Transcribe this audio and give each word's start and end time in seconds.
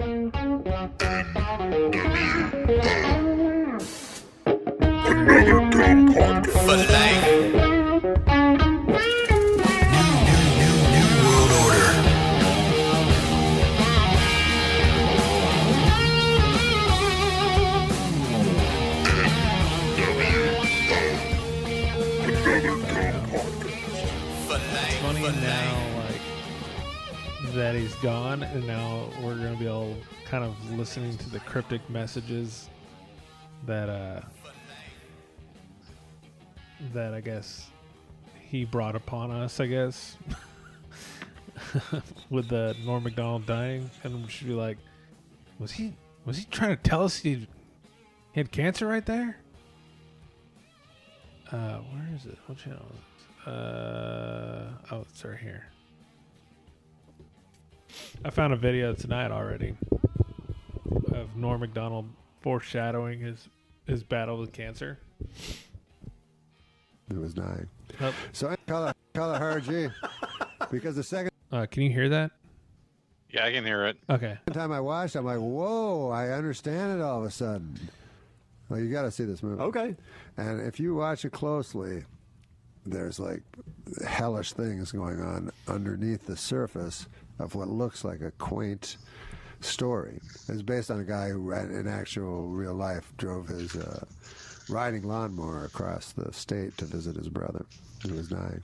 Another 0.00 0.30
dumb 5.70 6.08
podcast. 6.14 7.59
That 27.60 27.74
he's 27.74 27.94
gone, 27.96 28.42
and 28.42 28.66
now 28.66 29.06
we're 29.22 29.34
gonna 29.34 29.54
be 29.54 29.68
all 29.68 29.94
kind 30.24 30.42
of 30.42 30.70
listening 30.78 31.14
to 31.18 31.28
the 31.28 31.40
cryptic 31.40 31.82
messages 31.90 32.70
that 33.66 33.90
uh 33.90 34.22
that 36.94 37.12
I 37.12 37.20
guess 37.20 37.68
he 38.40 38.64
brought 38.64 38.96
upon 38.96 39.30
us. 39.30 39.60
I 39.60 39.66
guess 39.66 40.16
with 42.30 42.48
the 42.48 42.74
Norm 42.82 43.02
Macdonald 43.02 43.44
dying, 43.44 43.90
and 44.04 44.22
we 44.22 44.30
should 44.30 44.46
be 44.46 44.54
like, 44.54 44.78
was 45.58 45.70
he 45.70 45.92
was 46.24 46.38
he 46.38 46.46
trying 46.46 46.74
to 46.74 46.82
tell 46.82 47.04
us 47.04 47.18
he, 47.18 47.46
had 48.34 48.50
cancer 48.50 48.86
right 48.86 49.04
there? 49.04 49.36
Uh, 51.52 51.76
where 51.76 52.08
is 52.16 52.24
it? 52.24 52.38
What 52.46 52.56
channel 52.56 52.86
is 52.90 52.96
it? 53.46 53.52
Uh, 53.52 54.64
oh, 54.92 55.04
it's 55.10 55.22
right 55.22 55.36
here. 55.36 55.66
I 58.24 58.30
found 58.30 58.52
a 58.52 58.56
video 58.56 58.92
tonight 58.92 59.30
already 59.30 59.74
of 61.12 61.36
Norm 61.36 61.60
Macdonald 61.60 62.08
foreshadowing 62.40 63.20
his 63.20 63.48
his 63.86 64.02
battle 64.02 64.38
with 64.38 64.52
cancer. 64.52 64.98
It 67.10 67.16
was 67.16 67.34
dying. 67.34 67.68
Oh, 68.00 68.14
So 68.32 68.48
I 68.48 68.56
color 68.66 68.92
color 69.14 69.38
her 69.38 69.60
G 69.60 69.88
because 70.70 70.96
the 70.96 71.02
second 71.02 71.30
uh, 71.52 71.66
can 71.66 71.82
you 71.82 71.90
hear 71.90 72.08
that? 72.08 72.30
Yeah, 73.30 73.44
I 73.44 73.52
can 73.52 73.64
hear 73.64 73.86
it. 73.86 73.96
Okay. 74.08 74.38
Every 74.46 74.60
time 74.60 74.72
I 74.72 74.80
watched, 74.80 75.16
I'm 75.16 75.24
like, 75.24 75.38
whoa! 75.38 76.10
I 76.10 76.30
understand 76.30 76.98
it 76.98 77.02
all 77.02 77.20
of 77.20 77.24
a 77.24 77.30
sudden. 77.30 77.78
Well, 78.68 78.80
you 78.80 78.90
got 78.90 79.02
to 79.02 79.10
see 79.10 79.24
this 79.24 79.42
movie. 79.42 79.60
Okay. 79.62 79.96
And 80.36 80.60
if 80.60 80.78
you 80.78 80.94
watch 80.94 81.24
it 81.24 81.32
closely, 81.32 82.04
there's 82.86 83.18
like 83.18 83.42
hellish 84.06 84.52
things 84.52 84.92
going 84.92 85.20
on 85.20 85.50
underneath 85.68 86.26
the 86.26 86.36
surface 86.36 87.06
of 87.40 87.54
what 87.54 87.68
looks 87.68 88.04
like 88.04 88.20
a 88.20 88.30
quaint 88.32 88.96
story. 89.60 90.20
It's 90.48 90.62
based 90.62 90.90
on 90.90 91.00
a 91.00 91.04
guy 91.04 91.30
who, 91.30 91.52
in 91.52 91.88
actual 91.88 92.48
real 92.48 92.74
life, 92.74 93.12
drove 93.16 93.48
his 93.48 93.76
uh, 93.76 94.04
riding 94.68 95.02
lawnmower 95.02 95.64
across 95.64 96.12
the 96.12 96.32
state 96.32 96.76
to 96.78 96.84
visit 96.84 97.16
his 97.16 97.28
brother 97.28 97.66
who 98.06 98.14
was 98.14 98.28
dying. 98.28 98.62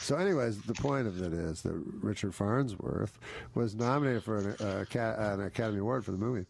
So, 0.00 0.16
anyways, 0.16 0.60
the 0.62 0.74
point 0.74 1.06
of 1.06 1.22
it 1.22 1.32
is 1.32 1.62
that 1.62 1.80
Richard 2.02 2.34
Farnsworth 2.34 3.18
was 3.54 3.74
nominated 3.74 4.24
for 4.24 4.38
an, 4.38 4.56
uh, 4.60 4.84
an 5.18 5.42
Academy 5.42 5.78
Award 5.78 6.04
for 6.04 6.12
the 6.12 6.18
movie, 6.18 6.46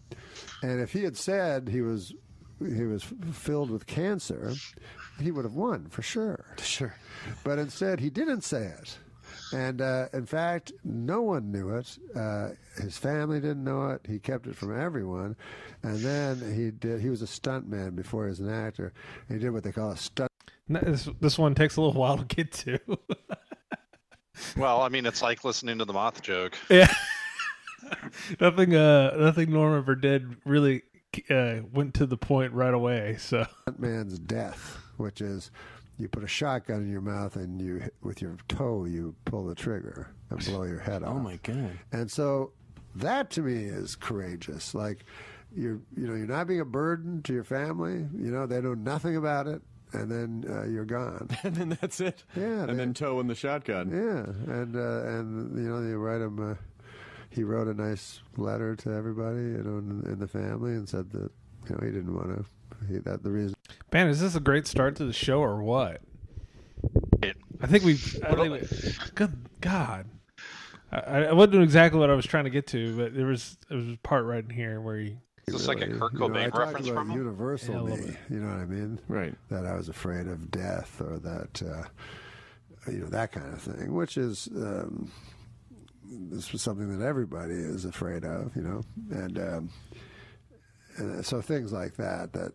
and 0.62 0.80
if 0.80 0.92
he 0.92 1.04
had 1.04 1.16
said 1.16 1.68
he 1.68 1.82
was 1.82 2.14
he 2.60 2.84
was 2.84 3.04
filled 3.32 3.70
with 3.70 3.86
cancer, 3.86 4.52
he 5.20 5.30
would 5.30 5.44
have 5.44 5.54
won 5.54 5.86
for 5.86 6.02
sure. 6.02 6.44
Sure. 6.62 6.94
But 7.42 7.58
instead, 7.58 8.00
he 8.00 8.10
didn't 8.10 8.42
say 8.42 8.66
it. 8.66 8.98
And 9.54 9.80
uh, 9.80 10.08
in 10.12 10.26
fact, 10.26 10.72
no 10.82 11.22
one 11.22 11.52
knew 11.52 11.70
it. 11.76 11.96
Uh, 12.14 12.50
his 12.76 12.98
family 12.98 13.40
didn't 13.40 13.62
know 13.62 13.88
it. 13.90 14.00
He 14.06 14.18
kept 14.18 14.46
it 14.46 14.56
from 14.56 14.78
everyone. 14.78 15.36
And 15.82 15.98
then 15.98 16.54
he 16.54 16.70
did. 16.70 17.00
He 17.00 17.08
was 17.08 17.22
a 17.22 17.26
stuntman 17.26 17.94
before 17.94 18.24
he 18.24 18.30
was 18.30 18.40
an 18.40 18.50
actor. 18.50 18.92
He 19.28 19.38
did 19.38 19.50
what 19.50 19.62
they 19.62 19.72
call 19.72 19.90
a 19.90 19.96
stunt. 19.96 20.30
This 20.66 21.08
this 21.20 21.38
one 21.38 21.54
takes 21.54 21.76
a 21.76 21.82
little 21.82 22.00
while 22.00 22.18
to 22.18 22.24
get 22.24 22.52
to. 22.52 22.78
Well, 24.56 24.82
I 24.82 24.88
mean, 24.88 25.06
it's 25.06 25.22
like 25.22 25.44
listening 25.44 25.78
to 25.78 25.84
the 25.84 25.92
moth 25.92 26.22
joke. 26.22 26.58
yeah. 26.70 26.92
nothing. 28.40 28.74
Uh, 28.74 29.16
nothing 29.16 29.52
Norm 29.52 29.76
ever 29.76 29.94
did 29.94 30.36
really 30.44 30.82
uh, 31.30 31.56
went 31.72 31.94
to 31.94 32.06
the 32.06 32.16
point 32.16 32.52
right 32.52 32.74
away. 32.74 33.16
So 33.18 33.46
man's 33.78 34.18
death, 34.18 34.78
which 34.96 35.20
is 35.20 35.50
you 35.98 36.08
put 36.08 36.24
a 36.24 36.28
shotgun 36.28 36.82
in 36.82 36.90
your 36.90 37.00
mouth 37.00 37.36
and 37.36 37.60
you 37.60 37.76
hit- 37.76 37.94
with 38.02 38.20
your 38.20 38.36
toe 38.48 38.84
you 38.84 39.14
pull 39.24 39.46
the 39.46 39.54
trigger 39.54 40.10
and 40.30 40.44
blow 40.44 40.64
your 40.64 40.80
head 40.80 41.02
off. 41.04 41.16
Oh 41.16 41.18
my 41.20 41.36
god. 41.42 41.78
And 41.92 42.10
so 42.10 42.52
that 42.96 43.30
to 43.30 43.42
me 43.42 43.64
is 43.64 43.94
courageous. 43.96 44.74
Like 44.74 45.04
you're 45.54 45.80
you 45.96 46.06
know 46.08 46.14
you're 46.14 46.26
not 46.26 46.46
being 46.48 46.60
a 46.60 46.64
burden 46.64 47.22
to 47.22 47.32
your 47.32 47.44
family. 47.44 48.06
You 48.16 48.30
know 48.30 48.46
they 48.46 48.60
know 48.60 48.74
nothing 48.74 49.16
about 49.16 49.46
it, 49.46 49.62
and 49.92 50.10
then 50.10 50.44
uh, 50.48 50.64
you're 50.64 50.84
gone. 50.84 51.28
And 51.44 51.54
then 51.54 51.78
that's 51.80 52.00
it. 52.00 52.24
Yeah, 52.36 52.62
And 52.62 52.70
they- 52.70 52.74
then 52.74 52.94
toe 52.94 53.20
in 53.20 53.26
the 53.28 53.34
shotgun. 53.36 53.90
Yeah, 53.90 54.52
and 54.52 54.74
uh, 54.76 55.08
and 55.08 55.56
you 55.56 55.68
know 55.70 55.80
you 55.88 55.96
write 55.98 56.20
him. 56.20 56.52
Uh, 56.52 56.54
he 57.30 57.42
wrote 57.42 57.66
a 57.66 57.74
nice 57.74 58.20
letter 58.36 58.76
to 58.76 58.90
everybody, 58.92 59.38
you 59.38 59.62
know, 59.64 59.78
in, 59.78 60.02
in 60.12 60.18
the 60.20 60.28
family, 60.28 60.72
and 60.72 60.88
said 60.88 61.10
that 61.12 61.30
you 61.68 61.70
know 61.76 61.80
he 61.84 61.90
didn't 61.92 62.14
want 62.14 62.28
to. 62.36 62.44
He, 62.88 62.98
that 62.98 63.22
the 63.22 63.30
reason. 63.30 63.54
Man, 63.94 64.08
is 64.08 64.20
this 64.20 64.34
a 64.34 64.40
great 64.40 64.66
start 64.66 64.96
to 64.96 65.04
the 65.04 65.12
show 65.12 65.38
or 65.38 65.62
what? 65.62 66.00
I 67.22 67.66
think 67.68 67.84
we. 67.84 67.92
I 68.24 68.34
think 68.34 68.52
we 68.52 68.92
good 69.14 69.36
God. 69.60 70.06
I, 70.90 71.26
I 71.26 71.32
wasn't 71.32 71.52
doing 71.52 71.64
exactly 71.64 72.00
what 72.00 72.10
I 72.10 72.14
was 72.14 72.26
trying 72.26 72.42
to 72.42 72.50
get 72.50 72.66
to, 72.68 72.96
but 72.96 73.14
there 73.14 73.26
was 73.26 73.56
there 73.68 73.78
was 73.78 73.88
a 73.88 73.96
part 74.02 74.24
right 74.24 74.42
in 74.42 74.50
here 74.50 74.80
where 74.80 74.98
he. 74.98 75.16
Is 75.46 75.54
this 75.54 75.68
like 75.68 75.80
a 75.80 75.86
really- 75.86 76.00
Kurt 76.00 76.12
you 76.14 76.18
know, 76.18 76.26
I 76.26 76.46
reference 76.46 76.88
about 76.88 76.94
from 76.94 77.10
him? 77.10 77.18
Universal 77.18 77.88
Yeah, 77.88 77.94
me. 77.94 78.16
You 78.30 78.40
know 78.40 78.48
what 78.48 78.56
I 78.56 78.64
mean? 78.64 78.98
Right. 79.06 79.34
That 79.50 79.64
I 79.64 79.76
was 79.76 79.88
afraid 79.88 80.26
of 80.26 80.50
death 80.50 81.00
or 81.00 81.18
that, 81.18 81.62
uh, 81.62 82.90
you 82.90 82.98
know, 82.98 83.06
that 83.08 83.30
kind 83.30 83.52
of 83.54 83.62
thing, 83.62 83.94
which 83.94 84.16
is. 84.16 84.48
Um, 84.56 85.12
this 86.06 86.52
was 86.52 86.62
something 86.62 86.98
that 86.98 87.04
everybody 87.04 87.54
is 87.54 87.84
afraid 87.84 88.24
of, 88.24 88.54
you 88.56 88.62
know, 88.62 88.82
and, 89.10 89.38
um, 89.38 89.70
and 90.96 91.24
so 91.24 91.40
things 91.40 91.72
like 91.72 91.94
that. 91.96 92.32
That 92.32 92.52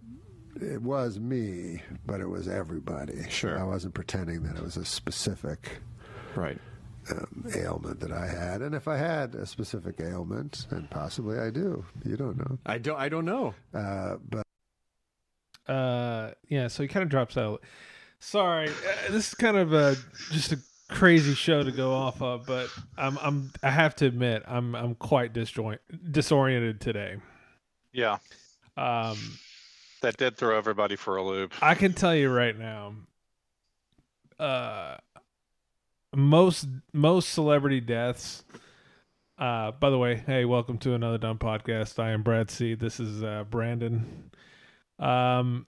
it 0.61 0.81
was 0.81 1.19
me, 1.19 1.81
but 2.05 2.19
it 2.21 2.27
was 2.27 2.47
everybody. 2.47 3.23
Sure. 3.29 3.59
I 3.59 3.63
wasn't 3.63 3.93
pretending 3.93 4.43
that 4.43 4.55
it 4.57 4.63
was 4.63 4.77
a 4.77 4.85
specific 4.85 5.79
Right. 6.35 6.57
um, 7.11 7.45
ailment 7.55 7.99
that 8.01 8.11
I 8.11 8.27
had, 8.27 8.61
and 8.61 8.75
if 8.75 8.87
I 8.87 8.97
had 8.97 9.35
a 9.35 9.45
specific 9.45 9.99
ailment, 9.99 10.67
and 10.69 10.89
possibly 10.89 11.39
I 11.39 11.49
do, 11.49 11.85
you 12.05 12.15
don't 12.17 12.37
know, 12.37 12.57
I 12.65 12.77
don't. 12.77 12.97
I 12.99 13.09
don't 13.09 13.25
know. 13.25 13.53
uh, 13.73 14.17
but. 14.29 14.43
Uh, 15.67 16.31
yeah, 16.47 16.67
so 16.67 16.81
he 16.83 16.89
kind 16.89 17.03
of 17.03 17.09
drops 17.09 17.37
out. 17.37 17.63
Sorry, 18.19 18.69
uh, 18.69 19.11
this 19.11 19.29
is 19.29 19.33
kind 19.35 19.55
of 19.57 19.71
a 19.73 19.95
just 20.31 20.51
a 20.51 20.59
crazy 20.89 21.35
show 21.35 21.61
to 21.63 21.71
go 21.71 21.93
off 21.93 22.21
of, 22.21 22.45
but 22.47 22.69
I'm 22.97 23.17
I'm 23.19 23.51
I 23.63 23.69
have 23.69 23.95
to 23.97 24.05
admit 24.07 24.43
I'm 24.47 24.75
I'm 24.75 24.95
quite 24.95 25.31
disjoint 25.33 25.79
disoriented 26.11 26.81
today. 26.81 27.17
Yeah, 27.93 28.17
Um, 28.77 29.17
that 30.01 30.17
did 30.17 30.37
throw 30.37 30.57
everybody 30.57 30.95
for 30.95 31.17
a 31.17 31.23
loop. 31.23 31.53
I 31.61 31.75
can 31.75 31.93
tell 31.93 32.15
you 32.15 32.29
right 32.29 32.57
now, 32.57 32.93
uh, 34.39 34.97
most 36.15 36.67
most 36.93 37.29
celebrity 37.29 37.79
deaths. 37.81 38.43
Uh, 39.37 39.71
by 39.71 39.89
the 39.89 39.97
way, 39.97 40.15
hey, 40.25 40.43
welcome 40.45 40.77
to 40.79 40.93
another 40.93 41.17
dumb 41.17 41.37
podcast. 41.37 41.97
I 41.99 42.11
am 42.11 42.23
Brad 42.23 42.51
C. 42.51 42.75
This 42.75 42.99
is 42.99 43.23
uh, 43.23 43.45
Brandon. 43.49 44.31
Um, 44.97 45.65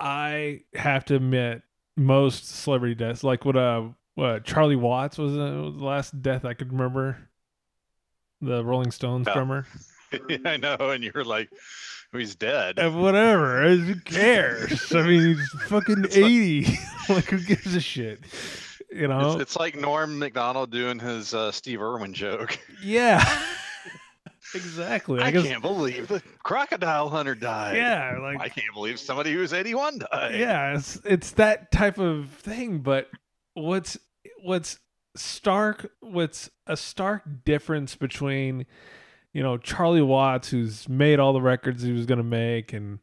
I 0.00 0.62
have 0.74 1.04
to 1.06 1.16
admit, 1.16 1.62
most 1.96 2.48
celebrity 2.48 2.94
deaths, 2.94 3.22
like 3.22 3.44
what 3.44 3.56
uh, 3.56 3.88
what 4.14 4.44
Charlie 4.44 4.76
Watts 4.76 5.18
was, 5.18 5.32
uh, 5.32 5.62
was 5.64 5.74
the 5.76 5.84
last 5.84 6.22
death 6.22 6.44
I 6.44 6.54
could 6.54 6.72
remember. 6.72 7.18
The 8.40 8.64
Rolling 8.64 8.90
Stones 8.90 9.26
Yeah. 9.28 9.34
drummer. 9.34 9.66
I 10.44 10.56
know, 10.56 10.76
and 10.80 11.04
you're 11.04 11.24
like, 11.24 11.48
he's 12.12 12.34
dead. 12.34 12.78
Uh, 12.78 12.90
whatever. 12.90 13.68
Who 13.68 13.96
cares? 13.96 14.92
I 14.92 15.02
mean, 15.02 15.36
he's 15.36 15.50
fucking 15.66 16.06
eighty. 16.12 16.78
like, 17.08 17.24
who 17.24 17.38
gives 17.38 17.74
a 17.74 17.80
shit? 17.80 18.20
You 18.90 19.08
know? 19.08 19.32
It's, 19.32 19.42
it's 19.42 19.56
like 19.56 19.76
Norm 19.76 20.18
Macdonald 20.18 20.70
doing 20.70 20.98
his 20.98 21.32
uh, 21.32 21.50
Steve 21.50 21.80
Irwin 21.80 22.12
joke. 22.12 22.58
yeah. 22.82 23.42
exactly. 24.54 25.20
I, 25.20 25.28
I, 25.28 25.30
guess. 25.30 25.44
can't 25.44 25.62
believe 25.62 26.08
the 26.08 26.22
crocodile 26.42 27.08
hunter 27.08 27.34
died. 27.34 27.76
Yeah, 27.76 28.18
like 28.20 28.40
I 28.40 28.48
can't 28.48 28.74
believe 28.74 28.98
somebody 28.98 29.32
who's 29.32 29.52
81 29.52 30.00
died. 30.00 30.34
yeah, 30.38 30.76
it's 30.76 31.00
it's 31.04 31.30
that 31.32 31.72
type 31.72 31.98
of 31.98 32.28
thing. 32.30 32.80
But 32.80 33.08
what's 33.54 33.98
what's 34.42 34.78
stark? 35.16 35.90
What's 36.00 36.50
a 36.66 36.76
stark 36.76 37.22
difference 37.44 37.96
between 37.96 38.66
you 39.32 39.42
know 39.42 39.56
Charlie 39.58 40.02
Watts, 40.02 40.48
who's 40.50 40.88
made 40.88 41.18
all 41.20 41.32
the 41.32 41.42
records 41.42 41.82
he 41.82 41.92
was 41.92 42.06
going 42.06 42.18
to 42.18 42.24
make, 42.24 42.72
and 42.72 42.98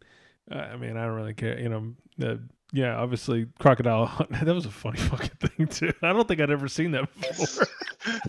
uh, 0.52 0.56
I 0.58 0.76
mean, 0.78 0.98
I 0.98 1.06
don't 1.06 1.16
really 1.16 1.34
care. 1.34 1.60
You 1.60 1.70
know, 1.70 1.94
the 2.18 2.42
yeah, 2.72 2.96
obviously 2.98 3.48
crocodile. 3.60 4.06
Hunt- 4.06 4.30
That 4.46 4.54
was 4.54 4.66
a 4.66 4.72
funny 4.72 5.00
fucking 5.00 5.50
thing 5.50 5.68
too. 5.68 5.94
I 6.02 6.14
don't 6.14 6.28
think 6.28 6.40
I'd 6.40 6.52
ever 6.52 6.68
seen 6.68 6.92
that 6.92 7.10
before. 7.20 7.68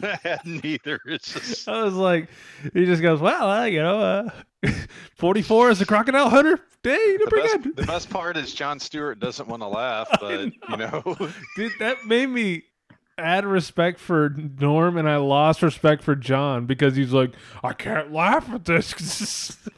I 0.02 0.18
hadn't 0.22 0.64
either. 0.64 0.98
It's 1.06 1.32
just 1.32 1.68
I 1.68 1.82
was 1.82 1.94
like, 1.94 2.28
he 2.72 2.86
just 2.86 3.02
goes, 3.02 3.20
well, 3.20 3.50
uh, 3.50 3.64
you 3.66 3.82
know, 3.82 4.00
uh, 4.00 4.30
44 5.16 5.70
is 5.70 5.80
a 5.80 5.86
crocodile 5.86 6.28
hunter. 6.30 6.58
Hey, 6.82 6.96
you 6.96 7.18
did 7.18 7.26
the 7.28 7.36
best, 7.36 7.76
the 7.76 7.86
best 7.86 8.10
part 8.10 8.38
is 8.38 8.54
Jon 8.54 8.80
Stewart 8.80 9.20
doesn't 9.20 9.46
want 9.46 9.60
to 9.60 9.68
laugh, 9.68 10.08
but 10.18 10.46
you 10.46 10.76
know, 10.78 11.14
Dude, 11.54 11.72
that 11.78 12.06
made 12.06 12.26
me 12.30 12.62
add 13.20 13.44
respect 13.44 14.00
for 14.00 14.30
Norm, 14.30 14.96
and 14.96 15.08
I 15.08 15.16
lost 15.16 15.62
respect 15.62 16.02
for 16.02 16.14
Jon 16.14 16.66
because 16.66 16.96
he's 16.96 17.12
like, 17.12 17.34
I 17.62 17.72
can't 17.72 18.12
laugh 18.12 18.48
at 18.50 18.64
this. 18.64 19.56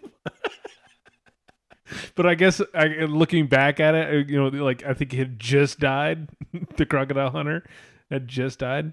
but 2.15 2.27
I 2.27 2.35
guess 2.35 2.61
I, 2.75 2.87
looking 3.05 3.47
back 3.47 3.81
at 3.81 3.94
it, 3.94 4.29
you 4.29 4.41
know, 4.41 4.49
like 4.49 4.85
I 4.85 4.94
think 4.94 5.12
he 5.12 5.19
had 5.19 5.39
just 5.39 5.79
died. 5.79 6.29
the 6.77 6.87
crocodile 6.87 7.31
hunter 7.31 7.65
had 8.11 8.29
just 8.29 8.61
died. 8.61 8.93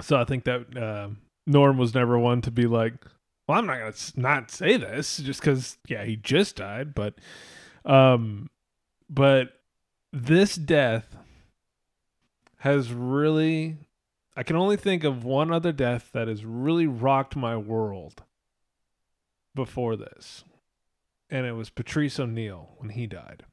So 0.00 0.18
I 0.18 0.24
think 0.24 0.44
that 0.44 0.76
uh, 0.76 1.08
Norm 1.46 1.78
was 1.78 1.94
never 1.94 2.18
one 2.18 2.40
to 2.42 2.50
be 2.50 2.66
like, 2.66 2.94
well, 3.46 3.58
I'm 3.58 3.66
not 3.66 3.78
gonna 3.78 3.94
not 4.16 4.50
say 4.50 4.76
this 4.76 5.18
just 5.18 5.40
because, 5.40 5.78
yeah, 5.88 6.04
he 6.04 6.16
just 6.16 6.56
died. 6.56 6.94
But, 6.94 7.14
um, 7.84 8.50
but 9.08 9.50
this 10.12 10.56
death 10.56 11.16
has 12.64 12.94
really 12.94 13.76
I 14.34 14.42
can 14.42 14.56
only 14.56 14.78
think 14.78 15.04
of 15.04 15.22
one 15.22 15.52
other 15.52 15.70
death 15.70 16.08
that 16.14 16.28
has 16.28 16.46
really 16.46 16.86
rocked 16.86 17.36
my 17.36 17.58
world 17.58 18.22
before 19.54 19.96
this. 19.96 20.44
And 21.28 21.44
it 21.44 21.52
was 21.52 21.68
Patrice 21.68 22.18
O'Neal 22.18 22.70
when 22.78 22.88
he 22.88 23.06
died. 23.06 23.44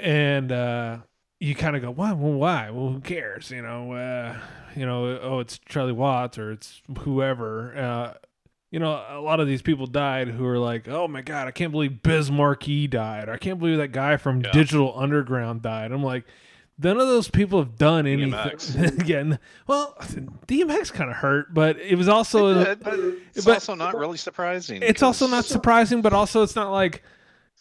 And 0.00 0.52
uh 0.52 0.98
you 1.40 1.56
kind 1.56 1.74
of 1.74 1.82
go, 1.82 1.90
why? 1.90 2.12
Well, 2.12 2.32
why? 2.32 2.70
Well, 2.70 2.90
who 2.90 3.00
cares? 3.00 3.50
You 3.50 3.62
know, 3.62 3.92
uh, 3.92 4.38
you 4.74 4.84
know, 4.86 5.18
oh, 5.20 5.38
it's 5.40 5.58
Charlie 5.58 5.92
Watts 5.92 6.36
or 6.36 6.50
it's 6.50 6.82
whoever. 7.00 7.76
Uh, 7.76 8.14
you 8.70 8.78
know, 8.78 9.02
a 9.08 9.20
lot 9.20 9.40
of 9.40 9.46
these 9.46 9.62
people 9.62 9.86
died 9.86 10.28
who 10.28 10.44
are 10.46 10.58
like, 10.58 10.88
oh 10.88 11.08
my 11.08 11.22
god, 11.22 11.48
I 11.48 11.50
can't 11.52 11.72
believe 11.72 12.02
Biz 12.02 12.30
Markie 12.30 12.86
died. 12.86 13.28
Or 13.28 13.32
I 13.32 13.38
can't 13.38 13.58
believe 13.58 13.78
that 13.78 13.88
guy 13.88 14.16
from 14.16 14.40
Yeah. 14.42 14.50
Digital 14.52 14.92
Underground 14.98 15.62
died. 15.62 15.90
I'm 15.92 16.02
like, 16.02 16.24
none 16.78 17.00
of 17.00 17.08
those 17.08 17.28
people 17.30 17.58
have 17.60 17.76
done 17.76 18.06
anything. 18.06 18.32
DMX. 18.32 19.00
Again, 19.00 19.38
well, 19.66 19.94
DMX 20.46 20.92
kind 20.92 21.10
of 21.10 21.16
hurt, 21.16 21.52
but 21.54 21.78
it 21.78 21.96
was 21.96 22.08
also 22.08 22.60
It- 22.60 22.82
but 22.84 22.98
it's 23.34 23.44
but- 23.46 23.54
also 23.54 23.74
not 23.74 23.96
really 23.96 24.18
surprising. 24.18 24.82
it's 24.82 25.02
also 25.02 25.26
not 25.26 25.44
surprising, 25.44 26.02
but 26.02 26.12
also 26.12 26.42
it's 26.42 26.56
not 26.56 26.70
like, 26.70 27.02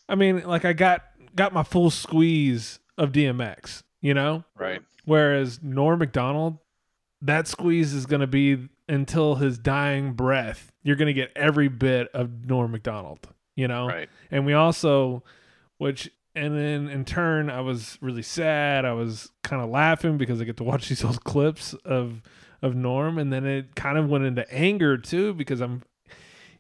I 0.09 0.15
mean, 0.15 0.43
like 0.45 0.65
I 0.65 0.73
got 0.73 1.03
got 1.35 1.53
my 1.53 1.63
full 1.63 1.89
squeeze 1.89 2.79
of 2.97 3.11
DMX, 3.11 3.83
you 4.01 4.13
know. 4.13 4.43
right. 4.57 4.81
Whereas 5.05 5.61
Norm 5.63 5.99
Macdonald, 5.99 6.57
that 7.21 7.47
squeeze 7.47 7.93
is 7.93 8.05
going 8.05 8.19
to 8.21 8.27
be 8.27 8.67
until 8.89 9.35
his 9.35 9.57
dying 9.57 10.13
breath. 10.13 10.71
You're 10.87 10.95
going 10.95 11.07
to 11.07 11.13
get 11.13 11.33
every 11.35 11.67
bit 11.67 12.07
of 12.13 12.45
Norm 12.45 12.71
Macdonald, 12.71 13.27
you 13.55 13.67
know? 13.67 13.87
Right. 13.87 14.07
And 14.31 14.45
we 14.45 14.53
also, 14.53 15.21
which, 15.79 16.09
and 16.33 16.57
then 16.57 16.87
in 16.87 17.03
turn, 17.03 17.49
I 17.49 17.59
was 17.59 17.97
really 17.99 18.21
sad. 18.21 18.85
I 18.85 18.93
was 18.93 19.29
kind 19.43 19.61
of 19.61 19.69
laughing 19.69 20.17
because 20.17 20.39
I 20.39 20.45
get 20.45 20.55
to 20.57 20.63
watch 20.63 20.87
these 20.87 21.03
old 21.03 21.25
clips 21.25 21.73
of, 21.83 22.21
of 22.61 22.73
Norm. 22.73 23.17
And 23.17 23.33
then 23.33 23.45
it 23.45 23.75
kind 23.75 23.97
of 23.97 24.09
went 24.09 24.23
into 24.23 24.49
anger 24.49 24.97
too 24.97 25.33
because 25.33 25.59
I'm, 25.59 25.83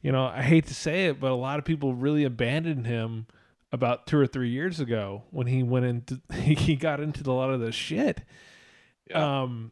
you 0.01 0.11
know, 0.11 0.25
I 0.25 0.41
hate 0.41 0.65
to 0.67 0.75
say 0.75 1.05
it, 1.05 1.21
but 1.21 1.31
a 1.31 1.35
lot 1.35 1.57
of 1.57 1.63
people 1.63 1.93
really 1.93 2.25
abandoned 2.25 2.85
him 2.85 3.27
about 3.71 4.07
two 4.07 4.17
or 4.17 4.27
three 4.27 4.49
years 4.49 4.81
ago 4.81 5.23
when 5.31 5.47
he 5.47 5.63
went 5.63 5.85
into 5.85 6.21
he 6.33 6.75
got 6.75 6.99
into 6.99 7.29
a 7.29 7.31
lot 7.31 7.49
of 7.49 7.61
this 7.61 7.75
shit. 7.75 8.25
Yeah. 9.09 9.43
Um 9.43 9.71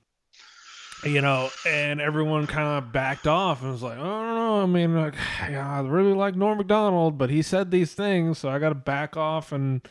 you 1.06 1.22
know, 1.22 1.50
and 1.68 2.02
everyone 2.02 2.48
kind 2.48 2.68
of 2.84 2.92
backed 2.92 3.28
off 3.28 3.62
and 3.62 3.72
was 3.72 3.84
like, 3.84 3.98
I 3.98 4.04
don't 4.04 4.36
know. 4.36 4.62
I 4.64 4.66
mean, 4.66 4.96
like, 4.96 5.14
yeah, 5.50 5.80
I 5.80 5.82
really 5.82 6.14
like 6.14 6.36
Norm 6.36 6.58
Macdonald, 6.58 7.18
but 7.18 7.30
he 7.30 7.42
said 7.42 7.72
these 7.72 7.94
things, 7.94 8.38
so 8.40 8.50
I 8.50 8.60
got 8.60 8.70
to 8.70 8.76
back 8.76 9.16
off 9.16 9.52
and, 9.52 9.88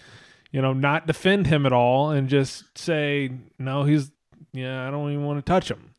you 0.51 0.61
know, 0.61 0.73
not 0.73 1.07
defend 1.07 1.47
him 1.47 1.67
at 1.67 1.73
all 1.73 2.11
and 2.11 2.29
just 2.29 2.77
say, 2.77 3.31
no, 3.59 3.85
he's, 3.85 4.11
yeah, 4.53 4.87
I 4.87 4.91
don't 4.91 5.11
even 5.13 5.25
want 5.25 5.39
to 5.45 5.49
touch 5.51 5.71
him. 5.71 5.91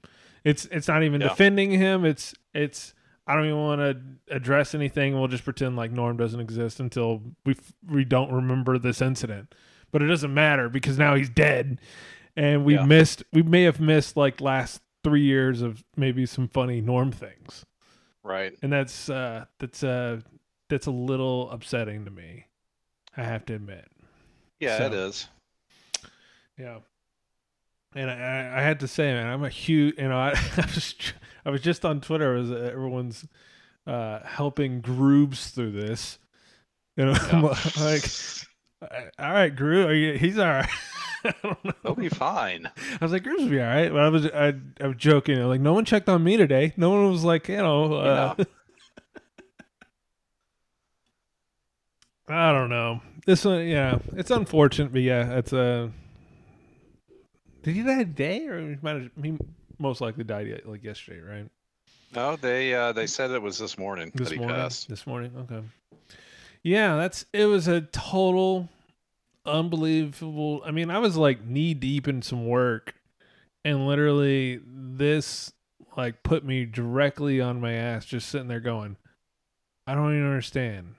It's 0.44 0.66
it's 0.66 0.88
not 0.88 1.02
even 1.04 1.22
Yeah. 1.22 1.30
defending 1.30 1.72
him. 1.72 2.06
It's 2.06 2.36
it's 2.54 2.94
I 3.26 3.34
don't 3.36 3.46
even 3.46 3.58
want 3.58 3.82
to 3.82 4.34
address 4.36 4.76
anything. 4.76 5.18
We'll 5.18 5.28
just 5.28 5.44
pretend 5.44 5.76
like 5.76 5.92
Norm 5.92 6.18
doesn't 6.18 6.40
exist 6.40 6.80
until 6.80 7.24
we 7.46 7.54
f- 7.54 7.74
we 7.90 8.06
don't 8.06 8.32
remember 8.32 8.78
this 8.78 9.02
incident. 9.02 9.56
But 9.92 10.04
it 10.04 10.08
doesn't 10.08 10.32
matter 10.34 10.70
because 10.70 11.00
now 11.00 11.16
he's 11.16 11.30
dead, 11.30 11.80
and 12.38 12.64
we 12.64 12.76
Yeah. 12.76 12.86
missed. 12.86 13.24
We 13.34 13.42
may 13.42 13.64
have 13.64 13.80
missed 13.80 14.16
like 14.16 14.40
last 14.40 14.82
three 15.06 15.22
years 15.24 15.62
of 15.62 15.84
maybe 15.96 16.26
some 16.26 16.48
funny 16.48 16.82
Norm 16.82 17.12
things, 17.12 17.64
Right. 18.24 18.58
and 18.64 18.74
that's 18.74 19.08
uh 19.10 19.46
that's 19.60 19.84
uh 19.84 20.20
that's 20.68 20.88
a 20.88 20.92
little 20.92 21.50
upsetting 21.52 22.06
to 22.06 22.12
me. 22.12 22.48
I 23.16 23.24
have 23.24 23.46
to 23.46 23.54
admit. 23.54 23.88
Yeah, 24.60 24.80
So- 24.80 24.86
it 24.88 24.94
is. 24.94 25.28
Yeah. 26.58 26.80
And 27.96 28.10
I, 28.12 28.58
I 28.58 28.62
had 28.62 28.80
to 28.82 28.88
say, 28.90 29.14
man, 29.14 29.28
I'm 29.28 29.44
a 29.46 29.50
huge, 29.50 29.96
you 29.98 30.10
know, 30.10 30.18
I, 30.20 30.32
I 30.32 30.62
was, 30.66 30.96
I 31.46 31.50
was 31.50 31.62
just 31.62 31.86
on 31.86 32.02
Twitter 32.02 32.36
as 32.36 32.52
everyone's 32.52 33.26
uh, 33.88 34.20
helping 34.26 34.82
Groobs 34.82 35.52
through 35.52 35.72
this. 35.72 36.18
You 36.98 37.06
know, 37.06 37.14
I'm 37.32 37.42
like, 37.44 38.10
all 39.20 39.32
right, 39.32 39.54
you, 39.94 40.18
he's 40.18 40.38
all 40.40 40.46
right. 40.46 40.70
I 41.30 41.34
don't 41.44 41.66
know. 41.66 41.72
They'll 41.84 41.96
be 41.96 42.10
fine. 42.10 42.70
I 42.76 42.98
was 43.04 43.12
like, 43.12 43.24
Groobs 43.24 43.40
will 43.40 43.50
be 43.50 43.60
all 43.60 43.68
right. 43.68 43.92
But 43.92 44.02
I 44.02 44.10
was, 44.10 44.26
I, 44.28 44.54
I 44.82 44.88
was 44.88 44.98
joking. 44.98 45.40
Like, 45.44 45.62
no 45.62 45.74
one 45.74 45.86
checked 45.86 46.08
on 46.10 46.24
me 46.24 46.38
today. 46.38 46.74
No 46.78 46.92
one 46.92 47.12
was 47.12 47.24
like, 47.24 47.48
you 47.48 47.58
know, 47.58 47.94
uh, 47.94 48.36
I 52.28 52.52
don't 52.52 52.70
know. 52.70 53.02
This 53.26 53.46
one, 53.46 53.68
yeah, 53.68 54.00
it's 54.16 54.32
unfortunate, 54.32 54.92
but 54.92 55.02
yeah, 55.02 55.38
it's 55.38 55.54
a. 55.54 55.92
Did 57.64 57.76
he 57.76 57.84
die 57.84 58.00
today, 58.00 58.46
or 58.48 58.60
he 58.70 58.78
might 58.82 58.96
have? 58.96 59.10
He 59.22 59.38
most 59.80 60.02
likely 60.02 60.24
died 60.24 60.62
like 60.66 60.84
yesterday, 60.84 61.20
right? 61.22 61.50
No, 62.16 62.36
they 62.36 62.74
uh, 62.74 62.92
they 62.94 63.08
said 63.08 63.32
it 63.32 63.42
was 63.42 63.58
this 63.58 63.78
morning 63.78 64.12
This 64.14 64.30
that 64.30 64.36
he 64.36 64.40
morning. 64.40 64.58
passed. 64.58 64.88
This 64.88 65.06
morning, 65.08 65.32
okay. 65.38 65.62
Yeah, 66.64 66.98
that's. 66.98 67.26
It 67.34 67.46
was 67.46 67.68
a 67.68 67.82
total, 67.82 68.70
unbelievable. 69.46 70.62
I 70.66 70.72
mean, 70.72 70.90
I 70.90 71.00
was 71.00 71.16
like 71.18 71.46
knee 71.46 71.74
deep 71.74 72.08
in 72.08 72.22
some 72.22 72.48
work, 72.48 72.96
and 73.64 73.88
literally 73.88 74.60
this 74.66 75.54
like 75.98 76.24
put 76.24 76.44
me 76.44 76.66
directly 76.66 77.42
on 77.42 77.62
my 77.62 77.74
ass, 77.74 78.06
just 78.06 78.30
sitting 78.30 78.48
there 78.48 78.60
going, 78.60 78.98
I 79.88 79.96
don't 79.96 80.14
even 80.14 80.26
understand. 80.26 80.96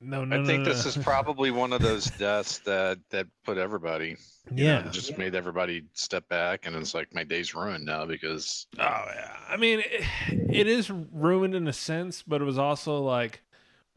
No, 0.00 0.24
no, 0.24 0.42
I 0.42 0.44
think 0.44 0.64
no, 0.64 0.70
this 0.70 0.84
no. 0.84 0.88
is 0.90 0.96
probably 0.98 1.50
one 1.50 1.72
of 1.72 1.82
those 1.82 2.06
deaths 2.06 2.58
that 2.60 2.98
that 3.10 3.26
put 3.44 3.58
everybody. 3.58 4.16
you 4.50 4.64
know, 4.64 4.80
yeah. 4.84 4.88
just 4.90 5.18
made 5.18 5.34
everybody 5.34 5.84
step 5.92 6.28
back, 6.28 6.66
and 6.66 6.76
it's 6.76 6.94
like 6.94 7.12
my 7.14 7.24
day's 7.24 7.54
ruined 7.54 7.84
now 7.84 8.04
because 8.04 8.66
Oh 8.78 9.04
yeah. 9.14 9.36
I 9.48 9.56
mean, 9.56 9.80
it, 9.80 10.04
it 10.50 10.66
is 10.66 10.90
ruined 10.90 11.54
in 11.54 11.66
a 11.66 11.72
sense, 11.72 12.22
but 12.22 12.40
it 12.40 12.44
was 12.44 12.58
also 12.58 13.00
like, 13.00 13.42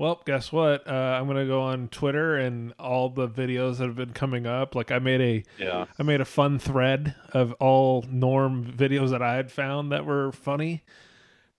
well, 0.01 0.19
guess 0.25 0.51
what? 0.51 0.87
Uh, 0.87 0.91
I'm 0.91 1.27
gonna 1.27 1.45
go 1.45 1.61
on 1.61 1.87
Twitter 1.89 2.35
and 2.35 2.73
all 2.79 3.09
the 3.09 3.29
videos 3.29 3.77
that 3.77 3.85
have 3.85 3.95
been 3.95 4.13
coming 4.13 4.47
up. 4.47 4.73
Like 4.73 4.89
I 4.89 4.97
made 4.97 5.21
a 5.21 5.43
yeah, 5.63 5.85
I 5.99 6.01
made 6.01 6.19
a 6.19 6.25
fun 6.25 6.57
thread 6.57 7.13
of 7.33 7.53
all 7.59 8.03
Norm 8.09 8.65
videos 8.65 9.11
that 9.11 9.21
I 9.21 9.35
had 9.35 9.51
found 9.51 9.91
that 9.91 10.03
were 10.03 10.31
funny, 10.31 10.81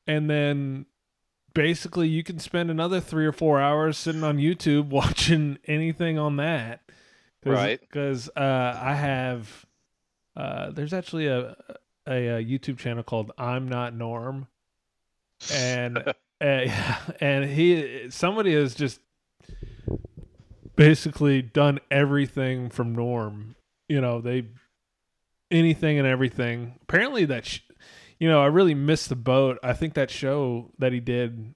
and 0.08 0.28
then 0.28 0.86
basically 1.54 2.08
you 2.08 2.24
can 2.24 2.40
spend 2.40 2.68
another 2.68 2.98
three 2.98 3.26
or 3.26 3.32
four 3.32 3.60
hours 3.60 3.96
sitting 3.96 4.24
on 4.24 4.38
YouTube 4.38 4.86
watching 4.88 5.58
anything 5.66 6.18
on 6.18 6.34
that. 6.38 6.80
Cause, 7.44 7.52
Right. 7.52 7.80
Because 7.80 8.28
uh, 8.30 8.76
I 8.82 8.94
have, 8.96 9.66
uh, 10.34 10.72
there's 10.72 10.92
actually 10.92 11.28
a, 11.28 11.56
a 12.06 12.38
a 12.38 12.44
YouTube 12.44 12.78
channel 12.78 13.04
called 13.04 13.30
I'm 13.38 13.68
Not 13.68 13.94
Norm, 13.94 14.48
and 15.52 16.12
uh, 16.42 16.96
and 17.20 17.44
he 17.48 18.10
somebody 18.10 18.54
has 18.54 18.74
just 18.74 19.00
basically 20.76 21.42
done 21.42 21.80
everything 21.90 22.70
from 22.70 22.94
Norm. 22.94 23.54
You 23.88 24.00
know, 24.00 24.20
they 24.20 24.46
anything 25.50 25.98
and 25.98 26.06
everything. 26.06 26.78
Apparently, 26.82 27.24
that 27.26 27.46
sh- 27.46 27.60
you 28.18 28.28
know, 28.28 28.40
I 28.42 28.46
really 28.46 28.74
missed 28.74 29.08
the 29.08 29.16
boat. 29.16 29.58
I 29.62 29.72
think 29.72 29.94
that 29.94 30.10
show 30.10 30.70
that 30.78 30.92
he 30.92 31.00
did 31.00 31.54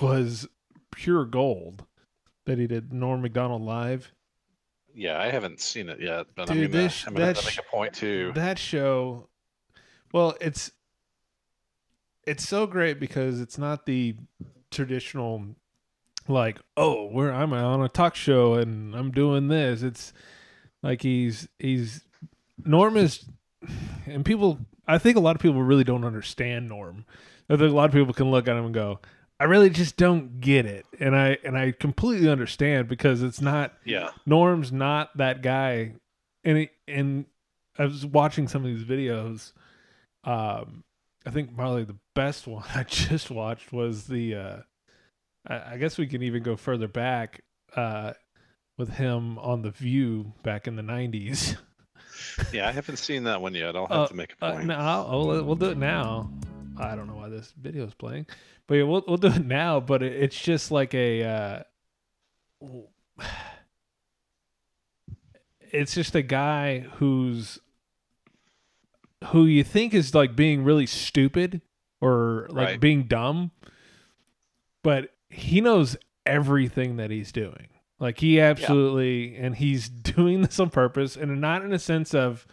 was 0.00 0.46
pure 0.92 1.24
gold. 1.24 1.84
That 2.46 2.58
he 2.58 2.66
did 2.66 2.92
Norm 2.92 3.22
Macdonald 3.22 3.62
live. 3.62 4.12
yeah. 4.94 5.18
I 5.20 5.30
haven't 5.30 5.60
seen 5.60 5.88
it 5.88 6.00
yet, 6.00 6.26
but 6.36 6.46
Dude, 6.46 6.56
I'm 6.66 6.70
gonna, 6.70 6.84
this- 6.84 7.04
I'm 7.06 7.14
gonna 7.14 7.32
that 7.32 7.44
make 7.44 7.58
a 7.58 7.62
point 7.62 7.92
too. 7.92 8.30
That 8.36 8.56
show, 8.58 9.28
well, 10.12 10.36
it's 10.40 10.70
it's 12.26 12.46
so 12.46 12.66
great 12.66 13.00
because 13.00 13.40
it's 13.40 13.58
not 13.58 13.86
the 13.86 14.16
traditional 14.70 15.46
like, 16.28 16.58
oh, 16.76 17.06
we're 17.06 17.30
I'm 17.30 17.52
on 17.52 17.82
a 17.82 17.88
talk 17.88 18.14
show 18.14 18.54
and 18.54 18.94
I'm 18.94 19.10
doing 19.12 19.48
this. 19.48 19.82
It's 19.82 20.12
like 20.82 21.02
he's 21.02 21.48
he's 21.58 22.02
Norm 22.64 22.96
is, 22.96 23.24
and 24.06 24.24
people. 24.24 24.58
I 24.88 24.98
think 24.98 25.16
a 25.16 25.20
lot 25.20 25.34
of 25.34 25.42
people 25.42 25.62
really 25.62 25.82
don't 25.82 26.04
understand 26.04 26.68
Norm. 26.68 27.04
I 27.50 27.56
think 27.56 27.72
a 27.72 27.74
lot 27.74 27.86
of 27.86 27.92
people 27.92 28.14
can 28.14 28.30
look 28.30 28.46
at 28.46 28.56
him 28.56 28.66
and 28.66 28.74
go, 28.74 29.00
I 29.38 29.44
really 29.44 29.68
just 29.68 29.96
don't 29.96 30.40
get 30.40 30.64
it, 30.64 30.86
and 30.98 31.16
I 31.16 31.38
and 31.44 31.58
I 31.58 31.72
completely 31.72 32.28
understand 32.28 32.88
because 32.88 33.22
it's 33.22 33.40
not 33.40 33.72
Yeah. 33.84 34.10
Norm's 34.24 34.72
not 34.72 35.16
that 35.16 35.42
guy, 35.42 35.94
and 36.44 36.58
he, 36.58 36.70
and 36.88 37.26
I 37.78 37.84
was 37.84 38.06
watching 38.06 38.48
some 38.48 38.64
of 38.64 38.68
these 38.68 38.84
videos. 38.84 39.52
Um, 40.24 40.84
I 41.26 41.30
think 41.30 41.54
probably 41.56 41.84
the 41.84 41.98
best 42.14 42.46
one 42.46 42.64
I 42.74 42.84
just 42.84 43.30
watched 43.30 43.72
was 43.72 44.04
the. 44.06 44.34
Uh, 44.34 44.56
I, 45.46 45.74
I 45.74 45.76
guess 45.78 45.98
we 45.98 46.06
can 46.06 46.22
even 46.22 46.42
go 46.42 46.56
further 46.56 46.88
back 46.88 47.42
uh, 47.74 48.12
with 48.78 48.90
him 48.90 49.38
on 49.38 49.62
the 49.62 49.70
View 49.70 50.32
back 50.42 50.66
in 50.68 50.76
the 50.76 50.82
'90s. 50.82 51.56
Yeah, 52.52 52.66
I 52.68 52.72
haven't 52.72 52.96
seen 52.96 53.24
that 53.24 53.40
one 53.42 53.54
yet. 53.54 53.76
I'll 53.76 53.86
have 53.86 53.98
Uh, 53.98 54.06
to 54.08 54.14
make 54.14 54.34
a 54.40 54.44
Uh, 54.44 54.52
point. 54.52 54.66
no, 54.66 54.74
I'll, 54.74 55.06
I'll- 55.30 55.44
we'll 55.44 55.54
do 55.54 55.70
it 55.70 55.76
now. 55.78 56.30
I 56.78 56.94
don't 56.96 57.06
know 57.06 57.14
why 57.16 57.28
this 57.28 57.52
video 57.60 57.86
is 57.86 57.94
playing, 57.94 58.26
but 58.66 58.74
yeah, 58.76 58.82
we'll 58.84 59.04
we'll 59.06 59.16
do 59.18 59.28
it 59.28 59.44
now. 59.44 59.80
But 59.80 60.02
it, 60.02 60.12
it's 60.12 60.40
just 60.40 60.70
like 60.70 60.94
a. 60.94 61.22
Uh, 61.24 61.62
it's 65.72 65.94
just 65.94 66.14
a 66.14 66.22
guy 66.22 66.80
who's 66.80 67.58
who 69.24 69.44
you 69.46 69.64
think 69.64 69.94
is 69.94 70.14
like 70.14 70.36
being 70.36 70.62
really 70.64 70.86
stupid 70.86 71.60
or 72.00 72.46
like 72.50 72.68
Right. 72.68 72.80
being 72.80 73.04
dumb, 73.04 73.50
but 74.82 75.14
he 75.28 75.60
knows 75.60 75.96
everything 76.24 76.96
that 76.96 77.10
he's 77.10 77.32
doing. 77.32 77.68
Like 77.98 78.18
he 78.20 78.40
absolutely, 78.40 79.36
and 79.36 79.54
he's 79.56 79.88
doing 80.16 80.42
this 80.42 80.60
on 80.60 80.70
purpose, 80.70 81.16
and 81.16 81.40
not 81.40 81.62
in 81.64 81.72
a 81.72 81.78
sense 81.78 82.14
of, 82.14 82.46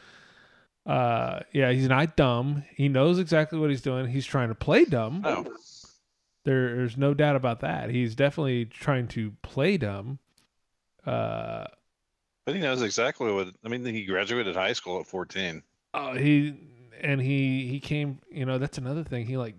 uh, 0.86 1.41
yeah, 1.51 1.72
he's 1.72 1.89
not 1.89 2.15
dumb. 2.15 2.63
He 2.75 2.88
knows 2.89 3.20
exactly 3.20 3.60
what 3.60 3.70
he's 3.70 3.82
doing. 3.82 4.08
He's 4.08 4.25
trying 4.25 4.50
to 4.50 4.55
play 4.55 4.86
dumb. 4.86 5.22
Oh, 5.25 5.46
There, 6.46 6.75
there's 6.75 6.98
no 6.98 7.13
doubt 7.13 7.36
about 7.36 7.60
that. 7.62 7.89
He's 7.89 8.15
definitely 8.15 8.65
trying 8.65 9.08
to 9.10 9.32
play 9.41 9.75
dumb. 9.77 10.20
Uh, 11.05 11.65
but 12.46 12.55
he 12.55 12.62
knows 12.62 12.82
exactly 12.82 13.32
what. 13.32 13.50
I 13.65 13.67
mean, 13.70 13.86
he 13.86 14.05
graduated 14.05 14.55
high 14.55 14.74
school 14.74 15.00
at 15.01 15.08
14. 15.08 15.62
Oh, 15.94 16.14
he 16.14 16.56
and 17.02 17.22
he 17.22 17.68
he 17.68 17.80
came. 17.80 18.20
You 18.32 18.46
know, 18.46 18.58
that's 18.58 18.78
another 18.78 19.04
thing. 19.04 19.26
He 19.26 19.38
like, 19.38 19.56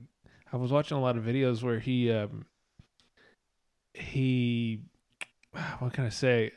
I 0.53 0.57
was 0.57 0.73
watching 0.73 0.97
a 0.97 1.01
lot 1.01 1.17
of 1.17 1.25
videos 1.25 1.63
where 1.63 1.79
he 1.79 2.11
um 2.13 2.47
he, 3.93 4.81
what 5.79 5.93
can 5.93 6.05
I 6.05 6.09
say? 6.09 6.51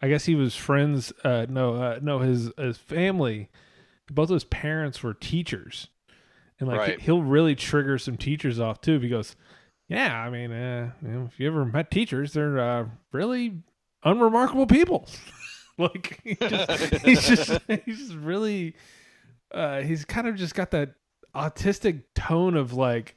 I 0.00 0.08
guess 0.08 0.24
he 0.24 0.34
was 0.34 0.54
friends. 0.56 1.12
Uh, 1.22 1.46
no, 1.48 1.74
uh, 1.76 1.98
no, 2.02 2.18
his 2.20 2.50
his 2.58 2.78
family, 2.78 3.50
both 4.10 4.30
of 4.30 4.34
his 4.34 4.44
parents 4.44 5.02
were 5.02 5.14
teachers, 5.14 5.88
and 6.58 6.68
like 6.68 6.78
Right. 6.78 7.00
he, 7.00 7.10
will 7.10 7.22
really 7.22 7.54
trigger 7.54 7.98
some 7.98 8.16
teachers 8.16 8.58
off 8.60 8.80
too. 8.80 8.96
If 8.96 9.02
he 9.02 9.08
goes, 9.08 9.36
yeah, 9.88 10.18
I 10.18 10.30
mean, 10.30 10.52
uh, 10.52 10.92
you 11.02 11.08
know, 11.08 11.24
if 11.26 11.38
you 11.38 11.46
ever 11.46 11.64
met 11.64 11.90
teachers, 11.90 12.32
they're 12.32 12.58
uh, 12.58 12.86
really 13.12 13.62
unremarkable 14.02 14.66
people. 14.66 15.08
like 15.78 16.20
just, 16.40 17.04
he's 17.04 17.26
just 17.26 17.60
he's 17.84 17.98
just 17.98 18.14
really 18.14 18.74
uh 19.52 19.80
he's 19.80 20.04
kind 20.04 20.28
of 20.28 20.36
just 20.36 20.54
got 20.54 20.70
that 20.70 20.94
autistic 21.34 22.02
tone 22.14 22.56
of 22.56 22.72
like 22.72 23.16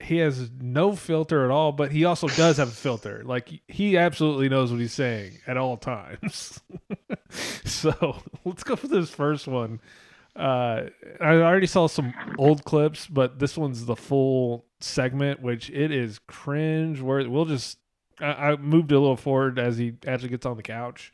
he 0.00 0.18
has 0.18 0.50
no 0.60 0.94
filter 0.94 1.44
at 1.44 1.50
all 1.50 1.72
but 1.72 1.92
he 1.92 2.04
also 2.04 2.28
does 2.28 2.56
have 2.58 2.68
a 2.68 2.72
filter. 2.72 3.22
Like 3.24 3.48
he 3.68 3.96
absolutely 3.96 4.48
knows 4.48 4.70
what 4.70 4.80
he's 4.80 4.92
saying 4.92 5.38
at 5.46 5.56
all 5.56 5.76
times. 5.76 6.60
So 7.64 8.22
let's 8.44 8.62
go 8.62 8.76
for 8.76 8.88
this 8.88 9.08
first 9.08 9.48
one. 9.48 9.80
Uh 10.36 10.84
i 11.20 11.34
already 11.36 11.66
saw 11.66 11.86
some 11.86 12.12
old 12.38 12.64
clips 12.64 13.06
but 13.06 13.38
this 13.38 13.56
one's 13.56 13.86
the 13.86 13.96
full 13.96 14.66
segment 14.80 15.40
which 15.40 15.70
it 15.70 15.90
is 15.90 16.18
cringe 16.26 17.00
where 17.00 17.28
we'll 17.28 17.44
just 17.46 17.78
I, 18.20 18.50
I 18.50 18.56
moved 18.56 18.92
a 18.92 19.00
little 19.00 19.16
forward 19.16 19.58
as 19.58 19.76
he 19.78 19.94
actually 20.06 20.30
gets 20.30 20.46
on 20.46 20.56
the 20.56 20.62
couch 20.62 21.12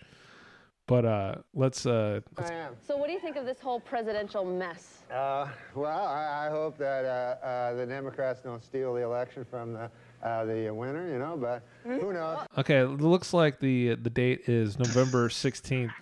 but 0.88 1.04
uh 1.04 1.34
let's 1.54 1.86
uh 1.86 2.18
I 2.36 2.52
am. 2.52 2.72
So 2.84 2.96
what 2.96 3.06
do 3.06 3.12
you 3.12 3.20
think 3.20 3.36
of 3.36 3.46
this 3.46 3.60
whole 3.60 3.78
presidential 3.78 4.44
mess? 4.44 4.94
Uh, 5.10 5.48
well, 5.74 6.06
I, 6.06 6.46
I 6.48 6.50
hope 6.50 6.76
that 6.78 7.04
uh, 7.06 7.46
uh, 7.46 7.74
the 7.74 7.86
Democrats 7.86 8.42
don't 8.42 8.62
steal 8.62 8.92
the 8.92 9.02
election 9.02 9.44
from 9.44 9.72
the 9.74 9.90
uh, 10.22 10.44
the 10.44 10.68
winner, 10.70 11.08
you 11.08 11.18
know. 11.18 11.36
But 11.36 11.62
who 11.84 12.12
knows? 12.12 12.40
Okay, 12.58 12.78
it 12.80 13.00
looks 13.00 13.32
like 13.32 13.60
the 13.60 13.94
the 13.94 14.10
date 14.10 14.48
is 14.48 14.78
November 14.78 15.30
sixteenth, 15.30 15.92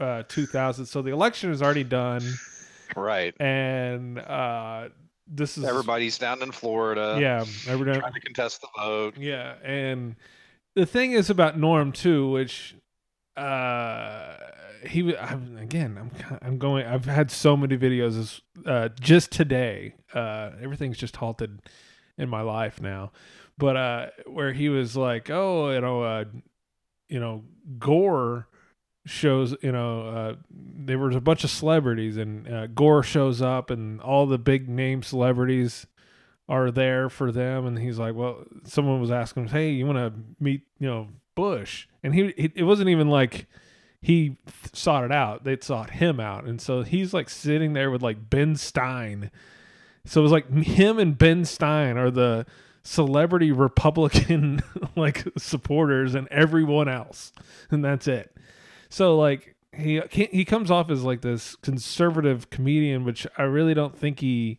uh, 0.00 0.22
two 0.26 0.46
thousand. 0.46 0.86
So 0.86 1.02
the 1.02 1.10
election 1.12 1.52
is 1.52 1.62
already 1.62 1.84
done, 1.84 2.22
Right. 2.96 3.32
and 3.40 4.18
uh, 4.18 4.88
this 5.28 5.56
is 5.58 5.64
Everybody's 5.64 6.18
down 6.18 6.42
in 6.42 6.50
Florida. 6.50 7.18
Yeah, 7.20 7.44
everybody. 7.68 8.00
Trying 8.00 8.12
to 8.12 8.20
contest 8.20 8.60
the 8.60 8.68
vote. 8.76 9.16
Yeah, 9.18 9.54
and 9.62 10.16
the 10.74 10.86
thing 10.86 11.12
is 11.12 11.30
about 11.30 11.56
Norm 11.58 11.92
too, 11.92 12.28
which 12.30 12.74
uh 13.36 14.36
he 14.86 15.02
wa- 15.02 15.18
I'm, 15.20 15.56
again 15.58 15.98
I'm 15.98 16.38
I'm 16.42 16.58
going 16.58 16.86
I've 16.86 17.04
had 17.04 17.30
so 17.30 17.56
many 17.56 17.76
videos 17.76 18.40
uh 18.64 18.88
just 19.00 19.30
today 19.30 19.94
uh 20.14 20.50
everything's 20.62 20.98
just 20.98 21.16
halted 21.16 21.60
in 22.18 22.28
my 22.28 22.40
life 22.42 22.80
now. 22.80 23.12
But 23.58 23.76
uh 23.76 24.06
where 24.26 24.52
he 24.52 24.68
was 24.68 24.96
like 24.96 25.30
oh 25.30 25.70
you 25.70 25.80
know 25.80 26.02
uh 26.02 26.24
you 27.08 27.20
know 27.20 27.44
Gore 27.78 28.48
shows 29.06 29.54
you 29.62 29.72
know 29.72 30.08
uh 30.08 30.34
there 30.50 30.98
was 30.98 31.14
a 31.14 31.20
bunch 31.20 31.44
of 31.44 31.50
celebrities 31.50 32.16
and 32.16 32.48
uh, 32.48 32.66
Gore 32.68 33.02
shows 33.02 33.40
up 33.42 33.70
and 33.70 34.00
all 34.00 34.26
the 34.26 34.38
big 34.38 34.68
name 34.68 35.02
celebrities 35.02 35.86
are 36.48 36.70
there 36.70 37.08
for 37.08 37.32
them. 37.32 37.66
And 37.66 37.78
he's 37.78 37.98
like 37.98 38.14
well 38.14 38.44
someone 38.64 39.00
was 39.00 39.10
asking 39.10 39.44
him 39.44 39.48
hey 39.50 39.70
you 39.70 39.86
want 39.86 39.98
to 39.98 40.12
meet 40.40 40.62
you 40.78 40.88
know 40.88 41.08
bush 41.36 41.86
and 42.02 42.12
he, 42.14 42.34
he 42.36 42.52
it 42.56 42.64
wasn't 42.64 42.88
even 42.88 43.08
like 43.08 43.46
he 44.00 44.36
sought 44.72 45.04
it 45.04 45.12
out. 45.12 45.44
They 45.44 45.56
sought 45.60 45.90
him 45.90 46.20
out. 46.20 46.44
And 46.44 46.60
so 46.60 46.82
he's 46.82 47.14
like 47.14 47.30
sitting 47.30 47.72
there 47.72 47.90
with 47.90 48.02
like 48.02 48.30
ben 48.30 48.56
stein. 48.56 49.30
So 50.04 50.20
it 50.20 50.22
was 50.22 50.32
like 50.32 50.52
him 50.52 50.98
and 50.98 51.16
ben 51.16 51.44
stein 51.44 51.96
are 51.96 52.10
the 52.10 52.46
celebrity 52.82 53.50
republican 53.50 54.62
like 54.96 55.24
supporters 55.38 56.14
and 56.14 56.26
everyone 56.28 56.88
else. 56.88 57.32
And 57.70 57.84
that's 57.84 58.08
it. 58.08 58.36
So 58.88 59.16
like 59.16 59.54
he 59.72 60.02
he 60.10 60.44
comes 60.44 60.70
off 60.70 60.90
as 60.90 61.04
like 61.04 61.20
this 61.20 61.54
conservative 61.56 62.48
comedian 62.48 63.04
which 63.04 63.26
i 63.36 63.42
really 63.42 63.74
don't 63.74 63.94
think 63.94 64.20
he 64.20 64.58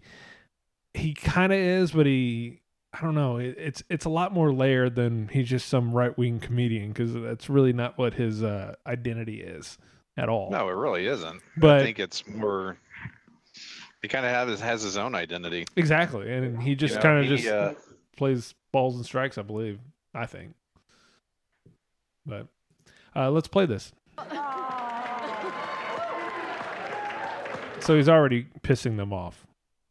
he 0.97 1.13
kind 1.13 1.53
of 1.53 1.59
is, 1.59 1.91
but 1.91 2.05
he 2.05 2.61
I 2.93 3.01
don't 3.01 3.15
know. 3.15 3.37
It, 3.37 3.55
it's 3.57 3.83
it's 3.89 4.05
a 4.05 4.09
lot 4.09 4.33
more 4.33 4.51
layered 4.53 4.95
than 4.95 5.27
he's 5.27 5.49
just 5.49 5.67
some 5.67 5.91
right 5.93 6.17
wing 6.17 6.39
comedian 6.39 6.89
because 6.89 7.13
that's 7.13 7.49
really 7.49 7.73
not 7.73 7.97
what 7.97 8.13
his 8.15 8.41
uh, 8.43 8.75
identity 8.87 9.41
is 9.41 9.77
at 10.15 10.29
all. 10.29 10.49
No, 10.51 10.67
it 10.69 10.73
really 10.73 11.05
isn't. 11.05 11.41
But- 11.57 11.79
I 11.81 11.83
think 11.83 11.99
it's 11.99 12.25
more. 12.27 12.77
He 14.01 14.07
kind 14.07 14.25
of 14.25 14.31
has 14.31 14.47
his, 14.49 14.59
has 14.61 14.81
his 14.83 14.95
own 14.97 15.15
identity. 15.15 15.65
exactly, 15.75 16.31
and 16.31 16.61
he 16.61 16.75
just 16.75 16.93
You 16.93 16.97
know, 16.97 17.01
kind 17.01 17.19
of 17.19 17.25
just 17.25 17.47
uh, 17.47 17.73
plays 18.15 18.53
balls 18.71 18.95
and 18.95 19.03
strikes. 19.05 19.37
I 19.37 19.41
believe. 19.41 19.79
I 20.13 20.25
think. 20.25 20.53
But 22.25 22.47
uh, 23.15 23.31
let's 23.31 23.47
play 23.47 23.65
this. 23.65 23.91
So 27.79 27.95
he's 27.95 28.09
already 28.09 28.47
pissing 28.61 28.97
them 28.97 29.13
off. 29.13 29.45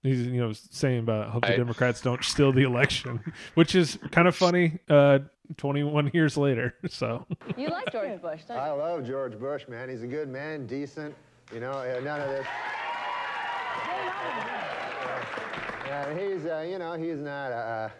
He's 0.06 0.26
you 0.26 0.40
know 0.40 0.52
saying 0.52 1.00
about 1.00 1.28
hope 1.30 1.42
the 1.42 1.48
Right. 1.50 1.56
Democrats 1.58 2.00
don't 2.00 2.22
steal 2.24 2.52
the 2.52 2.62
election, 2.62 3.20
which 3.54 3.74
is 3.74 3.98
kind 4.10 4.28
of 4.28 4.36
funny. 4.36 4.78
Uh, 4.88 5.20
Twenty 5.56 5.84
one 5.84 6.10
years 6.12 6.36
later, 6.36 6.74
so 6.88 7.24
You 7.56 7.68
like 7.68 7.92
George 7.92 8.20
Bush, 8.20 8.40
don't 8.48 8.58
I 8.58 8.72
love 8.72 9.06
George 9.06 9.38
Bush, 9.38 9.68
man. 9.68 9.88
He's 9.88 10.02
a 10.02 10.06
good 10.08 10.28
man, 10.28 10.66
decent. 10.66 11.14
You 11.54 11.60
know, 11.60 11.70
uh, 11.70 12.00
none 12.02 12.20
of 12.20 12.28
this. 12.28 12.46
Yeah, 15.86 16.18
he's, 16.18 16.46
uh, 16.46 16.66
you 16.68 16.78
know, 16.78 16.94
he's 16.94 17.18
not 17.18 17.52
a, 17.52 17.92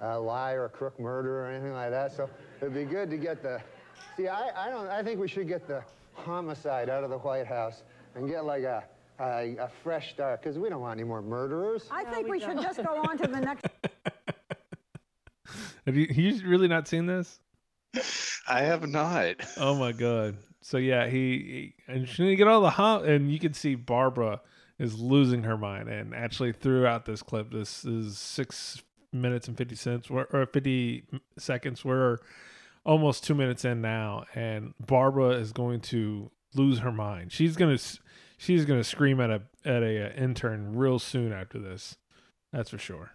a, 0.00 0.16
a 0.16 0.20
liar, 0.20 0.66
a 0.66 0.68
crook, 0.68 0.98
murderer, 1.00 1.42
or 1.42 1.46
anything 1.48 1.72
like 1.72 1.90
that. 1.90 2.12
So 2.12 2.30
it'd 2.60 2.72
be 2.72 2.84
good 2.84 3.10
to 3.10 3.16
get 3.16 3.42
the. 3.42 3.60
See, 4.16 4.28
I, 4.28 4.50
I 4.66 4.70
don't. 4.70 4.88
I 4.88 5.02
think 5.02 5.18
we 5.18 5.26
should 5.26 5.48
get 5.48 5.66
the 5.66 5.82
homicide 6.14 6.88
out 6.88 7.02
of 7.02 7.10
the 7.10 7.18
White 7.18 7.46
House 7.46 7.82
and 8.14 8.28
get 8.28 8.44
like 8.44 8.62
a 8.62 8.84
a, 9.22 9.56
a 9.58 9.70
fresh 9.82 10.10
start 10.10 10.42
because 10.42 10.58
we 10.58 10.68
don't 10.68 10.80
want 10.80 10.98
any 10.98 11.06
more 11.06 11.22
murderers. 11.22 11.88
I 11.90 12.04
think 12.04 12.28
we 12.28 12.40
should 12.40 12.60
just 12.60 12.82
go 12.82 12.96
on 13.08 13.16
to 13.18 13.28
the 13.28 13.40
next. 13.40 13.66
have 15.86 15.96
you 15.96 16.06
you 16.10 16.48
really 16.48 16.68
not 16.68 16.88
seen 16.88 17.06
this? 17.06 17.38
I 18.48 18.62
have 18.62 18.88
not. 18.88 19.36
Oh 19.56 19.74
my 19.74 19.92
god! 19.92 20.36
So 20.60 20.78
yeah, 20.78 21.06
he, 21.06 21.74
he 21.86 21.92
and 21.92 22.08
she 22.08 22.24
didn't 22.24 22.38
get 22.38 22.48
all 22.48 22.62
the 22.62 22.70
hum, 22.70 23.04
and 23.04 23.30
you 23.32 23.38
can 23.38 23.54
see 23.54 23.74
Barbara 23.74 24.40
is 24.78 24.98
losing 24.98 25.44
her 25.44 25.56
mind. 25.56 25.88
And 25.88 26.14
actually, 26.14 26.52
throughout 26.52 27.04
this 27.04 27.22
clip, 27.22 27.52
this 27.52 27.84
is 27.84 28.18
six 28.18 28.82
minutes 29.12 29.46
and 29.46 29.56
50 29.56 29.74
cents 29.74 30.10
or, 30.10 30.26
or 30.32 30.46
50 30.46 31.04
seconds. 31.38 31.84
We're 31.84 32.16
almost 32.84 33.24
two 33.24 33.34
minutes 33.34 33.64
in 33.64 33.80
now, 33.82 34.24
and 34.34 34.74
Barbara 34.84 35.30
is 35.32 35.52
going 35.52 35.80
to 35.80 36.30
lose 36.54 36.78
her 36.80 36.90
mind. 36.92 37.30
She's 37.32 37.56
gonna 37.56 37.74
s- 37.74 38.00
she's 38.42 38.64
gonna 38.64 38.84
scream 38.84 39.20
at 39.20 39.30
a 39.30 39.42
at 39.64 39.82
a, 39.82 40.06
uh 40.06 40.22
intern 40.22 40.74
real 40.76 40.98
soon 40.98 41.32
after 41.32 41.58
this. 41.58 41.96
That's 42.52 42.70
for 42.70 42.78
sure. 42.78 43.12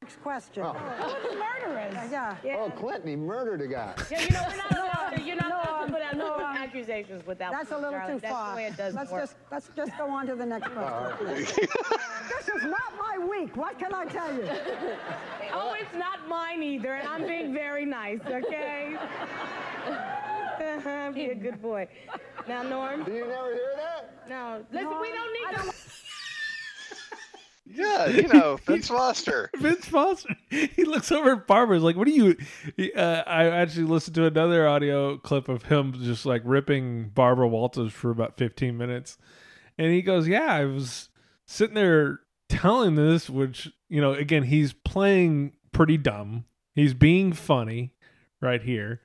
Next 0.00 0.20
question. 0.22 0.62
Murderers. 0.62 1.94
Yeah. 2.10 2.36
Oh, 2.58 2.70
Clinton, 2.76 3.08
he 3.08 3.16
murdered 3.16 3.60
a 3.62 3.66
guy. 3.66 3.94
Yeah, 4.10 4.20
you 4.20 4.30
know, 4.30 4.44
we're 4.48 4.56
not 4.56 4.72
allowed 4.72 5.10
to, 5.16 5.22
you're 5.22 5.36
not 5.36 5.48
No, 5.48 5.56
allowed 5.56 5.86
to 5.86 5.92
put 5.92 6.02
out 6.02 6.16
no, 6.16 6.36
no, 6.38 6.44
um, 6.44 6.56
accusations 6.56 7.26
without. 7.26 7.52
That's 7.52 7.70
a 7.70 7.76
little 7.76 7.92
Charlotte. 7.92 8.14
too 8.14 8.20
That's 8.20 8.32
far. 8.34 8.50
the 8.50 8.56
way 8.56 8.66
it 8.66 8.76
does 8.76 8.94
let's 8.94 9.10
work. 9.10 9.22
just 9.22 9.36
let's 9.50 9.70
just 9.74 9.96
go 9.96 10.08
on 10.10 10.26
to 10.26 10.34
the 10.36 10.44
next 10.46 10.68
question. 10.72 11.26
this 11.26 12.48
is 12.48 12.64
not 12.64 12.92
my 12.98 13.18
week. 13.26 13.56
What 13.56 13.78
can 13.78 13.94
I 13.94 14.04
tell 14.06 14.32
you? 14.34 14.48
Oh, 15.56 15.74
it's 15.78 15.94
not 15.94 16.26
mine 16.28 16.62
either, 16.64 16.94
and 16.94 17.06
I'm 17.06 17.26
being 17.28 17.54
very 17.54 17.84
nice, 17.86 18.18
okay? 18.26 18.96
Be 21.14 21.24
a 21.26 21.34
good 21.34 21.60
boy. 21.62 21.88
Now, 22.48 22.62
Norm. 22.62 23.04
Do 23.04 23.12
you 23.12 23.26
never 23.26 23.52
hear 23.52 23.72
that? 23.76 24.28
No, 24.28 24.64
listen, 24.72 25.00
we 25.00 25.08
don't 25.10 25.32
need 25.32 25.70
to. 25.70 25.74
Yeah, 27.66 28.06
you 28.08 28.28
know, 28.28 28.58
Vince 28.66 28.88
Foster. 28.88 29.50
Vince 29.56 29.86
Foster. 29.86 30.36
He 30.50 30.84
looks 30.84 31.10
over 31.10 31.32
at 31.32 31.46
Barbara. 31.46 31.76
He's 31.76 31.82
like, 31.82 31.96
"What 31.96 32.06
are 32.06 32.10
you?" 32.10 32.36
he- 32.76 32.92
Uh, 32.92 33.22
I 33.26 33.46
actually 33.46 33.86
listened 33.86 34.14
to 34.16 34.26
another 34.26 34.68
audio 34.68 35.16
clip 35.16 35.48
of 35.48 35.62
him 35.64 35.94
just 36.02 36.26
like 36.26 36.42
ripping 36.44 37.08
Barbara 37.14 37.48
Walters 37.48 37.92
for 37.92 38.10
about 38.10 38.36
15 38.36 38.76
minutes, 38.76 39.16
and 39.78 39.90
he 39.90 40.02
goes, 40.02 40.28
"Yeah, 40.28 40.44
I 40.44 40.66
was 40.66 41.08
sitting 41.46 41.74
there 41.74 42.20
telling 42.50 42.96
this, 42.96 43.30
which 43.30 43.70
you 43.88 44.00
know, 44.00 44.12
again, 44.12 44.42
he's 44.44 44.74
playing 44.74 45.54
pretty 45.72 45.96
dumb. 45.96 46.44
He's 46.74 46.92
being 46.94 47.32
funny 47.32 47.94
right 48.42 48.62
here." 48.62 49.00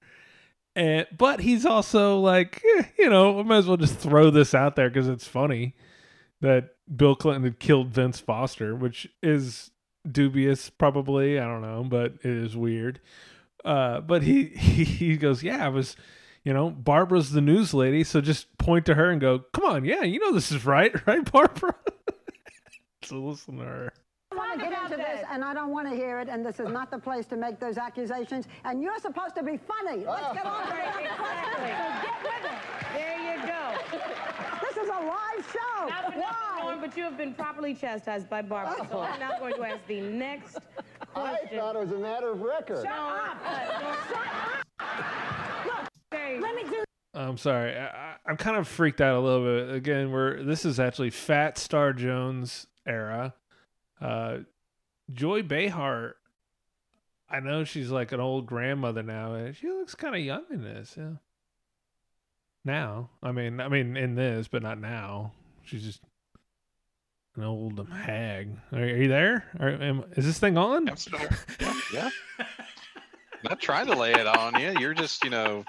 And, 0.76 1.08
but 1.18 1.42
he's 1.42 1.66
also 1.66 2.20
like, 2.20 2.64
eh, 2.78 2.84
you 2.98 3.10
know, 3.10 3.40
I 3.40 3.44
might 3.44 3.58
as 3.58 3.68
well 3.68 3.78
just 3.78 3.98
throw 3.98 4.30
this 4.30 4.54
out 4.54 4.76
there 4.76 4.90
because 4.90 5.08
it's 5.08 5.28
funny 5.28 5.76
that 6.42 6.70
Bill 6.96 7.16
Clinton 7.16 7.44
had 7.44 7.60
killed 7.60 7.90
Vince 7.90 8.20
Foster, 8.20 8.76
which 8.76 9.08
is 9.22 9.72
dubious, 10.10 10.70
probably. 10.70 11.40
I 11.40 11.46
don't 11.46 11.62
know, 11.62 11.84
but 11.84 12.14
it 12.24 12.32
is 12.32 12.56
weird. 12.56 13.00
Uh, 13.64 14.02
but 14.02 14.24
he, 14.24 14.46
he 14.56 14.84
he 14.84 15.18
goes, 15.18 15.44
yeah, 15.44 15.66
I 15.66 15.70
was, 15.70 15.96
you 16.44 16.54
know, 16.54 16.70
Barbara's 16.70 17.32
the 17.32 17.42
news 17.42 17.74
lady, 17.74 18.04
so 18.04 18.22
just 18.22 18.58
point 18.58 18.86
to 18.86 18.96
her 18.96 19.10
and 19.10 19.20
go, 19.20 19.40
come 19.54 19.66
on, 19.66 19.86
yeah, 19.86 20.04
you 20.04 20.20
know 20.20 20.34
this 20.34 20.52
is 20.52 20.66
right, 20.66 20.94
right, 21.08 21.30
Barbara. 21.32 21.76
so 23.04 23.18
listen 23.18 23.58
to 23.58 23.64
her. 23.64 23.94
I 24.40 24.48
want 24.48 24.60
to 24.60 24.66
get 24.70 24.84
into 24.84 24.98
this, 24.98 25.26
and 25.30 25.44
I 25.44 25.54
don't 25.54 25.72
want 25.72 25.90
to 25.90 25.96
hear 25.96 26.20
it. 26.20 26.30
And 26.30 26.46
this 26.46 26.60
is 26.60 26.70
not 26.70 26.90
the 26.92 26.98
place 27.00 27.26
to 27.28 27.36
make 27.36 27.60
those 27.60 27.78
accusations. 27.78 28.48
And 28.66 28.82
you're 28.82 28.98
supposed 29.00 29.36
to 29.36 29.44
be 29.44 29.58
funny. 29.58 30.06
Let's 30.06 30.34
get 30.34 30.46
on 30.46 30.64
to 30.66 30.70
the 30.70 30.78
next 30.78 31.16
question. 31.18 31.64
Get 32.02 32.24
with 32.24 32.46
it. 32.46 32.58
There 32.94 33.20
you 33.20 33.48
go. 33.48 34.00
This 34.62 34.78
is 34.78 34.88
a 34.90 35.00
live 35.06 35.52
show. 35.52 35.88
Not 35.88 36.14
for 36.14 36.20
Why? 36.20 36.60
Norm, 36.64 36.82
but 36.82 36.96
you 36.98 37.04
have 37.04 37.18
been 37.18 37.34
properly 37.34 37.74
chastised 37.76 38.30
by 38.30 38.42
Barbara. 38.42 38.88
So 38.90 39.00
I'm 39.02 39.20
now 39.20 39.38
going 39.40 39.56
to 39.56 39.64
ask 39.64 39.86
the 39.88 40.02
next 40.02 40.58
question. 41.14 41.58
I 41.58 41.60
thought 41.60 41.76
it 41.76 41.80
was 41.80 41.92
a 41.92 41.98
matter 42.00 42.30
of 42.32 42.42
record. 42.42 42.86
Shut 42.86 43.38
No, 44.80 45.74
okay. 46.14 46.40
Let 46.40 46.56
me 46.56 46.64
do. 46.64 46.84
I'm 47.14 47.38
sorry. 47.38 47.76
I, 47.76 47.88
I- 47.88 48.16
I'm 48.26 48.38
kind 48.38 48.58
of 48.58 48.68
freaked 48.68 49.02
out 49.02 49.16
a 49.16 49.20
little 49.20 49.44
bit. 49.44 49.74
Again, 49.76 50.12
we're 50.12 50.44
this 50.44 50.64
is 50.64 50.80
actually 50.80 51.10
Fat 51.10 51.58
Star 51.58 51.94
Jones 51.94 52.68
era. 52.86 53.34
Uh, 54.02 54.40
Joy 55.12 55.44
Behar. 55.44 56.16
I 57.30 57.40
know 57.40 57.64
she's 57.64 57.92
like 57.92 58.12
an 58.12 58.20
old 58.20 58.48
grandmother 58.48 59.04
now, 59.04 59.34
and 59.34 59.56
she 59.56 59.68
looks 59.70 59.96
kind 59.96 60.16
of 60.16 60.22
young 60.22 60.46
in 60.50 60.64
this. 60.64 60.96
Yeah. 60.98 61.14
Now, 62.66 63.10
I 63.22 63.32
mean, 63.32 63.60
I 63.60 63.68
mean, 63.68 63.96
in 63.96 64.16
this, 64.16 64.48
but 64.48 64.64
not 64.64 64.80
now. 64.80 65.34
She's 65.64 65.84
just 65.84 66.02
an 67.36 67.44
old 67.44 67.88
hag. 67.88 68.50
Are, 68.74 68.80
are 68.80 68.88
you 68.88 69.08
there? 69.08 69.46
Are, 69.60 69.70
am, 69.70 70.06
is 70.16 70.26
this 70.26 70.40
thing 70.40 70.58
on? 70.58 70.90
I'm 70.90 70.98
still, 70.98 71.20
yeah, 71.60 71.74
yeah. 71.94 72.10
Not 73.44 73.62
trying 73.62 73.86
to 73.88 73.96
lay 73.96 74.12
it 74.12 74.28
on 74.28 74.60
you. 74.60 74.74
You're 74.80 74.94
just, 74.94 75.24
you 75.24 75.30
know, 75.30 75.64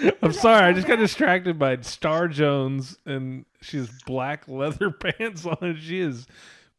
I'm 0.22 0.32
sorry, 0.32 0.64
I 0.64 0.72
just 0.72 0.86
got 0.86 0.96
distracted 0.96 1.58
by 1.58 1.80
Star 1.80 2.28
Jones 2.28 2.96
and 3.04 3.44
she 3.60 3.78
has 3.78 3.90
black 4.06 4.48
leather 4.48 4.90
pants 5.18 5.46
on 5.46 5.58
and 5.60 5.78
she 5.78 6.00
is 6.00 6.26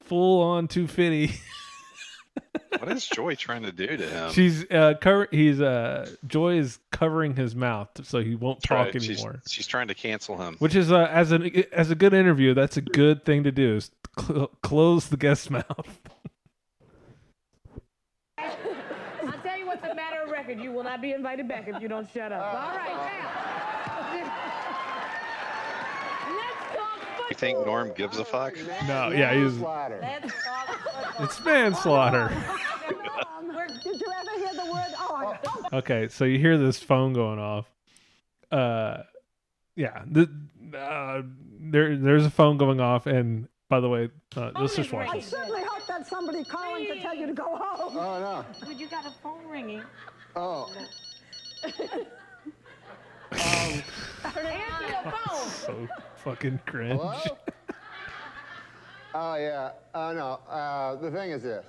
full 0.06 0.42
on 0.42 0.68
250. 0.68 1.34
what 2.80 2.92
is 2.92 3.06
Joy 3.08 3.36
trying 3.36 3.64
to 3.64 3.72
do 3.72 3.88
to 3.98 4.10
him? 4.10 4.32
She's 4.32 4.66
uh 4.72 4.96
cover 5.00 5.28
he's 5.32 5.62
uh 5.62 6.10
Joy 6.26 6.58
is 6.58 6.80
covering 6.92 7.36
his 7.36 7.56
mouth 7.56 7.90
so 8.04 8.20
he 8.20 8.36
won't 8.36 8.60
That's 8.60 8.68
talk 8.70 8.94
right. 8.94 8.96
Anymore. 8.96 9.42
she's 9.48 9.68
trying 9.68 9.88
to 9.88 9.96
cancel 9.96 10.38
him. 10.38 10.56
Which 10.60 10.76
is 10.76 10.92
uh, 10.92 11.08
as 11.12 11.32
an 11.32 11.52
as 11.72 11.92
a 11.92 11.96
good 11.96 12.14
interview, 12.14 12.54
that's 12.54 12.78
a 12.78 12.82
good 12.82 13.26
thing 13.26 13.44
to 13.44 13.52
do 13.52 13.76
is 13.76 13.92
cl- 14.20 14.48
close 14.62 15.08
the 15.10 15.18
guest's 15.18 15.50
mouth. 15.50 15.66
I'll 18.38 18.52
tell 19.44 19.58
you 19.58 19.68
what's 19.68 19.86
a 19.86 19.96
matter 19.96 20.22
of 20.24 20.32
record. 20.32 20.60
You 20.60 20.72
will 20.72 20.84
not 20.84 21.02
be 21.02 21.14
invited 21.14 21.48
back 21.48 21.68
if 21.68 21.82
you 21.82 21.88
don't 21.88 22.10
shut 22.12 22.32
up. 22.32 22.42
All 22.44 22.76
right, 22.78 24.24
now. 24.26 24.53
Let's 27.34 27.42
talk 27.42 27.50
football. 27.50 27.56
You 27.56 27.56
think 27.56 27.66
Norm 27.66 27.92
gives 27.96 28.18
a 28.20 28.26
fuck? 28.26 28.56
No, 28.88 29.10
yeah, 29.10 29.34
he's 29.34 29.58
Slaughter. 29.58 30.00
Let's 30.02 30.44
talk 30.44 30.68
football. 30.68 31.26
it's 31.26 31.44
manslaughter. 31.46 32.30
Did 33.84 34.00
you 34.00 34.08
ever 34.20 34.32
hear 34.40 34.54
the 34.54 34.72
word? 34.72 34.94
Oh, 34.98 35.38
Okay, 35.74 36.08
so 36.08 36.26
you 36.26 36.40
hear 36.40 36.58
this 36.58 36.80
phone 36.80 37.14
going 37.14 37.40
off. 37.40 37.66
Uh, 38.52 39.04
yeah, 39.76 40.04
the, 40.06 40.30
uh, 40.78 41.22
there 41.60 41.98
there's 41.98 42.26
a 42.26 42.30
phone 42.30 42.58
going 42.58 42.80
off, 42.80 43.08
and 43.08 43.48
by 43.70 43.80
the 43.80 43.90
way, 43.90 44.10
uh, 44.36 44.52
let's 44.60 44.76
just 44.76 44.92
watch 44.94 45.10
I 45.10 45.16
this. 45.18 45.28
certainly 45.28 45.64
hope 45.64 45.86
that's 45.88 46.10
somebody 46.10 46.44
calling 46.44 46.86
to 46.88 47.02
tell 47.02 47.16
you 47.16 47.26
to 47.26 47.34
go 47.34 47.56
home. 47.56 47.98
Oh, 47.98 48.20
no. 48.20 48.46
But 48.68 48.80
you 48.80 48.88
got 48.88 49.06
a 49.06 49.12
phone 49.24 49.48
ringing. 49.48 49.82
Oh. 50.36 50.72
Answer 53.36 53.84
the 55.04 55.12
phone. 55.12 55.50
So 55.64 55.88
fucking 56.18 56.60
cringe. 56.66 57.00
Hello? 57.00 57.38
oh, 59.16 59.36
yeah. 59.36 59.72
Oh, 59.96 60.12
no. 60.14 60.40
Uh, 60.52 60.96
the 60.98 61.10
thing 61.12 61.32
is 61.32 61.44
this. 61.44 61.66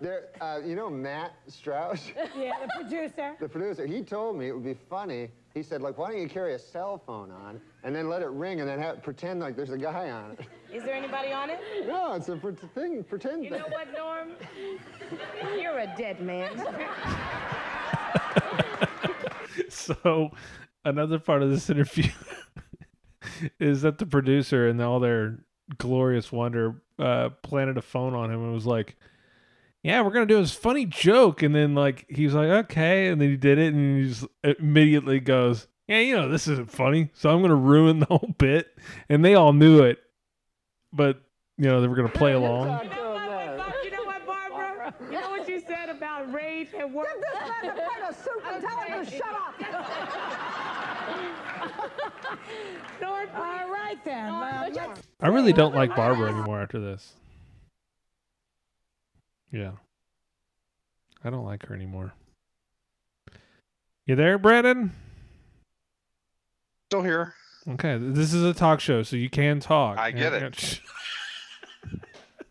There, 0.00 0.24
uh, 0.42 0.58
you 0.64 0.76
know 0.76 0.90
Matt 0.90 1.32
Strauss, 1.48 2.08
Yeah, 2.36 2.52
the 2.62 2.68
producer. 2.82 3.34
the 3.40 3.48
producer, 3.48 3.86
he 3.86 4.02
told 4.02 4.36
me 4.38 4.48
it 4.48 4.52
would 4.52 4.64
be 4.64 4.76
funny. 4.90 5.30
He 5.54 5.62
said, 5.62 5.80
like, 5.80 5.96
why 5.96 6.10
don't 6.12 6.20
you 6.20 6.28
carry 6.28 6.52
a 6.52 6.58
cell 6.58 6.98
phone 7.06 7.30
on 7.30 7.58
and 7.82 7.96
then 7.96 8.10
let 8.10 8.20
it 8.20 8.28
ring 8.28 8.60
and 8.60 8.68
then 8.68 8.78
have, 8.78 9.02
pretend 9.02 9.40
like 9.40 9.56
there's 9.56 9.70
a 9.70 9.78
guy 9.78 10.10
on 10.10 10.32
it? 10.32 10.40
Is 10.70 10.84
there 10.84 10.94
anybody 10.94 11.32
on 11.32 11.48
it? 11.48 11.58
No, 11.86 12.12
it's 12.12 12.28
a 12.28 12.36
pre- 12.36 12.52
thing, 12.74 13.02
pretend 13.04 13.42
You 13.44 13.50
thing. 13.50 13.60
know 13.60 13.68
what, 13.68 13.90
Norm? 13.94 14.32
You're 15.58 15.78
a 15.78 15.94
dead 15.96 16.20
man. 16.20 16.50
So, 19.70 20.30
another 20.86 21.18
part 21.18 21.42
of 21.42 21.50
this 21.50 21.68
interview 21.70 22.10
is 23.58 23.82
that 23.82 23.98
the 23.98 24.06
producer 24.06 24.68
and 24.68 24.80
all 24.80 25.00
their 25.00 25.40
glorious 25.78 26.30
wonder 26.30 26.80
uh, 26.98 27.30
planted 27.42 27.76
a 27.76 27.82
phone 27.82 28.14
on 28.14 28.30
him 28.30 28.42
and 28.42 28.54
was 28.54 28.66
like, 28.66 28.96
"Yeah, 29.82 30.00
we're 30.02 30.12
gonna 30.12 30.26
do 30.26 30.40
this 30.40 30.54
funny 30.54 30.86
joke," 30.86 31.42
and 31.42 31.54
then 31.54 31.74
like 31.74 32.06
he 32.08 32.24
was 32.24 32.34
like, 32.34 32.48
"Okay," 32.48 33.08
and 33.08 33.20
then 33.20 33.30
he 33.30 33.36
did 33.36 33.58
it, 33.58 33.74
and 33.74 33.98
he 34.02 34.08
just 34.08 34.24
immediately 34.58 35.20
goes, 35.20 35.66
"Yeah, 35.88 35.98
you 35.98 36.16
know 36.16 36.28
this 36.28 36.46
isn't 36.48 36.70
funny, 36.70 37.10
so 37.14 37.30
I'm 37.30 37.42
gonna 37.42 37.54
ruin 37.56 37.98
the 37.98 38.06
whole 38.06 38.34
bit," 38.38 38.68
and 39.08 39.24
they 39.24 39.34
all 39.34 39.52
knew 39.52 39.82
it, 39.82 39.98
but 40.92 41.20
you 41.58 41.64
know 41.66 41.80
they 41.80 41.88
were 41.88 41.96
gonna 41.96 42.08
play 42.08 42.32
along. 42.32 42.66
You 42.84 42.90
know 42.90 43.12
what, 43.12 43.56
Bob- 43.58 43.74
you 43.84 43.90
know 43.90 44.04
what, 44.04 44.26
Barbara? 44.26 44.94
You 45.10 45.20
know 45.20 45.30
what 45.30 45.48
you 45.48 45.60
said 45.66 45.88
about 45.88 46.32
rage 46.32 46.68
at 46.78 46.90
work? 46.90 47.08
Give 47.08 47.20
this 47.22 47.48
man 47.48 47.70
a 47.70 47.74
plate 47.74 48.08
of 48.08 48.16
soup 48.16 48.42
and 48.52 48.62
tell 48.62 48.78
him 48.80 49.04
to 49.04 49.10
shut 49.10 49.34
up. 49.34 50.52
Norm, 53.00 53.28
All 53.34 53.70
right 53.70 53.98
then. 54.04 54.28
Uh, 54.28 54.68
let's- 54.74 55.02
I 55.20 55.28
really 55.28 55.52
don't 55.52 55.74
like 55.74 55.94
Barbara 55.96 56.30
anymore 56.32 56.60
after 56.60 56.78
this. 56.80 57.14
Yeah. 59.52 59.72
I 61.24 61.30
don't 61.30 61.44
like 61.44 61.66
her 61.66 61.74
anymore. 61.74 62.12
You 64.06 64.14
there, 64.16 64.38
Brandon? 64.38 64.92
Still 66.90 67.02
here. 67.02 67.34
Okay, 67.68 67.98
this 67.98 68.32
is 68.32 68.44
a 68.44 68.54
talk 68.54 68.78
show, 68.80 69.02
so 69.02 69.16
you 69.16 69.28
can 69.28 69.58
talk. 69.58 69.98
I 69.98 70.12
get 70.12 70.32
Yeah, 70.32 70.46
it. 70.48 70.80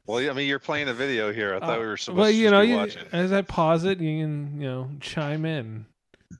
Well, 0.08 0.20
I 0.30 0.34
mean, 0.34 0.48
you're 0.48 0.60
playing 0.60 0.88
a 0.88 0.94
video 0.94 1.34
here. 1.34 1.56
I 1.56 1.60
thought 1.60 1.80
we 1.80 1.86
were 1.88 1.98
supposed 1.98 2.20
Uh, 2.20 2.22
well, 2.22 2.30
to 2.30 2.36
you 2.38 2.52
know, 2.52 2.62
be 2.62 2.68
you, 2.68 2.76
watching. 2.76 3.02
as 3.12 3.32
I 3.32 3.42
pause 3.42 3.86
it, 3.86 4.00
you 4.00 4.22
can, 4.24 4.62
you 4.62 4.68
know, 4.68 4.92
chime 5.00 5.46
in. 5.46 5.88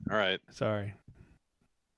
All 0.08 0.16
right. 0.16 0.38
Sorry. 0.52 0.94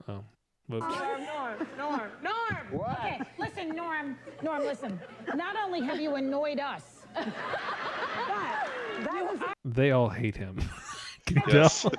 Oh, 0.07 0.23
whoops. 0.69 0.85
Norm, 0.87 1.25
Norm, 1.25 1.67
Norm, 1.77 2.11
Norm. 2.23 2.35
What? 2.71 2.99
Okay, 2.99 3.19
listen, 3.39 3.75
Norm. 3.75 4.15
Norm, 4.43 4.63
listen. 4.63 4.99
Not 5.35 5.55
only 5.63 5.81
have 5.81 5.99
you 5.99 6.15
annoyed 6.15 6.59
us, 6.59 6.83
but 7.15 7.25
That 9.03 9.31
is 9.33 9.39
They 9.65 9.91
all 9.91 10.09
hate 10.09 10.37
him. 10.37 10.59
Can 11.29 11.43
you 11.47 11.59
Yes. 11.61 11.81
tell? 11.81 11.91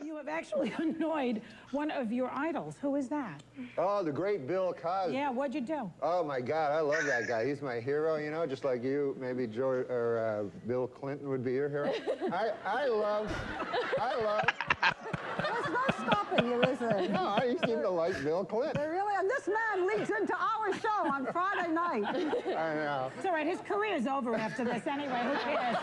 You 0.04 0.16
have 0.16 0.28
actually 0.28 0.72
annoyed 0.78 1.42
one 1.72 1.90
of 1.90 2.12
your 2.12 2.30
idols. 2.32 2.76
Who 2.80 2.96
is 2.96 3.08
that? 3.08 3.42
Oh, 3.78 4.02
the 4.02 4.12
great 4.12 4.46
Bill 4.46 4.72
Cosby. 4.72 5.14
Yeah, 5.14 5.30
what'd 5.30 5.54
you 5.54 5.60
do? 5.60 5.90
Oh 6.02 6.24
my 6.24 6.40
God, 6.40 6.72
I 6.72 6.80
love 6.80 7.04
that 7.06 7.26
guy. 7.28 7.46
He's 7.46 7.62
my 7.62 7.80
hero. 7.80 8.16
You 8.16 8.30
know, 8.30 8.46
just 8.46 8.64
like 8.64 8.82
you, 8.82 9.16
maybe 9.20 9.46
George 9.46 9.86
or 9.88 10.18
uh, 10.18 10.66
Bill 10.66 10.86
Clinton 10.86 11.28
would 11.28 11.44
be 11.44 11.52
your 11.52 11.68
hero. 11.68 11.92
I, 12.32 12.50
I 12.64 12.86
love, 12.88 13.30
I 14.00 14.14
love. 14.22 14.44
There's 15.38 15.68
no 15.68 16.06
stopping 16.06 16.46
you, 16.46 16.62
is 16.62 16.78
there? 16.78 17.08
No, 17.08 17.26
I 17.28 17.56
seem 17.66 17.80
to 17.82 17.90
like 17.90 18.22
Bill 18.24 18.44
Clinton. 18.44 18.72
They 18.80 18.88
really, 18.88 19.14
and 19.18 19.28
this 19.28 19.48
man 19.48 19.86
leads 19.86 20.10
into 20.10 20.34
our 20.34 20.72
show 20.80 21.10
on 21.12 21.26
Friday 21.26 21.70
night. 21.72 22.04
I 22.06 22.74
know. 22.74 23.10
It's 23.16 23.26
all 23.26 23.32
right. 23.32 23.46
His 23.46 23.60
career's 23.60 24.06
over 24.06 24.34
after 24.34 24.64
this 24.64 24.86
anyway. 24.86 25.22
Who 25.24 25.34
cares? 25.50 25.76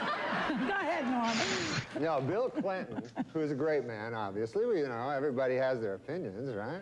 Go 0.50 0.70
ahead, 0.70 1.08
Norm. 1.08 2.04
No, 2.04 2.22
Bill 2.22 2.33
Clinton, 2.34 3.04
who's 3.34 3.52
a 3.52 3.56
great 3.56 3.86
man, 3.86 4.14
obviously. 4.14 4.66
Well, 4.66 4.76
you 4.76 4.88
know, 4.88 5.10
everybody 5.10 5.56
has 5.56 5.80
their 5.80 5.96
opinions, 5.96 6.54
right? 6.56 6.82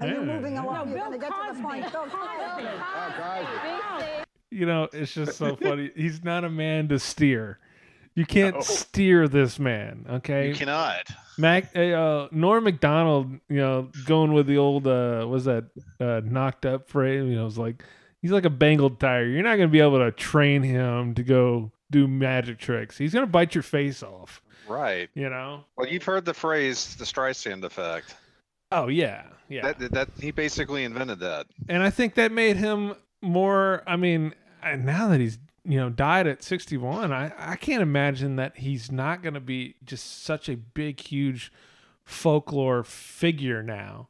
Are 0.00 0.08
you 0.08 0.22
moving 0.22 0.58
along? 0.58 0.90
No, 0.90 0.96
You're 0.96 1.10
Bill 1.10 1.18
going 1.18 1.20
to 1.20 1.26
get 1.26 1.28
to 1.28 1.56
the 1.56 1.62
point. 1.62 1.84
Cosby. 1.84 1.92
Bill 1.92 2.06
Cosby. 2.06 2.68
Oh, 2.68 3.14
Cosby. 3.18 4.24
You 4.50 4.66
know, 4.66 4.88
it's 4.92 5.12
just 5.12 5.36
so 5.36 5.56
funny. 5.56 5.90
He's 5.96 6.24
not 6.24 6.44
a 6.44 6.50
man 6.50 6.88
to 6.88 6.98
steer. 6.98 7.58
You 8.14 8.24
can't 8.24 8.62
steer 8.64 9.28
this 9.28 9.58
man, 9.58 10.06
okay? 10.08 10.48
You 10.48 10.54
cannot. 10.54 11.02
Mac, 11.36 11.76
uh, 11.76 12.28
Norm 12.30 12.64
Macdonald, 12.64 13.30
you 13.50 13.56
know, 13.56 13.90
going 14.06 14.32
with 14.32 14.46
the 14.46 14.56
old, 14.56 14.86
uh, 14.86 15.26
was 15.28 15.44
that 15.44 15.64
uh, 16.00 16.22
knocked 16.24 16.64
up 16.64 16.88
phrase? 16.88 17.24
You 17.24 17.34
know, 17.34 17.46
it's 17.46 17.58
like 17.58 17.84
he's 18.22 18.30
like 18.30 18.46
a 18.46 18.50
Bengal 18.50 18.88
tiger. 18.88 19.28
You're 19.28 19.42
not 19.42 19.56
going 19.56 19.68
to 19.68 19.72
be 19.72 19.80
able 19.80 19.98
to 19.98 20.12
train 20.12 20.62
him 20.62 21.14
to 21.14 21.22
go 21.22 21.72
do 21.90 22.08
magic 22.08 22.58
tricks. 22.58 22.96
He's 22.96 23.12
going 23.12 23.26
to 23.26 23.30
bite 23.30 23.54
your 23.54 23.62
face 23.62 24.02
off. 24.02 24.40
Right. 24.68 25.08
You 25.14 25.28
know? 25.30 25.64
Well, 25.76 25.86
you've 25.88 26.04
heard 26.04 26.24
the 26.24 26.34
phrase 26.34 26.94
the 26.96 27.04
Streisand 27.04 27.62
effect. 27.64 28.14
Oh 28.72 28.88
yeah, 28.88 29.24
yeah. 29.48 29.72
That, 29.72 29.92
that 29.92 30.08
he 30.20 30.30
basically 30.32 30.84
invented 30.84 31.20
that. 31.20 31.46
and 31.68 31.82
I 31.82 31.90
think 31.90 32.14
that 32.14 32.32
made 32.32 32.56
him 32.56 32.94
more. 33.22 33.82
I 33.86 33.96
mean, 33.96 34.34
and 34.62 34.84
now 34.84 35.08
that 35.08 35.20
he's 35.20 35.38
you 35.64 35.78
know 35.78 35.88
died 35.90 36.26
at 36.26 36.42
61, 36.42 37.12
I 37.12 37.32
I 37.38 37.56
can't 37.56 37.82
imagine 37.82 38.36
that 38.36 38.56
he's 38.56 38.90
not 38.90 39.22
going 39.22 39.34
to 39.34 39.40
be 39.40 39.76
just 39.84 40.24
such 40.24 40.48
a 40.48 40.56
big, 40.56 41.00
huge 41.00 41.52
folklore 42.04 42.82
figure 42.84 43.62
now 43.62 44.08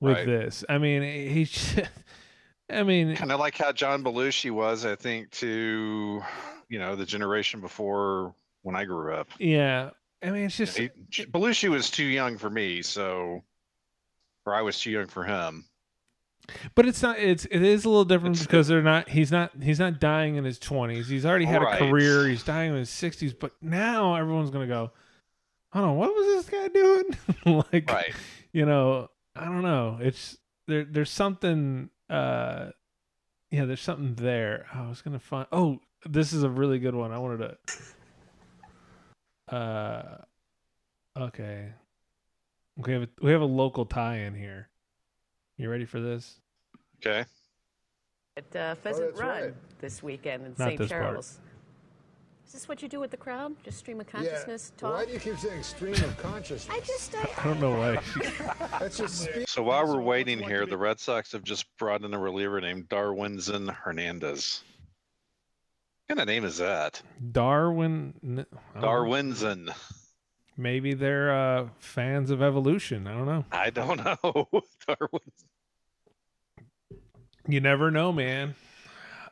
with 0.00 0.16
Right. 0.18 0.26
this. 0.26 0.64
I 0.68 0.78
mean, 0.78 1.02
he's. 1.30 1.76
I 2.70 2.82
mean, 2.82 3.14
Kind 3.14 3.30
of 3.30 3.38
like 3.38 3.56
how 3.56 3.70
John 3.70 4.02
Belushi 4.02 4.50
was, 4.50 4.84
I 4.84 4.96
think, 4.96 5.30
to 5.32 6.20
you 6.68 6.78
know 6.78 6.96
the 6.96 7.06
generation 7.06 7.60
before 7.60 8.34
when 8.66 8.74
I 8.76 8.84
grew 8.84 9.14
up. 9.14 9.28
yeah. 9.38 9.90
I 10.22 10.30
mean, 10.30 10.44
it's 10.46 10.56
just 10.56 10.76
Belushi 11.30 11.68
was 11.68 11.88
too 11.90 12.04
young 12.04 12.36
for 12.36 12.50
me, 12.50 12.82
so 12.82 13.44
or 14.44 14.54
I 14.54 14.62
was 14.62 14.80
too 14.80 14.90
young 14.90 15.06
for 15.06 15.22
him. 15.24 15.66
But 16.74 16.86
it's 16.86 17.02
not. 17.02 17.18
It's 17.18 17.44
it 17.44 17.62
is 17.62 17.84
a 17.84 17.88
little 17.88 18.04
different 18.04 18.40
because 18.40 18.66
they're 18.66 18.82
not. 18.82 19.08
He's 19.08 19.30
not. 19.30 19.52
He's 19.62 19.78
not 19.78 20.00
dying 20.00 20.36
in 20.36 20.44
his 20.44 20.58
twenties. 20.58 21.06
He's 21.08 21.26
already 21.26 21.44
had 21.44 21.62
Right. 21.62 21.80
a 21.80 21.88
career. 21.90 22.26
He's 22.26 22.42
dying 22.42 22.70
in 22.72 22.78
his 22.78 22.90
sixties. 22.90 23.34
But 23.34 23.52
now 23.60 24.14
everyone's 24.16 24.50
gonna 24.50 24.66
go. 24.66 24.90
I 25.72 25.80
don't 25.80 25.88
know 25.88 25.94
what 25.94 26.14
was 26.14 26.46
this 26.46 26.48
guy 26.48 26.68
doing. 26.68 27.64
like, 27.72 27.90
Right. 27.90 28.14
you 28.52 28.64
know, 28.64 29.10
I 29.36 29.44
don't 29.44 29.62
know. 29.62 29.98
It's 30.00 30.38
there. 30.66 30.84
There's 30.84 31.10
something. 31.10 31.90
uh 32.08 32.70
Yeah, 33.50 33.66
there's 33.66 33.82
something 33.82 34.14
there. 34.14 34.66
I 34.72 34.88
was 34.88 35.02
gonna 35.02 35.18
find. 35.20 35.46
Oh, 35.52 35.80
this 36.08 36.32
is 36.32 36.42
a 36.42 36.50
really 36.50 36.78
good 36.78 36.94
one. 36.94 37.12
I 37.12 37.18
wanted 37.18 37.38
to. 37.38 37.58
Uh, 39.48 40.02
okay. 41.16 41.72
We 42.76 42.92
have 42.92 43.02
a, 43.02 43.08
we 43.22 43.32
have 43.32 43.40
a 43.40 43.46
local 43.46 43.86
tie-in 43.86 44.34
here. 44.34 44.68
You 45.56 45.70
ready 45.70 45.84
for 45.84 46.00
this? 46.00 46.40
Okay. 46.98 47.24
at 48.36 48.56
uh, 48.56 48.74
Pheasant 48.76 49.08
that's 49.08 49.20
Run 49.20 49.42
right. 49.42 49.54
this 49.80 50.02
weekend 50.02 50.44
in 50.44 50.54
Not 50.58 50.68
St. 50.68 50.78
this 50.78 50.90
part. 50.90 51.02
Charles. 51.02 51.38
Is 52.46 52.52
this 52.52 52.68
what 52.68 52.80
you 52.80 52.88
do 52.88 53.00
with 53.00 53.10
the 53.10 53.16
crowd? 53.16 53.56
Just 53.64 53.78
stream 53.78 54.00
of 54.00 54.06
consciousness 54.06 54.72
talk? 54.76 54.94
Why 54.94 55.04
do 55.04 55.12
you 55.12 55.18
keep 55.18 55.36
saying 55.36 55.62
stream 55.64 55.94
of 55.94 56.16
consciousness? 56.18 56.68
I 56.70 56.80
just, 56.80 57.14
I, 57.16 57.28
I 57.38 57.44
don't 57.44 57.60
know 57.60 57.72
why. 57.72 57.98
That's 58.78 58.98
just 58.98 59.24
speak. 59.24 59.48
So 59.48 59.64
while 59.64 59.84
we're 59.86 60.00
waiting 60.00 60.38
here, 60.40 60.64
the 60.64 60.76
Red 60.76 61.00
Sox 61.00 61.32
have 61.32 61.42
just 61.42 61.66
brought 61.76 62.04
in 62.04 62.14
a 62.14 62.18
reliever 62.18 62.60
named 62.60 62.88
Darwinzon 62.88 63.74
Hernandez. 63.74 64.62
What 66.06 66.18
kind 66.18 66.28
of 66.28 66.32
name 66.32 66.44
is 66.44 66.58
that? 66.58 67.02
Darwin. 67.32 68.14
n- 68.22 68.46
I 68.74 68.80
don't 68.80 68.82
know. 68.82 68.88
Darwinzon. 68.88 69.70
Maybe 70.56 70.94
they're 70.94 71.34
uh, 71.34 71.68
fans 71.80 72.30
of 72.30 72.40
evolution. 72.42 73.08
I 73.08 73.12
don't 73.12 73.26
know. 73.26 73.44
I 73.50 73.70
don't 73.70 73.96
know. 74.04 74.48
Darwin. 74.86 75.20
You 77.48 77.60
never 77.60 77.90
know, 77.90 78.12
man. 78.12 78.54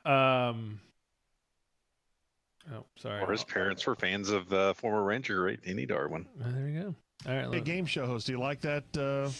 Um. 0.04 0.80
Oh, 2.74 2.84
sorry. 2.96 3.20
Or 3.22 3.30
his 3.30 3.44
parents 3.44 3.86
were 3.86 3.94
fans 3.94 4.30
of 4.30 4.52
uh, 4.52 4.72
former 4.74 5.04
Ranger, 5.04 5.42
right? 5.42 5.60
Danny 5.62 5.86
Darwin. 5.86 6.26
There 6.36 6.68
you 6.68 6.80
go. 6.80 6.94
All 7.30 7.36
right. 7.36 7.54
A 7.54 7.60
game 7.60 7.86
show 7.86 8.04
host. 8.06 8.26
Do 8.26 8.32
you 8.32 8.40
like 8.40 8.60
that 8.62 8.84
uh, 8.96 9.30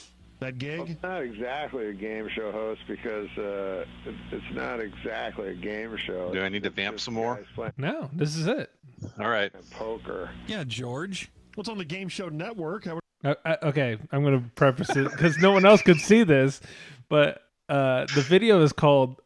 that 0.41 0.59
gig? 0.59 0.89
It's 0.89 1.03
not 1.03 1.23
exactly 1.23 1.87
a 1.87 1.93
game 1.93 2.29
show 2.29 2.53
host 2.53 2.81
because 2.87 3.29
uh, 3.39 3.85
it's 4.31 4.55
not 4.55 4.81
exactly 4.81 5.49
a 5.49 5.55
game 5.55 5.97
show. 5.97 6.33
Do 6.33 6.43
I 6.43 6.49
need 6.49 6.63
to 6.65 6.71
vamp 6.71 7.01
some 7.01 7.15
more? 7.15 7.41
no, 7.77 8.11
this 8.13 8.37
is 8.37 8.47
it. 8.47 8.71
All 9.19 9.29
right. 9.29 9.53
poker. 9.71 10.31
Yeah, 10.47 10.65
George. 10.65 11.31
What's 11.55 11.69
on 11.69 11.79
the 11.79 11.85
game 11.85 12.09
show 12.09 12.29
network? 12.29 12.85
How 12.85 12.99
Uh, 13.25 13.35
uh, 13.45 13.57
okay, 13.65 13.97
I'm 14.11 14.23
going 14.23 14.41
to 14.41 14.51
preface 14.55 14.97
it 14.97 15.11
because 15.11 15.39
no 15.39 15.53
one 15.53 15.65
else 15.65 15.83
could 15.83 16.01
see 16.01 16.25
this, 16.25 16.61
but 17.09 17.43
uh, 17.69 18.07
the 18.15 18.23
video 18.23 18.63
is 18.63 18.73
called. 18.73 19.21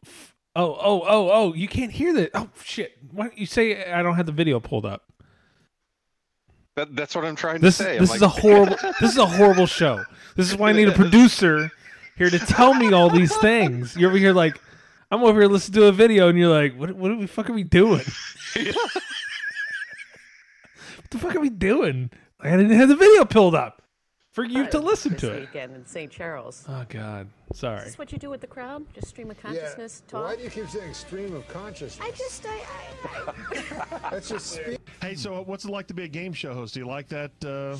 Oh, 0.55 0.77
oh, 0.79 1.01
oh, 1.07 1.29
oh! 1.31 1.53
You 1.53 1.67
can't 1.67 1.91
hear 1.91 2.13
that. 2.13 2.31
Oh 2.33 2.49
shit! 2.63 2.97
Why 3.11 3.25
don't 3.25 3.37
you 3.37 3.45
say 3.45 3.91
I 3.91 4.03
don't 4.03 4.15
have 4.15 4.25
the 4.25 4.31
video 4.31 4.59
pulled 4.59 4.85
up? 4.85 5.03
That, 6.79 6.95
that's 6.95 7.13
what 7.13 7.25
I'm 7.25 7.35
trying 7.35 7.59
This 7.59 7.77
to 7.77 7.83
say. 7.83 7.95
is 7.97 7.99
I'm 7.99 8.05
this 8.05 8.15
is 8.15 8.21
like- 8.21 8.29
a 8.37 8.41
horrible. 8.41 8.75
this 9.01 9.11
is 9.11 9.17
a 9.17 9.25
horrible 9.25 9.65
show. 9.65 10.01
This 10.37 10.49
is 10.49 10.55
why 10.57 10.69
I 10.69 10.71
need 10.73 10.87
a 10.87 10.93
producer 10.93 11.69
here 12.17 12.29
to 12.29 12.39
tell 12.39 12.73
me 12.73 12.93
all 12.93 13.09
these 13.09 13.35
things. 13.37 13.97
You're 13.97 14.09
over 14.11 14.17
here 14.17 14.31
like, 14.31 14.57
I'm 15.11 15.21
over 15.23 15.41
here 15.41 15.49
listening 15.49 15.81
to 15.81 15.87
a 15.87 15.91
video, 15.91 16.29
and 16.29 16.37
you're 16.37 16.47
like, 16.47 16.73
what? 16.77 16.91
What 16.93 17.11
are 17.11 17.15
we 17.17 17.27
fuck 17.27 17.49
are 17.49 17.53
we 17.53 17.63
doing? 17.63 18.05
what 18.55 18.75
the 21.11 21.17
fuck 21.17 21.35
are 21.35 21.39
we 21.41 21.49
doing? 21.49 22.11
I 22.39 22.51
didn't 22.51 22.71
have 22.71 22.87
the 22.87 22.95
video 22.95 23.25
pulled 23.25 23.55
up 23.55 23.81
for 24.31 24.43
you 24.43 24.67
to 24.67 24.79
listen 24.79 25.15
to 25.17 25.33
it. 25.33 25.39
weekend 25.41 25.75
in 25.75 25.85
St. 25.85 26.11
Charles. 26.11 26.65
Oh 26.67 26.85
God, 26.87 27.27
sorry. 27.53 27.53
Is 27.53 27.59
sorry. 27.59 27.83
this 27.85 27.97
what 27.97 28.11
you 28.11 28.17
do 28.17 28.29
with 28.29 28.41
the 28.41 28.47
crowd? 28.47 28.85
Just 28.93 29.07
stream 29.07 29.31
of 29.31 29.37
Yeah. 29.37 29.49
consciousness 29.49 30.03
talk? 30.07 30.25
Why 30.25 30.35
do 30.35 30.43
you 30.43 30.49
keep 30.49 30.67
saying 30.69 30.93
stream 30.93 31.33
of 31.35 31.47
consciousness? 31.47 31.99
I 32.07 32.11
just, 32.11 32.45
I, 32.45 32.59
I, 34.05 34.09
That's 34.11 34.29
just 34.29 34.51
speak. 34.51 34.79
Hey, 35.01 35.15
so 35.15 35.41
what's 35.43 35.65
it 35.65 35.71
like 35.71 35.87
to 35.87 35.93
be 35.93 36.03
a 36.03 36.07
game 36.07 36.33
show 36.33 36.53
host? 36.53 36.73
Do 36.73 36.79
you 36.81 36.87
like 36.87 37.07
that 37.09 37.31
uh, 37.43 37.77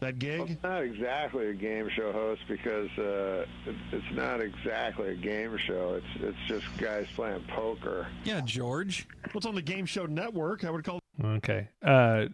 that 0.00 0.18
gig? 0.18 0.50
It's 0.50 0.62
not 0.62 0.82
exactly 0.82 1.46
a 1.50 1.54
game 1.54 1.88
show 1.94 2.10
host 2.12 2.42
because 2.48 2.90
uh, 2.98 3.46
it's 3.92 4.12
not 4.12 4.40
exactly 4.40 5.10
a 5.10 5.14
game 5.14 5.56
show. 5.56 5.94
It's 5.94 6.22
it's 6.24 6.38
just 6.48 6.66
guys 6.78 7.06
playing 7.14 7.44
poker. 7.48 8.08
Yeah, 8.24 8.40
George. 8.40 9.06
What's 9.32 9.46
on 9.46 9.54
the 9.54 9.62
game 9.62 9.86
show 9.86 10.06
network? 10.06 10.64
I 10.64 10.70
would 10.70 10.82
call. 10.84 10.98
Okay. 11.24 11.68
Uh, 11.84 12.26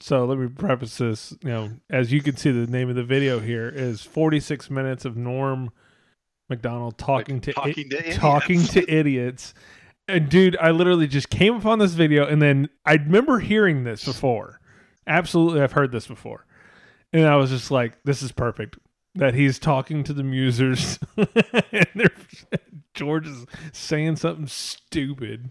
so 0.00 0.24
let 0.24 0.38
me 0.38 0.48
preface 0.48 0.98
this. 0.98 1.34
You 1.42 1.50
know, 1.50 1.70
as 1.90 2.12
you 2.12 2.22
can 2.22 2.36
see, 2.36 2.50
the 2.50 2.70
name 2.70 2.88
of 2.88 2.96
the 2.96 3.04
video 3.04 3.40
here 3.40 3.68
is 3.68 4.02
46 4.02 4.70
minutes 4.70 5.04
of 5.04 5.16
Norm 5.16 5.70
Macdonald 6.48 6.98
talking 6.98 7.40
to 7.42 7.52
talking 7.52 7.90
to 7.90 8.14
talking 8.14 8.60
idiots. 8.60 8.72
to 8.74 8.90
idiots. 8.92 9.54
And 10.06 10.28
dude, 10.30 10.56
I 10.58 10.70
literally 10.70 11.06
just 11.06 11.28
came 11.28 11.54
upon 11.54 11.78
this 11.78 11.92
video, 11.92 12.26
and 12.26 12.40
then 12.40 12.70
I 12.86 12.94
remember 12.94 13.40
hearing 13.40 13.84
this 13.84 14.04
before. 14.04 14.60
Absolutely, 15.06 15.60
I've 15.60 15.72
heard 15.72 15.92
this 15.92 16.06
before, 16.06 16.46
and 17.12 17.26
I 17.26 17.36
was 17.36 17.50
just 17.50 17.70
like, 17.70 18.02
"This 18.04 18.22
is 18.22 18.32
perfect." 18.32 18.78
That 19.14 19.34
he's 19.34 19.58
talking 19.58 20.04
to 20.04 20.12
the 20.12 20.22
musers, 20.22 20.98
and 21.72 21.86
they're, 21.94 22.60
George 22.94 23.26
is 23.26 23.46
saying 23.72 24.16
something 24.16 24.46
stupid. 24.46 25.50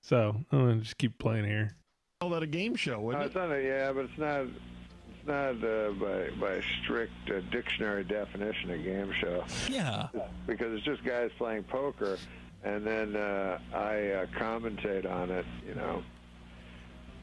So 0.00 0.44
I'm 0.50 0.58
gonna 0.58 0.76
just 0.76 0.98
keep 0.98 1.18
playing 1.18 1.44
here. 1.44 1.76
Call 2.20 2.30
that 2.30 2.42
a 2.42 2.46
game 2.46 2.74
show, 2.74 2.98
wouldn't 2.98 3.26
it's 3.26 3.36
it? 3.36 3.38
not 3.38 3.52
a, 3.52 3.62
yeah, 3.62 3.92
but 3.92 4.06
it's 4.06 4.16
not. 4.18 4.46
It's 4.46 5.26
not 5.26 5.62
uh, 5.62 5.90
by 5.90 6.30
by 6.40 6.62
strict 6.82 7.12
uh, 7.30 7.40
dictionary 7.50 8.04
definition 8.04 8.70
a 8.70 8.78
game 8.78 9.12
show. 9.20 9.44
Yeah. 9.68 10.08
because 10.46 10.72
it's 10.72 10.82
just 10.84 11.04
guys 11.04 11.30
playing 11.36 11.64
poker, 11.64 12.16
and 12.64 12.86
then 12.86 13.16
uh, 13.16 13.58
I 13.74 14.08
uh, 14.12 14.26
commentate 14.38 15.04
on 15.04 15.30
it, 15.30 15.44
you 15.68 15.74
know. 15.74 16.02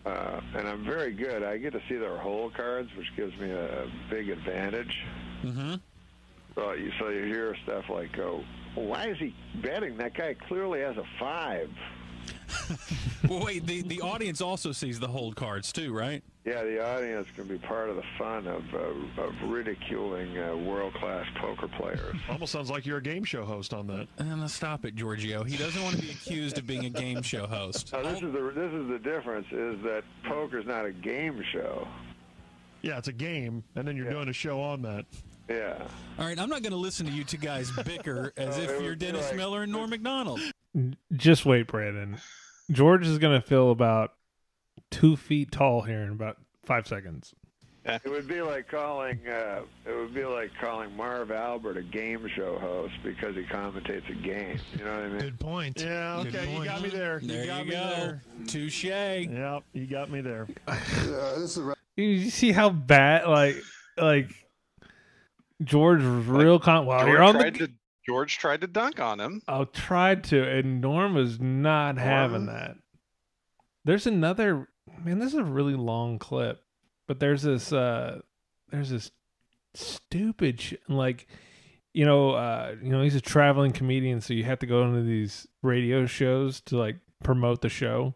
Uh, 0.05 0.41
and 0.57 0.67
I'm 0.67 0.85
very 0.85 1.11
good. 1.11 1.41
I 1.41 1.57
get 1.57 1.73
to 1.73 1.81
see 1.89 1.95
their 1.95 2.17
hole 2.17 2.51
cards, 2.55 2.89
which 2.95 3.07
gives 3.15 3.35
me 3.39 3.49
a 3.49 3.87
big 4.11 4.29
advantage. 4.29 4.95
Mm-hmm. 5.43 5.73
So 6.53 6.73
you, 6.73 6.91
so 6.99 7.09
you 7.09 7.23
hear 7.23 7.55
stuff 7.63 7.85
like, 7.89 8.15
"Oh, 8.19 8.43
why 8.75 9.07
is 9.07 9.17
he 9.17 9.33
betting? 9.55 9.97
That 9.97 10.13
guy 10.13 10.35
clearly 10.35 10.81
has 10.81 10.97
a 10.97 11.05
five. 11.19 11.71
Well, 13.27 13.45
wait, 13.45 13.65
the, 13.65 13.81
the 13.83 14.01
audience 14.01 14.41
also 14.41 14.71
sees 14.71 14.99
the 14.99 15.07
hold 15.07 15.35
cards 15.35 15.71
too, 15.71 15.93
right? 15.93 16.23
Yeah, 16.45 16.63
the 16.63 16.85
audience 16.85 17.27
can 17.35 17.47
be 17.47 17.57
part 17.57 17.89
of 17.89 17.95
the 17.95 18.03
fun 18.17 18.47
of, 18.47 18.63
uh, 18.73 19.21
of 19.21 19.33
ridiculing 19.49 20.37
uh, 20.37 20.55
world-class 20.57 21.25
poker 21.39 21.69
players. 21.69 22.15
Almost 22.29 22.51
sounds 22.51 22.69
like 22.69 22.85
you're 22.85 22.97
a 22.97 23.01
game 23.01 23.23
show 23.23 23.45
host 23.45 23.73
on 23.73 23.87
that. 23.87 24.07
And 24.17 24.51
stop 24.51 24.83
it, 24.83 24.95
Giorgio. 24.95 25.43
He 25.43 25.55
doesn't 25.55 25.81
want 25.81 25.95
to 25.95 26.01
be 26.01 26.11
accused 26.11 26.57
of 26.57 26.67
being 26.67 26.85
a 26.85 26.89
game 26.89 27.21
show 27.21 27.47
host. 27.47 27.93
Now, 27.93 28.01
this 28.03 28.21
is 28.21 28.33
the 28.33 28.51
this 28.53 28.73
is 28.73 28.89
the 28.89 28.99
difference: 28.99 29.47
is 29.51 29.81
that 29.83 30.03
poker's 30.25 30.65
not 30.65 30.85
a 30.85 30.91
game 30.91 31.41
show. 31.53 31.87
Yeah, 32.81 32.97
it's 32.97 33.07
a 33.07 33.13
game, 33.13 33.63
and 33.75 33.87
then 33.87 33.95
you're 33.95 34.09
doing 34.09 34.27
a 34.27 34.33
show 34.33 34.59
on 34.59 34.81
that. 34.81 35.05
Yeah. 35.49 35.75
All 36.19 36.25
right, 36.25 36.39
I'm 36.39 36.49
not 36.49 36.61
going 36.61 36.71
to 36.71 36.77
listen 36.77 37.05
to 37.05 37.11
you 37.11 37.23
two 37.23 37.37
guys 37.37 37.69
bicker 37.71 38.31
as 38.37 38.57
No, 38.57 38.63
if 38.63 38.81
you're 38.81 38.95
Dennis 38.95 39.27
like- 39.27 39.35
Miller 39.37 39.63
and 39.63 39.71
Norm 39.71 39.89
Macdonald. 39.89 40.39
Just 41.11 41.45
wait, 41.45 41.67
Brandon. 41.67 42.17
George 42.71 43.05
is 43.05 43.19
gonna 43.19 43.41
feel 43.41 43.69
about 43.71 44.13
two 44.89 45.15
feet 45.15 45.51
tall 45.51 45.81
here 45.81 45.99
in 45.99 46.09
about 46.09 46.37
five 46.63 46.87
seconds. 46.87 47.35
It 47.85 48.09
would 48.09 48.27
be 48.27 48.41
like 48.41 48.69
calling 48.69 49.19
uh, 49.27 49.63
it 49.85 49.93
would 49.93 50.13
be 50.15 50.23
like 50.25 50.49
calling 50.59 50.95
Marv 50.95 51.29
Albert 51.29 51.75
a 51.77 51.83
game 51.83 52.25
show 52.35 52.57
host 52.57 52.93
because 53.03 53.35
he 53.35 53.43
commentates 53.43 54.09
a 54.09 54.15
game. 54.15 54.57
You 54.77 54.85
know 54.85 54.95
what 54.95 55.03
I 55.03 55.07
mean? 55.09 55.19
Good 55.19 55.39
point. 55.39 55.81
Yeah, 55.81 56.21
Good 56.23 56.35
okay, 56.37 56.57
you 56.57 56.63
got 56.63 56.81
me 56.81 56.89
there. 56.89 57.19
There 57.21 57.41
you 57.41 57.45
got 57.45 57.59
you 57.59 57.65
me 57.65 57.71
go. 57.71 57.77
there. 57.83 58.21
Touche. 58.47 58.83
Yep, 58.85 59.63
you 59.73 59.85
got 59.85 60.09
me 60.09 60.21
there. 60.21 60.47
Uh, 60.67 60.75
this 61.37 61.57
is 61.57 61.75
You, 61.97 62.05
you 62.05 62.29
see 62.31 62.51
how 62.53 62.69
bad, 62.69 63.27
like, 63.27 63.57
like 63.97 64.29
George 65.63 66.01
was 66.03 66.25
real 66.25 66.59
con. 66.59 66.85
While 66.85 66.99
George 66.99 67.09
you're 67.11 67.23
on 67.23 67.33
the, 67.35 67.39
tried 67.41 67.55
to 67.55 67.71
George 68.05 68.37
tried 68.37 68.61
to 68.61 68.67
dunk 68.67 68.99
on 68.99 69.19
him. 69.19 69.41
I 69.47 69.63
tried 69.65 70.25
to, 70.25 70.43
and 70.43 70.81
Norm 70.81 71.15
was 71.15 71.39
not 71.39 71.97
having 71.97 72.47
that. 72.47 72.75
There's 73.85 74.07
another 74.07 74.67
man. 75.03 75.19
This 75.19 75.29
is 75.33 75.39
a 75.39 75.43
really 75.43 75.75
long 75.75 76.19
clip, 76.19 76.63
but 77.07 77.19
there's 77.19 77.41
this 77.43 77.71
uh 77.73 78.19
there's 78.71 78.89
this 78.89 79.11
stupid 79.73 80.61
sh- 80.61 80.73
like 80.87 81.27
you 81.93 82.05
know 82.05 82.31
uh 82.31 82.75
you 82.81 82.89
know 82.89 83.01
he's 83.01 83.15
a 83.15 83.21
traveling 83.21 83.71
comedian, 83.71 84.21
so 84.21 84.33
you 84.33 84.43
have 84.43 84.59
to 84.59 84.65
go 84.65 84.83
into 84.83 85.01
these 85.03 85.47
radio 85.61 86.05
shows 86.05 86.61
to 86.61 86.77
like 86.77 86.97
promote 87.23 87.61
the 87.61 87.69
show 87.69 88.15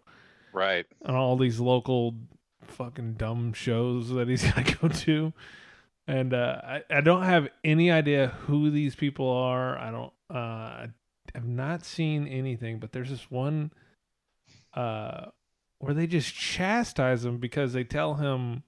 Right. 0.54 0.86
on 1.06 1.16
all 1.16 1.38
these 1.38 1.60
local 1.60 2.16
fucking 2.64 3.14
dumb 3.14 3.54
shows 3.54 4.10
that 4.10 4.28
he's 4.28 4.44
gonna 4.52 4.76
go 4.82 4.88
to. 4.90 5.34
And 6.08 6.34
uh, 6.34 6.62
I, 6.64 6.84
I 6.90 7.02
don't 7.02 7.24
have 7.24 7.50
any 7.64 7.92
idea 7.92 8.30
who 8.46 8.72
these 8.72 8.96
people 8.96 9.30
are. 9.30 9.78
I 9.78 9.92
don't 9.92 10.14
uh 10.34 10.36
I 10.36 10.88
have 11.36 11.48
not 11.48 11.84
seen 11.86 12.28
anything, 12.28 12.80
but 12.80 12.92
there's 12.92 13.10
this 13.10 13.30
one 13.30 13.72
uh 14.74 15.26
where 15.80 15.94
they 15.94 16.08
just 16.08 16.34
chastise 16.34 17.26
him 17.26 17.38
because 17.38 17.74
they 17.74 17.84
tell 17.84 18.16
him 18.16 18.64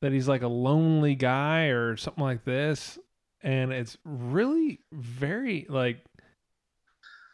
that 0.00 0.12
he's 0.12 0.28
like 0.28 0.42
a 0.42 0.48
lonely 0.48 1.14
guy 1.14 1.66
or 1.66 1.96
something 1.96 2.22
like 2.22 2.44
this. 2.44 2.98
And 3.42 3.72
it's 3.72 3.98
really 4.04 4.80
very 4.92 5.66
like 5.68 6.04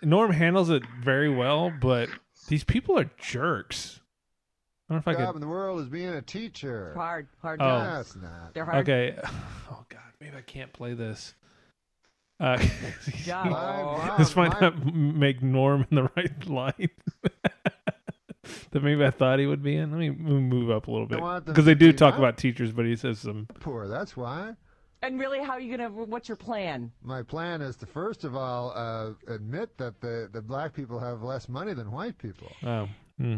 Norm 0.02 0.32
handles 0.32 0.70
it 0.70 0.82
very 1.02 1.30
well, 1.30 1.72
but 1.80 2.08
these 2.48 2.64
people 2.64 2.98
are 2.98 3.10
jerks. 3.18 4.00
I 4.94 4.98
don't 5.02 5.14
if 5.14 5.20
I 5.20 5.22
job 5.24 5.26
could 5.32 5.34
in 5.36 5.40
the 5.40 5.48
world 5.48 5.80
is 5.80 5.88
being 5.88 6.08
a 6.10 6.22
teacher. 6.22 6.88
It's 6.88 6.96
Hard, 6.96 7.28
hard 7.42 7.60
Oh. 7.60 7.64
job. 7.64 7.92
No, 7.94 8.00
it's 8.00 8.16
not. 8.16 8.54
They're 8.54 8.64
hard. 8.64 8.88
Okay. 8.88 9.16
Oh 9.70 9.84
God, 9.88 10.00
maybe 10.20 10.36
I 10.36 10.42
can't 10.42 10.72
play 10.72 10.94
this. 10.94 11.34
Uh, 12.40 12.58
Job. 13.24 13.46
My 13.50 14.14
this 14.18 14.34
mom- 14.36 14.48
might 14.48 14.60
my- 14.60 14.68
not 14.68 14.94
make 14.94 15.42
Norm 15.42 15.86
in 15.90 15.94
the 15.96 16.10
right 16.16 16.46
light 16.46 16.90
that 18.70 18.82
maybe 18.82 19.04
I 19.04 19.10
thought 19.10 19.38
he 19.38 19.46
would 19.46 19.62
be 19.62 19.76
in. 19.76 19.90
Let 19.90 19.98
me 19.98 20.10
move 20.10 20.70
up 20.70 20.86
a 20.86 20.90
little 20.90 21.06
bit 21.06 21.20
because 21.46 21.64
they 21.64 21.74
do 21.74 21.92
talk 21.92 22.14
not- 22.14 22.18
about 22.18 22.36
teachers, 22.36 22.72
but 22.72 22.84
he 22.86 22.96
says 22.96 23.18
some. 23.20 23.46
Poor. 23.60 23.88
That's 23.88 24.16
why. 24.16 24.54
And 25.02 25.18
really, 25.20 25.42
how 25.42 25.52
are 25.52 25.60
you 25.60 25.76
gonna? 25.76 25.90
What's 25.90 26.28
your 26.28 26.36
plan? 26.36 26.90
My 27.02 27.22
plan 27.22 27.60
is 27.60 27.76
to 27.76 27.86
first 27.86 28.24
of 28.24 28.34
all 28.34 28.72
uh, 28.74 29.10
admit 29.32 29.76
that 29.78 30.00
the, 30.00 30.28
the 30.32 30.40
black 30.40 30.72
people 30.72 30.98
have 30.98 31.22
less 31.22 31.48
money 31.48 31.74
than 31.74 31.90
white 31.92 32.16
people. 32.18 32.50
Oh, 32.64 32.88
hmm. 33.18 33.36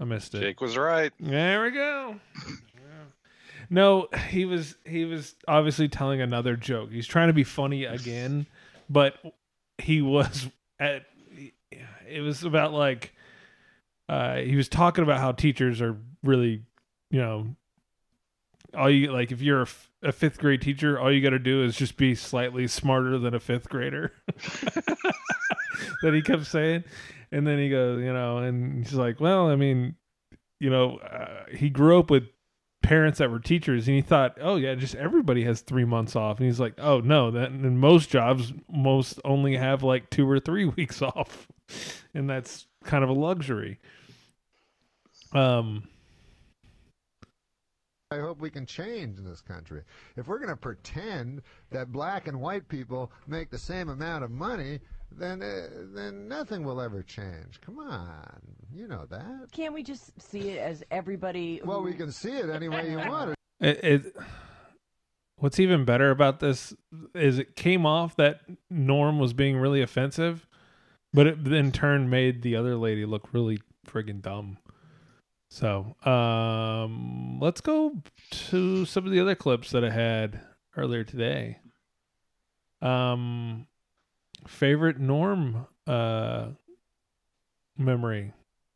I 0.00 0.04
missed 0.04 0.34
it. 0.34 0.40
Jake 0.40 0.60
was 0.60 0.76
right. 0.76 1.12
There 1.20 1.62
we 1.62 1.70
go. 1.70 2.16
No, 3.70 4.08
he 4.28 4.44
was 4.44 4.76
he 4.84 5.04
was 5.04 5.34
obviously 5.48 5.88
telling 5.88 6.20
another 6.20 6.56
joke. 6.56 6.90
He's 6.92 7.06
trying 7.06 7.28
to 7.28 7.32
be 7.32 7.44
funny 7.44 7.84
again, 7.84 8.46
but 8.90 9.16
he 9.78 10.02
was 10.02 10.48
at 10.78 11.06
it 12.06 12.20
was 12.20 12.44
about 12.44 12.72
like 12.72 13.14
uh 14.08 14.36
he 14.36 14.54
was 14.56 14.68
talking 14.68 15.02
about 15.02 15.18
how 15.18 15.32
teachers 15.32 15.80
are 15.80 15.96
really, 16.22 16.62
you 17.10 17.18
know, 17.20 17.56
all 18.76 18.90
you 18.90 19.10
like 19.12 19.32
if 19.32 19.40
you're 19.40 19.60
a, 19.60 19.62
f- 19.62 19.90
a 20.02 20.12
5th 20.12 20.38
grade 20.38 20.60
teacher, 20.60 20.98
all 20.98 21.10
you 21.10 21.22
got 21.22 21.30
to 21.30 21.38
do 21.38 21.64
is 21.64 21.74
just 21.76 21.96
be 21.96 22.14
slightly 22.14 22.66
smarter 22.66 23.18
than 23.18 23.34
a 23.34 23.40
5th 23.40 23.68
grader. 23.68 24.12
that 26.02 26.14
he 26.14 26.22
kept 26.22 26.46
saying. 26.46 26.84
And 27.32 27.46
then 27.46 27.58
he 27.58 27.68
goes, 27.68 28.00
you 28.00 28.12
know, 28.12 28.38
and 28.38 28.84
he's 28.84 28.94
like, 28.94 29.20
well, 29.20 29.48
I 29.48 29.56
mean, 29.56 29.96
you 30.60 30.70
know, 30.70 30.98
uh, 30.98 31.44
he 31.52 31.68
grew 31.68 31.98
up 31.98 32.10
with 32.10 32.24
parents 32.82 33.18
that 33.18 33.30
were 33.30 33.40
teachers 33.40 33.88
and 33.88 33.96
he 33.96 34.02
thought, 34.02 34.36
oh 34.40 34.56
yeah, 34.56 34.74
just 34.74 34.94
everybody 34.94 35.42
has 35.44 35.62
three 35.62 35.84
months 35.84 36.14
off. 36.14 36.38
And 36.38 36.46
he's 36.46 36.60
like, 36.60 36.74
oh 36.78 37.00
no, 37.00 37.30
that 37.30 37.52
most 37.52 38.10
jobs, 38.10 38.52
most 38.68 39.18
only 39.24 39.56
have 39.56 39.82
like 39.82 40.10
two 40.10 40.30
or 40.30 40.38
three 40.38 40.64
weeks 40.76 41.02
off. 41.02 41.48
And 42.12 42.28
that's 42.28 42.66
kind 42.84 43.02
of 43.02 43.10
a 43.10 43.14
luxury. 43.14 43.80
Um, 45.32 45.88
I 48.10 48.20
hope 48.20 48.40
we 48.40 48.50
can 48.50 48.66
change 48.66 49.18
in 49.18 49.24
this 49.24 49.40
country. 49.40 49.82
If 50.16 50.28
we're 50.28 50.38
going 50.38 50.50
to 50.50 50.56
pretend 50.56 51.42
that 51.70 51.90
black 51.90 52.28
and 52.28 52.40
white 52.40 52.68
people 52.68 53.10
make 53.26 53.50
the 53.50 53.58
same 53.58 53.88
amount 53.88 54.22
of 54.22 54.30
money, 54.30 54.78
then 55.12 55.42
uh, 55.42 55.68
then 55.94 56.28
nothing 56.28 56.64
will 56.64 56.80
ever 56.80 57.02
change. 57.02 57.60
Come 57.64 57.78
on, 57.78 58.40
you 58.72 58.88
know 58.88 59.06
that. 59.10 59.48
Can't 59.52 59.74
we 59.74 59.82
just 59.82 60.12
see 60.20 60.50
it 60.50 60.58
as 60.58 60.82
everybody? 60.90 61.60
Well, 61.64 61.82
we 61.82 61.94
can 61.94 62.10
see 62.10 62.32
it 62.32 62.50
any 62.50 62.68
way 62.68 62.90
you 62.90 62.98
want 62.98 63.30
it. 63.30 63.38
it, 63.60 63.84
it 63.84 64.16
what's 65.36 65.60
even 65.60 65.84
better 65.84 66.10
about 66.10 66.40
this 66.40 66.74
is 67.14 67.38
it 67.38 67.56
came 67.56 67.86
off 67.86 68.16
that 68.16 68.40
Norm 68.70 69.18
was 69.18 69.32
being 69.32 69.56
really 69.56 69.82
offensive, 69.82 70.48
but 71.12 71.26
it 71.26 71.46
in 71.46 71.72
turn 71.72 72.08
made 72.10 72.42
the 72.42 72.56
other 72.56 72.76
lady 72.76 73.04
look 73.04 73.32
really 73.32 73.58
friggin' 73.86 74.22
dumb. 74.22 74.58
So, 75.50 75.94
um, 76.04 77.38
let's 77.40 77.60
go 77.60 78.02
to 78.48 78.84
some 78.84 79.06
of 79.06 79.12
the 79.12 79.20
other 79.20 79.36
clips 79.36 79.70
that 79.70 79.84
I 79.84 79.90
had 79.90 80.40
earlier 80.76 81.04
today. 81.04 81.58
Um, 82.82 83.68
favorite 84.46 84.98
Norm 84.98 85.66
uh 85.86 86.48
memory. 87.76 88.32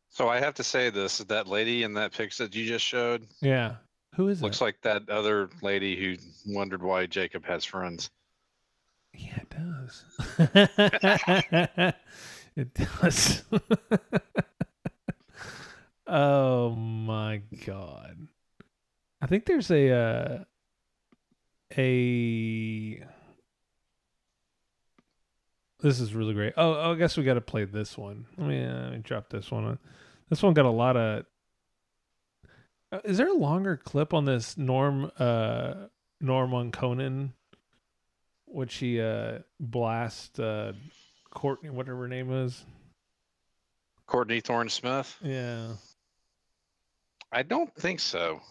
So 0.09 0.27
I 0.27 0.39
have 0.39 0.55
to 0.55 0.63
say 0.63 0.89
this: 0.89 1.19
that 1.19 1.47
lady 1.47 1.83
in 1.83 1.93
that 1.93 2.11
picture 2.13 2.43
that 2.43 2.55
you 2.55 2.65
just 2.65 2.85
showed 2.85 3.27
Yeah, 3.41 3.75
who 4.15 4.27
is 4.27 4.39
it? 4.41 4.43
looks 4.43 4.61
it? 4.61 4.63
like 4.63 4.81
that 4.81 5.09
other 5.09 5.49
lady 5.61 5.95
who 5.95 6.17
wondered 6.53 6.81
why 6.83 7.05
Jacob 7.05 7.45
has 7.45 7.63
friends. 7.65 8.09
Yeah, 9.13 9.39
it 9.41 9.49
does. 9.49 10.03
it 12.55 12.73
does. 12.73 13.43
oh 16.07 16.71
my 16.75 17.41
god. 17.65 18.27
I 19.21 19.27
think 19.27 19.45
there's 19.45 19.69
a 19.71 19.91
uh, 19.91 20.43
a 21.77 23.03
This 25.81 25.99
is 25.99 26.13
really 26.13 26.33
great. 26.33 26.53
Oh, 26.57 26.73
oh 26.73 26.91
I 26.91 26.95
guess 26.95 27.15
we 27.17 27.23
got 27.23 27.35
to 27.35 27.41
play 27.41 27.65
this 27.65 27.97
one. 27.97 28.25
Let 28.37 28.47
me, 28.47 28.63
uh, 28.63 28.73
let 28.73 28.91
me 28.91 28.97
drop 28.99 29.29
this 29.29 29.49
one. 29.49 29.79
This 30.29 30.43
one 30.43 30.53
got 30.53 30.65
a 30.65 30.69
lot 30.69 30.97
of 30.97 31.25
Uh, 32.91 32.99
Is 33.03 33.17
there 33.17 33.29
a 33.29 33.33
longer 33.33 33.77
clip 33.77 34.13
on 34.13 34.25
this 34.25 34.57
Norm 34.57 35.11
uh 35.19 35.73
Norm 36.19 36.53
on 36.53 36.71
Conan 36.71 37.33
which 38.45 38.75
he 38.77 38.99
uh 38.99 39.39
blast 39.59 40.39
uh 40.39 40.73
Courtney 41.29 41.69
whatever 41.69 42.01
her 42.01 42.07
name 42.07 42.31
is? 42.31 42.65
Courtney 44.07 44.41
Thorne 44.41 44.69
Smith? 44.69 45.15
Yeah. 45.21 45.73
I 47.31 47.43
don't 47.43 47.73
think 47.75 47.99
so. 47.99 48.41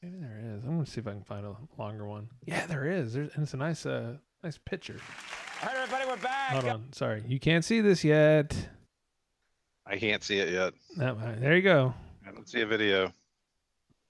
Maybe 0.00 0.16
there 0.20 0.40
is. 0.40 0.62
I'm 0.64 0.74
gonna 0.74 0.86
see 0.86 1.00
if 1.00 1.08
I 1.08 1.10
can 1.10 1.24
find 1.24 1.44
a 1.44 1.56
longer 1.76 2.06
one. 2.06 2.28
Yeah, 2.46 2.66
there 2.66 2.86
is. 2.86 3.14
There's 3.14 3.34
and 3.34 3.42
it's 3.42 3.54
a 3.54 3.56
nice 3.56 3.84
uh 3.84 4.18
nice 4.42 4.58
picture. 4.58 4.96
All 5.62 5.68
right, 5.68 5.76
everybody, 5.76 6.06
we're 6.08 6.16
back. 6.16 6.52
Hold 6.52 6.64
on. 6.66 6.92
Sorry. 6.92 7.22
You 7.26 7.40
can't 7.40 7.64
see 7.64 7.80
this 7.80 8.04
yet. 8.04 8.56
I 9.86 9.96
can't 9.96 10.22
see 10.22 10.38
it 10.38 10.50
yet. 10.52 10.74
No, 10.96 11.16
there 11.40 11.56
you 11.56 11.62
go. 11.62 11.94
I 12.26 12.30
don't 12.30 12.48
see 12.48 12.60
a 12.60 12.66
video. 12.66 13.12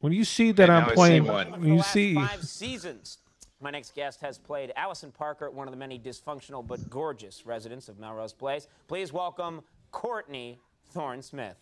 When 0.01 0.13
you 0.13 0.25
see 0.25 0.53
that 0.53 0.65
Okay, 0.69 0.73
I'm 0.73 0.81
now 0.83 0.87
I 0.87 0.91
see 0.91 0.95
playing 0.95 1.25
one. 1.25 1.51
when 1.53 1.65
you 1.75 1.83
see 1.83 2.15
five 2.15 2.45
seasons. 2.45 3.19
My 3.61 3.71
next 3.71 3.95
guest 3.97 4.21
has 4.21 4.39
played 4.39 4.73
Allison 4.77 5.11
Parker, 5.11 5.51
one 5.51 5.67
of 5.67 5.73
the 5.73 5.79
many 5.79 5.99
dysfunctional 5.99 6.65
but 6.65 6.89
gorgeous 6.89 7.45
residents 7.45 7.89
of 7.89 7.99
Melrose 7.99 8.33
Place. 8.33 8.69
Please 8.87 9.13
welcome 9.13 9.63
Courtney 9.91 10.61
Thorne 10.93 11.23
Smith. 11.23 11.57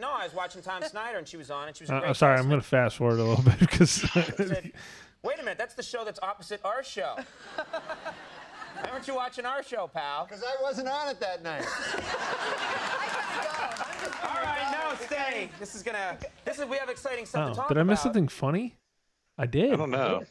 No, 0.00 0.10
I 0.10 0.24
was 0.24 0.34
watching 0.34 0.62
Tom 0.62 0.82
Snyder 0.82 1.18
and 1.18 1.26
she 1.28 1.36
was 1.36 1.50
on 1.50 1.68
and 1.68 1.76
she 1.76 1.84
was 1.84 1.90
Uh, 1.90 2.00
great 2.00 2.08
I'm 2.08 2.14
sorry. 2.14 2.38
I'm 2.38 2.48
going 2.48 2.60
to 2.60 2.66
fast 2.66 2.96
forward 2.96 3.20
a 3.20 3.24
little 3.24 3.44
bit 3.44 3.58
because 3.60 3.90
said, 3.90 4.72
Wait 5.26 5.40
a 5.40 5.42
minute, 5.42 5.58
that's 5.58 5.74
the 5.74 5.82
show 5.82 6.04
that's 6.04 6.20
opposite 6.22 6.60
our 6.64 6.84
show. 6.84 7.16
Why 7.56 8.90
weren't 8.92 9.08
you 9.08 9.16
watching 9.16 9.44
our 9.44 9.60
show, 9.60 9.90
pal? 9.92 10.24
Because 10.24 10.44
I 10.44 10.62
wasn't 10.62 10.86
on 10.86 11.08
it 11.08 11.18
that 11.18 11.42
night. 11.42 11.64
All 14.22 14.40
right, 14.40 14.70
no, 14.70 14.94
stay. 15.04 15.50
This 15.58 15.74
is 15.74 15.82
gonna. 15.82 16.16
This 16.44 16.60
is. 16.60 16.66
We 16.66 16.76
have 16.76 16.88
exciting 16.88 17.26
stuff 17.26 17.46
to 17.46 17.52
oh, 17.52 17.54
talk 17.54 17.68
did 17.68 17.78
I 17.78 17.82
miss 17.82 18.00
about. 18.00 18.04
something 18.04 18.28
funny? 18.28 18.76
I 19.36 19.46
did. 19.46 19.72
I 19.72 19.76
don't 19.76 19.90
know. 19.90 20.22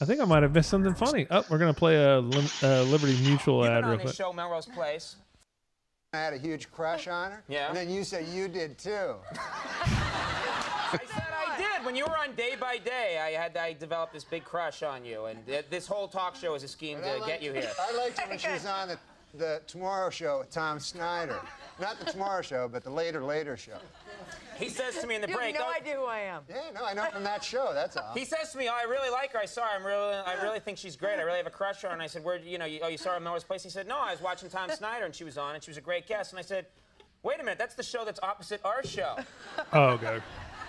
I 0.00 0.04
think 0.06 0.20
I 0.20 0.24
might 0.24 0.42
have 0.42 0.54
missed 0.54 0.70
something 0.70 0.94
funny. 0.94 1.26
Oh, 1.30 1.44
we're 1.50 1.58
going 1.58 1.72
to 1.72 1.78
play 1.78 2.02
a 2.02 2.20
Lim- 2.20 2.48
uh, 2.62 2.82
Liberty 2.84 3.16
Mutual 3.22 3.64
ad 3.64 3.82
Been 3.82 3.90
real 3.90 4.00
quick. 4.00 4.14
show, 4.14 4.32
Melrose 4.32 4.66
Place. 4.66 5.16
I 6.12 6.18
had 6.18 6.32
a 6.32 6.38
huge 6.38 6.72
crush 6.72 7.06
on 7.06 7.32
her. 7.32 7.44
Yeah. 7.48 7.68
And 7.68 7.76
then 7.76 7.88
you 7.88 8.02
said 8.02 8.26
you 8.26 8.48
did 8.48 8.78
too. 8.78 9.14
I 11.82 11.84
said 11.84 11.86
I 11.86 11.86
did. 11.86 11.86
When 11.86 11.96
you 11.96 12.04
were 12.04 12.16
on 12.18 12.34
Day 12.34 12.54
by 12.58 12.78
Day, 12.78 13.18
I 13.18 13.30
had 13.30 13.56
I 13.56 13.72
developed 13.72 14.12
this 14.12 14.24
big 14.24 14.44
crush 14.44 14.82
on 14.82 15.04
you, 15.04 15.26
and 15.26 15.44
th- 15.46 15.66
this 15.70 15.86
whole 15.86 16.08
talk 16.08 16.36
show 16.36 16.54
is 16.54 16.62
a 16.62 16.68
scheme 16.68 16.98
But 17.00 17.06
to 17.14 17.20
liked- 17.20 17.26
get 17.26 17.42
you 17.42 17.52
here. 17.52 17.70
I 17.80 17.96
liked 17.96 18.18
her 18.20 18.28
when 18.28 18.38
she 18.38 18.50
was 18.50 18.66
on 18.66 18.88
the, 18.88 18.98
the 19.34 19.62
Tomorrow 19.66 20.10
Show 20.10 20.38
with 20.40 20.50
Tom 20.50 20.78
Snyder. 20.80 21.40
Not 21.80 21.98
the 21.98 22.04
Tomorrow 22.10 22.42
Show, 22.42 22.68
but 22.68 22.84
the 22.84 22.90
later, 22.90 23.24
later 23.24 23.56
show. 23.56 23.78
He 24.56 24.68
says 24.68 24.98
to 25.00 25.06
me 25.06 25.14
in 25.16 25.22
the 25.22 25.28
You 25.28 25.34
break. 25.36 25.56
have 25.56 25.64
no 25.64 25.70
"Oh, 25.70 25.80
idea 25.80 25.94
who 25.96 26.04
I 26.04 26.18
am. 26.20 26.42
Yeah, 26.48 26.60
no, 26.74 26.84
I 26.84 26.92
know 26.92 27.06
from 27.10 27.24
that 27.24 27.42
show. 27.42 27.70
That's 27.72 27.96
all. 27.96 28.12
He 28.14 28.24
says 28.26 28.52
to 28.52 28.58
me, 28.58 28.68
"Oh, 28.68 28.74
I 28.74 28.82
really 28.84 29.10
like 29.10 29.32
her. 29.32 29.38
I 29.38 29.46
saw 29.46 29.62
her. 29.62 29.76
I'm 29.76 29.84
really, 29.84 30.14
I 30.14 30.40
really 30.42 30.60
think 30.60 30.76
she's 30.78 30.96
great. 30.96 31.18
I 31.18 31.22
really 31.22 31.38
have 31.38 31.46
a 31.46 31.50
crush 31.50 31.82
on 31.84 31.90
her." 31.90 31.94
And 31.94 32.02
I 32.02 32.06
said, 32.06 32.22
"Where, 32.22 32.36
you 32.36 32.58
know, 32.58 32.66
you, 32.66 32.80
oh, 32.82 32.88
you 32.88 32.98
saw 32.98 33.10
her 33.10 33.16
at 33.16 33.22
Melrose 33.22 33.42
Place?" 33.42 33.62
He 33.62 33.70
said, 33.70 33.88
"No, 33.88 33.98
I 33.98 34.12
was 34.12 34.20
watching 34.20 34.48
Tom 34.50 34.70
Snyder, 34.70 35.06
and 35.06 35.14
she 35.14 35.24
was 35.24 35.38
on, 35.38 35.54
and 35.54 35.64
she 35.64 35.70
was 35.70 35.78
a 35.78 35.80
great 35.80 36.06
guest." 36.06 36.30
And 36.32 36.38
I 36.38 36.42
said, 36.42 36.66
"Wait 37.22 37.40
a 37.40 37.42
minute, 37.42 37.58
that's 37.58 37.74
the 37.74 37.82
show 37.82 38.04
that's 38.04 38.20
opposite 38.22 38.60
our 38.64 38.84
show. 38.84 39.16
Oh, 39.72 39.88
okay. 39.94 40.20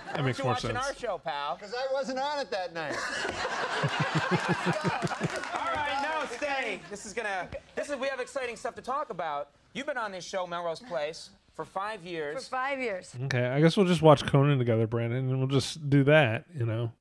That 0.07 0.17
Why 0.17 0.21
makes 0.25 0.37
you 0.37 0.43
more 0.45 0.53
watching 0.53 0.71
sense. 0.71 0.85
our 0.87 0.95
show, 0.95 1.17
pal?" 1.17 1.55
Because 1.57 1.73
I 1.73 1.91
wasn't 1.93 2.19
on 2.19 2.39
it 2.39 2.51
that 2.51 2.73
night. 2.73 2.95
All 5.53 5.73
right, 5.73 5.99
no, 6.03 6.25
stay. 6.35 6.79
This 6.89 7.05
is 7.05 7.13
gonna. 7.13 7.47
This 7.75 7.89
is. 7.89 7.95
We 7.97 8.07
have 8.07 8.19
exciting 8.19 8.55
stuff 8.55 8.75
to 8.75 8.81
talk 8.81 9.09
about. 9.09 9.49
You've 9.73 9.87
been 9.87 9.97
on 9.97 10.11
this 10.11 10.25
show, 10.25 10.45
Melrose 10.45 10.79
Place, 10.81 11.29
for 11.55 11.65
five 11.65 12.03
years. 12.03 12.33
For 12.33 12.39
years. 12.39 12.47
five 12.47 12.79
years. 12.79 13.15
Okay, 13.25 13.47
I 13.47 13.59
guess 13.59 13.75
we'll 13.75 13.87
just 13.87 14.01
watch 14.01 14.23
Conan 14.25 14.59
together, 14.59 14.85
Brandon, 14.87 15.29
and 15.29 15.37
we'll 15.39 15.47
just 15.47 15.89
do 15.89 16.03
that, 16.03 16.45
you 16.55 16.65
know. 16.65 16.91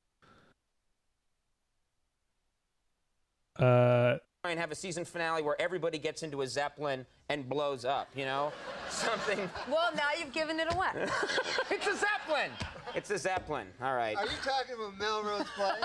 Uh, 3.57 4.17
And 4.45 4.59
have 4.59 4.73
a 4.73 4.75
season 4.75 5.05
finale 5.05 5.41
where 5.41 5.55
everybody 5.57 5.97
gets 5.97 6.21
into 6.21 6.41
a 6.41 6.47
zeppelin 6.47 7.05
and 7.29 7.47
blows 7.47 7.85
up. 7.85 8.09
You 8.13 8.25
know, 8.25 8.51
something. 8.89 9.39
Well, 9.71 9.89
now 9.95 10.09
you've 10.19 10.33
given 10.33 10.59
it 10.59 10.67
away. 10.73 10.89
it's 11.71 11.87
a 11.87 11.95
zeppelin. 11.95 12.51
It's 12.93 13.09
a 13.09 13.17
zeppelin. 13.17 13.67
All 13.81 13.95
right. 13.95 14.17
Are 14.17 14.25
you 14.25 14.31
talking 14.43 14.75
about 14.75 14.97
Melrose 14.99 15.47
Place? 15.55 15.71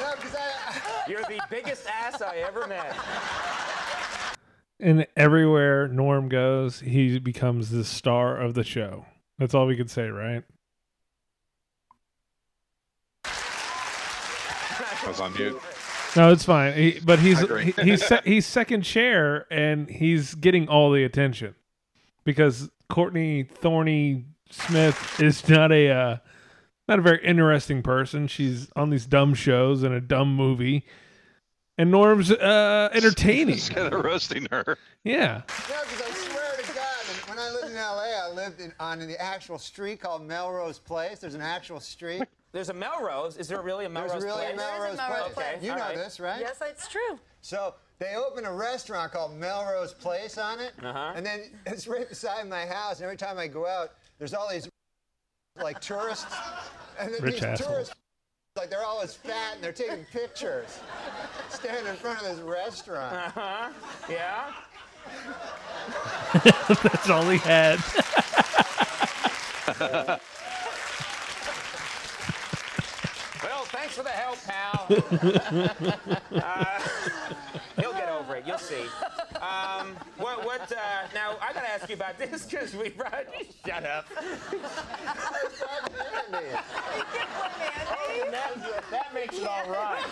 no, 0.00 0.12
because 0.16 0.34
I. 0.34 1.06
You're 1.06 1.20
the 1.24 1.40
biggest 1.50 1.86
ass 1.86 2.22
I 2.22 2.36
ever 2.38 2.66
met. 2.66 2.96
and 4.80 5.06
everywhere 5.18 5.86
Norm 5.86 6.30
goes, 6.30 6.80
he 6.80 7.18
becomes 7.18 7.68
the 7.68 7.84
star 7.84 8.38
of 8.40 8.54
the 8.54 8.64
show. 8.64 9.04
That's 9.38 9.52
all 9.52 9.66
we 9.66 9.76
could 9.76 9.90
say, 9.90 10.08
right? 10.08 10.44
I 15.04 15.08
was 15.08 15.20
on 15.20 15.32
mute. 15.34 15.60
No, 16.16 16.30
it's 16.30 16.44
fine. 16.44 16.74
He, 16.74 17.00
but 17.04 17.18
he's 17.18 17.40
he, 17.40 17.72
he's 17.82 18.04
se- 18.06 18.20
he's 18.24 18.46
second 18.46 18.82
chair, 18.82 19.46
and 19.50 19.88
he's 19.88 20.34
getting 20.34 20.68
all 20.68 20.90
the 20.90 21.04
attention 21.04 21.54
because 22.24 22.70
Courtney 22.88 23.44
Thorne 23.44 24.26
Smith 24.50 25.20
is 25.20 25.48
not 25.48 25.72
a 25.72 25.88
uh, 25.90 26.16
not 26.88 26.98
a 26.98 27.02
very 27.02 27.24
interesting 27.24 27.82
person. 27.82 28.26
She's 28.26 28.68
on 28.76 28.90
these 28.90 29.06
dumb 29.06 29.34
shows 29.34 29.82
and 29.82 29.94
a 29.94 30.00
dumb 30.00 30.36
movie, 30.36 30.84
and 31.78 31.90
Norm's 31.90 32.30
uh, 32.30 32.90
entertaining. 32.92 33.54
Just 33.56 33.74
kind 33.74 33.92
of 33.92 34.04
roasting 34.04 34.46
her. 34.50 34.76
Yeah, 35.04 35.42
No, 35.48 35.74
because 35.90 36.02
I 36.02 36.10
swear 36.10 36.56
to 36.58 36.74
God, 36.74 37.28
when 37.28 37.38
I 37.38 37.50
lived 37.50 37.70
in 37.70 37.76
L.A., 37.76 38.22
I 38.22 38.30
lived 38.34 38.60
in, 38.60 38.72
on 38.78 38.98
the 39.00 39.20
actual 39.20 39.58
street 39.58 40.00
called 40.00 40.22
Melrose 40.26 40.78
Place. 40.78 41.20
There's 41.20 41.34
an 41.34 41.40
actual 41.40 41.80
street. 41.80 42.22
There's 42.52 42.68
a 42.68 42.74
Melrose. 42.74 43.36
Is 43.38 43.48
there 43.48 43.62
really 43.62 43.86
a 43.86 43.88
Melrose 43.88 44.12
There's 44.12 44.24
really 44.24 44.42
place? 44.44 44.54
a 44.54 44.56
Melrose 44.56 44.96
Melrose 44.98 45.32
Place. 45.32 45.34
Place. 45.34 45.62
You 45.62 45.72
all 45.72 45.78
know 45.78 45.84
right. 45.84 45.96
this, 45.96 46.20
right? 46.20 46.40
Yes, 46.40 46.60
it's 46.62 46.86
true. 46.86 47.18
So 47.40 47.74
they 47.98 48.14
opened 48.14 48.46
a 48.46 48.52
restaurant 48.52 49.10
called 49.12 49.32
Melrose 49.34 49.94
Place 49.94 50.36
on 50.38 50.60
it, 50.60 50.72
Uh-huh. 50.82 51.12
and 51.16 51.24
then 51.24 51.44
it's 51.66 51.86
right 51.88 52.06
beside 52.08 52.46
my 52.48 52.66
house. 52.66 52.96
And 52.96 53.04
every 53.04 53.16
time 53.16 53.38
I 53.38 53.46
go 53.46 53.66
out, 53.66 53.92
there's 54.18 54.34
all 54.34 54.48
these 54.50 54.68
like 55.60 55.80
tourists, 55.80 56.34
and 56.98 57.12
then 57.14 57.22
Rich 57.22 57.34
these 57.36 57.44
assholes. 57.44 57.68
tourists, 57.70 57.94
like 58.56 58.68
they're 58.70 58.84
always 58.84 59.14
fat 59.14 59.54
and 59.54 59.64
they're 59.64 59.72
taking 59.72 60.04
pictures, 60.12 60.78
standing 61.48 61.86
in 61.86 61.96
front 61.96 62.20
of 62.20 62.24
this 62.26 62.38
restaurant. 62.40 63.14
Uh 63.14 63.30
huh. 63.30 63.68
Yeah. 64.10 64.52
that's 66.84 67.10
all 67.10 67.28
he 67.28 67.38
had. 67.38 67.78
Well, 73.42 73.64
thanks 73.92 73.96
for 73.96 74.04
the 74.04 74.10
help, 74.10 74.38
pal. 74.46 74.86
uh, 76.42 76.80
he'll 77.80 77.92
get 77.92 78.08
over 78.08 78.36
it. 78.36 78.44
You'll 78.46 78.58
see. 78.58 78.84
Um, 79.36 79.96
what? 80.18 80.44
What? 80.44 80.72
Uh, 80.72 80.76
now 81.14 81.36
I 81.40 81.52
gotta 81.52 81.68
ask 81.68 81.88
you 81.88 81.96
about 81.96 82.18
this 82.18 82.44
because 82.46 82.74
we 82.74 82.90
brought. 82.90 83.26
Shut 83.66 83.84
up. 83.84 84.06
that, 88.30 88.84
that 88.90 89.14
makes 89.14 89.38
it 89.38 89.46
all 89.46 89.70
right. 89.70 90.02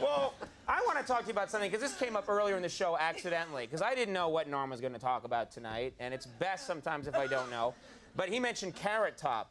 Well, 0.00 0.34
I 0.68 0.80
want 0.86 0.98
to 0.98 1.04
talk 1.04 1.22
to 1.22 1.26
you 1.26 1.32
about 1.32 1.50
something 1.50 1.70
because 1.70 1.82
this 1.82 1.98
came 1.98 2.14
up 2.16 2.28
earlier 2.28 2.56
in 2.56 2.62
the 2.62 2.68
show 2.68 2.96
accidentally 2.98 3.66
because 3.66 3.82
I 3.82 3.94
didn't 3.94 4.14
know 4.14 4.28
what 4.28 4.48
Norm 4.48 4.70
was 4.70 4.80
going 4.80 4.92
to 4.92 4.98
talk 4.98 5.24
about 5.24 5.50
tonight, 5.50 5.94
and 5.98 6.14
it's 6.14 6.26
best 6.26 6.66
sometimes 6.66 7.08
if 7.08 7.16
I 7.16 7.26
don't 7.26 7.50
know. 7.50 7.74
But 8.14 8.28
he 8.28 8.38
mentioned 8.38 8.74
Carrot 8.74 9.16
Top. 9.16 9.50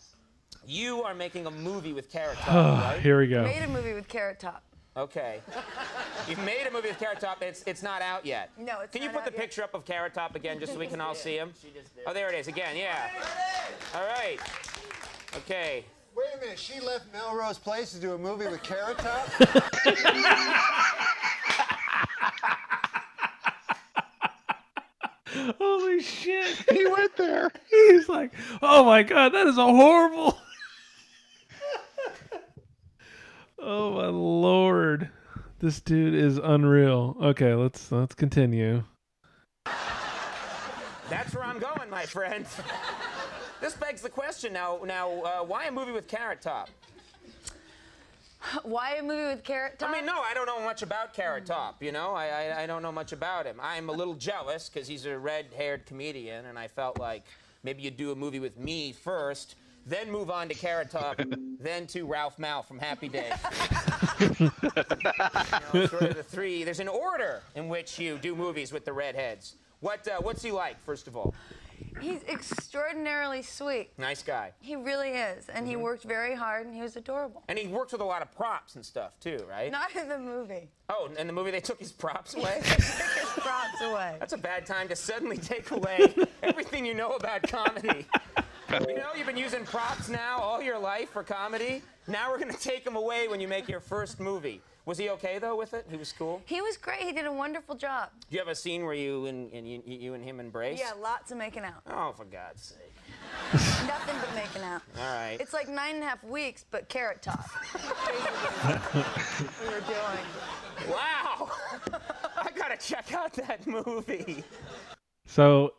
You 0.66 1.04
are 1.04 1.14
making 1.16 1.46
a 1.46 1.52
movie 1.52 1.94
with 1.94 2.12
Carrot 2.12 2.38
Top, 2.40 2.54
ah, 2.54 2.90
right? 2.92 3.02
Here 3.02 3.18
we 3.20 3.28
go. 3.28 3.44
Made 3.44 3.64
a 3.64 3.68
movie 3.68 3.94
with 3.94 4.08
Carrot 4.08 4.40
Top. 4.40 4.64
Okay. 4.98 5.40
You've 6.28 6.44
made 6.44 6.68
a 6.68 6.72
movie 6.72 6.90
with 6.90 7.00
Carrot 7.00 7.20
Top. 7.20 7.42
It's 7.42 7.64
it's 7.66 7.84
not 7.84 8.02
out 8.02 8.26
yet. 8.26 8.50
No, 8.58 8.64
it's 8.64 8.68
not. 8.80 8.92
Can 8.92 9.02
you 9.02 9.08
not 9.08 9.16
put 9.16 9.24
the 9.24 9.30
out 9.30 9.38
yet. 9.38 9.42
picture 9.42 9.64
up 9.64 9.74
of 9.74 9.86
Carrot 9.86 10.14
Top 10.14 10.36
again, 10.36 10.60
just 10.60 10.74
so 10.74 10.80
we 10.80 10.88
can 10.88 11.00
all 11.00 11.16
see 11.16 11.38
him? 11.38 11.54
Oh, 12.06 12.14
there 12.14 12.28
it 12.28 12.36
is 12.36 12.48
again. 12.48 12.76
Yeah. 12.76 13.10
All 13.96 14.08
right. 14.08 14.40
Okay. 15.38 15.86
Wait 16.18 16.26
a 16.36 16.40
minute, 16.42 16.58
she 16.58 16.80
left 16.80 17.06
Melrose 17.14 17.60
Place 17.60 17.92
to 17.92 18.00
do 18.00 18.14
a 18.14 18.18
movie 18.18 18.48
with 18.48 18.64
Carrot 18.64 18.98
Top? 18.98 19.28
Holy 25.60 26.02
shit! 26.02 26.66
He 26.72 26.88
went 26.88 27.16
there. 27.16 27.52
He's 27.88 28.10
like, 28.10 28.32
"Oh 28.62 28.84
my 28.86 29.04
god, 29.04 29.34
that 29.34 29.48
is 29.48 29.58
a 29.58 29.66
horrible." 29.66 30.38
oh 33.60 33.92
my 33.94 34.08
lord, 34.08 35.10
this 35.60 35.80
dude 35.80 36.14
is 36.14 36.38
unreal. 36.38 37.16
Okay, 37.22 37.54
let's 37.54 37.92
let's 37.92 38.16
continue. 38.16 38.84
That's 41.10 41.34
where 41.34 41.46
I'm 41.46 41.60
going, 41.60 41.90
my 41.90 42.06
friend. 42.06 42.46
this 43.62 43.74
begs 43.76 44.02
the 44.02 44.10
question 44.10 44.52
now. 44.52 44.80
Now, 44.84 45.10
uh, 45.22 45.44
why 45.44 45.66
a 45.66 45.72
movie 45.72 45.94
with 45.94 46.08
Carrot 46.08 46.42
Top? 46.42 46.70
Why 48.64 48.96
a 48.96 49.04
movie 49.04 49.34
with 49.34 49.44
Carrot 49.44 49.80
Top? 49.80 49.90
I 49.90 49.94
mean, 49.94 50.06
no, 50.06 50.22
I 50.22 50.34
don't 50.34 50.46
know 50.46 50.62
much 50.62 50.82
about 50.82 51.14
Carrot 51.14 51.46
Top. 51.46 51.82
You 51.82 51.92
know, 51.92 52.14
I 52.14 52.28
I, 52.28 52.64
I 52.64 52.66
don't 52.68 52.82
know 52.82 52.92
much 52.92 53.14
about 53.14 53.46
him. 53.46 53.58
I'm 53.62 53.90
a 53.90 53.94
little 53.94 54.16
jealous 54.16 54.70
because 54.70 54.88
he's 54.88 55.06
a 55.06 55.18
red-haired 55.18 55.86
comedian, 55.86 56.46
and 56.46 56.60
I 56.60 56.68
felt 56.68 57.00
like 57.00 57.24
maybe 57.64 57.82
you'd 57.84 57.98
do 57.98 58.12
a 58.12 58.16
movie 58.16 58.40
with 58.40 58.58
me 58.58 58.92
first, 58.92 59.56
then 59.86 60.12
move 60.12 60.30
on 60.30 60.50
to 60.50 60.54
Carrot 60.54 60.92
Top, 60.92 61.20
then 61.60 61.88
to 61.88 62.06
Ralph 62.06 62.38
Malph 62.38 62.66
from 62.66 62.80
Happy 62.80 63.08
Days. 63.08 63.34
you 64.20 64.52
know, 65.74 65.86
sort 65.88 66.04
of 66.04 66.16
the 66.16 66.26
three. 66.28 66.64
There's 66.64 66.82
an 66.82 66.90
order 66.90 67.42
in 67.56 67.70
which 67.70 67.98
you 67.98 68.18
do 68.18 68.36
movies 68.36 68.72
with 68.74 68.86
the 68.86 68.94
redheads. 68.94 69.56
What 69.80 70.08
uh, 70.08 70.18
what's 70.22 70.44
he 70.44 70.52
like, 70.52 70.80
first 70.82 71.08
of 71.08 71.16
all? 71.16 71.34
He's 72.00 72.22
extraordinarily 72.24 73.42
sweet. 73.42 73.90
Nice 73.98 74.22
guy. 74.24 74.52
He 74.60 74.76
really 74.76 75.10
is. 75.12 75.50
And 75.50 75.68
he 75.68 75.74
Mm-hmm. 75.74 75.82
worked 75.84 76.04
very 76.04 76.36
hard 76.36 76.66
and 76.66 76.76
he 76.76 76.82
was 76.82 76.96
adorable. 76.96 77.44
And 77.48 77.58
he 77.58 77.68
works 77.68 77.92
with 77.92 78.02
a 78.02 78.06
lot 78.06 78.22
of 78.22 78.32
props 78.36 78.76
and 78.76 78.86
stuff 78.86 79.20
too, 79.20 79.40
right? 79.50 79.72
Not 79.72 79.96
in 79.96 80.08
the 80.08 80.18
movie. 80.20 80.70
Oh, 80.90 81.10
in 81.18 81.28
the 81.28 81.34
movie 81.34 81.52
they 81.52 81.60
took 81.60 81.80
his 81.80 81.92
props 81.92 82.36
away. 82.36 82.60
Took 82.64 82.78
his 82.78 83.30
props 83.38 83.82
away. 83.82 84.16
That's 84.20 84.34
a 84.34 84.38
bad 84.38 84.66
time 84.66 84.88
to 84.90 84.96
suddenly 84.96 85.38
take 85.38 85.72
away 85.72 86.16
everything 86.44 86.86
you 86.86 86.94
know 86.94 87.12
about 87.14 87.44
comedy. 87.44 88.06
You 88.70 88.96
know, 88.98 89.14
you've 89.16 89.28
been 89.28 89.38
using 89.38 89.64
props 89.64 90.10
now 90.10 90.40
all 90.40 90.62
your 90.62 90.78
life 90.78 91.10
for 91.12 91.24
comedy. 91.24 91.82
Now 92.08 92.30
we're 92.32 92.40
going 92.40 92.52
to 92.52 92.60
take 92.60 92.84
them 92.84 92.96
away 92.96 93.28
when 93.28 93.40
you 93.40 93.48
make 93.48 93.70
your 93.70 93.80
first 93.80 94.20
movie. 94.20 94.62
Was 94.86 94.98
he 94.98 95.10
okay 95.12 95.38
though 95.38 95.56
with 95.58 95.74
it? 95.74 95.86
He 95.90 95.98
was 95.98 96.14
cool. 96.14 96.42
He 96.46 96.62
was 96.62 96.78
great. 96.78 97.02
He 97.02 97.12
did 97.12 97.26
a 97.26 97.32
wonderful 97.32 97.76
job. 97.76 98.10
Do 98.30 98.36
you 98.36 98.40
have 98.40 98.48
a 98.48 98.56
scene 98.56 98.86
where 98.86 98.94
you 98.94 99.26
and, 99.26 99.52
and 99.52 99.68
you, 99.68 99.82
you 99.86 100.14
and 100.14 100.24
him 100.24 100.40
embrace? 100.40 100.80
Yeah, 100.80 100.94
lots 101.02 101.32
of 101.32 101.38
making 101.38 101.64
out. 101.64 101.82
Oh, 101.88 102.14
for 102.16 102.24
God's 102.24 102.64
sake. 102.64 102.96
Nothing 103.54 104.16
but 104.22 104.36
making 104.36 104.62
out. 104.64 104.82
All 104.98 105.14
right. 105.14 105.38
It's 105.40 105.54
like 105.54 105.68
nine 105.68 105.96
and 105.96 106.04
a 106.04 106.08
half 106.08 106.24
weeks, 106.24 106.66
but 106.72 106.88
carrot 106.88 107.22
top. 107.22 107.50
we 109.62 109.68
were 109.68 109.82
doing. 109.82 110.90
Wow. 110.90 111.52
I 112.38 112.50
gotta 112.56 112.78
check 112.78 113.14
out 113.14 113.34
that 113.34 113.68
movie. 113.68 114.44
So, 115.26 115.74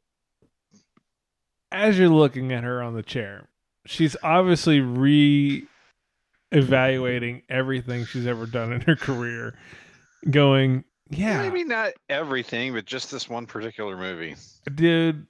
as 1.72 1.98
you're 1.98 2.08
looking 2.08 2.52
at 2.52 2.64
her 2.64 2.82
on 2.82 2.94
the 2.94 3.02
chair, 3.02 3.48
she's 3.86 4.16
obviously 4.22 4.80
re 4.80 5.66
evaluating 6.50 7.42
everything 7.48 8.04
she's 8.06 8.26
ever 8.26 8.46
done 8.46 8.72
in 8.72 8.80
her 8.82 8.96
career, 8.96 9.54
going, 10.30 10.84
Yeah, 11.10 11.42
Maybe 11.42 11.64
not 11.64 11.92
everything, 12.08 12.72
but 12.72 12.86
just 12.86 13.10
this 13.10 13.28
one 13.28 13.46
particular 13.46 13.96
movie. 13.96 14.36
dude, 14.74 15.26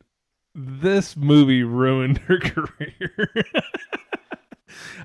this 0.54 1.16
movie 1.16 1.62
ruined 1.64 2.18
her 2.18 2.38
career. 2.40 3.44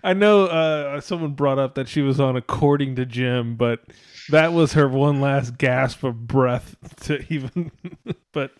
I 0.04 0.14
know 0.14 0.46
uh, 0.46 1.00
someone 1.02 1.34
brought 1.34 1.58
up 1.60 1.76
that 1.76 1.88
she 1.88 2.02
was 2.02 2.20
on 2.20 2.36
According 2.36 2.96
to 2.98 3.06
Jim, 3.06 3.56
but 3.56 3.82
that 4.30 4.52
was 4.52 4.74
her 4.74 4.88
one 4.88 5.22
last 5.22 5.58
gasp 5.58 6.04
of 6.04 6.28
breath 6.28 6.76
to 7.06 7.24
even. 7.34 7.72
but 8.34 8.52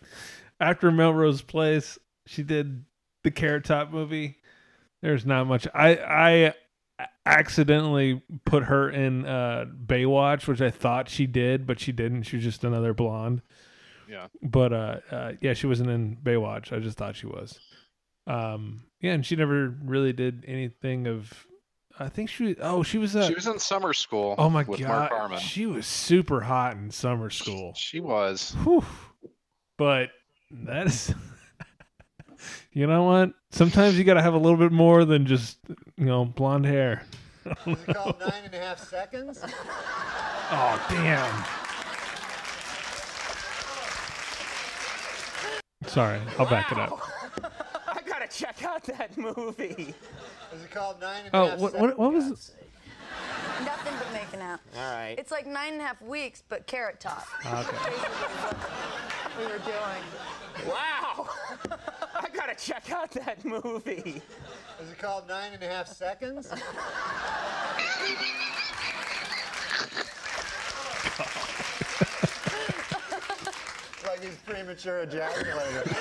after 0.60 0.90
Melrose 0.90 1.42
Place, 1.42 1.98
she 2.26 2.42
did 2.42 2.84
the 3.22 3.30
Carrot 3.30 3.64
Top 3.64 3.90
movie. 3.90 4.36
There's 5.02 5.26
not 5.26 5.46
much. 5.46 5.66
I 5.74 5.96
I 6.98 7.06
accidentally 7.26 8.22
put 8.44 8.64
her 8.64 8.90
in 8.90 9.26
uh, 9.26 9.66
Baywatch, 9.86 10.46
which 10.46 10.60
I 10.60 10.70
thought 10.70 11.08
she 11.08 11.26
did, 11.26 11.66
but 11.66 11.80
she 11.80 11.92
didn't. 11.92 12.24
She 12.24 12.36
was 12.36 12.44
just 12.44 12.64
another 12.64 12.94
blonde. 12.94 13.42
Yeah. 14.08 14.28
But 14.42 14.72
uh, 14.72 15.00
uh 15.10 15.32
yeah, 15.40 15.54
she 15.54 15.66
wasn't 15.66 15.90
in 15.90 16.16
Baywatch. 16.16 16.72
I 16.72 16.78
just 16.78 16.98
thought 16.98 17.16
she 17.16 17.26
was. 17.26 17.58
Um 18.26 18.84
yeah, 19.00 19.12
and 19.12 19.24
she 19.26 19.36
never 19.36 19.68
really 19.68 20.12
did 20.12 20.44
anything 20.46 21.06
of 21.06 21.46
I 21.98 22.08
think 22.08 22.28
she 22.28 22.56
oh, 22.60 22.82
she 22.82 22.98
was 22.98 23.14
uh, 23.14 23.28
She 23.28 23.34
was 23.34 23.46
in 23.46 23.58
summer 23.58 23.92
school. 23.92 24.34
Oh 24.38 24.50
my 24.50 24.64
with 24.64 24.80
god. 24.80 25.38
She 25.38 25.66
was 25.66 25.86
super 25.86 26.40
hot 26.40 26.76
in 26.76 26.90
summer 26.90 27.30
school. 27.30 27.72
She 27.74 28.00
was. 28.00 28.56
Whew. 28.64 28.84
But 29.76 30.10
that 30.50 30.86
is 30.86 31.14
You 32.72 32.86
know 32.86 33.04
what? 33.04 33.32
Sometimes 33.50 33.96
you 33.98 34.04
got 34.04 34.14
to 34.14 34.22
have 34.22 34.34
a 34.34 34.38
little 34.38 34.58
bit 34.58 34.72
more 34.72 35.04
than 35.04 35.26
just, 35.26 35.58
you 35.96 36.04
know, 36.06 36.24
blonde 36.24 36.66
hair. 36.66 37.04
Is 37.44 37.52
it 37.86 37.94
called 37.94 38.18
nine 38.20 38.42
and 38.44 38.54
a 38.54 38.58
half 38.58 38.78
seconds? 38.88 39.44
Oh, 40.50 40.86
damn. 40.90 41.44
Sorry, 45.86 46.20
I'll 46.38 46.46
back 46.48 46.70
it 46.72 46.78
up. 46.78 47.00
I 47.88 48.00
gotta 48.06 48.28
check 48.28 48.62
out 48.64 48.84
that 48.84 49.16
movie. 49.16 49.94
Is 50.52 50.62
it 50.64 50.70
called 50.70 51.00
nine 51.00 51.24
and 51.26 51.34
a 51.34 51.36
Oh, 51.36 51.46
half 51.48 51.58
what, 51.58 51.72
seconds? 51.72 51.96
what, 51.96 51.98
what 51.98 52.12
was 52.12 52.26
it? 52.30 52.54
Nothing 53.64 53.94
but 53.98 54.12
making 54.12 54.40
out. 54.40 54.60
All 54.76 54.92
right. 54.92 55.14
It's 55.18 55.30
like 55.30 55.46
nine 55.46 55.72
and 55.74 55.82
a 55.82 55.84
half 55.84 56.02
weeks, 56.02 56.42
but 56.48 56.66
carrot 56.66 57.00
top. 57.00 57.26
Okay. 57.46 57.76
we 59.38 59.44
were 59.44 59.58
doing. 59.58 60.68
Wow. 60.68 61.28
Gotta 62.46 62.62
check 62.62 62.90
out 62.92 63.10
that 63.12 63.42
movie. 63.42 64.20
Is 64.78 64.90
it 64.90 64.98
called 64.98 65.26
nine 65.26 65.54
and 65.54 65.62
a 65.62 65.66
half 65.66 65.88
seconds? 65.88 66.50
like 66.50 66.60
he's 74.22 74.36
premature 74.44 75.06
ejaculator. 75.06 75.84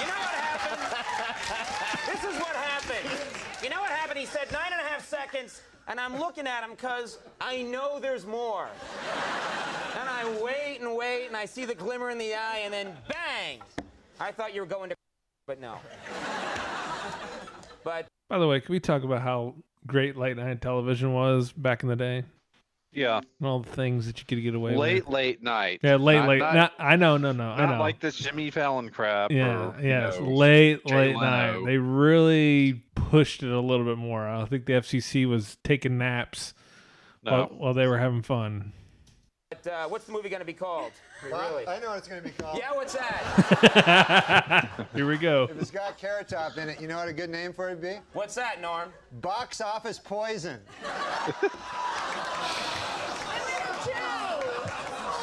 You 0.00 0.06
know 0.06 0.16
what 0.16 0.34
happened? 0.40 0.80
this 2.06 2.24
is 2.24 2.40
what 2.40 2.56
happened. 2.56 3.10
You 3.62 3.68
know 3.68 3.80
what 3.80 3.90
happened? 3.90 4.20
He 4.20 4.26
said 4.26 4.50
nine 4.52 4.72
and 4.72 4.80
a 4.80 4.84
half 4.84 5.06
seconds, 5.06 5.60
and 5.88 6.00
I'm 6.00 6.18
looking 6.18 6.46
at 6.46 6.62
him 6.64 6.70
because 6.70 7.18
I 7.40 7.62
know 7.62 7.98
there's 8.00 8.26
more. 8.26 8.68
And 10.00 10.08
I 10.08 10.24
wait 10.42 10.80
and 10.80 10.96
wait, 10.96 11.26
and 11.28 11.36
I 11.36 11.44
see 11.44 11.64
the 11.64 11.74
glimmer 11.74 12.10
in 12.10 12.18
the 12.18 12.34
eye, 12.34 12.62
and 12.64 12.72
then 12.72 12.94
bang! 13.08 13.60
I 14.20 14.32
thought 14.32 14.54
you 14.54 14.60
were 14.60 14.66
going 14.66 14.90
to, 14.90 14.96
but 15.46 15.60
no. 15.60 15.76
But 17.84 18.06
By 18.28 18.38
the 18.38 18.48
way, 18.48 18.60
can 18.60 18.72
we 18.72 18.80
talk 18.80 19.02
about 19.02 19.20
how 19.22 19.54
great 19.86 20.16
late 20.16 20.36
night 20.36 20.60
television 20.62 21.12
was 21.12 21.52
back 21.52 21.82
in 21.82 21.88
the 21.88 21.96
day? 21.96 22.24
Yeah. 22.92 23.20
And 23.40 23.46
all 23.48 23.58
the 23.60 23.70
things 23.70 24.06
that 24.06 24.20
you 24.20 24.26
could 24.26 24.40
get 24.42 24.54
away 24.54 24.76
Late, 24.76 25.04
with. 25.04 25.12
late 25.12 25.42
night. 25.42 25.80
Yeah, 25.82 25.96
late, 25.96 26.16
Not- 26.16 26.28
late. 26.28 26.38
Not, 26.38 26.54
Not, 26.54 26.72
I 26.78 26.96
know, 26.96 27.16
no, 27.16 27.32
no, 27.32 27.50
I 27.50 27.66
not 27.66 27.74
know. 27.74 27.80
like 27.80 27.98
this 28.00 28.16
Jimmy 28.16 28.50
Fallon 28.50 28.88
crap. 28.88 29.32
yeah, 29.32 29.72
or, 29.76 29.80
you 29.82 29.88
yes, 29.88 30.18
know, 30.18 30.26
late, 30.28 30.84
Jay 30.86 30.94
late 31.08 31.16
Leno. 31.16 31.20
night. 31.60 31.66
They 31.66 31.76
really 31.76 32.83
pushed 33.14 33.44
it 33.44 33.52
a 33.52 33.60
little 33.60 33.84
bit 33.86 33.96
more. 33.96 34.26
I 34.28 34.44
think 34.44 34.66
the 34.66 34.72
FCC 34.72 35.24
was 35.24 35.56
taking 35.62 35.96
naps 35.98 36.52
while, 37.22 37.42
No. 37.42 37.44
while 37.56 37.72
they 37.72 37.86
were 37.86 37.98
having 37.98 38.22
fun. 38.22 38.72
but, 39.50 39.64
uh, 39.68 39.86
what's 39.86 40.04
the 40.06 40.10
movie 40.12 40.28
going 40.28 40.40
to 40.40 40.44
be 40.46 40.52
called? 40.52 40.90
Well, 41.30 41.48
Really? 41.50 41.68
I 41.68 41.78
know 41.78 41.90
what 41.90 41.98
it's 41.98 42.08
going 42.08 42.20
to 42.20 42.28
be 42.28 42.34
called. 42.34 42.58
Yeah, 42.58 42.72
what's 42.72 42.92
that? 42.94 44.68
Here 44.96 45.06
we 45.06 45.16
go. 45.16 45.44
If 45.48 45.58
it's 45.60 45.70
got 45.70 45.96
carrot 45.96 46.26
top 46.28 46.58
in 46.58 46.68
it, 46.68 46.80
you 46.80 46.88
know 46.88 46.96
what 46.96 47.06
a 47.08 47.12
good 47.12 47.30
name 47.30 47.52
for 47.52 47.68
it 47.70 47.74
would 47.74 47.80
be? 47.82 47.98
What's 48.14 48.34
that, 48.34 48.60
Norm? 48.60 48.92
Box 49.22 49.60
office 49.60 49.98
poison. 49.98 50.58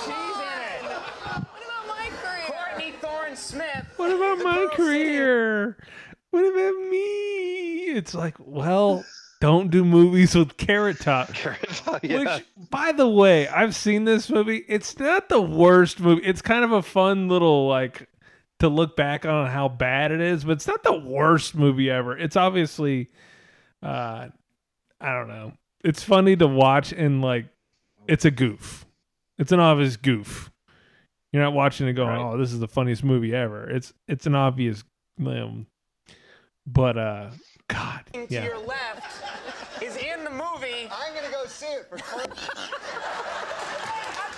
She's 0.03 0.11
in 0.37 0.61
it. 0.61 0.83
What 0.83 1.61
about 1.65 1.87
my 1.87 2.09
career? 2.21 2.47
Courtney 2.47 2.91
Thorne 3.01 3.35
Smith. 3.35 3.85
What 3.97 4.11
about 4.11 4.37
my 4.39 4.67
career? 4.75 5.77
What 6.31 6.45
about 6.45 6.89
me? 6.89 7.83
It's 7.93 8.13
like, 8.13 8.35
well, 8.39 9.03
don't 9.41 9.69
do 9.69 9.83
movies 9.83 10.33
with 10.35 10.55
Carrot 10.57 10.99
Top. 10.99 11.29
yeah. 12.03 12.19
Which, 12.37 12.45
by 12.69 12.91
the 12.93 13.07
way, 13.07 13.47
I've 13.47 13.75
seen 13.75 14.05
this 14.05 14.29
movie. 14.29 14.63
It's 14.67 14.97
not 14.97 15.29
the 15.29 15.41
worst 15.41 15.99
movie. 15.99 16.23
It's 16.23 16.41
kind 16.41 16.63
of 16.63 16.71
a 16.71 16.81
fun 16.81 17.27
little 17.27 17.67
like 17.67 18.07
to 18.59 18.69
look 18.69 18.95
back 18.95 19.25
on 19.25 19.47
how 19.47 19.67
bad 19.67 20.11
it 20.11 20.21
is, 20.21 20.43
but 20.43 20.53
it's 20.53 20.67
not 20.67 20.83
the 20.83 20.97
worst 20.97 21.55
movie 21.55 21.89
ever. 21.89 22.17
It's 22.17 22.35
obviously, 22.35 23.09
uh, 23.83 24.27
I 25.01 25.13
don't 25.13 25.27
know. 25.27 25.53
It's 25.83 26.03
funny 26.03 26.35
to 26.35 26.47
watch 26.47 26.93
and 26.93 27.21
like, 27.21 27.47
it's 28.07 28.23
a 28.25 28.31
goof. 28.31 28.85
It's 29.39 29.51
an 29.51 29.59
obvious 29.59 29.97
goof. 29.97 30.51
You're 31.31 31.41
not 31.41 31.53
watching 31.53 31.87
it 31.87 31.93
going, 31.93 32.19
"Oh, 32.19 32.37
this 32.37 32.51
is 32.51 32.59
the 32.59 32.67
funniest 32.67 33.03
movie 33.03 33.33
ever." 33.33 33.69
It's 33.69 33.93
it's 34.07 34.27
an 34.27 34.35
obvious, 34.35 34.83
um, 35.25 35.65
but 36.73 36.97
uh, 36.97 37.29
God, 37.67 38.01
To 38.13 38.27
yeah. 38.29 38.43
your 38.45 38.57
left 38.59 39.23
is 39.81 39.95
in 39.97 40.23
the 40.23 40.29
movie. 40.29 40.89
I'm 40.91 41.13
going 41.13 41.25
to 41.25 41.31
go 41.31 41.45
see 41.45 41.65
it 41.67 41.85
for 41.89 41.97
culture. 41.97 42.51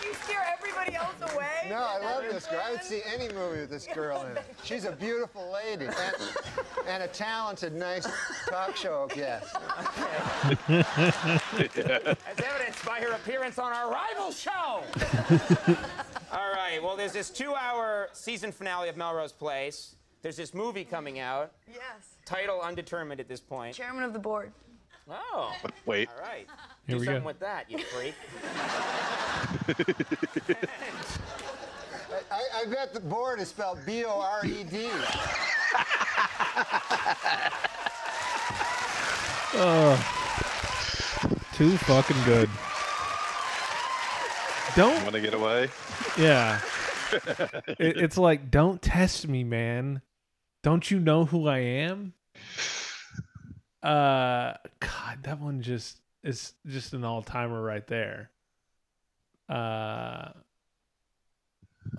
You 0.05 0.13
steer 0.25 0.39
everybody 0.57 0.95
else 0.95 1.15
away? 1.33 1.67
No, 1.69 1.77
I 1.77 1.97
love 1.99 2.23
this 2.29 2.45
girl. 2.45 2.61
I 2.63 2.71
would 2.71 2.83
see 2.83 3.01
any 3.11 3.33
movie 3.33 3.61
with 3.61 3.69
this 3.69 3.87
girl 3.87 4.21
in 4.29 4.37
it. 4.37 4.43
She's 4.63 4.85
a 4.85 4.91
beautiful 4.91 5.51
lady 5.51 5.85
and, 5.85 6.15
and 6.87 7.03
a 7.03 7.07
talented, 7.07 7.73
nice 7.73 8.05
talk 8.49 8.75
show 8.75 9.07
guest. 9.13 9.55
As 10.69 10.85
evidenced 12.37 12.85
by 12.85 12.99
her 12.99 13.13
appearance 13.13 13.57
on 13.57 13.71
our 13.73 13.91
rival 13.91 14.31
show. 14.31 14.51
All 16.31 16.51
right. 16.53 16.79
Well, 16.83 16.97
there's 16.97 17.13
this 17.13 17.29
two-hour 17.29 18.09
season 18.13 18.51
finale 18.51 18.89
of 18.89 18.97
Melrose 18.97 19.31
Place. 19.31 19.95
There's 20.23 20.37
this 20.37 20.53
movie 20.53 20.85
coming 20.85 21.19
out. 21.19 21.51
Yes. 21.67 22.15
Title 22.25 22.61
undetermined 22.61 23.19
at 23.19 23.27
this 23.27 23.41
point. 23.41 23.75
Chairman 23.75 24.03
of 24.03 24.13
the 24.13 24.19
board. 24.19 24.51
Oh. 25.09 25.53
Wait. 25.85 26.07
All 26.15 26.21
right. 26.21 26.47
Here 26.87 26.95
Do 26.95 26.99
we 27.01 27.05
something 27.05 27.23
go. 27.23 27.27
with 27.27 27.39
that, 27.39 27.69
you 27.69 27.77
freak. 27.79 28.15
I, 32.09 32.21
I, 32.31 32.61
I 32.61 32.65
bet 32.65 32.93
the 32.93 33.01
board 33.01 33.41
is 33.41 33.49
spelled 33.49 33.79
B 33.85 34.05
O 34.05 34.19
R 34.21 34.45
E 34.45 34.63
D. 34.63 34.89
Oh, 39.55 39.93
too 41.53 41.77
fucking 41.77 42.17
good. 42.25 42.49
Don't 44.75 45.03
Want 45.03 45.13
to 45.13 45.21
get 45.21 45.35
away? 45.35 45.69
Yeah. 46.17 46.59
it, 47.67 47.97
it's 47.97 48.17
like, 48.17 48.49
don't 48.49 48.81
test 48.81 49.27
me, 49.27 49.43
man. 49.43 50.01
Don't 50.63 50.89
you 50.89 50.99
know 50.99 51.25
who 51.25 51.47
I 51.47 51.59
am? 51.59 52.13
Uh, 53.83 54.53
God, 54.79 55.23
that 55.23 55.39
one 55.39 55.61
just 55.61 55.99
is 56.23 56.53
just 56.65 56.93
an 56.93 57.03
all 57.03 57.21
timer 57.21 57.61
right 57.61 57.85
there. 57.85 58.31
Uh, 59.49 60.29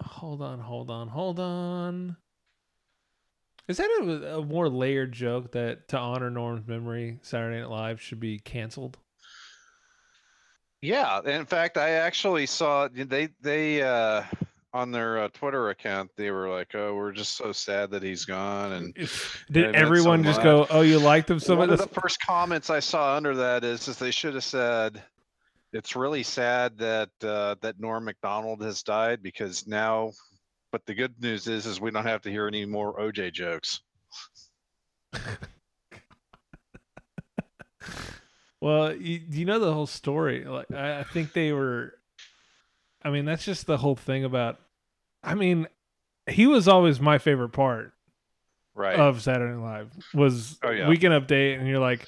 hold 0.00 0.40
on, 0.40 0.58
hold 0.60 0.90
on, 0.90 1.08
hold 1.08 1.38
on. 1.38 2.16
Is 3.68 3.76
that 3.76 3.90
a, 4.02 4.38
a 4.38 4.44
more 4.44 4.70
layered 4.70 5.12
joke 5.12 5.52
that 5.52 5.88
to 5.88 5.98
honor 5.98 6.30
Norm's 6.30 6.66
memory, 6.66 7.18
Saturday 7.20 7.60
Night 7.60 7.70
Live 7.70 8.00
should 8.00 8.20
be 8.20 8.38
canceled? 8.38 8.96
Yeah, 10.80 11.20
in 11.24 11.44
fact, 11.46 11.76
I 11.76 11.90
actually 11.90 12.46
saw 12.46 12.88
they 12.88 13.28
they 13.40 13.82
uh, 13.82 14.22
on 14.74 14.90
their 14.90 15.22
uh, 15.22 15.28
Twitter 15.28 15.70
account 15.70 16.10
they 16.16 16.30
were 16.30 16.50
like, 16.50 16.74
"Oh, 16.74 16.94
we're 16.94 17.12
just 17.12 17.36
so 17.36 17.52
sad 17.52 17.92
that 17.92 18.02
he's 18.02 18.26
gone." 18.26 18.72
And 18.72 18.94
Did 18.94 19.08
so 19.08 19.70
everyone 19.72 20.22
just 20.24 20.42
go, 20.42 20.66
"Oh, 20.68 20.82
you 20.82 20.98
liked 20.98 21.30
him 21.30 21.38
so 21.40 21.56
One 21.56 21.70
much"? 21.70 21.80
of 21.80 21.88
the 21.88 22.00
first 22.00 22.20
comments 22.20 22.68
I 22.68 22.80
saw 22.80 23.16
under 23.16 23.36
that 23.36 23.64
is, 23.64 23.88
is 23.88 23.96
they 23.98 24.10
should 24.10 24.34
have 24.34 24.44
said, 24.44 25.02
"It's 25.72 25.96
really 25.96 26.24
sad 26.24 26.76
that 26.78 27.10
uh, 27.22 27.54
that 27.62 27.80
Norm 27.80 28.04
Macdonald 28.04 28.62
has 28.62 28.82
died 28.82 29.22
because 29.22 29.66
now." 29.66 30.10
But 30.72 30.84
the 30.86 30.94
good 30.94 31.14
news 31.22 31.46
is, 31.46 31.66
is 31.66 31.80
we 31.80 31.92
don't 31.92 32.04
have 32.04 32.22
to 32.22 32.30
hear 32.30 32.48
any 32.48 32.66
more 32.66 32.98
OJ 32.98 33.32
jokes. 33.32 33.80
Well, 38.60 38.96
you, 38.96 39.20
you 39.30 39.44
know 39.44 39.58
the 39.58 39.74
whole 39.74 39.86
story. 39.86 40.44
Like, 40.44 40.70
I 40.72 41.02
think 41.04 41.34
they 41.34 41.52
were. 41.52 41.94
I 43.02 43.10
mean, 43.10 43.26
that's 43.26 43.44
just 43.44 43.66
the 43.66 43.76
whole 43.76 43.94
thing 43.94 44.24
about. 44.24 44.58
I 45.24 45.34
mean, 45.34 45.66
he 46.28 46.46
was 46.46 46.68
always 46.68 47.00
my 47.00 47.18
favorite 47.18 47.50
part 47.50 47.92
Right. 48.74 48.98
of 48.98 49.22
Saturday 49.22 49.54
Night 49.54 49.62
Live 49.62 49.92
was 50.14 50.58
Oh, 50.62 50.70
yeah. 50.70 50.88
Weekend 50.88 51.14
Update, 51.14 51.58
and 51.58 51.68
you're 51.68 51.78
like, 51.78 52.06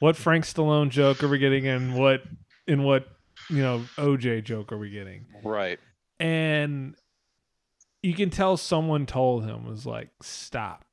what 0.00 0.16
Frank 0.16 0.44
Stallone 0.44 0.90
joke 0.90 1.22
are 1.22 1.28
we 1.28 1.38
getting, 1.38 1.66
and 1.66 1.94
what 1.94 2.22
in 2.66 2.82
what 2.82 3.06
you 3.50 3.62
know 3.62 3.84
OJ 3.96 4.42
joke 4.44 4.72
are 4.72 4.78
we 4.78 4.90
getting? 4.90 5.26
Right. 5.44 5.78
And 6.20 6.94
you 8.02 8.14
can 8.14 8.30
tell 8.30 8.56
someone 8.56 9.06
told 9.06 9.44
him 9.44 9.66
was 9.66 9.84
like, 9.86 10.08
stop. 10.22 10.84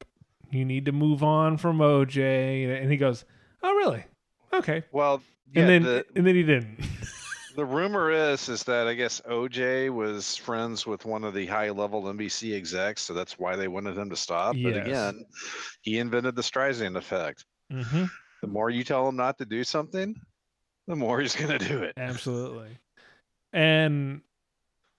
You 0.51 0.65
need 0.65 0.85
to 0.85 0.91
move 0.91 1.23
on 1.23 1.57
from 1.57 1.79
OJ, 1.79 2.81
and 2.81 2.91
he 2.91 2.97
goes, 2.97 3.25
oh 3.63 3.73
really? 3.75 4.03
Okay. 4.53 4.83
Well, 4.91 5.21
yeah, 5.53 5.61
and 5.61 5.69
then 5.69 5.83
the- 5.83 6.05
and 6.15 6.25
then 6.27 6.35
he 6.35 6.43
didn't. 6.43 6.79
The 7.55 7.65
rumor 7.65 8.11
is 8.11 8.49
is 8.49 8.63
that 8.63 8.87
I 8.87 8.93
guess 8.93 9.21
OJ 9.21 9.89
was 9.89 10.35
friends 10.35 10.85
with 10.85 11.05
one 11.05 11.23
of 11.23 11.33
the 11.33 11.45
high 11.45 11.69
level 11.69 12.03
NBC 12.03 12.53
execs, 12.55 13.01
so 13.01 13.13
that's 13.13 13.39
why 13.39 13.55
they 13.55 13.67
wanted 13.67 13.97
him 13.97 14.09
to 14.09 14.15
stop. 14.15 14.55
But 14.61 14.75
again, 14.77 15.25
he 15.81 15.99
invented 15.99 16.35
the 16.35 16.41
Streisand 16.41 16.97
effect. 16.97 17.45
mm-hmm. 17.71 18.05
The 18.41 18.47
more 18.47 18.69
you 18.69 18.83
tell 18.83 19.07
him 19.07 19.15
not 19.15 19.37
to 19.37 19.45
do 19.45 19.63
something, 19.63 20.15
the 20.87 20.95
more 20.95 21.19
he's 21.21 21.35
going 21.35 21.57
to 21.57 21.65
do 21.65 21.81
it. 21.83 21.93
Absolutely. 21.97 22.77
And 23.53 24.21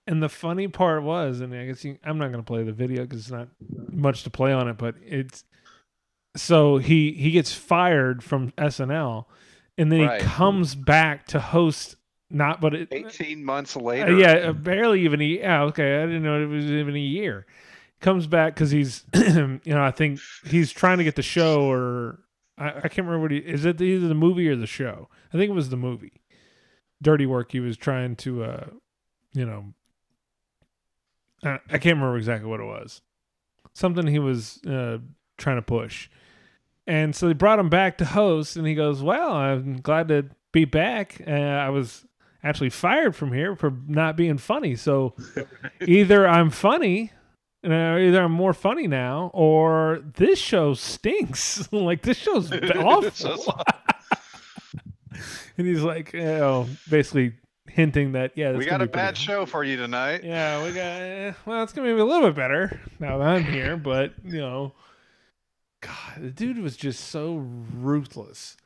and 0.07 0.23
the 0.23 0.29
funny 0.29 0.67
part 0.67 1.03
was, 1.03 1.41
and 1.41 1.53
I 1.53 1.65
guess 1.67 1.83
you, 1.85 1.97
I'm 2.03 2.17
not 2.17 2.31
going 2.31 2.43
to 2.43 2.47
play 2.47 2.63
the 2.63 2.71
video 2.73 3.03
because 3.03 3.19
it's 3.19 3.31
not 3.31 3.49
much 3.91 4.23
to 4.23 4.29
play 4.29 4.51
on 4.51 4.67
it, 4.67 4.77
but 4.77 4.95
it's 5.05 5.43
so 6.35 6.77
he 6.77 7.11
he 7.13 7.31
gets 7.31 7.53
fired 7.53 8.23
from 8.23 8.51
SNL, 8.53 9.25
and 9.77 9.91
then 9.91 10.01
Right. 10.01 10.21
he 10.21 10.27
comes 10.27 10.75
back 10.75 11.27
to 11.27 11.39
host. 11.39 11.95
Not, 12.29 12.59
but 12.59 12.73
it, 12.73 12.89
18 12.91 13.43
months 13.43 13.75
uh, 13.75 13.79
later. 13.79 14.17
yeah, 14.17 14.49
uh, 14.49 14.53
barely 14.53 15.01
even 15.03 15.21
a 15.21 15.25
yeah. 15.25 15.63
Okay, 15.63 15.97
I 16.01 16.05
didn't 16.05 16.23
know 16.23 16.41
it 16.41 16.47
was 16.47 16.65
even 16.65 16.95
a 16.95 16.99
year. 16.99 17.45
Comes 18.01 18.27
back 18.27 18.53
because 18.53 18.69
he's, 18.69 19.05
you 19.13 19.59
know, 19.65 19.81
I 19.81 19.91
think 19.91 20.19
he's 20.45 20.71
trying 20.71 20.97
to 20.97 21.03
get 21.03 21.15
the 21.15 21.21
show, 21.21 21.61
or 21.69 22.19
I, 22.57 22.67
I 22.67 22.81
can't 22.89 23.07
remember 23.07 23.21
what 23.21 23.31
he 23.31 23.37
is. 23.37 23.65
It 23.65 23.81
either 23.81 24.07
the 24.07 24.13
movie 24.13 24.47
or 24.49 24.55
the 24.55 24.67
show? 24.67 25.07
I 25.33 25.37
think 25.37 25.49
it 25.49 25.53
was 25.53 25.69
the 25.69 25.77
movie. 25.77 26.21
Dirty 27.01 27.25
Work. 27.25 27.53
He 27.53 27.59
was 27.59 27.77
trying 27.77 28.15
to, 28.17 28.43
uh, 28.43 28.67
you 29.33 29.45
know, 29.45 29.73
I, 31.43 31.59
I 31.69 31.77
can't 31.77 31.97
remember 31.97 32.17
exactly 32.17 32.49
what 32.49 32.59
it 32.59 32.65
was. 32.65 33.01
Something 33.73 34.07
he 34.07 34.19
was 34.19 34.61
uh, 34.65 34.97
trying 35.37 35.57
to 35.57 35.61
push, 35.61 36.09
and 36.87 37.15
so 37.15 37.27
they 37.27 37.33
brought 37.33 37.59
him 37.59 37.69
back 37.69 37.99
to 37.99 38.05
host, 38.05 38.57
and 38.57 38.65
he 38.65 38.73
goes, 38.73 39.03
"Well, 39.03 39.31
I'm 39.31 39.79
glad 39.81 40.07
to 40.07 40.25
be 40.51 40.65
back. 40.65 41.21
Uh, 41.27 41.31
I 41.31 41.69
was 41.69 42.06
actually 42.47 42.69
fired 42.69 43.15
from 43.15 43.33
here 43.33 43.55
for 43.55 43.73
not 43.87 44.15
being 44.15 44.37
funny. 44.37 44.75
So 44.75 45.13
either 45.81 46.27
I'm 46.27 46.49
funny, 46.49 47.11
uh, 47.65 47.97
either 47.97 48.23
I'm 48.23 48.31
more 48.31 48.53
funny 48.53 48.87
now, 48.87 49.31
or 49.33 50.01
this 50.15 50.39
show 50.39 50.73
stinks. 50.73 51.71
like 51.71 52.01
this 52.01 52.17
show's 52.17 52.51
awful. 52.75 53.61
and 55.57 55.67
he's 55.67 55.81
like, 55.81 56.13
you 56.13 56.21
know, 56.21 56.67
basically 56.89 57.33
hinting 57.69 58.13
that 58.13 58.31
yeah, 58.35 58.53
we 58.53 58.65
got 58.65 58.81
a 58.81 58.87
bad 58.87 59.17
show 59.17 59.45
for 59.45 59.63
you 59.63 59.75
tonight. 59.77 60.23
yeah, 60.23 60.63
we 60.63 60.69
got. 60.71 60.81
eh, 61.01 61.33
Well, 61.45 61.63
it's 61.63 61.73
gonna 61.73 61.93
be 61.93 61.99
a 61.99 62.05
little 62.05 62.27
bit 62.29 62.35
better 62.35 62.79
now 62.99 63.17
that 63.17 63.27
I'm 63.27 63.43
here, 63.43 63.77
but 63.77 64.13
you 64.23 64.39
know, 64.39 64.73
God, 65.81 66.21
the 66.21 66.29
dude 66.31 66.59
was 66.59 66.75
just 66.77 67.05
so 67.09 67.35
ruthless. 67.75 68.57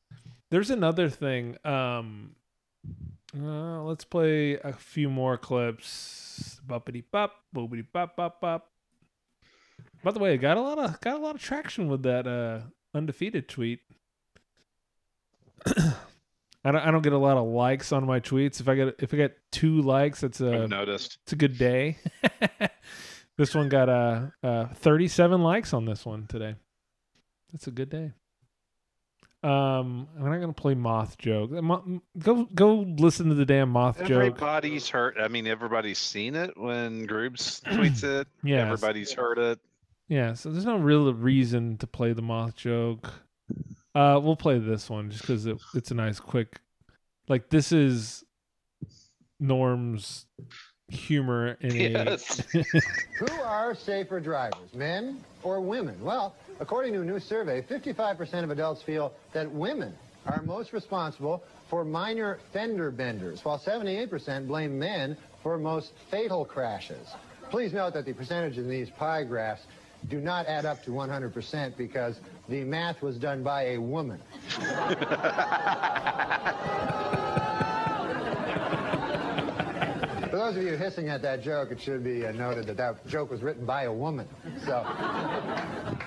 There's 0.49 0.69
another 0.69 1.09
thing. 1.09 1.57
Um, 1.65 2.35
uh, 3.37 3.81
let's 3.83 4.03
play 4.03 4.53
a 4.55 4.73
few 4.73 5.09
more 5.09 5.37
clips. 5.37 6.59
Buppity 6.67 7.03
bop, 7.11 7.33
boopity 7.55 7.85
bop, 7.91 8.15
bop, 8.15 8.41
bop. 8.41 8.67
By 10.03 10.11
the 10.11 10.19
way, 10.19 10.33
I 10.33 10.37
got 10.37 10.57
a 10.57 10.61
lot 10.61 10.79
of 10.79 10.99
got 11.01 11.15
a 11.15 11.23
lot 11.23 11.35
of 11.35 11.41
traction 11.41 11.87
with 11.87 12.03
that 12.03 12.27
uh 12.27 12.61
undefeated 12.93 13.47
tweet. 13.47 13.79
I 16.63 16.71
don't 16.71 16.81
I 16.81 16.91
don't 16.91 17.01
get 17.01 17.13
a 17.13 17.17
lot 17.17 17.37
of 17.37 17.47
likes 17.47 17.91
on 17.91 18.05
my 18.05 18.19
tweets. 18.19 18.59
If 18.59 18.67
I 18.67 18.75
get 18.75 18.95
if 18.99 19.13
I 19.13 19.17
get 19.17 19.37
two 19.51 19.81
likes, 19.81 20.23
it's 20.23 20.41
a 20.41 20.63
I've 20.63 20.69
noticed. 20.69 21.17
it's 21.23 21.33
a 21.33 21.35
good 21.35 21.57
day. 21.57 21.97
this 23.37 23.55
one 23.55 23.69
got 23.69 23.89
uh, 23.89 24.27
uh 24.43 24.67
37 24.75 25.41
likes 25.41 25.73
on 25.73 25.85
this 25.85 26.05
one 26.05 26.27
today. 26.27 26.55
That's 27.51 27.67
a 27.67 27.71
good 27.71 27.89
day. 27.89 28.11
Um, 29.43 30.07
I'm 30.17 30.25
not 30.29 30.39
gonna 30.39 30.53
play 30.53 30.75
moth 30.75 31.17
joke. 31.17 31.51
Go 32.19 32.47
go 32.53 32.75
listen 32.75 33.29
to 33.29 33.35
the 33.35 33.45
damn 33.45 33.69
moth 33.69 33.97
joke. 33.99 34.11
Everybody's 34.11 34.87
heard. 34.87 35.17
I 35.17 35.27
mean, 35.29 35.47
everybody's 35.47 35.97
seen 35.97 36.35
it 36.35 36.55
when 36.55 37.07
Groobs 37.07 37.61
tweets 37.63 38.03
it. 38.03 38.27
Yeah, 38.43 38.65
Everybody's 38.65 39.13
heard 39.13 39.39
it. 39.39 39.59
Yeah, 40.07 40.33
so 40.33 40.51
there's 40.51 40.65
no 40.65 40.77
real 40.77 41.11
reason 41.13 41.77
to 41.77 41.87
play 41.87 42.13
the 42.13 42.21
moth 42.21 42.55
joke. 42.55 43.11
Uh, 43.95 44.19
we'll 44.21 44.35
play 44.35 44.59
this 44.59 44.89
one 44.89 45.09
just 45.09 45.23
because 45.23 45.45
it, 45.45 45.57
it's 45.73 45.89
a 45.89 45.95
nice, 45.95 46.19
quick. 46.19 46.59
Like 47.27 47.49
this 47.49 47.71
is 47.71 48.23
Norm's 49.39 50.27
humor 50.87 51.57
in 51.61 51.75
Yes. 51.75 52.45
a. 52.53 52.63
Who 53.19 53.41
are 53.41 53.73
safer 53.73 54.19
drivers, 54.19 54.73
men 54.75 55.23
or 55.43 55.61
women? 55.61 55.95
Well, 56.03 56.35
according 56.61 56.93
to 56.93 57.01
a 57.01 57.03
new 57.03 57.19
survey, 57.19 57.61
55% 57.63 58.43
of 58.43 58.51
adults 58.51 58.81
feel 58.83 59.11
that 59.33 59.51
women 59.51 59.93
are 60.27 60.41
most 60.43 60.71
responsible 60.71 61.43
for 61.69 61.83
minor 61.83 62.37
fender 62.53 62.91
benders, 62.91 63.43
while 63.43 63.59
78% 63.59 64.47
blame 64.47 64.77
men 64.77 65.17
for 65.41 65.57
most 65.57 65.91
fatal 66.11 66.45
crashes. 66.45 67.09
Please 67.49 67.73
note 67.73 67.93
that 67.95 68.05
the 68.05 68.13
percentages 68.13 68.59
in 68.59 68.69
these 68.69 68.91
pie 68.91 69.23
graphs 69.23 69.63
do 70.07 70.21
not 70.21 70.45
add 70.45 70.65
up 70.65 70.83
to 70.83 70.91
100% 70.91 71.75
because 71.77 72.19
the 72.47 72.63
math 72.63 73.01
was 73.01 73.17
done 73.17 73.43
by 73.43 73.69
a 73.69 73.77
woman. 73.79 74.21
For 80.31 80.37
those 80.37 80.55
of 80.55 80.63
you 80.63 80.77
hissing 80.77 81.09
at 81.09 81.21
that 81.23 81.43
joke, 81.43 81.71
it 81.71 81.81
should 81.81 82.05
be 82.05 82.25
uh, 82.25 82.31
noted 82.31 82.65
that 82.67 82.77
that 82.77 83.05
joke 83.05 83.31
was 83.31 83.41
written 83.41 83.65
by 83.65 83.83
a 83.83 83.91
woman. 83.91 84.29
So 84.65 84.81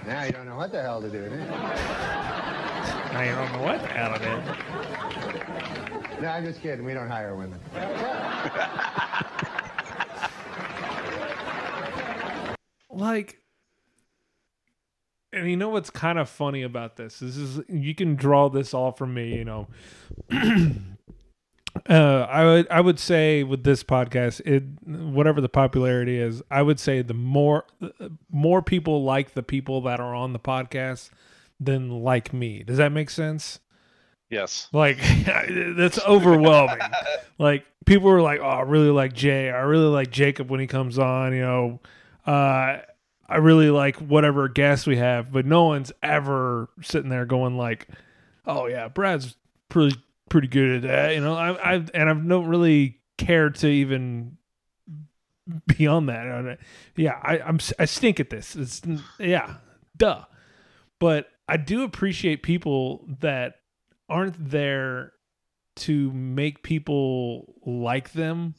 now 0.07 0.23
you 0.25 0.33
don't 0.33 0.47
know 0.47 0.57
what 0.57 0.73
the 0.73 0.81
hell 0.81 1.03
to 1.03 1.11
do. 1.11 1.29
do 1.29 1.35
you? 1.35 1.43
I 1.43 3.27
don't 3.27 3.53
know 3.53 3.61
what 3.67 3.83
the 3.83 3.89
hell 3.89 4.15
it 4.15 4.23
is. 4.23 6.23
No, 6.23 6.29
I'm 6.29 6.43
just 6.43 6.63
kidding. 6.63 6.87
We 6.87 6.95
don't 6.95 7.11
hire 7.11 7.37
women. 7.37 7.61
like 12.91 13.43
and 15.35 15.51
you 15.51 15.57
know 15.57 15.69
what's 15.69 15.91
kind 15.91 16.19
of 16.19 16.31
funny 16.31 16.63
about 16.63 16.97
this 16.97 17.19
this 17.19 17.37
is 17.37 17.61
you 17.69 17.95
can 17.95 18.15
draw 18.15 18.49
this 18.49 18.73
all 18.73 18.93
from 18.93 19.13
me 19.13 19.37
you 19.37 19.45
know 19.45 19.67
uh 21.89 22.27
i 22.31 22.45
would 22.45 22.69
i 22.71 22.81
would 22.81 22.99
say 22.99 23.43
with 23.43 23.65
this 23.65 23.83
podcast 23.83 24.41
it 24.47 24.63
whatever 24.87 25.41
the 25.41 25.49
popularity 25.49 26.19
is 26.19 26.43
i 26.51 26.63
would 26.63 26.79
say 26.79 27.03
the 27.03 27.13
more 27.15 27.65
more 28.31 28.63
people 28.63 29.03
like 29.03 29.35
the 29.35 29.43
people 29.43 29.81
that 29.81 29.99
are 30.01 30.15
on 30.15 30.33
the 30.33 30.39
podcast 30.39 31.11
than 31.59 31.91
like 32.03 32.33
me 32.33 32.63
does 32.63 32.79
that 32.79 32.93
make 32.93 33.11
sense 33.11 33.59
Yes. 34.31 34.69
like 34.73 34.99
that's 35.77 35.99
overwhelming. 36.01 36.79
like 37.39 37.65
people 37.85 38.09
were 38.09 38.23
like, 38.23 38.41
"Oh, 38.41 38.45
I 38.49 38.63
really 38.63 38.89
like 38.89 39.13
Jay. 39.13 39.49
I 39.49 39.61
really 39.61 39.87
like 39.87 40.11
Jacob 40.11 40.51
when 40.51 40.59
he 40.59 40.67
comes 40.67 40.99
on." 40.99 41.35
You 41.35 41.43
know, 41.43 41.81
uh, 42.27 42.79
I 43.29 43.37
really 43.37 43.71
like 43.71 43.97
whatever 43.99 44.49
guest 44.49 44.89
we 44.89 44.97
have, 44.97 45.31
but 45.31 45.47
no 45.47 45.67
one's 45.67 45.93
ever 46.03 46.69
sitting 46.83 47.11
there 47.11 47.27
going 47.27 47.57
like, 47.57 47.87
"Oh 48.45 48.67
yeah, 48.67 48.89
Brad's 48.89 49.37
pretty 49.69 49.95
pretty 50.35 50.49
good 50.49 50.77
at 50.77 50.91
that." 50.91 51.15
You 51.15 51.21
know, 51.21 51.35
I 51.35 51.53
I 51.53 51.75
and 51.95 52.11
I've 52.11 52.25
not 52.25 52.47
really 52.47 53.01
care 53.19 53.51
to 53.51 53.69
even 53.69 54.37
beyond 55.67 56.09
that. 56.09 56.59
Yeah, 56.97 57.19
I, 57.23 57.39
I'm 57.39 57.59
I 57.79 57.85
stink 57.85 58.21
at 58.21 58.31
this. 58.31 58.57
It's 58.57 58.83
yeah, 59.19 59.57
duh. 59.97 60.25
But 60.99 61.29
I 61.49 61.57
do 61.57 61.83
appreciate 61.83 62.43
people 62.43 63.07
that 63.21 63.57
aren't 64.09 64.51
there 64.51 65.13
to 65.77 66.13
make 66.13 66.63
people 66.63 67.55
like 67.65 68.13
them, 68.13 68.55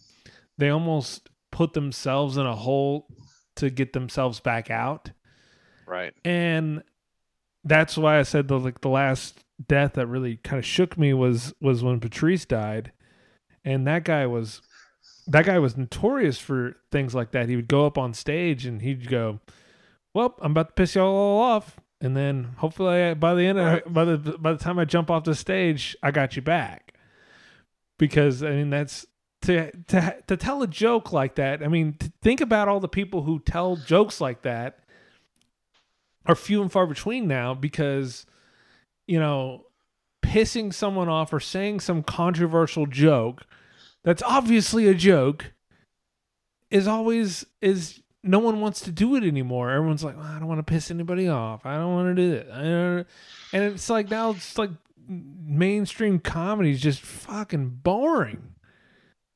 they 0.57 0.69
almost 0.69 1.29
put 1.51 1.73
themselves 1.73 2.37
in 2.37 2.45
a 2.45 2.55
hole 2.55 3.07
to 3.55 3.69
get 3.69 3.93
themselves 3.93 4.39
back 4.39 4.69
out. 4.69 5.11
Right. 5.87 6.13
And 6.25 6.83
that's 7.63 7.97
why 7.97 8.19
I 8.19 8.23
said 8.23 8.47
the 8.47 8.59
like 8.59 8.81
the 8.81 8.89
last 8.89 9.44
death 9.65 9.93
that 9.93 10.07
really 10.07 10.37
kind 10.37 10.59
of 10.59 10.65
shook 10.65 10.97
me 10.97 11.13
was 11.13 11.53
was 11.61 11.83
when 11.83 11.99
Patrice 11.99 12.45
died. 12.45 12.91
And 13.63 13.87
that 13.87 14.03
guy 14.03 14.25
was 14.27 14.61
that 15.27 15.45
guy 15.45 15.59
was 15.59 15.75
notorious 15.75 16.37
for 16.37 16.75
things 16.91 17.15
like 17.15 17.31
that. 17.31 17.49
He 17.49 17.55
would 17.55 17.67
go 17.67 17.85
up 17.85 17.97
on 17.97 18.13
stage 18.13 18.65
and 18.65 18.81
he'd 18.81 19.09
go, 19.09 19.39
"Well, 20.13 20.35
I'm 20.41 20.51
about 20.51 20.69
to 20.69 20.73
piss 20.73 20.95
y'all 20.95 21.07
all 21.07 21.41
off." 21.41 21.79
And 22.01 22.15
then 22.15 22.55
hopefully 22.57 23.01
I, 23.01 23.13
by 23.13 23.33
the 23.33 23.45
end 23.45 23.57
of 23.57 23.91
by 23.91 24.05
the 24.05 24.17
by 24.17 24.53
the 24.53 24.59
time 24.59 24.77
I 24.77 24.85
jump 24.85 25.09
off 25.09 25.23
the 25.23 25.35
stage, 25.35 25.95
I 26.03 26.11
got 26.11 26.35
you 26.35 26.41
back. 26.41 26.93
Because 27.97 28.43
I 28.43 28.51
mean 28.51 28.69
that's 28.69 29.05
to 29.43 29.71
to 29.87 30.17
to 30.27 30.37
tell 30.37 30.61
a 30.61 30.67
joke 30.67 31.11
like 31.11 31.35
that. 31.35 31.63
I 31.63 31.67
mean, 31.67 31.93
to 31.99 32.11
think 32.21 32.41
about 32.41 32.67
all 32.67 32.79
the 32.79 32.87
people 32.87 33.23
who 33.23 33.39
tell 33.39 33.77
jokes 33.77 34.19
like 34.19 34.41
that 34.43 34.79
are 36.25 36.35
few 36.35 36.61
and 36.61 36.71
far 36.71 36.87
between 36.87 37.27
now 37.27 37.53
because 37.53 38.25
you 39.07 39.19
know 39.19 39.65
pissing 40.23 40.73
someone 40.73 41.07
off 41.09 41.31
or 41.31 41.39
saying 41.39 41.79
some 41.79 42.01
controversial 42.01 42.85
joke 42.85 43.45
that's 44.03 44.23
obviously 44.23 44.87
a 44.87 44.93
joke 44.93 45.53
is 46.71 46.87
always 46.87 47.45
is 47.61 48.01
no 48.23 48.39
one 48.39 48.59
wants 48.59 48.81
to 48.81 48.91
do 48.91 49.15
it 49.15 49.23
anymore. 49.23 49.69
Everyone's 49.69 50.03
like 50.03 50.17
well, 50.17 50.25
i 50.25 50.39
don't 50.39 50.47
want 50.47 50.57
to 50.59 50.63
piss 50.63 50.89
anybody 50.89 51.27
off. 51.27 51.63
I 51.65 51.75
don't 51.75 51.93
want 51.93 52.15
to 52.15 52.21
do 52.21 52.33
it. 52.33 52.47
And 52.49 53.05
it's 53.63 53.89
like 53.89 54.09
now 54.09 54.31
it's 54.31 54.57
like 54.57 54.71
mainstream 55.07 56.19
comedy 56.19 56.71
is 56.71 56.81
just 56.81 57.01
fucking 57.01 57.69
boring 57.83 58.55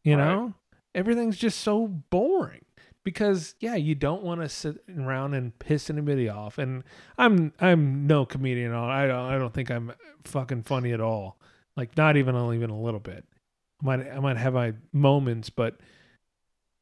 you 0.03 0.15
know? 0.15 0.53
Everything's 0.95 1.37
just 1.37 1.61
so 1.61 1.87
boring 1.87 2.65
because 3.09 3.55
yeah 3.59 3.73
you 3.73 3.95
don't 3.95 4.21
want 4.21 4.39
to 4.39 4.47
sit 4.47 4.77
around 4.95 5.33
and 5.33 5.57
piss 5.57 5.89
anybody 5.89 6.29
off 6.29 6.59
and 6.59 6.83
i'm 7.17 7.51
i'm 7.59 8.05
no 8.05 8.23
comedian 8.23 8.69
at 8.71 8.77
all. 8.77 8.87
I 8.87 9.07
don't 9.07 9.25
i 9.25 9.35
don't 9.39 9.51
think 9.51 9.71
i'm 9.71 9.91
fucking 10.25 10.61
funny 10.63 10.91
at 10.91 11.01
all. 11.01 11.39
Like 11.75 11.97
not 11.97 12.17
even 12.17 12.35
even 12.53 12.69
a 12.69 12.79
little 12.79 12.99
bit. 12.99 13.25
I 13.81 13.85
might 13.85 14.07
i 14.11 14.19
might 14.19 14.37
have 14.37 14.53
my 14.53 14.73
moments 14.93 15.49
but 15.49 15.79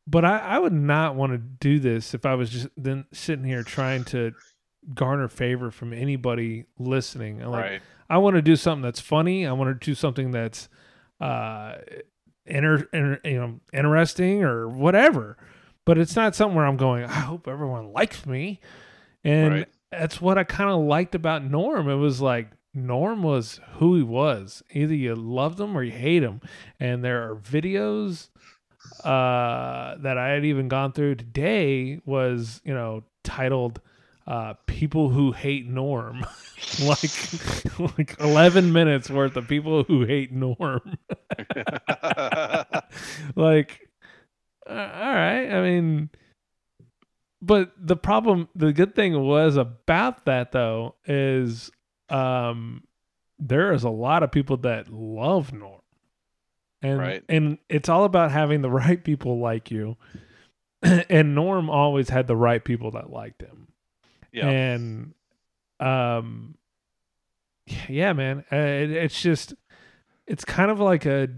but 0.05 0.25
i 0.25 0.38
i 0.39 0.59
would 0.59 0.73
not 0.73 1.15
want 1.15 1.32
to 1.32 1.38
do 1.38 1.80
this 1.80 2.13
if 2.13 2.25
i 2.25 2.36
was 2.36 2.49
just 2.49 2.67
then 2.75 3.05
sitting 3.13 3.45
here 3.45 3.63
trying 3.63 4.03
to 4.05 4.34
garner 4.93 5.30
favor 5.30 5.71
from 5.71 5.93
anybody 5.93 6.65
listening. 6.78 7.39
Like 7.39 7.63
Right. 7.63 7.82
i 8.09 8.17
want 8.17 8.36
to 8.36 8.41
do 8.41 8.57
something 8.57 8.82
that's 8.84 8.99
funny. 8.99 9.47
I 9.47 9.53
want 9.53 9.80
to 9.80 9.86
do 9.86 9.95
something 9.95 10.32
that's 10.32 10.67
uh 11.21 11.75
inter, 12.45 12.88
inter, 12.91 13.19
you 13.23 13.39
know 13.39 13.59
interesting 13.71 14.43
or 14.43 14.67
whatever 14.67 15.38
but 15.88 15.97
it's 15.97 16.15
not 16.15 16.35
something 16.35 16.55
where 16.55 16.65
i'm 16.67 16.77
going 16.77 17.03
i 17.03 17.07
hope 17.21 17.47
everyone 17.47 17.91
likes 17.93 18.25
me. 18.27 18.59
And 19.23 19.53
Right. 19.53 19.67
that's 19.91 20.21
what 20.21 20.38
i 20.38 20.43
kind 20.43 20.69
of 20.69 20.81
liked 20.81 21.15
about 21.15 21.43
norm. 21.43 21.89
It 21.89 21.95
was 21.95 22.21
like 22.21 22.49
norm 22.73 23.23
was 23.23 23.59
who 23.77 23.95
he 23.95 24.03
was. 24.03 24.61
Either 24.71 24.93
you 24.93 25.15
loved 25.15 25.59
him 25.59 25.75
or 25.75 25.81
you 25.83 25.91
hate 25.91 26.21
him. 26.21 26.41
And 26.79 27.03
there 27.03 27.23
are 27.31 27.35
videos 27.35 28.29
uh 29.03 29.95
that 29.97 30.17
i 30.17 30.29
had 30.29 30.45
even 30.45 30.67
gone 30.69 30.91
through 30.93 31.15
today 31.15 31.99
was 32.05 32.61
you 32.63 32.73
know 32.73 33.03
titled 33.23 33.81
uh 34.27 34.53
people 34.65 35.09
who 35.09 35.31
hate 35.31 35.67
norm. 35.67 36.25
Like 36.83 37.11
like 37.97 38.19
11 38.19 38.73
minutes 38.73 39.09
worth 39.11 39.35
of 39.38 39.47
people 39.47 39.83
who 39.83 40.05
hate 40.05 40.31
norm. 40.31 40.97
Like 43.35 43.86
all 44.70 44.76
right 44.76 45.47
i 45.51 45.61
mean 45.61 46.09
but 47.41 47.72
the 47.78 47.95
problem 47.95 48.49
the 48.55 48.74
good 48.74 48.95
thing 48.95 49.20
was 49.22 49.55
about 49.55 50.26
that 50.26 50.51
though 50.51 50.95
is 51.05 51.72
um 52.09 52.84
there 53.39 53.72
is 53.74 53.84
a 53.84 53.89
lot 53.89 54.24
of 54.24 54.32
people 54.32 54.57
that 54.57 54.91
love 54.91 55.53
norm 55.53 55.82
and 56.82 56.99
Right. 56.99 57.24
and 57.30 57.57
it's 57.70 57.89
all 57.89 58.03
about 58.03 58.32
having 58.32 58.61
the 58.61 58.70
right 58.84 59.03
people 59.03 59.39
like 59.39 59.70
you 59.72 59.97
and 60.84 61.36
norm 61.36 61.70
always 61.70 62.09
had 62.09 62.28
the 62.28 62.36
right 62.36 62.63
people 62.63 62.91
that 62.91 63.09
liked 63.11 63.41
him 63.41 63.68
Yeah. 64.32 64.47
and 64.47 65.13
um 65.80 66.55
yeah 67.88 68.13
man 68.13 68.43
uh, 68.51 68.55
it, 68.55 68.91
it's 68.91 69.22
just 69.22 69.53
it's 70.26 70.43
kind 70.45 70.72
of 70.72 70.80
like 70.80 71.05
a 71.05 71.30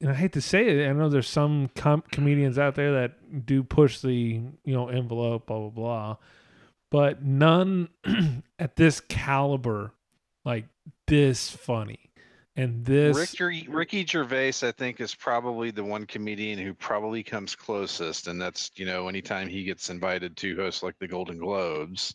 and 0.00 0.10
I 0.10 0.14
hate 0.14 0.32
to 0.34 0.40
say 0.40 0.66
it, 0.66 0.88
I 0.88 0.92
know 0.92 1.08
there's 1.08 1.28
some 1.28 1.70
com- 1.74 2.04
comedians 2.10 2.58
out 2.58 2.74
there 2.74 2.92
that 2.92 3.46
do 3.46 3.62
push 3.62 4.00
the 4.00 4.12
you 4.12 4.52
know 4.64 4.88
envelope, 4.88 5.46
blah 5.46 5.58
blah 5.58 5.70
blah, 5.70 6.16
but 6.90 7.22
none 7.22 7.88
at 8.58 8.76
this 8.76 9.00
caliber, 9.00 9.92
like 10.44 10.66
this 11.06 11.50
funny, 11.50 12.10
and 12.56 12.84
this 12.84 13.16
Ricky, 13.16 13.68
Ricky 13.68 14.06
Gervais, 14.06 14.54
I 14.62 14.72
think, 14.72 15.00
is 15.00 15.14
probably 15.14 15.70
the 15.70 15.84
one 15.84 16.06
comedian 16.06 16.58
who 16.58 16.74
probably 16.74 17.22
comes 17.22 17.54
closest, 17.54 18.28
and 18.28 18.40
that's 18.40 18.70
you 18.76 18.86
know 18.86 19.08
anytime 19.08 19.48
he 19.48 19.64
gets 19.64 19.88
invited 19.88 20.36
to 20.38 20.56
host 20.56 20.82
like 20.82 20.98
the 20.98 21.08
Golden 21.08 21.38
Globes, 21.38 22.14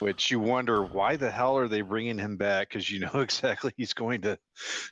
which 0.00 0.30
you 0.30 0.40
wonder 0.40 0.84
why 0.84 1.16
the 1.16 1.30
hell 1.30 1.56
are 1.56 1.68
they 1.68 1.80
bringing 1.80 2.18
him 2.18 2.36
back? 2.36 2.68
Because 2.68 2.90
you 2.90 3.00
know 3.14 3.20
exactly 3.20 3.72
he's 3.76 3.94
going 3.94 4.22
to 4.22 4.38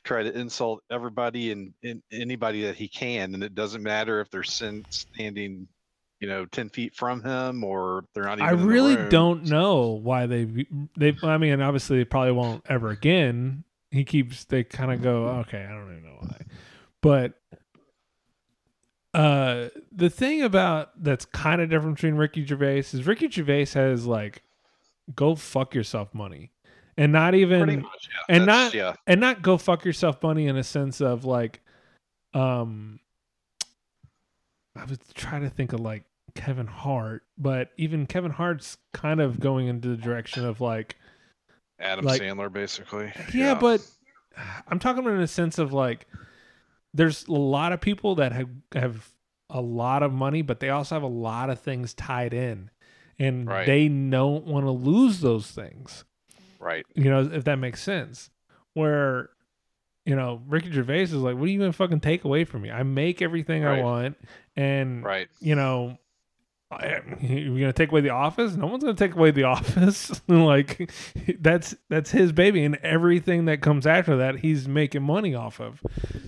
try 0.03 0.23
to 0.23 0.37
insult 0.37 0.83
everybody 0.91 1.51
and, 1.51 1.73
and 1.83 2.01
anybody 2.11 2.63
that 2.63 2.75
he 2.75 2.87
can, 2.87 3.33
and 3.33 3.43
it 3.43 3.55
doesn't 3.55 3.83
matter 3.83 4.21
if 4.21 4.29
they're 4.29 4.43
sin- 4.43 4.85
standing, 4.89 5.67
you 6.19 6.27
know, 6.27 6.45
ten 6.45 6.69
feet 6.69 6.95
from 6.95 7.23
him 7.23 7.63
or 7.63 8.05
they're 8.13 8.23
not. 8.23 8.39
Even 8.39 8.47
I 8.47 8.51
really 8.51 9.09
don't 9.09 9.45
know 9.45 9.99
why 10.01 10.25
they 10.25 10.65
they. 10.97 11.15
I 11.23 11.37
mean, 11.37 11.61
obviously 11.61 11.97
they 11.97 12.05
probably 12.05 12.33
won't 12.33 12.63
ever 12.67 12.89
again. 12.89 13.63
He 13.91 14.03
keeps 14.03 14.45
they 14.45 14.63
kind 14.63 14.91
of 14.91 15.01
go 15.01 15.27
okay. 15.47 15.63
I 15.63 15.71
don't 15.71 15.91
even 15.91 16.03
know 16.03 16.17
why, 16.19 16.41
but 17.01 17.33
uh, 19.15 19.69
the 19.93 20.09
thing 20.09 20.41
about 20.41 21.01
that's 21.01 21.23
kind 21.23 21.61
of 21.61 21.69
different 21.69 21.95
between 21.95 22.15
Ricky 22.15 22.45
Gervais 22.45 22.79
is 22.79 23.07
Ricky 23.07 23.29
Gervais 23.29 23.67
has 23.67 24.05
like 24.05 24.43
go 25.13 25.35
fuck 25.35 25.75
yourself 25.75 26.13
money, 26.13 26.51
and 26.97 27.11
not 27.11 27.35
even 27.35 27.81
much, 27.81 28.09
yeah. 28.29 28.35
and 28.35 28.47
That's- 28.47 28.65
not 28.65 28.73
yeah. 28.73 28.95
and 29.05 29.19
not 29.21 29.41
go 29.41 29.57
fuck 29.57 29.83
yourself 29.85 30.21
money 30.23 30.47
in 30.47 30.55
a 30.57 30.63
sense 30.63 31.01
of 31.01 31.25
like, 31.25 31.61
um, 32.33 32.99
I 34.75 34.85
was 34.85 34.99
trying 35.13 35.43
to 35.43 35.49
think 35.49 35.73
of 35.73 35.79
like 35.79 36.03
Kevin 36.35 36.67
Hart, 36.67 37.23
but 37.37 37.71
even 37.77 38.05
Kevin 38.07 38.31
Hart's 38.31 38.77
kind 38.93 39.21
of 39.21 39.39
going 39.39 39.67
into 39.67 39.87
the 39.89 39.97
direction 39.97 40.45
of 40.45 40.59
like, 40.61 40.97
Adam 41.79 42.05
like- 42.05 42.21
Sandler, 42.21 42.51
basically. 42.51 43.11
yeah, 43.33 43.53
but 43.55 43.85
I'm 44.67 44.79
talking 44.79 45.01
about 45.03 45.13
in 45.15 45.21
a 45.21 45.27
sense 45.27 45.57
of 45.59 45.71
like, 45.71 46.07
there's 46.93 47.25
a 47.27 47.31
lot 47.33 47.71
of 47.73 47.81
people 47.81 48.15
that 48.15 48.31
have 48.33 48.49
have 48.73 49.09
a 49.49 49.61
lot 49.61 50.01
of 50.03 50.11
money, 50.11 50.41
but 50.41 50.59
they 50.59 50.69
also 50.69 50.95
have 50.95 51.03
a 51.03 51.07
lot 51.07 51.49
of 51.49 51.59
things 51.59 51.93
tied 51.93 52.33
in, 52.33 52.69
and 53.19 53.47
Right. 53.47 53.65
they 53.65 53.87
don't 53.87 54.45
want 54.45 54.65
to 54.65 54.71
lose 54.71 55.21
those 55.21 55.49
things. 55.51 56.05
Right. 56.59 56.85
You 56.95 57.09
know, 57.09 57.21
if 57.31 57.43
that 57.45 57.57
makes 57.57 57.81
sense. 57.81 58.29
Where, 58.73 59.29
you 60.05 60.15
know, 60.15 60.41
Ricky 60.47 60.71
Gervais 60.71 61.03
is 61.03 61.13
like, 61.13 61.35
what 61.35 61.43
are 61.45 61.51
you 61.51 61.59
gonna 61.59 61.71
fucking 61.73 62.01
take 62.01 62.23
away 62.25 62.43
from 62.43 62.61
me? 62.63 62.71
I 62.71 62.83
make 62.83 63.21
everything 63.21 63.65
I 63.65 63.81
want, 63.81 64.17
and 64.55 65.03
Right. 65.03 65.27
you 65.39 65.55
know, 65.55 65.97
you're 67.21 67.59
gonna 67.59 67.73
take 67.73 67.91
away 67.91 68.01
the 68.01 68.09
office. 68.09 68.55
No 68.55 68.67
one's 68.67 68.83
gonna 68.83 68.95
take 68.95 69.15
away 69.15 69.31
the 69.31 69.43
office. 69.55 70.21
like 70.27 70.91
that's 71.39 71.75
that's 71.89 72.11
his 72.11 72.31
baby, 72.31 72.63
and 72.63 72.75
everything 72.77 73.45
that 73.45 73.61
comes 73.61 73.85
after 73.87 74.17
that, 74.17 74.39
he's 74.39 74.67
making 74.67 75.03
money 75.03 75.33
off 75.35 75.59
of. 75.59 75.81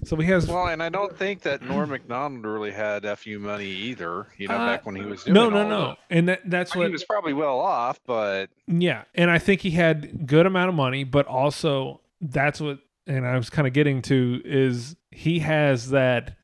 So 0.04 0.16
he 0.16 0.28
has 0.28 0.48
Well, 0.48 0.68
and 0.68 0.82
I 0.82 0.90
don't 0.90 1.18
think 1.18 1.42
that 1.42 1.62
Norm 1.62 1.90
Macdonald 1.90 2.46
really 2.46 2.72
had 2.72 3.06
fu 3.18 3.40
money 3.40 3.68
either. 3.68 4.28
You 4.38 4.48
know, 4.48 4.56
Uh, 4.56 4.66
back 4.66 4.86
when 4.86 4.96
he 4.96 5.04
was 5.04 5.24
doing 5.24 5.34
no, 5.34 5.50
no, 5.50 5.64
all 5.64 5.70
no, 5.70 5.88
that. 5.90 5.98
and 6.10 6.30
that 6.30 6.42
that's 6.50 6.72
I 6.74 6.76
mean, 6.76 6.84
what 6.84 6.88
he 6.88 6.94
was 6.94 7.04
probably 7.04 7.34
well 7.34 7.60
off, 7.60 8.00
but 8.06 8.50
Yeah, 8.68 9.04
and 9.16 9.30
I 9.30 9.40
think 9.40 9.62
he 9.62 9.72
had 9.72 10.26
good 10.28 10.46
amount 10.46 10.70
of 10.70 10.76
money, 10.76 11.04
but 11.04 11.26
also 11.28 12.02
that's 12.22 12.62
what 12.62 12.80
and 13.06 13.26
I 13.26 13.38
was 13.38 13.50
kind 13.50 13.68
of 13.68 13.74
getting 13.74 14.02
to 14.04 14.42
is 14.46 14.96
he 15.12 15.40
has 15.40 15.90
that 15.92 16.37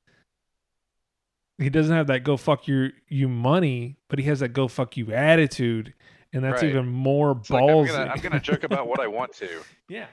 he 1.58 1.70
doesn't 1.70 1.96
have 1.96 2.08
that 2.08 2.24
go 2.24 2.38
fuck 2.38 2.68
your 2.68 2.92
you 3.08 3.28
money, 3.30 3.98
but 4.10 4.20
he 4.20 4.26
has 4.26 4.40
that 4.40 4.50
go 4.50 4.68
fuck 4.68 4.98
you 4.98 5.12
attitude, 5.14 5.94
and 6.34 6.44
that's 6.44 6.62
Right. 6.62 6.70
even 6.72 6.88
more 6.88 7.38
it's 7.40 7.50
like, 7.50 7.64
I'm 7.64 7.86
gonna 7.86 8.12
I'm 8.12 8.20
gonna 8.20 8.40
joke 8.40 8.64
about 8.64 8.88
what 8.88 9.00
I 9.00 9.08
want 9.08 9.34
to. 9.36 9.48
Yeah. 9.90 10.08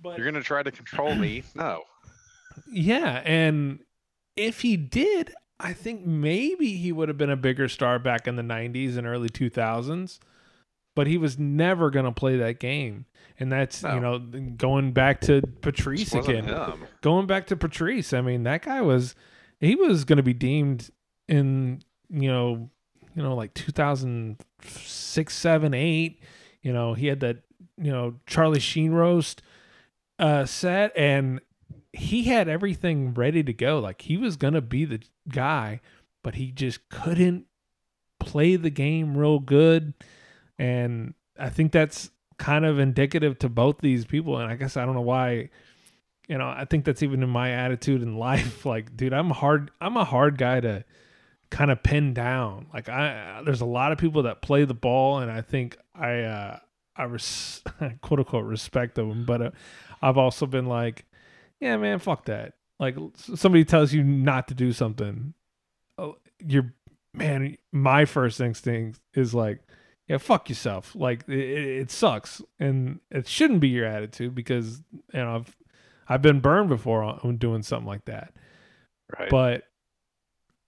But 0.00 0.16
You're 0.18 0.26
gonna 0.30 0.42
try 0.42 0.62
to 0.62 0.70
control 0.70 1.14
me? 1.14 1.42
No. 1.54 1.82
yeah, 2.70 3.22
and 3.24 3.80
if 4.36 4.60
he 4.60 4.76
did, 4.76 5.32
I 5.60 5.72
think 5.72 6.04
maybe 6.06 6.76
he 6.76 6.90
would 6.92 7.08
have 7.08 7.18
been 7.18 7.30
a 7.30 7.36
bigger 7.36 7.68
star 7.68 7.98
back 7.98 8.26
in 8.26 8.36
the 8.36 8.42
'90s 8.42 8.96
and 8.96 9.06
early 9.06 9.28
2000s. 9.28 10.18
but 10.94 11.06
he 11.06 11.16
was 11.16 11.38
never 11.38 11.88
going 11.90 12.04
to 12.04 12.12
play 12.12 12.36
that 12.36 12.58
game. 12.60 13.06
And 13.40 13.50
that's, 13.50 13.82
you 13.82 13.98
know, 14.00 14.18
going 14.18 14.92
back 14.92 15.20
to 15.22 15.40
Patrice 15.62 16.12
again. 16.12 16.44
him. 16.44 16.84
Going 17.00 17.26
back 17.26 17.46
to 17.46 17.56
Patrice, 17.56 18.12
I 18.12 18.20
mean, 18.20 18.42
that 18.42 18.62
guy 18.62 18.82
was 18.82 19.14
he 19.62 19.76
was 19.76 20.04
going 20.04 20.18
to 20.18 20.22
be 20.22 20.34
deemed 20.34 20.90
in, 21.28 21.82
you 22.10 22.28
know, 22.30 22.68
you 23.14 23.22
know 23.22 23.34
like 23.34 23.54
2006, 23.54 25.34
7, 25.34 25.74
8, 25.74 26.20
you 26.62 26.72
know, 26.72 26.94
he 26.94 27.06
had 27.06 27.20
that, 27.20 27.38
you 27.78 27.90
know, 27.90 28.14
Charlie 28.26 28.60
Sheen 28.60 28.92
roast 28.92 29.40
uh 30.18 30.44
set 30.44 30.92
and 30.94 31.40
he 31.92 32.24
had 32.24 32.48
everything 32.48 33.14
ready 33.14 33.42
to 33.42 33.52
go. 33.52 33.78
Like 33.78 34.02
he 34.02 34.16
was 34.16 34.36
going 34.36 34.54
to 34.54 34.60
be 34.60 34.84
the 34.84 35.00
guy, 35.28 35.80
but 36.22 36.34
he 36.34 36.50
just 36.50 36.88
couldn't 36.88 37.46
play 38.18 38.56
the 38.56 38.70
game 38.70 39.16
real 39.16 39.38
good. 39.38 39.94
And 40.58 41.14
I 41.38 41.50
think 41.50 41.72
that's 41.72 42.10
kind 42.38 42.64
of 42.64 42.78
indicative 42.78 43.38
to 43.40 43.48
both 43.48 43.78
these 43.78 44.04
people. 44.04 44.38
And 44.38 44.50
I 44.50 44.56
guess 44.56 44.76
I 44.76 44.84
don't 44.84 44.94
know 44.94 45.00
why, 45.00 45.50
you 46.32 46.38
know, 46.38 46.48
I 46.48 46.64
think 46.64 46.86
that's 46.86 47.02
even 47.02 47.22
in 47.22 47.28
my 47.28 47.50
attitude 47.50 48.02
in 48.02 48.16
life. 48.16 48.64
Like, 48.72 48.96
dude, 48.96 49.12
I'm 49.12 49.28
hard, 49.28 49.70
I'm 49.82 49.98
a 49.98 50.04
hard 50.04 50.38
guy 50.38 50.60
to 50.60 50.82
kind 51.50 51.70
of 51.70 51.82
pin 51.82 52.14
down. 52.14 52.68
Like 52.72 52.88
I, 52.88 53.42
there's 53.44 53.60
a 53.60 53.66
lot 53.66 53.92
of 53.92 53.98
people 53.98 54.22
that 54.22 54.40
play 54.40 54.64
the 54.64 54.72
ball 54.72 55.18
and 55.18 55.30
I 55.30 55.42
think 55.42 55.76
I, 55.94 56.20
uh, 56.20 56.58
I 56.96 57.02
res- 57.02 57.62
quote 58.00 58.20
unquote 58.20 58.46
respect 58.46 58.94
them, 58.94 59.26
but 59.26 59.42
uh, 59.42 59.50
I've 60.00 60.16
also 60.16 60.46
been 60.46 60.64
like, 60.64 61.04
yeah, 61.60 61.76
man, 61.76 61.98
fuck 61.98 62.24
that. 62.24 62.54
Like 62.80 62.96
somebody 63.14 63.66
tells 63.66 63.92
you 63.92 64.02
not 64.02 64.48
to 64.48 64.54
do 64.54 64.72
something, 64.72 65.34
oh, 65.98 66.16
you're 66.38 66.72
man. 67.12 67.58
My 67.72 68.06
first 68.06 68.40
instinct 68.40 69.00
is 69.12 69.34
like, 69.34 69.60
yeah, 70.08 70.16
fuck 70.16 70.48
yourself. 70.48 70.94
Like 70.94 71.24
it, 71.28 71.38
it 71.38 71.80
it 71.82 71.90
sucks, 71.90 72.40
and 72.58 73.00
it 73.10 73.28
shouldn't 73.28 73.60
be 73.60 73.68
your 73.68 73.86
attitude 73.86 74.34
because 74.34 74.82
you 75.12 75.20
know 75.20 75.36
I've 75.36 75.56
I've 76.08 76.22
been 76.22 76.40
burned 76.40 76.68
before 76.68 77.02
on 77.02 77.36
doing 77.36 77.62
something 77.62 77.86
like 77.86 78.04
that. 78.06 78.34
Right. 79.18 79.30
But 79.30 79.64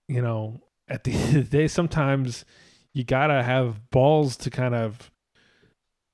you 0.07 0.21
know, 0.21 0.61
at 0.87 1.03
the 1.03 1.11
end 1.15 1.37
of 1.37 1.49
the 1.49 1.57
day, 1.57 1.67
sometimes 1.67 2.45
you 2.93 3.03
gotta 3.03 3.43
have 3.43 3.89
balls 3.91 4.37
to 4.37 4.49
kind 4.49 4.73
of 4.73 5.11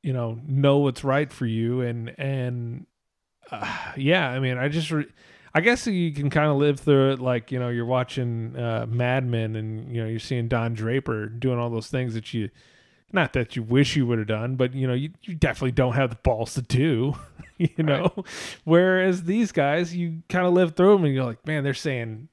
you 0.04 0.14
know 0.14 0.40
know 0.46 0.80
what's 0.80 1.04
right 1.04 1.32
for 1.32 1.46
you 1.46 1.82
and 1.82 2.14
and 2.20 2.86
uh, 3.52 3.92
yeah 3.96 4.30
i 4.30 4.40
mean 4.40 4.58
i 4.58 4.68
just 4.68 4.90
re- 4.92 5.06
i 5.54 5.62
guess 5.62 5.86
you 5.86 6.12
can 6.12 6.30
kind 6.30 6.50
of 6.50 6.58
live 6.58 6.80
through 6.80 7.12
it 7.12 7.20
like 7.20 7.52
you 7.52 7.60
know 7.60 7.70
you're 7.70 7.86
watching 7.86 8.56
uh 8.58 8.86
mad 8.90 9.26
men 9.26 9.56
and 9.56 9.94
you 9.94 10.02
know 10.02 10.10
you're 10.10 10.20
seeing 10.20 10.48
don 10.48 10.74
draper 10.74 11.28
doing 11.28 11.60
all 11.60 11.70
those 11.70 11.88
things 11.88 12.14
that 12.14 12.34
you 12.34 12.50
not 13.14 13.34
that 13.34 13.56
you 13.56 13.64
wish 13.64 13.96
you 13.96 14.06
would 14.06 14.18
have 14.20 14.28
done 14.28 14.56
but 14.56 14.74
you 14.74 14.88
know 14.88 14.94
you, 14.94 15.10
you 15.24 15.36
definitely 15.36 15.72
don't 15.72 15.94
have 15.94 16.10
the 16.10 16.16
balls 16.18 16.54
to 16.54 16.62
do 16.62 17.16
you 17.58 17.70
know 17.84 18.12
whereas 18.64 19.24
these 19.24 19.52
guys 19.52 19.96
you 19.96 20.22
kind 20.30 20.46
of 20.46 20.54
live 20.54 20.76
through 20.76 20.96
them 20.96 21.06
and 21.06 21.14
you're 21.14 21.26
like 21.26 21.46
man 21.46 21.64
they're 21.64 21.74
saying 21.74 22.28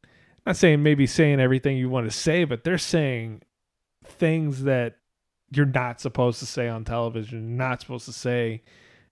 not 0.46 0.56
saying 0.56 0.82
maybe 0.82 1.06
saying 1.06 1.40
everything 1.40 1.76
you 1.76 1.88
want 1.88 2.06
to 2.10 2.16
say 2.16 2.44
but 2.44 2.64
they're 2.64 2.78
saying 2.78 3.42
things 4.04 4.62
that 4.64 4.96
you're 5.50 5.66
not 5.66 6.00
supposed 6.00 6.38
to 6.40 6.46
say 6.46 6.68
on 6.68 6.84
television, 6.84 7.48
you're 7.48 7.56
not 7.58 7.80
supposed 7.80 8.04
to 8.04 8.12
say. 8.12 8.62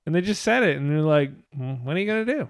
And 0.05 0.15
they 0.15 0.21
just 0.21 0.43
said 0.43 0.63
it, 0.63 0.77
and 0.77 0.91
they're 0.91 1.01
like, 1.01 1.31
"Mm, 1.59 1.83
"What 1.83 1.97
are 1.97 1.99
you 1.99 2.07
gonna 2.07 2.27
do?" 2.27 2.49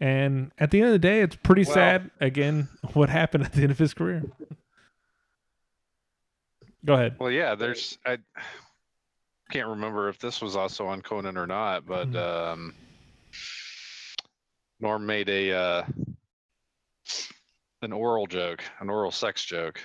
And 0.00 0.50
at 0.58 0.70
the 0.70 0.78
end 0.78 0.86
of 0.86 0.92
the 0.92 0.98
day, 0.98 1.20
it's 1.20 1.36
pretty 1.36 1.64
Well- 1.64 1.74
sad. 1.74 2.10
Again, 2.20 2.68
what 2.94 3.10
happened 3.10 3.44
at 3.44 3.52
the 3.52 3.62
end 3.62 3.70
of 3.70 3.78
his 3.78 3.92
career? 3.92 4.24
Go 6.84 6.94
ahead. 6.94 7.16
Well, 7.18 7.30
yeah, 7.30 7.54
there's 7.54 7.98
I 8.06 8.18
can't 9.50 9.68
remember 9.68 10.08
if 10.08 10.18
this 10.18 10.40
was 10.40 10.56
also 10.56 10.86
on 10.86 11.02
Conan 11.02 11.36
or 11.36 11.46
not, 11.46 11.86
but 11.86 12.08
Mm-hmm. 12.08 12.60
um, 12.62 12.74
Norm 14.80 15.04
made 15.04 15.28
a 15.28 15.52
uh, 15.52 15.82
an 17.82 17.92
oral 17.92 18.26
joke, 18.26 18.62
an 18.80 18.88
oral 18.88 19.10
sex 19.10 19.44
joke. 19.44 19.80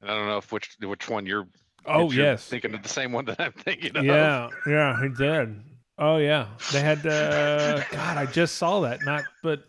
And 0.00 0.10
I 0.10 0.14
don't 0.14 0.28
know 0.28 0.38
if 0.38 0.52
which 0.52 0.76
which 0.80 1.08
one 1.08 1.26
you're. 1.26 1.46
Oh, 1.86 2.06
if 2.08 2.14
you're 2.14 2.26
yes. 2.26 2.46
thinking 2.46 2.74
of 2.74 2.82
the 2.82 2.88
same 2.88 3.10
one 3.12 3.24
that 3.24 3.40
I'm 3.40 3.52
thinking 3.52 3.96
of. 3.96 4.04
Yeah, 4.04 4.48
yeah, 4.66 5.00
he 5.02 5.08
did. 5.08 5.60
Oh 5.98 6.18
yeah, 6.18 6.48
they 6.72 6.80
had. 6.80 7.04
Uh, 7.06 7.82
God, 7.90 8.16
I 8.16 8.26
just 8.26 8.56
saw 8.56 8.80
that. 8.80 9.04
Not, 9.04 9.24
but 9.42 9.64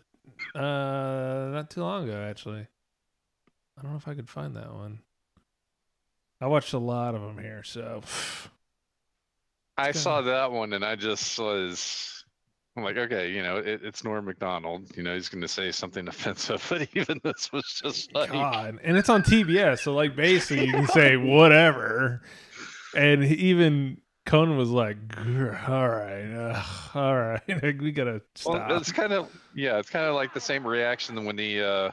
uh, 0.54 1.50
not 1.52 1.70
too 1.70 1.80
long 1.80 2.08
ago, 2.08 2.22
actually. 2.28 2.66
I 3.78 3.82
don't 3.82 3.92
know 3.92 3.98
if 3.98 4.08
I 4.08 4.14
could 4.14 4.28
find 4.28 4.56
that 4.56 4.72
one. 4.72 5.00
I 6.40 6.46
watched 6.46 6.72
a 6.72 6.78
lot 6.78 7.14
of 7.14 7.22
them 7.22 7.38
here, 7.38 7.62
so 7.62 8.02
I 9.76 9.92
saw 9.92 10.22
that 10.22 10.50
one 10.50 10.72
and 10.72 10.84
I 10.84 10.96
just 10.96 11.38
was 11.38 12.12
I'm 12.76 12.84
like, 12.84 12.96
okay, 12.96 13.30
you 13.30 13.42
know, 13.42 13.58
it, 13.58 13.82
it's 13.84 14.02
Norm 14.02 14.24
Macdonald. 14.24 14.96
You 14.96 15.02
know, 15.02 15.14
he's 15.14 15.28
going 15.28 15.42
to 15.42 15.48
say 15.48 15.70
something 15.72 16.08
offensive, 16.08 16.64
but 16.68 16.88
even 16.94 17.20
this 17.22 17.52
was 17.52 17.64
just 17.82 18.14
like, 18.14 18.32
God, 18.32 18.78
and 18.82 18.96
it's 18.96 19.08
on 19.08 19.22
TBS, 19.22 19.80
so 19.80 19.94
like 19.94 20.16
basically 20.16 20.66
you 20.66 20.72
can 20.72 20.86
say 20.88 21.16
whatever, 21.16 22.22
and 22.96 23.24
even 23.24 24.00
Conan 24.24 24.56
was 24.56 24.70
like, 24.70 24.96
"All 25.18 25.88
right, 25.88 26.32
uh, 26.32 26.62
all 26.94 27.16
right, 27.16 27.42
we 27.80 27.92
gotta 27.92 28.22
stop." 28.34 28.68
well, 28.68 28.78
it's 28.78 28.92
kind 28.92 29.12
of, 29.12 29.28
yeah, 29.54 29.78
it's 29.78 29.90
kind 29.90 30.06
of 30.06 30.14
like 30.14 30.32
the 30.32 30.40
same 30.40 30.66
reaction 30.66 31.24
when 31.24 31.36
he, 31.36 31.60
uh, 31.60 31.90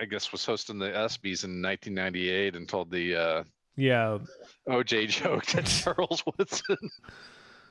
I 0.00 0.04
guess, 0.04 0.30
was 0.32 0.44
hosting 0.44 0.78
the 0.78 0.90
ESPYS 0.90 1.44
in 1.44 1.62
1998 1.62 2.56
and 2.56 2.68
told 2.68 2.90
the 2.90 3.16
uh, 3.16 3.44
yeah, 3.76 4.18
OJ 4.68 5.08
joke 5.08 5.44
to 5.46 5.62
Charles 5.62 6.22
Woodson. 6.26 6.76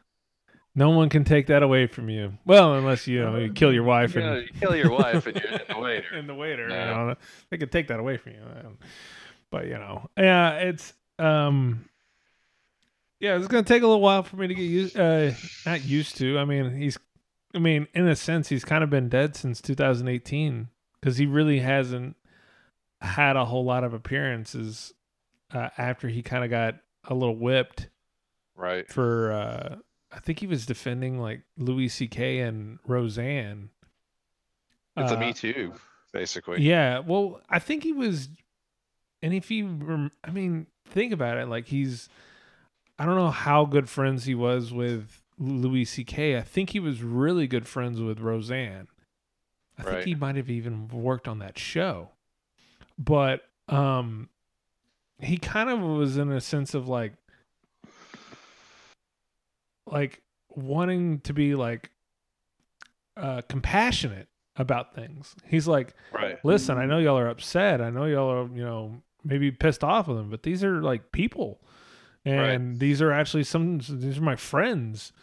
no 0.75 0.91
one 0.91 1.09
can 1.09 1.23
take 1.23 1.47
that 1.47 1.63
away 1.63 1.87
from 1.87 2.09
you. 2.09 2.33
Well, 2.45 2.75
unless 2.75 3.07
you 3.07 3.21
know 3.21 3.37
you 3.37 3.51
kill 3.51 3.73
your 3.73 3.83
wife 3.83 4.15
and 4.15 4.25
know, 4.25 4.37
you 4.37 4.49
kill 4.59 4.75
your 4.75 4.91
wife 4.91 5.25
and 5.25 5.35
you're 5.35 5.53
in 5.53 5.67
the 5.67 5.79
waiter. 5.79 6.07
and 6.13 6.29
the 6.29 6.35
waiter. 6.35 6.69
Yeah. 6.69 6.89
You 6.89 7.07
know, 7.07 7.15
they 7.49 7.57
could 7.57 7.71
take 7.71 7.87
that 7.87 7.99
away 7.99 8.17
from 8.17 8.33
you. 8.33 8.41
Um, 8.41 8.77
But 9.49 9.65
you 9.65 9.73
know, 9.73 10.09
yeah, 10.17 10.51
it's 10.59 10.93
um, 11.19 11.89
yeah, 13.19 13.37
it's 13.37 13.47
gonna 13.47 13.63
take 13.63 13.83
a 13.83 13.87
little 13.87 14.01
while 14.01 14.23
for 14.23 14.35
me 14.35 14.47
to 14.47 14.53
get 14.53 14.63
used, 14.63 14.99
uh, 14.99 15.31
not 15.65 15.83
used 15.83 16.17
to. 16.17 16.37
I 16.37 16.45
mean, 16.45 16.75
he's, 16.75 16.97
I 17.55 17.59
mean, 17.59 17.87
in 17.93 18.07
a 18.07 18.15
sense, 18.15 18.49
he's 18.49 18.63
kind 18.63 18.83
of 18.83 18.89
been 18.89 19.09
dead 19.09 19.35
since 19.35 19.61
2018 19.61 20.67
because 21.07 21.17
he 21.17 21.25
really 21.25 21.59
hasn't 21.59 22.17
had 22.99 23.37
a 23.37 23.45
whole 23.45 23.63
lot 23.63 23.85
of 23.85 23.93
appearances 23.93 24.93
uh, 25.53 25.69
after 25.77 26.09
he 26.09 26.21
kind 26.21 26.43
of 26.43 26.49
got 26.49 26.75
a 27.05 27.13
little 27.13 27.37
whipped 27.37 27.87
Right. 28.57 28.85
for. 28.91 29.31
uh 29.31 29.75
I 30.11 30.19
think 30.19 30.39
he 30.39 30.47
was 30.47 30.65
defending 30.65 31.19
like 31.19 31.43
Louis 31.57 31.87
C.K. 31.89 32.39
and 32.39 32.79
Roseanne. 32.87 33.69
It's 34.97 35.11
a 35.11 35.15
Uh, 35.15 35.19
Me 35.19 35.33
Too, 35.33 35.73
basically. 36.13 36.61
yeah, 36.61 36.99
well, 36.99 37.41
I 37.49 37.59
think 37.59 37.83
he 37.83 37.91
was, 37.93 38.29
and 39.21 39.33
if 39.33 39.49
he, 39.49 39.63
rem- 39.63 40.11
I 40.23 40.31
mean, 40.31 40.67
think 40.85 41.11
about 41.13 41.37
it. 41.37 41.47
Like 41.49 41.67
he's, 41.67 42.07
I 42.97 43.05
don't 43.05 43.15
know 43.17 43.29
how 43.31 43.65
good 43.65 43.89
friends 43.89 44.23
he 44.25 44.33
was 44.33 44.71
with 44.73 45.21
Louis 45.37 45.83
C.K. 45.85 46.37
I 46.37 46.41
think 46.41 46.69
he 46.71 46.79
was 46.79 47.01
really 47.03 47.47
good 47.47 47.67
friends 47.67 47.99
with 48.01 48.19
Roseanne. 48.21 48.87
I 49.77 49.83
think 49.83 49.95
Right. 49.95 50.05
he 50.05 50.15
might 50.15 50.35
have 50.35 50.49
even 50.49 50.87
worked 50.87 51.27
on 51.27 51.39
that 51.39 51.57
show, 51.57 52.09
but 52.97 53.41
um, 53.67 54.29
he 55.19 55.37
kind 55.37 55.69
of 55.69 55.79
was 55.81 56.17
in 56.17 56.31
a 56.31 56.41
sense 56.41 56.73
of 56.73 56.87
like, 56.87 57.13
like 59.85 60.21
wanting 60.49 61.19
to 61.21 61.33
be 61.33 61.55
like 61.55 61.91
uh 63.15 63.41
compassionate 63.47 64.27
about 64.55 64.95
things. 64.95 65.35
He's 65.45 65.67
like, 65.67 65.93
Right. 66.11 66.43
listen, 66.43 66.77
I 66.77 66.85
know 66.85 66.97
y'all 66.97 67.17
are 67.17 67.27
upset. 67.29 67.79
I 67.81 67.89
know 67.91 68.05
y'all 68.05 68.29
are, 68.31 68.47
you 68.55 68.63
know, 68.63 69.01
maybe 69.23 69.51
pissed 69.51 69.83
off 69.83 70.07
with 70.07 70.17
them, 70.17 70.29
but 70.29 70.43
these 70.43 70.63
are 70.63 70.81
like 70.81 71.11
people. 71.11 71.61
And 72.25 72.77
these 72.77 73.01
are 73.01 73.11
actually 73.11 73.43
some 73.45 73.77
these 73.79 74.17
are 74.17 74.21
my 74.23 74.35
friends. 74.35 75.13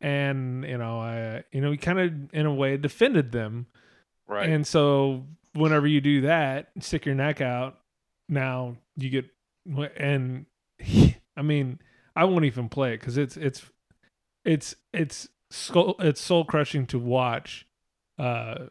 And, 0.00 0.64
you 0.64 0.78
know, 0.78 1.00
I 1.00 1.42
you 1.52 1.60
know, 1.60 1.70
he 1.70 1.76
kind 1.76 1.98
of 1.98 2.34
in 2.34 2.46
a 2.46 2.54
way 2.54 2.76
defended 2.76 3.32
them. 3.32 3.66
Right. 4.32 4.48
And 4.48 4.66
so 4.66 5.24
whenever 5.52 5.86
you 5.86 6.00
do 6.00 6.22
that, 6.22 6.70
stick 6.80 7.06
your 7.06 7.14
neck 7.14 7.40
out, 7.40 7.78
now 8.28 8.76
you 8.96 9.10
get 9.10 9.26
and 9.96 10.46
I 11.36 11.42
mean, 11.42 11.78
I 12.16 12.24
won't 12.24 12.44
even 12.44 12.68
play 12.68 12.94
it 12.94 12.98
cuz 12.98 13.16
it's 13.16 13.36
it's 13.36 13.64
it's 14.44 14.74
it's 14.92 15.28
soul, 15.50 15.96
it's 15.98 16.20
soul 16.20 16.44
crushing 16.44 16.86
to 16.86 16.98
watch 16.98 17.66
uh 18.18 18.66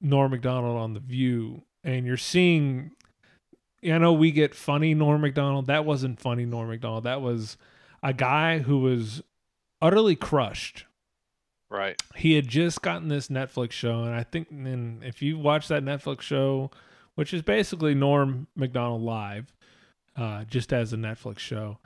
Norm 0.00 0.30
Macdonald 0.30 0.78
on 0.78 0.94
the 0.94 1.00
View, 1.00 1.62
and 1.84 2.06
you're 2.06 2.16
seeing. 2.16 2.92
I 3.82 3.96
know 3.96 4.12
we 4.12 4.30
get 4.30 4.54
funny 4.54 4.94
Norm 4.94 5.22
Macdonald. 5.22 5.66
That 5.66 5.84
wasn't 5.86 6.20
funny 6.20 6.44
Norm 6.44 6.68
Macdonald. 6.68 7.04
That 7.04 7.22
was 7.22 7.56
a 8.02 8.12
guy 8.12 8.58
who 8.58 8.78
was 8.78 9.22
utterly 9.80 10.16
crushed. 10.16 10.84
Right. 11.70 12.02
He 12.16 12.34
had 12.34 12.48
just 12.48 12.82
gotten 12.82 13.08
this 13.08 13.28
Netflix 13.28 13.72
show, 13.72 14.02
and 14.02 14.14
I 14.14 14.24
think, 14.24 14.48
if 15.04 15.22
you 15.22 15.38
watch 15.38 15.68
that 15.68 15.84
Netflix 15.84 16.22
show, 16.22 16.70
which 17.14 17.32
is 17.32 17.42
basically 17.42 17.94
Norm 17.94 18.48
Macdonald 18.56 19.02
live, 19.02 19.54
uh, 20.16 20.44
just 20.44 20.72
as 20.72 20.92
a 20.92 20.96
Netflix 20.96 21.38
show. 21.38 21.78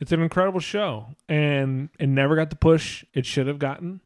It's 0.00 0.12
an 0.12 0.22
incredible 0.22 0.60
show, 0.60 1.08
and 1.28 1.88
it 1.98 2.08
never 2.08 2.36
got 2.36 2.50
the 2.50 2.56
push 2.56 3.04
it 3.14 3.26
should 3.26 3.46
have 3.46 3.58
gotten. 3.58 4.00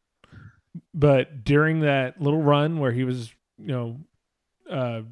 But 0.95 1.45
during 1.45 1.81
that 1.81 2.21
little 2.21 2.43
run 2.43 2.79
where 2.79 2.93
he 2.93 3.05
was, 3.05 3.33
you 3.59 3.69
know, 3.69 4.01
uh, 4.71 5.03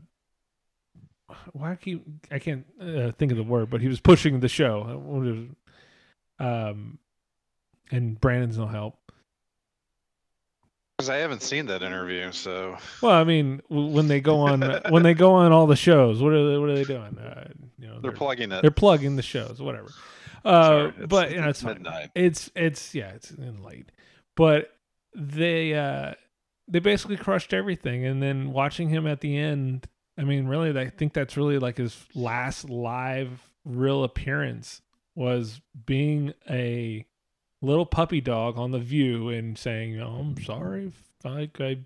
why 1.52 1.76
keep 1.76 2.04
I 2.30 2.38
can't 2.38 2.64
uh, 2.80 3.12
think 3.12 3.30
of 3.30 3.38
the 3.38 3.44
word, 3.44 3.70
but 3.70 3.80
he 3.80 3.88
was 3.88 4.00
pushing 4.00 4.40
the 4.40 4.48
show. 4.48 5.52
Um, 6.38 6.98
and 7.90 8.20
Brandon's 8.20 8.56
no 8.56 8.66
help. 8.66 8.98
Because 11.00 11.10
I 11.10 11.16
haven't 11.16 11.42
seen 11.42 11.66
that 11.66 11.82
interview, 11.82 12.30
so 12.32 12.76
Well, 13.00 13.12
I 13.12 13.24
mean, 13.24 13.62
when 13.68 14.06
they 14.08 14.20
go 14.20 14.40
on 14.40 14.60
when 14.90 15.02
they 15.02 15.14
go 15.14 15.32
on 15.32 15.50
all 15.52 15.66
the 15.66 15.76
shows, 15.76 16.20
what 16.22 16.32
are 16.32 16.50
they, 16.52 16.58
what 16.58 16.68
are 16.68 16.74
they 16.74 16.84
doing? 16.84 17.18
Uh, 17.18 17.48
you 17.78 17.88
know, 17.88 18.00
They're 18.00 18.12
plugging 18.12 18.52
it. 18.52 18.60
They're 18.62 18.70
plugging 18.70 19.16
the 19.16 19.22
shows, 19.22 19.60
whatever. 19.60 19.88
Uh, 20.44 20.62
Sorry, 20.64 20.88
it's- 20.88 21.06
but 21.08 21.30
you 21.30 21.40
know, 21.40 21.48
it's, 21.48 21.58
it's 21.60 21.64
fine. 21.64 21.74
midnight. 21.74 22.10
It's 22.14 22.50
it's 22.54 22.94
yeah, 22.94 23.08
it's 23.10 23.30
in 23.30 23.62
late. 23.62 23.90
But 24.36 24.72
they 25.14 25.74
uh 25.74 26.14
they 26.68 26.78
basically 26.78 27.16
crushed 27.16 27.52
everything, 27.52 28.04
and 28.04 28.22
then 28.22 28.52
watching 28.52 28.88
him 28.90 29.06
at 29.06 29.20
the 29.20 29.36
end. 29.36 29.86
I 30.18 30.24
mean, 30.24 30.46
really, 30.46 30.78
I 30.78 30.90
think 30.90 31.14
that's 31.14 31.36
really 31.38 31.58
like 31.58 31.78
his 31.78 31.96
last 32.14 32.68
live 32.68 33.48
real 33.64 34.04
appearance 34.04 34.82
was 35.14 35.60
being 35.86 36.34
a 36.48 37.06
little 37.62 37.86
puppy 37.86 38.20
dog 38.20 38.58
on 38.58 38.70
the 38.70 38.78
View 38.78 39.28
and 39.28 39.56
saying, 39.56 40.00
"Oh, 40.00 40.18
I'm 40.20 40.42
sorry 40.42 40.86
if 40.86 41.02
like 41.24 41.60
I 41.60 41.78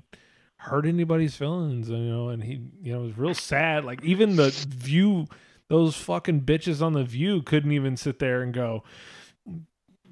hurt 0.56 0.86
anybody's 0.86 1.36
feelings," 1.36 1.88
you 1.88 1.96
know, 1.96 2.28
and 2.28 2.44
he, 2.44 2.60
you 2.82 2.92
know, 2.92 3.00
was 3.00 3.18
real 3.18 3.34
sad. 3.34 3.84
Like 3.84 4.02
even 4.04 4.36
the 4.36 4.50
View, 4.68 5.26
those 5.68 5.96
fucking 5.96 6.42
bitches 6.42 6.80
on 6.82 6.92
the 6.92 7.04
View 7.04 7.42
couldn't 7.42 7.72
even 7.72 7.96
sit 7.96 8.18
there 8.18 8.42
and 8.42 8.54
go, 8.54 8.84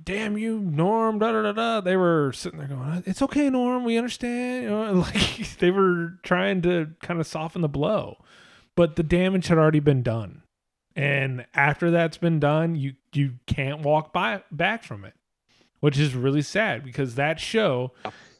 "Damn 0.02 0.36
you, 0.36 0.58
Norm!" 0.58 1.18
Da 1.18 1.32
da 1.32 1.42
da 1.42 1.52
da. 1.52 1.80
They 1.80 1.96
were 1.96 2.32
sitting 2.32 2.58
there 2.58 2.68
going, 2.68 3.02
"It's 3.06 3.22
okay, 3.22 3.48
Norm. 3.48 3.84
We 3.84 3.98
understand." 3.98 4.64
You 4.64 4.70
know, 4.70 4.92
like 4.92 5.58
they 5.58 5.70
were 5.70 6.18
trying 6.22 6.62
to 6.62 6.90
kind 7.00 7.20
of 7.20 7.26
soften 7.26 7.62
the 7.62 7.68
blow, 7.68 8.18
but 8.74 8.96
the 8.96 9.02
damage 9.02 9.46
had 9.46 9.58
already 9.58 9.80
been 9.80 10.02
done. 10.02 10.42
And 10.94 11.46
after 11.54 11.90
that's 11.90 12.18
been 12.18 12.38
done, 12.38 12.74
you 12.74 12.94
you 13.14 13.34
can't 13.46 13.80
walk 13.80 14.12
by 14.12 14.42
back 14.50 14.82
from 14.82 15.06
it 15.06 15.14
which 15.82 15.98
is 15.98 16.14
really 16.14 16.42
sad 16.42 16.84
because 16.84 17.16
that 17.16 17.40
show, 17.40 17.90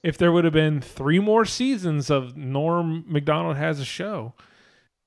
if 0.04 0.16
there 0.16 0.30
would 0.30 0.44
have 0.44 0.52
been 0.52 0.80
three 0.80 1.18
more 1.18 1.44
seasons 1.44 2.08
of 2.08 2.36
Norm 2.36 3.04
Macdonald 3.08 3.56
has 3.56 3.80
a 3.80 3.84
show, 3.84 4.32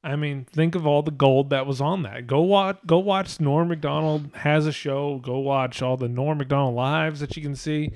I 0.04 0.18
mean, 0.18 0.44
think 0.44 0.76
of 0.76 0.86
all 0.86 1.02
the 1.02 1.12
gold 1.12 1.52
that 1.52 1.66
was 1.66 1.80
on 1.80 2.04
that. 2.04 2.28
Go 2.28 2.42
watch, 2.42 2.78
go 2.86 3.00
watch 3.00 3.40
Norm 3.40 3.70
Macdonald 3.70 4.32
has 4.34 4.68
a 4.68 4.74
show. 4.74 5.20
Go 5.20 5.40
watch 5.40 5.82
all 5.82 5.96
the 5.96 6.10
Norm 6.10 6.38
Macdonald 6.38 6.76
lives 6.76 7.22
that 7.22 7.38
you 7.38 7.42
can 7.42 7.56
see. 7.56 7.94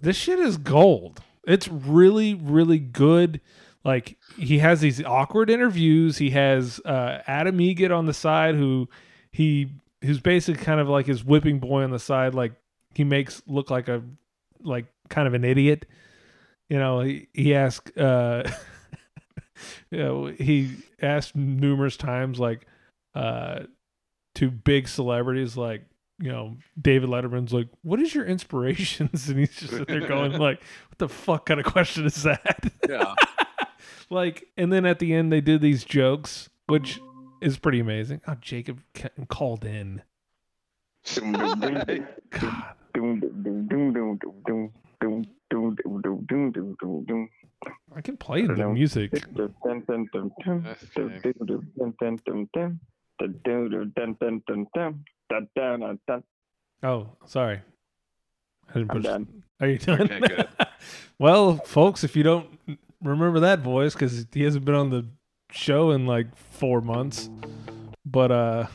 This 0.00 0.16
shit 0.16 0.40
is 0.40 0.56
gold. 0.56 1.20
It's 1.46 1.68
really, 1.68 2.34
really 2.34 2.80
good. 2.80 3.40
Like 3.84 4.18
he 4.36 4.58
has 4.58 4.80
these 4.80 5.04
awkward 5.04 5.50
interviews. 5.50 6.18
He 6.18 6.30
has 6.30 6.80
uh, 6.80 7.22
Adam 7.28 7.58
Eget 7.58 7.96
on 7.96 8.06
the 8.06 8.12
side, 8.12 8.56
who 8.56 8.88
he 9.30 9.68
who's 10.02 10.18
basically 10.18 10.64
kind 10.64 10.80
of 10.80 10.88
like 10.88 11.06
his 11.06 11.24
whipping 11.24 11.60
boy 11.60 11.84
on 11.84 11.92
the 11.92 12.00
side. 12.00 12.34
Like 12.34 12.54
he 12.94 13.04
makes 13.04 13.42
look 13.46 13.70
like 13.70 13.88
a 13.88 14.02
like 14.60 14.86
kind 15.08 15.26
of 15.26 15.34
an 15.34 15.44
idiot. 15.44 15.86
You 16.68 16.78
know, 16.78 17.00
he 17.00 17.28
he 17.32 17.54
asked 17.54 17.96
uh 17.98 18.44
you 19.90 19.98
know, 19.98 20.26
he 20.26 20.76
asked 21.00 21.36
numerous 21.36 21.96
times 21.96 22.38
like 22.38 22.66
uh 23.14 23.60
to 24.36 24.50
big 24.50 24.88
celebrities 24.88 25.56
like 25.56 25.82
you 26.22 26.30
know, 26.30 26.56
David 26.80 27.08
Letterman's 27.10 27.52
like, 27.52 27.68
"What 27.82 27.98
is 27.98 28.14
your 28.14 28.24
inspirations?" 28.24 29.28
And 29.28 29.40
he's 29.40 29.56
just 29.56 29.72
sitting 29.72 29.86
there 29.86 30.06
going, 30.06 30.32
"Like, 30.32 30.62
what 30.88 30.98
the 30.98 31.08
fuck 31.08 31.46
kind 31.46 31.58
of 31.58 31.66
question 31.66 32.06
is 32.06 32.22
that?" 32.22 32.72
Yeah. 32.88 33.14
like, 34.08 34.44
and 34.56 34.72
then 34.72 34.86
at 34.86 35.00
the 35.00 35.12
end 35.14 35.32
they 35.32 35.40
did 35.40 35.60
these 35.60 35.82
jokes, 35.84 36.48
which 36.66 37.00
is 37.40 37.58
pretty 37.58 37.80
amazing. 37.80 38.20
Oh, 38.28 38.36
Jacob 38.40 38.80
called 39.28 39.64
in. 39.64 40.02
God. 42.30 42.74
I 47.94 48.00
can 48.00 48.16
play 48.16 48.46
the 48.46 48.68
music. 48.68 49.12
Oh, 56.82 57.08
sorry. 57.26 57.60
I 58.68 58.72
didn't 58.74 58.90
I'm 58.90 58.96
push- 58.96 59.04
done. 59.04 59.42
Are 59.60 59.68
you 59.68 59.78
done? 59.78 60.00
Okay, 60.00 60.20
good. 60.20 60.48
well, 61.18 61.58
folks, 61.58 62.02
if 62.02 62.16
you 62.16 62.22
don't 62.22 62.58
remember 63.02 63.40
that 63.40 63.60
voice, 63.60 63.92
because 63.92 64.26
he 64.32 64.42
hasn't 64.42 64.64
been 64.64 64.74
on 64.74 64.90
the 64.90 65.06
show 65.50 65.90
in 65.90 66.06
like 66.06 66.34
four 66.36 66.80
months, 66.80 67.30
but 68.04 68.32
uh, 68.32 68.66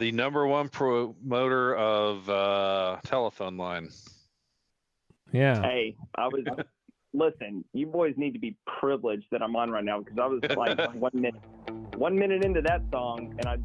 the 0.00 0.10
number 0.10 0.46
one 0.46 0.68
promoter 0.68 1.76
of 1.76 2.28
uh, 2.28 2.96
telephone 3.04 3.56
line. 3.56 3.90
yeah. 5.30 5.60
Hey, 5.62 5.94
I 6.16 6.26
was. 6.26 6.44
listen, 7.12 7.64
you 7.72 7.86
boys 7.86 8.14
need 8.16 8.32
to 8.32 8.38
be 8.40 8.56
privileged 8.80 9.26
that 9.30 9.42
I'm 9.42 9.54
on 9.54 9.70
right 9.70 9.84
now 9.84 10.00
because 10.00 10.18
I 10.18 10.26
was 10.26 10.40
like 10.56 10.94
one 10.94 11.12
minute, 11.14 11.40
one 11.96 12.18
minute 12.18 12.44
into 12.44 12.62
that 12.62 12.82
song, 12.90 13.38
and 13.38 13.46
I. 13.46 13.58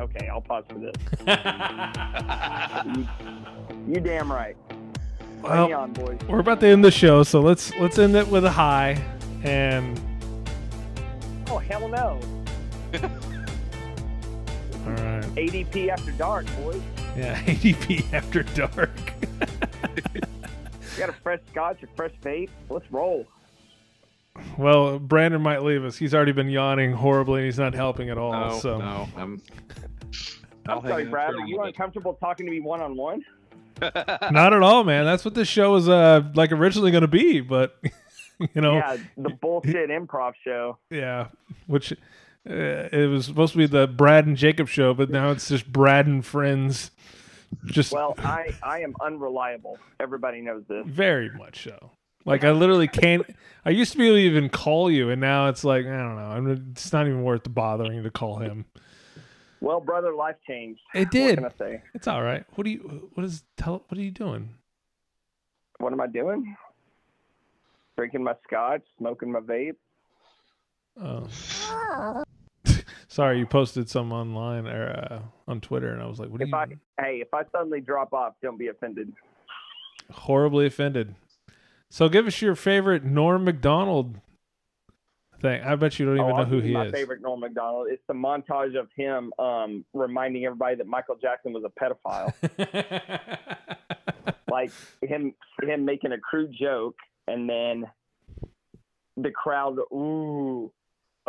Okay, 0.00 0.26
I'll 0.26 0.40
pause 0.40 0.64
for 0.68 0.78
this. 0.78 0.94
you, 3.86 3.94
you 3.94 4.00
damn 4.00 4.32
right. 4.32 4.56
Well, 5.42 5.72
on, 5.74 5.92
boys. 5.92 6.18
we're 6.28 6.40
about 6.40 6.60
to 6.60 6.66
end 6.66 6.82
the 6.84 6.90
show, 6.90 7.22
so 7.22 7.40
let's 7.40 7.74
let's 7.76 7.98
end 7.98 8.16
it 8.16 8.26
with 8.26 8.44
a 8.44 8.50
high 8.50 9.00
and 9.44 10.00
Oh 11.48 11.58
hell 11.58 11.88
no! 11.88 12.18
all 14.98 15.04
right. 15.04 15.24
ADP 15.34 15.88
after 15.88 16.10
dark, 16.12 16.46
boys. 16.56 16.80
Yeah, 17.16 17.40
ADP 17.44 18.12
after 18.12 18.42
dark. 18.42 18.90
You 20.14 20.98
got 20.98 21.08
a 21.08 21.12
fresh 21.12 21.40
scotch, 21.50 21.82
a 21.82 21.86
fresh 21.96 22.12
vape. 22.22 22.50
Let's 22.68 22.90
roll. 22.90 23.26
Well, 24.58 24.98
Brandon 24.98 25.42
might 25.42 25.62
leave 25.62 25.84
us. 25.84 25.96
He's 25.96 26.14
already 26.14 26.32
been 26.32 26.48
yawning 26.48 26.92
horribly, 26.92 27.40
and 27.40 27.44
he's 27.46 27.58
not 27.58 27.74
helping 27.74 28.10
at 28.10 28.18
all. 28.18 28.32
No, 28.32 28.58
so 28.58 28.78
no, 28.78 29.08
I'm. 29.16 29.42
I'm 30.66 30.80
sorry, 30.86 31.04
Brad. 31.06 31.34
Are 31.34 31.46
you 31.46 31.60
uncomfortable 31.62 32.14
talking 32.14 32.46
to 32.46 32.52
me 32.52 32.60
one 32.60 32.80
on 32.80 32.96
one? 32.96 33.22
not 33.80 34.52
at 34.54 34.62
all, 34.62 34.84
man. 34.84 35.04
That's 35.04 35.24
what 35.24 35.34
this 35.34 35.48
show 35.48 35.72
was 35.72 35.88
uh 35.88 36.22
like 36.34 36.52
originally 36.52 36.92
going 36.92 37.02
to 37.02 37.08
be, 37.08 37.40
but 37.40 37.78
you 38.54 38.60
know, 38.60 38.74
Yeah, 38.74 38.96
the 39.16 39.30
bullshit 39.30 39.90
improv 39.90 40.34
show. 40.44 40.78
yeah, 40.88 41.28
which 41.66 41.92
Uh, 42.48 42.88
it 42.92 43.08
was 43.08 43.26
supposed 43.26 43.52
to 43.52 43.58
be 43.58 43.66
the 43.66 43.86
Brad 43.86 44.26
and 44.26 44.36
Jacob 44.36 44.68
show, 44.68 44.94
but 44.94 45.10
now 45.10 45.30
it's 45.30 45.48
just 45.48 45.70
Brad 45.72 46.06
and 46.06 46.24
friends. 46.26 46.90
Just 47.66 47.92
Well, 47.92 48.14
I 48.18 48.52
I 48.62 48.80
am 48.80 48.94
unreliable. 49.00 49.78
Everybody 50.00 50.40
knows 50.40 50.64
this. 50.68 50.84
very 50.86 51.30
much 51.30 51.64
so. 51.64 51.92
Like 52.24 52.44
I 52.44 52.52
literally 52.52 52.88
can't. 52.88 53.24
I 53.64 53.70
used 53.70 53.92
to 53.92 53.98
be 53.98 54.06
able 54.06 54.16
to 54.16 54.22
even 54.22 54.48
call 54.48 54.90
you, 54.90 55.10
and 55.10 55.20
now 55.20 55.48
it's 55.48 55.62
like 55.64 55.84
I 55.86 55.90
don't 55.90 56.16
know. 56.16 56.22
I'm, 56.22 56.70
it's 56.72 56.92
not 56.92 57.06
even 57.06 57.22
worth 57.22 57.52
bothering 57.52 58.02
to 58.02 58.10
call 58.10 58.38
him. 58.38 58.64
Well, 59.60 59.80
brother, 59.80 60.12
life 60.14 60.36
changed. 60.46 60.80
It 60.94 61.10
did. 61.10 61.40
What 61.40 61.56
can 61.56 61.66
I 61.68 61.70
say? 61.70 61.82
It's 61.94 62.08
all 62.08 62.22
right. 62.22 62.44
What 62.54 62.64
do 62.64 62.70
you? 62.70 63.10
What 63.14 63.24
is? 63.24 63.44
Tell. 63.56 63.84
What 63.88 63.98
are 63.98 64.02
you 64.02 64.10
doing? 64.10 64.50
What 65.78 65.92
am 65.92 66.00
I 66.00 66.06
doing? 66.06 66.56
Drinking 67.96 68.24
my 68.24 68.34
scotch, 68.44 68.82
smoking 68.98 69.30
my 69.30 69.40
vape. 69.40 69.76
Oh. 71.00 71.28
Sorry, 73.12 73.38
you 73.38 73.44
posted 73.44 73.90
some 73.90 74.10
online 74.10 74.66
or 74.66 74.88
uh, 74.88 75.20
on 75.46 75.60
Twitter, 75.60 75.92
and 75.92 76.00
I 76.00 76.06
was 76.06 76.18
like, 76.18 76.30
"What 76.30 76.40
If 76.40 76.48
you?" 76.48 76.56
I 76.56 76.66
hey, 76.98 77.20
if 77.20 77.34
I 77.34 77.42
suddenly 77.52 77.82
drop 77.82 78.14
off, 78.14 78.36
don't 78.42 78.58
be 78.58 78.68
offended. 78.68 79.12
Horribly 80.10 80.64
offended. 80.64 81.14
So, 81.90 82.08
give 82.08 82.26
us 82.26 82.40
your 82.40 82.54
favorite 82.54 83.04
Norm 83.04 83.44
Macdonald 83.44 84.18
thing. 85.42 85.62
I 85.62 85.76
bet 85.76 85.98
you 85.98 86.06
don't 86.06 86.20
even 86.20 86.30
oh, 86.30 86.36
know 86.38 86.44
who 86.46 86.60
he 86.60 86.72
my 86.72 86.86
is. 86.86 86.92
favorite 86.92 87.20
Norm 87.20 87.40
Macdonald. 87.40 87.88
It's 87.90 88.02
the 88.08 88.14
montage 88.14 88.80
of 88.80 88.88
him 88.96 89.30
um, 89.38 89.84
reminding 89.92 90.46
everybody 90.46 90.76
that 90.76 90.86
Michael 90.86 91.16
Jackson 91.20 91.52
was 91.52 91.64
a 91.64 91.68
pedophile. 91.68 92.32
like 94.50 94.72
him 95.02 95.34
him 95.62 95.84
making 95.84 96.12
a 96.12 96.18
crude 96.18 96.54
joke 96.58 96.96
and 97.28 97.46
then 97.46 97.84
the 99.18 99.30
crowd 99.30 99.76
ooh 99.92 100.72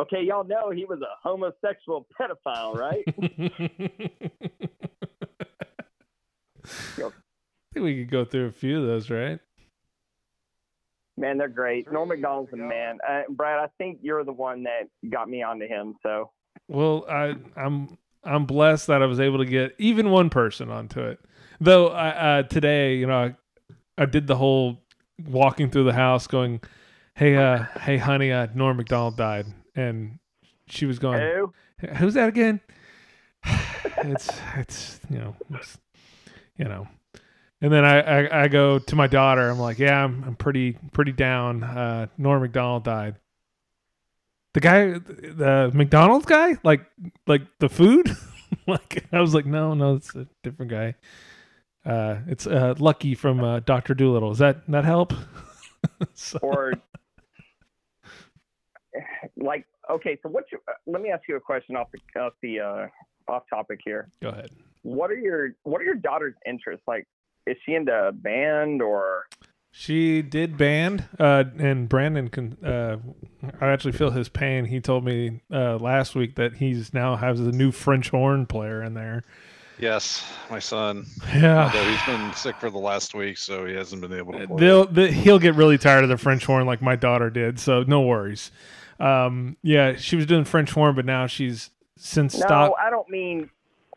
okay 0.00 0.22
y'all 0.22 0.44
know 0.44 0.70
he 0.70 0.84
was 0.84 1.00
a 1.00 1.28
homosexual 1.28 2.06
pedophile 2.18 2.74
right? 2.74 3.04
I 6.66 7.10
think 7.74 7.84
we 7.84 7.98
could 7.98 8.10
go 8.10 8.24
through 8.24 8.46
a 8.46 8.52
few 8.52 8.80
of 8.80 8.86
those, 8.86 9.10
right? 9.10 9.40
man 11.16 11.38
they're 11.38 11.48
great. 11.48 11.90
Norm 11.92 12.08
Macdonald's 12.08 12.52
a 12.52 12.56
man. 12.56 12.98
Uh, 13.08 13.22
brad 13.30 13.58
i 13.58 13.68
think 13.78 13.98
you're 14.02 14.24
the 14.24 14.32
one 14.32 14.64
that 14.64 14.88
got 15.10 15.28
me 15.28 15.42
onto 15.42 15.66
him 15.66 15.94
so. 16.02 16.30
Well, 16.68 17.04
I 17.08 17.34
I'm 17.56 17.98
I'm 18.24 18.46
blessed 18.46 18.86
that 18.86 19.02
I 19.02 19.06
was 19.06 19.20
able 19.20 19.38
to 19.38 19.44
get 19.44 19.74
even 19.78 20.10
one 20.10 20.30
person 20.30 20.70
onto 20.70 21.00
it. 21.00 21.20
Though 21.60 21.88
I, 21.88 22.08
uh, 22.08 22.42
today, 22.44 22.96
you 22.96 23.06
know, 23.06 23.34
I, 23.98 24.02
I 24.02 24.06
did 24.06 24.26
the 24.26 24.36
whole 24.36 24.82
walking 25.26 25.70
through 25.70 25.84
the 25.84 25.92
house, 25.92 26.26
going, 26.26 26.60
"Hey, 27.14 27.36
uh, 27.36 27.64
hey, 27.80 27.98
honey, 27.98 28.32
uh, 28.32 28.48
Norm 28.54 28.76
Macdonald 28.76 29.16
died," 29.16 29.46
and 29.74 30.18
she 30.66 30.86
was 30.86 30.98
going, 30.98 31.20
Who? 31.20 31.52
"Who's 31.96 32.14
that 32.14 32.28
again?" 32.28 32.60
it's 33.98 34.30
it's 34.56 35.00
you 35.10 35.18
know 35.18 35.36
it's, 35.50 35.78
you 36.56 36.64
know. 36.66 36.88
And 37.60 37.72
then 37.72 37.84
I, 37.84 38.00
I 38.00 38.42
i 38.44 38.48
go 38.48 38.78
to 38.78 38.96
my 38.96 39.06
daughter. 39.06 39.48
I'm 39.48 39.58
like 39.58 39.78
yeah 39.78 40.04
i'm, 40.04 40.22
I'm 40.24 40.36
pretty 40.36 40.76
pretty 40.92 41.12
down. 41.12 41.62
Uh 41.62 42.06
norm 42.18 42.42
Macdonald 42.42 42.84
died. 42.84 43.16
The 44.54 44.60
guy 44.60 44.92
the 44.98 45.70
mcdonald's 45.74 46.26
guy? 46.26 46.56
Like 46.62 46.86
like 47.26 47.42
the 47.58 47.68
food? 47.68 48.10
Like 48.66 49.04
i 49.12 49.20
was 49.20 49.34
like 49.34 49.44
no 49.46 49.74
no 49.74 49.96
it's 49.96 50.14
a 50.14 50.26
different 50.42 50.70
guy. 50.70 50.94
Uh 51.84 52.18
it's 52.28 52.46
uh 52.46 52.74
lucky 52.78 53.14
from 53.14 53.42
uh 53.42 53.60
dr 53.60 53.92
Dolittle. 53.94 54.30
Does 54.30 54.38
that 54.38 54.66
that 54.68 54.84
help? 54.84 55.12
So- 56.14 56.38
or 56.40 56.72
like 59.36 59.66
okay 59.90 60.18
so 60.22 60.28
what's 60.28 60.50
your 60.52 60.60
uh, 60.68 60.72
let 60.86 61.02
me 61.02 61.10
ask 61.10 61.22
you 61.28 61.36
a 61.36 61.40
question 61.40 61.76
off 61.76 61.88
the 61.92 62.20
off 62.20 62.32
the 62.42 62.60
uh 62.60 62.86
off 63.32 63.42
topic 63.48 63.80
here 63.84 64.08
go 64.22 64.28
ahead 64.28 64.50
what 64.82 65.10
are 65.10 65.18
your 65.18 65.50
what 65.64 65.80
are 65.80 65.84
your 65.84 65.94
daughter's 65.94 66.34
interests 66.46 66.84
like 66.86 67.06
is 67.46 67.56
she 67.66 67.74
into 67.74 67.92
a 67.92 68.12
band 68.12 68.80
or 68.80 69.24
She 69.70 70.22
did 70.22 70.56
band, 70.56 71.08
uh, 71.18 71.44
and 71.58 71.88
Brandon 71.88 72.28
can. 72.28 72.56
Uh, 72.64 72.98
I 73.60 73.66
actually 73.66 73.90
feel 73.90 74.10
his 74.10 74.28
pain. 74.28 74.66
He 74.66 74.80
told 74.80 75.04
me 75.04 75.42
uh, 75.52 75.78
last 75.78 76.14
week 76.14 76.36
that 76.36 76.58
he's 76.58 76.94
now 76.94 77.16
has 77.16 77.40
a 77.40 77.50
new 77.50 77.72
French 77.72 78.10
horn 78.10 78.46
player 78.46 78.84
in 78.84 78.94
there. 78.94 79.24
Yes, 79.78 80.24
my 80.48 80.60
son. 80.60 81.04
Yeah. 81.34 81.64
Although 81.64 81.90
he's 81.90 82.02
been 82.04 82.32
sick 82.34 82.54
for 82.60 82.70
the 82.70 82.78
last 82.78 83.14
week, 83.14 83.36
so 83.36 83.66
he 83.66 83.74
hasn't 83.74 84.00
been 84.00 84.12
able 84.12 84.32
to 84.34 84.46
play. 84.46 84.56
They'll, 84.58 84.86
they, 84.86 85.10
he'll 85.10 85.40
get 85.40 85.56
really 85.56 85.76
tired 85.76 86.04
of 86.04 86.08
the 86.08 86.18
French 86.18 86.44
horn 86.44 86.64
like 86.66 86.80
my 86.80 86.94
daughter 86.94 87.28
did. 87.28 87.58
So 87.58 87.82
no 87.82 88.00
worries. 88.02 88.52
Um, 89.00 89.56
yeah, 89.62 89.96
she 89.96 90.16
was 90.16 90.26
doing 90.26 90.44
French 90.44 90.70
horn, 90.70 90.94
but 90.94 91.04
now 91.04 91.26
she's 91.26 91.70
since 91.96 92.34
no 92.34 92.40
stopped. 92.46 92.74
i 92.84 92.90
don't 92.90 93.08
mean 93.08 93.48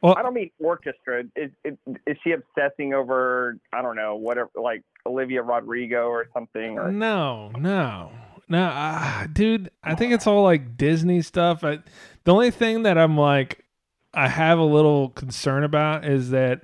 Well- 0.03 0.15
i 0.17 0.21
don't 0.21 0.35
mean 0.35 0.51
orchestra 0.59 1.23
is, 1.35 1.49
is 1.65 1.73
is 2.05 2.15
she 2.23 2.31
obsessing 2.31 2.93
over 2.93 3.57
i 3.73 3.81
don't 3.81 3.95
know 3.95 4.15
whatever 4.15 4.51
like 4.55 4.83
olivia 5.07 5.41
rodrigo 5.41 6.07
or 6.07 6.27
something 6.31 6.77
or 6.77 6.91
No, 6.91 7.49
no, 7.57 8.11
no, 8.47 8.63
uh, 8.65 9.25
dude. 9.33 9.71
I 9.83 9.95
think 9.95 10.13
it's 10.13 10.27
all 10.27 10.43
like 10.43 10.77
Disney 10.77 11.21
stuff. 11.23 11.63
I, 11.63 11.79
the 12.23 12.33
only 12.33 12.51
thing 12.51 12.83
that 12.83 12.97
I'm 12.99 13.17
like, 13.17 13.65
I 14.13 14.27
have 14.27 14.59
a 14.59 14.63
little 14.63 15.09
concern 15.09 15.63
about 15.63 16.05
is 16.05 16.29
that, 16.29 16.61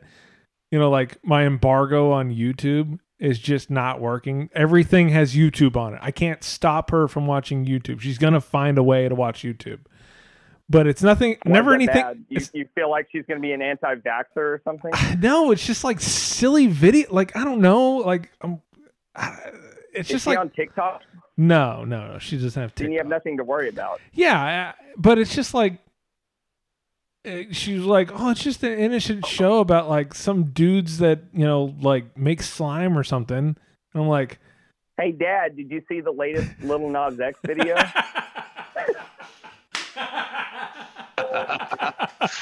you 0.72 0.78
know, 0.78 0.90
like 0.92 1.18
my 1.26 1.46
embargo 1.46 2.12
on 2.12 2.30
YouTube 2.32 3.00
is 3.24 3.40
just 3.40 3.72
not 3.72 4.02
working. 4.02 4.50
Everything 4.54 5.10
has 5.10 5.34
YouTube 5.34 5.76
on 5.78 5.94
it. 5.94 6.00
I 6.04 6.12
can't 6.12 6.44
stop 6.44 6.92
her 6.92 7.08
from 7.08 7.26
watching 7.26 7.66
YouTube. 7.66 8.02
She's 8.02 8.18
gonna 8.18 8.42
find 8.42 8.78
a 8.78 8.84
way 8.84 9.08
to 9.08 9.16
watch 9.16 9.44
YouTube, 9.44 9.80
but 10.70 10.88
it's 10.88 11.02
nothing. 11.02 11.38
Why 11.44 11.54
never 11.54 11.74
anything. 11.74 12.26
You, 12.30 12.42
you 12.54 12.68
feel 12.76 12.90
like 12.90 13.08
she's 13.12 13.26
going 13.26 13.40
to 13.40 13.42
be 13.42 13.54
an 13.54 13.62
anti-vaxxer 13.62 14.38
or 14.38 14.62
something 14.64 14.92
No, 15.20 15.52
it's 15.52 15.66
just 15.66 15.84
like 15.84 16.00
silly 16.02 16.68
video. 16.68 17.08
Like 17.12 17.36
I 17.36 17.44
don't 17.44 17.62
know. 17.62 17.98
Like 17.98 18.32
um, 18.42 18.62
I'm. 19.16 19.38
It's 19.94 20.10
is 20.10 20.14
just 20.14 20.24
she 20.24 20.32
like 20.32 20.40
on 20.40 20.50
tiktok 20.50 21.04
no, 21.38 21.84
no, 21.84 22.14
no. 22.14 22.20
She 22.20 22.38
doesn't 22.38 22.62
have 22.62 22.72
TikTok. 22.72 22.86
then 22.86 22.92
you 22.92 22.98
have 23.00 23.08
nothing 23.08 23.38
to 23.38 23.44
worry 23.44 23.70
about 23.70 24.00
Yeah, 24.14 24.74
but 24.98 25.18
it's 25.18 25.34
just 25.34 25.54
like 25.54 25.80
she 27.52 27.76
was 27.76 27.86
like, 27.86 28.10
"Oh, 28.14 28.32
it's 28.32 28.44
just 28.44 28.64
an 28.64 28.78
innocent 28.78 29.26
show 29.26 29.60
about 29.60 29.90
like 29.90 30.14
some 30.14 30.46
dudes 30.52 30.98
that 30.98 31.22
you 31.34 31.46
know 31.46 31.74
like 31.82 32.18
make 32.18 32.42
slime 32.44 32.98
or 32.98 33.04
something." 33.04 33.38
And 33.38 33.58
I'm 33.94 34.08
like, 34.08 34.40
Hey, 34.98 35.12
Dad, 35.12 35.56
did 35.56 35.72
you 35.72 35.82
see 35.88 36.02
the 36.02 36.12
latest 36.12 36.50
Lil 36.62 36.90
Nas 36.90 37.20
X 37.20 37.40
video? 37.46 37.76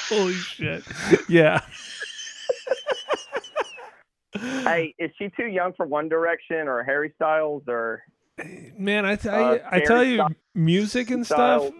"Holy 0.08 0.34
shit!" 0.34 0.82
Yeah, 1.28 1.60
hey, 4.40 4.94
is 4.98 5.10
she 5.18 5.28
too 5.36 5.46
young 5.46 5.72
for 5.74 5.86
One 5.86 6.08
Direction 6.08 6.68
or 6.68 6.82
Harry 6.82 7.12
Styles 7.16 7.62
or? 7.68 8.02
man, 8.76 9.04
I, 9.06 9.12
Uh, 9.14 9.58
I, 9.70 9.76
I 9.76 9.80
tell 9.80 10.02
you, 10.02 10.26
music 10.54 11.10
and 11.10 11.24
stuff. 11.24 11.62
Styles 11.62 11.74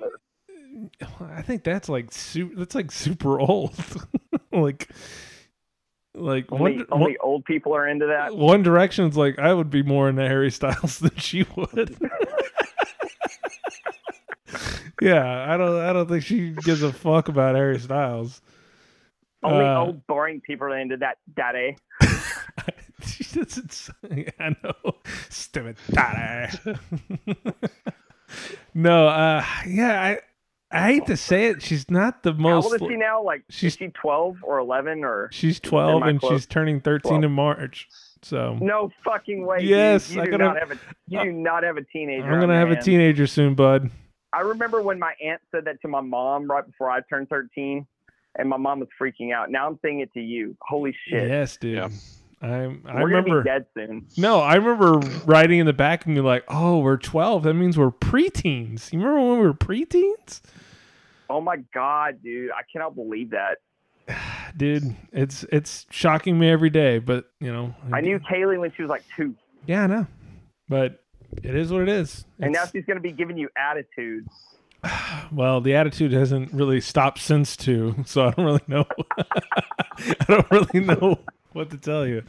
I 1.20 1.42
think 1.42 1.64
that's 1.64 1.88
like 1.88 2.12
su- 2.12 2.54
that's 2.56 2.74
like 2.74 2.90
super 2.90 3.40
old. 3.40 3.74
like, 4.52 4.88
like 6.14 6.50
Only, 6.52 6.76
one, 6.78 6.86
only 6.90 7.04
one, 7.12 7.16
old 7.22 7.44
people 7.44 7.74
are 7.74 7.86
into 7.86 8.06
that. 8.06 8.34
One 8.36 8.62
Direction's 8.62 9.16
like 9.16 9.38
I 9.38 9.52
would 9.54 9.70
be 9.70 9.82
more 9.82 10.08
into 10.08 10.26
Harry 10.26 10.50
Styles 10.50 10.98
than 11.00 11.16
she 11.16 11.46
would. 11.56 11.96
yeah, 15.00 15.52
I 15.52 15.56
don't. 15.56 15.80
I 15.80 15.92
don't 15.92 16.08
think 16.08 16.24
she 16.24 16.50
gives 16.50 16.82
a 16.82 16.92
fuck 16.92 17.28
about 17.28 17.54
Harry 17.54 17.78
Styles. 17.78 18.40
Only 19.42 19.64
Uh, 19.64 19.80
old 19.80 20.06
boring 20.06 20.40
people 20.40 20.68
are 20.68 20.78
into 20.78 20.96
that. 20.98 21.18
Daddy. 21.34 21.76
she 23.04 23.24
doesn't. 23.24 23.88
I 24.38 24.54
know. 24.62 24.94
Stupid 25.30 25.76
daddy. 25.90 26.56
no. 28.74 29.08
Uh. 29.08 29.44
Yeah. 29.66 30.00
I. 30.02 30.18
I 30.72 30.86
hate 30.92 31.06
to 31.06 31.16
say 31.16 31.46
it. 31.46 31.62
She's 31.62 31.90
not 31.90 32.22
the 32.22 32.32
most. 32.32 32.42
How 32.42 32.70
most. 32.70 32.82
old 32.82 32.90
is 32.90 32.94
she 32.94 32.96
now? 32.96 33.22
Like, 33.22 33.42
she's- 33.50 33.72
is 33.74 33.78
she 33.78 33.88
twelve 33.88 34.38
or 34.42 34.58
eleven 34.58 35.04
or? 35.04 35.28
She's 35.32 35.60
twelve 35.60 36.02
and 36.02 36.18
close? 36.20 36.32
she's 36.32 36.46
turning 36.46 36.80
thirteen 36.80 37.20
12. 37.20 37.24
in 37.24 37.32
March. 37.32 37.88
So 38.22 38.56
No 38.60 38.90
fucking 39.04 39.44
way. 39.44 39.58
Yes, 39.62 40.12
you 40.12 40.22
I 40.22 40.26
do 40.26 40.30
gotta- 40.32 40.44
not 40.44 40.58
have 40.58 40.70
a. 40.70 40.78
You 41.08 41.22
do 41.24 41.32
not 41.32 41.62
have 41.64 41.76
a 41.76 41.82
teenager. 41.82 42.24
I'm 42.32 42.40
gonna 42.40 42.56
have 42.56 42.68
your 42.68 42.78
a 42.78 42.82
teenager 42.82 43.26
soon, 43.26 43.54
bud. 43.54 43.90
I 44.32 44.40
remember 44.40 44.80
when 44.80 44.98
my 44.98 45.12
aunt 45.22 45.40
said 45.50 45.64
that 45.66 45.80
to 45.82 45.88
my 45.88 46.00
mom 46.00 46.50
right 46.50 46.64
before 46.64 46.90
I 46.90 47.00
turned 47.02 47.28
13, 47.28 47.86
and 48.36 48.48
my 48.48 48.56
mom 48.56 48.80
was 48.80 48.88
freaking 48.98 49.32
out. 49.34 49.50
Now 49.50 49.66
I'm 49.68 49.78
saying 49.82 50.00
it 50.00 50.12
to 50.14 50.20
you. 50.20 50.56
Holy 50.62 50.96
shit. 51.08 51.28
Yes, 51.28 51.56
dude. 51.58 51.78
I'm. 52.40 52.82
I 52.88 52.94
We're 53.02 53.06
remember. 53.06 53.42
gonna 53.42 53.42
be 53.42 53.48
dead 53.48 53.66
soon. 53.74 54.06
No, 54.16 54.40
I 54.40 54.54
remember 54.54 54.98
riding 55.26 55.58
in 55.60 55.66
the 55.66 55.72
back 55.72 56.06
and 56.06 56.14
you're 56.16 56.24
like, 56.24 56.44
"Oh, 56.48 56.78
we're 56.78 56.96
12. 56.96 57.42
That 57.44 57.54
means 57.54 57.76
we're 57.76 57.90
preteens." 57.90 58.92
You 58.92 58.98
remember 59.00 59.20
when 59.20 59.38
we 59.40 59.46
were 59.46 59.54
preteens, 59.54 60.40
Oh 61.32 61.40
my 61.40 61.56
god, 61.72 62.22
dude! 62.22 62.50
I 62.50 62.60
cannot 62.70 62.94
believe 62.94 63.30
that. 63.30 63.56
dude? 64.56 64.94
It's 65.12 65.44
it's 65.44 65.86
shocking 65.88 66.38
me 66.38 66.50
every 66.50 66.68
day, 66.68 66.98
but 66.98 67.24
you 67.40 67.50
know. 67.50 67.74
I 67.90 68.02
knew 68.02 68.18
Kaylee 68.20 68.60
when 68.60 68.70
she 68.76 68.82
was 68.82 68.90
like 68.90 69.02
two, 69.16 69.34
Yeah, 69.66 69.84
I 69.84 69.86
know, 69.86 70.06
but 70.68 71.02
it 71.42 71.54
is 71.54 71.72
what 71.72 71.80
it 71.82 71.88
is. 71.88 72.26
and 72.38 72.52
now 72.52 72.66
she's 72.66 72.84
gonna 72.84 73.00
be 73.00 73.12
giving 73.12 73.38
you 73.38 73.48
attitude. 73.56 74.26
well, 75.32 75.62
the 75.62 75.74
attitude 75.74 76.12
hasn't 76.12 76.52
really 76.52 76.82
stopped 76.82 77.20
since 77.20 77.56
two, 77.56 77.94
so 78.04 78.26
I 78.26 78.30
don't 78.32 78.44
really 78.44 78.64
know. 78.66 78.84
I 79.18 80.24
don't 80.28 80.50
really 80.50 80.80
know 80.80 81.18
what 81.54 81.70
to 81.70 81.78
tell 81.78 82.06
you. 82.06 82.24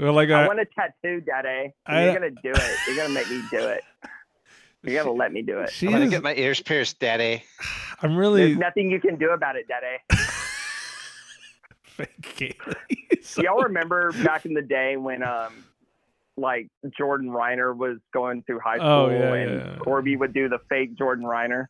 Well, 0.00 0.12
like 0.12 0.30
I, 0.30 0.42
I, 0.42 0.46
want 0.48 0.58
a 0.58 0.66
tattoo, 0.74 1.20
Daddy. 1.20 1.72
I- 1.86 2.04
You're 2.06 2.14
gonna 2.14 2.30
do 2.30 2.50
it. 2.50 2.78
You're 2.88 2.96
gonna 2.96 3.14
make 3.14 3.30
me 3.30 3.42
do 3.52 3.58
it. 3.58 3.84
You're 4.84 5.02
gonna 5.04 5.16
let 5.16 5.32
me 5.32 5.42
do 5.42 5.58
it. 5.60 5.70
She 5.70 5.86
I'm 5.86 5.92
gonna 5.92 6.04
is- 6.06 6.10
get 6.10 6.22
my 6.22 6.34
ears 6.34 6.60
pierced, 6.60 6.98
Daddy. 7.00 7.42
I'm 8.02 8.16
really 8.16 8.46
There's 8.46 8.58
nothing 8.58 8.90
you 8.90 9.00
can 9.00 9.16
do 9.16 9.30
about 9.30 9.56
it, 9.56 9.66
Daddy. 9.66 9.98
fake. 11.84 12.60
Y'all 13.38 13.62
remember 13.62 14.12
back 14.24 14.46
in 14.46 14.54
the 14.54 14.62
day 14.62 14.96
when 14.96 15.22
um 15.22 15.52
like 16.36 16.68
Jordan 16.98 17.28
Reiner 17.30 17.74
was 17.76 17.98
going 18.12 18.42
through 18.42 18.58
high 18.58 18.76
school 18.78 18.88
Oh, 18.88 19.08
yeah, 19.10 19.34
and 19.34 19.50
yeah. 19.60 19.76
Corby 19.78 20.16
would 20.16 20.34
do 20.34 20.48
the 20.48 20.58
fake 20.68 20.96
Jordan 20.96 21.24
Reiner. 21.24 21.66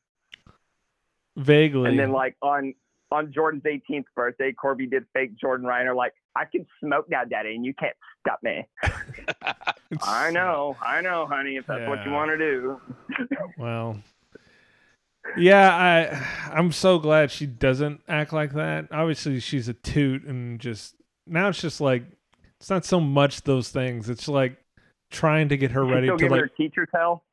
vaguely. 1.37 1.91
And 1.91 1.99
then 1.99 2.13
like 2.13 2.37
on 2.43 2.75
on 3.11 3.33
Jordan's 3.33 3.63
18th 3.65 4.07
birthday, 4.17 4.53
Corby 4.53 4.87
did 4.87 5.05
fake 5.13 5.37
Jordan 5.37 5.67
Reiner 5.67 5.95
like 5.95 6.15
I 6.37 6.45
can 6.45 6.67
smoke 6.81 7.09
now, 7.09 7.25
Daddy, 7.25 7.55
and 7.55 7.65
you 7.65 7.75
can't 7.75 7.97
stop 8.21 8.41
me. 8.43 8.67
I 10.03 10.31
know, 10.31 10.77
I 10.83 11.01
know, 11.01 11.27
honey, 11.27 11.57
if 11.57 11.67
that's 11.67 11.89
what 11.89 12.05
you 12.05 12.13
want 12.13 12.31
to 12.31 12.39
do. 12.39 12.81
Well, 13.57 13.99
yeah, 15.37 15.75
I 15.75 16.57
I'm 16.57 16.73
so 16.73 16.99
glad 16.99 17.31
she 17.31 17.47
doesn't 17.47 18.01
act 18.09 18.33
like 18.33 18.53
that. 18.55 18.89
Obviously, 18.91 19.41
she's 19.41 19.69
a 19.69 19.75
toot, 19.75 20.25
and 20.25 20.61
just 20.61 20.97
now 21.27 21.49
it's 21.49 21.61
just 21.61 21.81
like 21.81 22.05
it's 22.61 22.71
not 22.71 22.85
so 22.85 23.01
much 23.01 23.43
those 23.43 23.71
things. 23.71 24.09
It's 24.09 24.29
like 24.29 24.57
trying 25.11 25.49
to 25.49 25.57
get 25.57 25.71
her 25.71 25.85
ready 25.85 26.09
to 26.09 26.29
like 26.29 26.41
her 26.41 26.49
teachers 26.49 26.89
hell. 26.93 27.25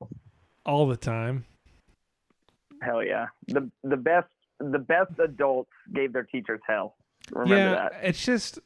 all 0.65 0.87
the 0.87 0.97
time. 0.97 1.45
Hell 2.81 3.03
yeah. 3.03 3.27
The 3.47 3.69
the 3.83 3.97
best 3.97 4.27
the 4.59 4.79
best 4.79 5.11
adults 5.19 5.71
gave 5.93 6.13
their 6.13 6.23
teachers 6.23 6.61
hell. 6.67 6.95
Remember 7.31 7.55
yeah, 7.55 7.89
that. 7.89 7.99
it's 8.03 8.23
just 8.23 8.59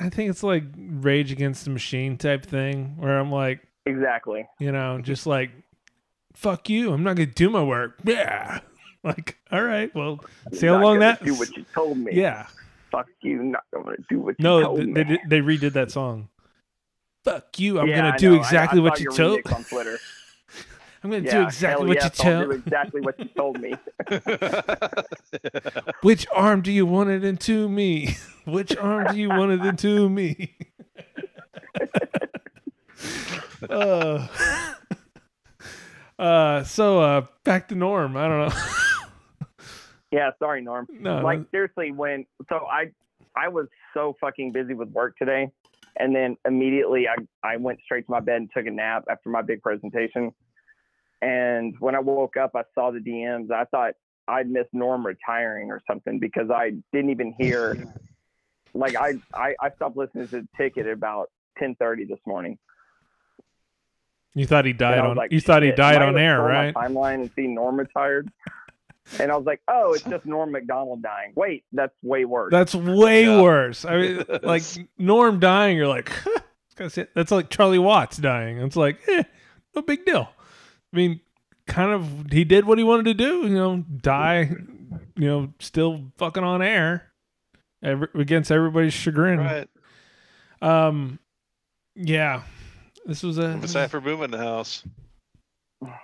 I 0.00 0.08
think 0.08 0.30
it's 0.30 0.42
like 0.42 0.64
Rage 0.76 1.32
Against 1.32 1.64
the 1.64 1.70
Machine 1.70 2.16
type 2.16 2.44
thing 2.46 2.94
where 2.96 3.18
I'm 3.18 3.30
like, 3.30 3.60
Exactly. 3.86 4.46
you 4.58 4.72
know, 4.72 5.00
just 5.02 5.26
like 5.26 5.50
fuck 6.34 6.68
you, 6.70 6.92
I'm 6.92 7.02
not 7.02 7.16
gonna 7.16 7.26
do 7.26 7.50
my 7.50 7.62
work. 7.62 7.98
Yeah, 8.04 8.60
like, 9.04 9.38
all 9.50 9.62
right, 9.62 9.94
well, 9.94 10.20
I'm 10.46 10.54
see 10.56 10.66
how 10.66 10.80
long 10.82 11.00
that. 11.00 11.22
do 11.24 11.34
what 11.34 11.54
you 11.56 11.64
told 11.74 11.98
me. 11.98 12.12
Yeah. 12.14 12.46
Fuck 12.90 13.08
you. 13.22 13.42
Not 13.42 13.64
gonna 13.72 13.96
do 14.08 14.20
what 14.20 14.36
you 14.38 14.42
No, 14.42 14.62
told 14.62 14.76
th- 14.78 14.86
me. 14.88 14.92
they 14.94 15.04
did, 15.04 15.20
they 15.28 15.40
redid 15.40 15.72
that 15.74 15.90
song. 15.90 16.28
Fuck 17.24 17.58
you! 17.58 17.78
I'm 17.80 17.86
Yeah, 17.88 17.96
gonna 17.96 18.14
I 18.14 18.16
do 18.16 18.30
know. 18.32 18.36
Exactly 18.38 18.80
I 18.80 18.82
what 18.82 18.96
saw 18.98 19.02
you 19.04 19.10
told. 19.12 19.52
on 19.52 19.64
Twitter. 19.64 19.98
I'm 21.04 21.10
gonna 21.10 21.24
yeah, 21.24 21.32
do 21.32 21.42
exactly 21.42 21.88
what 21.88 21.96
yes, 21.96 22.04
you 22.04 22.24
I'll 22.24 22.32
tell. 22.32 22.44
do 22.44 22.50
exactly 22.52 23.00
what 23.00 23.18
you 23.18 23.24
told 23.36 23.60
me. 23.60 23.74
Which 26.02 26.26
arm 26.32 26.62
do 26.62 26.70
you 26.70 26.86
want 26.86 27.10
it 27.10 27.24
into 27.24 27.68
me? 27.68 28.16
Which 28.44 28.76
arm 28.76 29.12
do 29.12 29.18
you 29.18 29.28
want 29.28 29.50
it 29.52 29.64
into 29.64 30.08
me? 30.08 30.56
uh, 33.68 34.28
uh, 36.18 36.62
so 36.64 37.00
uh, 37.00 37.26
back 37.42 37.68
to 37.68 37.74
Norm. 37.74 38.16
I 38.16 38.28
don't 38.28 38.48
know. 38.48 38.54
Yeah, 40.12 40.30
sorry, 40.38 40.62
Norm. 40.62 40.86
No, 40.90 41.20
like 41.20 41.38
no. 41.38 41.46
seriously, 41.50 41.90
when 41.90 42.26
so 42.48 42.66
I 42.70 42.90
I 43.34 43.48
was 43.48 43.66
so 43.94 44.14
fucking 44.20 44.52
busy 44.52 44.74
with 44.74 44.90
work 44.90 45.16
today, 45.16 45.50
and 45.96 46.14
then 46.14 46.36
immediately 46.46 47.08
I 47.08 47.16
I 47.42 47.56
went 47.56 47.80
straight 47.84 48.06
to 48.06 48.10
my 48.12 48.20
bed 48.20 48.36
and 48.36 48.50
took 48.54 48.66
a 48.66 48.70
nap 48.70 49.04
after 49.10 49.30
my 49.30 49.42
big 49.42 49.62
presentation. 49.62 50.32
And 51.22 51.74
when 51.78 51.94
I 51.94 52.00
woke 52.00 52.36
up, 52.36 52.50
I 52.54 52.64
saw 52.74 52.90
the 52.90 52.98
DMs. 52.98 53.50
I 53.52 53.64
thought 53.66 53.94
I'd 54.26 54.50
missed 54.50 54.74
Norm 54.74 55.06
retiring 55.06 55.70
or 55.70 55.80
something 55.86 56.18
because 56.18 56.50
I 56.50 56.72
didn't 56.92 57.10
even 57.10 57.34
hear. 57.38 57.76
Like 58.74 58.96
I 58.96 59.16
I, 59.34 59.54
I 59.60 59.70
stopped 59.76 59.98
listening 59.98 60.28
to 60.28 60.40
the 60.40 60.48
ticket 60.56 60.86
at 60.86 60.94
about 60.94 61.30
ten 61.58 61.74
thirty 61.74 62.06
this 62.06 62.20
morning. 62.26 62.58
You 64.34 64.46
thought 64.46 64.64
he 64.64 64.72
died 64.72 64.98
on. 65.00 65.14
like, 65.14 65.30
you 65.30 65.42
thought 65.42 65.62
he 65.62 65.72
died 65.72 66.00
on 66.00 66.16
air, 66.16 66.40
right? 66.40 66.74
Timeline 66.74 67.16
and 67.16 67.30
see 67.36 67.48
Norm 67.48 67.78
retired. 67.78 68.30
And 69.18 69.30
I 69.30 69.36
was 69.36 69.44
like, 69.44 69.60
oh, 69.68 69.92
it's 69.92 70.04
just 70.04 70.24
Norm 70.24 70.52
Macdonald 70.52 71.02
dying. 71.02 71.32
Wait, 71.36 71.64
that's 71.72 71.92
way 72.02 72.24
worse. 72.24 72.50
That's 72.50 72.74
way 72.74 73.28
worse. 73.42 73.84
I 73.84 73.98
mean, 73.98 74.24
like 74.42 74.62
Norm 74.96 75.38
dying, 75.38 75.76
you're 75.76 75.88
like, 75.88 76.10
that's. 76.76 76.98
That's 77.14 77.30
like 77.30 77.50
Charlie 77.50 77.78
Watts 77.78 78.16
dying. 78.16 78.58
It's 78.58 78.76
like, 78.76 79.06
eh, 79.08 79.24
no 79.74 79.82
big 79.82 80.06
deal. 80.06 80.30
I 80.92 80.96
mean, 80.96 81.20
kind 81.66 81.92
of, 81.92 82.30
he 82.30 82.44
did 82.44 82.64
what 82.64 82.78
he 82.78 82.84
wanted 82.84 83.04
to 83.06 83.14
do. 83.14 83.42
You 83.48 83.54
know, 83.54 83.76
die. 83.78 84.50
You 85.16 85.26
know, 85.26 85.52
still 85.58 86.12
fucking 86.18 86.44
on 86.44 86.60
air, 86.60 87.12
every, 87.82 88.08
against 88.14 88.50
everybody's 88.50 88.92
chagrin. 88.92 89.38
Right. 89.38 89.68
Um, 90.60 91.18
yeah, 91.94 92.42
this 93.06 93.22
was 93.22 93.38
a. 93.38 93.54
What's 93.56 93.72
that 93.72 93.90
for 93.90 94.00
boom 94.00 94.22
in 94.22 94.30
the 94.30 94.38
house? 94.38 94.84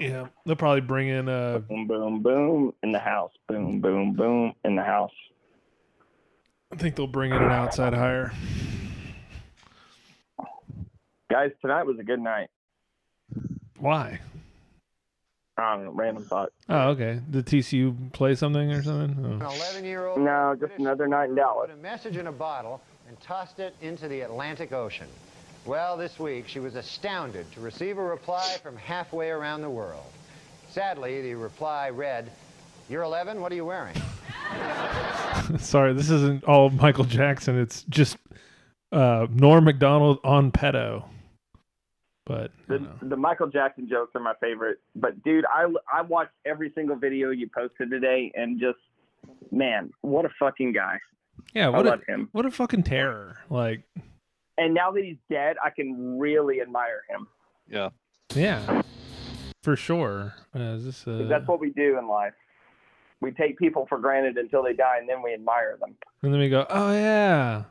Yeah, 0.00 0.28
they'll 0.44 0.56
probably 0.56 0.80
bring 0.80 1.08
in 1.08 1.28
uh 1.28 1.58
boom, 1.58 1.86
boom, 1.86 2.22
boom 2.22 2.74
in 2.82 2.92
the 2.92 2.98
house. 2.98 3.32
Boom, 3.46 3.80
boom, 3.80 4.14
boom 4.14 4.54
in 4.64 4.74
the 4.74 4.82
house. 4.82 5.12
I 6.72 6.76
think 6.76 6.96
they'll 6.96 7.06
bring 7.06 7.30
in 7.30 7.42
an 7.42 7.50
outside 7.50 7.94
hire. 7.94 8.32
Guys, 11.30 11.50
tonight 11.60 11.84
was 11.84 11.98
a 11.98 12.04
good 12.04 12.20
night. 12.20 12.48
Why? 13.78 14.20
I 15.58 15.74
don't 15.74 15.84
know, 15.86 15.90
random 15.90 16.24
thought. 16.24 16.52
Oh, 16.68 16.90
okay. 16.90 17.20
Did 17.30 17.46
TCU 17.46 18.12
play 18.12 18.34
something 18.36 18.70
or 18.72 18.82
something? 18.82 19.24
An 19.24 19.42
Oh. 19.42 19.46
11-year-old 19.48 20.20
No, 20.20 20.56
just 20.58 20.72
another 20.78 21.08
night 21.08 21.30
in 21.30 21.34
Dallas. 21.34 21.68
put 21.68 21.74
a 21.78 21.82
message 21.82 22.16
in 22.16 22.28
a 22.28 22.32
bottle 22.32 22.80
and 23.08 23.18
tossed 23.20 23.58
it 23.58 23.74
into 23.82 24.06
the 24.06 24.20
Atlantic 24.20 24.72
Ocean. 24.72 25.08
Well, 25.66 25.96
this 25.96 26.18
week 26.20 26.46
she 26.46 26.60
was 26.60 26.76
astounded 26.76 27.50
to 27.52 27.60
receive 27.60 27.98
a 27.98 28.02
reply 28.02 28.56
from 28.62 28.76
halfway 28.76 29.30
around 29.30 29.62
the 29.62 29.68
world. 29.70 30.06
Sadly, 30.70 31.20
the 31.22 31.34
reply 31.34 31.90
read, 31.90 32.30
"You're 32.88 33.02
11. 33.02 33.40
What 33.40 33.50
are 33.50 33.54
you 33.56 33.64
wearing?" 33.64 33.96
Sorry, 35.58 35.92
this 35.92 36.10
isn't 36.10 36.44
all 36.44 36.70
Michael 36.70 37.04
Jackson. 37.04 37.58
It's 37.58 37.82
just 37.84 38.16
uh, 38.92 39.26
Norm 39.30 39.64
Macdonald 39.64 40.18
on 40.24 40.52
pedo. 40.52 41.04
But 42.28 42.50
The, 42.68 42.86
the 43.02 43.16
Michael 43.16 43.48
Jackson 43.48 43.88
jokes 43.88 44.12
are 44.14 44.20
my 44.20 44.34
favorite. 44.40 44.78
But 44.94 45.22
dude, 45.24 45.44
I 45.46 45.66
I 45.92 46.02
watched 46.02 46.34
every 46.44 46.70
single 46.74 46.94
video 46.96 47.30
you 47.30 47.48
posted 47.52 47.90
today, 47.90 48.30
and 48.36 48.60
just 48.60 48.78
man, 49.50 49.90
what 50.02 50.24
a 50.26 50.28
fucking 50.38 50.72
guy. 50.72 50.98
yeah, 51.54 51.68
what 51.68 51.86
a 51.86 51.90
love 51.90 52.02
him. 52.06 52.28
what 52.32 52.44
a 52.46 52.50
fucking 52.50 52.82
terror. 52.84 53.38
Like, 53.50 53.82
And 54.58 54.74
now 54.74 54.90
that 54.92 55.02
he's 55.02 55.16
dead, 55.30 55.56
I 55.64 55.70
can 55.70 56.18
really 56.18 56.60
admire 56.60 57.02
him. 57.08 57.26
Yeah. 57.70 57.88
yeah, 58.34 58.82
for 59.62 59.74
sure. 59.76 60.34
Uh, 60.54 60.60
is 60.76 60.84
this 60.84 61.04
'Cause 61.04 61.22
uh, 61.22 61.28
That's 61.28 61.46
what 61.48 61.60
we 61.60 61.70
do 61.70 61.98
in 61.98 62.08
life. 62.08 62.34
We 63.20 63.30
take 63.32 63.58
people 63.58 63.86
for 63.88 63.98
granted 63.98 64.36
until 64.38 64.62
they 64.62 64.74
die, 64.74 64.98
and 65.00 65.08
then 65.08 65.22
we 65.22 65.32
admire 65.34 65.76
them. 65.80 65.96
and 66.22 66.32
then 66.32 66.40
we 66.40 66.48
go, 66.50 66.66
oh 66.68 66.92
yeah. 66.92 67.64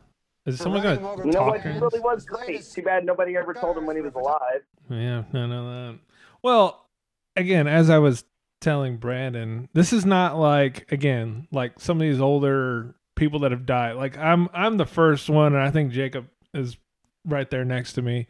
Is 0.48 0.60
someone 0.60 0.82
gonna 0.82 1.26
You 1.26 1.32
know 1.32 1.44
what? 1.44 1.62
He 1.62 1.78
really 1.78 2.00
was 2.00 2.26
great. 2.26 2.64
Too 2.64 2.82
bad 2.82 3.06
nobody 3.06 3.36
ever 3.36 3.54
told 3.54 3.78
him 3.78 3.86
when 3.86 3.98
he 3.98 4.02
was 4.02 4.16
alive. 4.16 4.62
Yeah, 4.90 5.24
I 5.34 5.46
know 5.46 5.92
that. 5.92 6.00
Well, 6.42 6.88
again, 7.36 7.68
as 7.68 7.90
I 7.90 7.98
was 7.98 8.24
telling 8.62 8.96
Brandon, 8.96 9.68
this 9.74 9.92
is 9.92 10.06
not 10.06 10.38
like 10.38 10.90
again 10.90 11.50
like 11.52 11.80
some 11.82 11.98
of 11.98 12.02
these 12.02 12.22
older 12.22 12.96
people 13.16 13.40
that 13.40 13.52
have 13.52 13.66
died. 13.66 13.98
Like 13.98 14.18
I'm 14.18 14.48
I'm 14.54 14.78
the 14.78 14.86
first 14.86 15.30
one, 15.30 15.54
and 15.54 15.62
I 15.62 15.70
think 15.70 15.92
Jacob 15.92 16.28
is 16.54 16.78
right 17.26 17.50
there 17.50 17.66
next 17.66 17.94
to 17.94 18.02
me, 18.02 18.28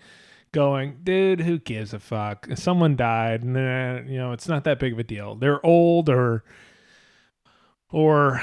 going, 0.51 1.01
dude, 1.03 1.41
who 1.41 1.59
gives 1.59 1.93
a 1.93 1.99
fuck? 1.99 2.47
If 2.49 2.57
someone 2.57 2.95
died, 2.95 3.43
and 3.43 3.53
nah, 3.53 3.99
you 4.11 4.17
know, 4.17 4.31
it's 4.31 4.47
not 4.47 4.63
that 4.63 4.79
big 4.79 4.93
of 4.93 4.99
a 4.99 5.03
deal. 5.03 5.35
They're 5.35 5.63
old 5.63 6.09
or 6.09 6.43
or 7.91 8.41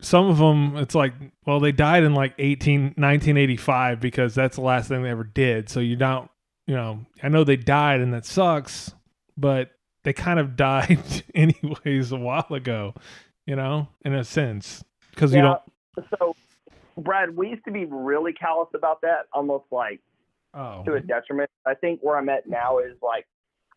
some 0.00 0.26
of 0.26 0.38
them 0.38 0.76
it's 0.76 0.94
like 0.94 1.12
well 1.46 1.60
they 1.60 1.72
died 1.72 2.04
in 2.04 2.14
like 2.14 2.34
18 2.38 2.82
1985 2.96 4.00
because 4.00 4.34
that's 4.34 4.56
the 4.56 4.62
last 4.62 4.88
thing 4.88 5.02
they 5.02 5.10
ever 5.10 5.24
did. 5.24 5.68
So 5.68 5.80
you 5.80 5.96
don't 5.96 6.30
you 6.66 6.74
know 6.74 7.04
i 7.22 7.28
know 7.28 7.44
they 7.44 7.56
died 7.56 8.00
and 8.00 8.14
that 8.14 8.24
sucks 8.24 8.94
but 9.36 9.70
they 10.04 10.14
kind 10.14 10.38
of 10.38 10.56
died 10.56 11.22
anyways 11.34 12.10
a 12.10 12.16
while 12.16 12.46
ago 12.50 12.94
you 13.46 13.54
know 13.54 13.88
in 14.02 14.14
a 14.14 14.24
sense 14.24 14.82
because 15.10 15.34
you 15.34 15.42
don't 15.42 15.60
So, 16.18 16.34
Brad, 16.96 17.36
we 17.36 17.48
used 17.48 17.64
to 17.64 17.70
be 17.70 17.84
really 17.84 18.32
callous 18.32 18.68
about 18.74 19.00
that, 19.02 19.26
almost 19.32 19.64
like 19.70 20.00
oh. 20.54 20.82
to 20.84 20.94
a 20.94 21.00
detriment. 21.00 21.50
I 21.66 21.74
think 21.74 22.00
where 22.02 22.16
I'm 22.16 22.28
at 22.28 22.48
now 22.48 22.78
is 22.78 22.96
like, 23.02 23.26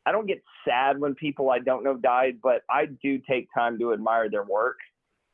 I 0.08 0.14
don't 0.14 0.26
get 0.26 0.41
sad 0.64 0.99
when 0.99 1.16
people 1.16 1.49
I 1.49 1.60
don't 1.60 1.84
know 1.84 1.97
died, 1.97 2.38
but 2.41 2.62
I 2.70 2.86
do 2.86 3.20
take 3.30 3.49
time 3.53 3.78
to 3.80 3.91
admire 3.91 4.30
their 4.30 4.45
work, 4.45 4.78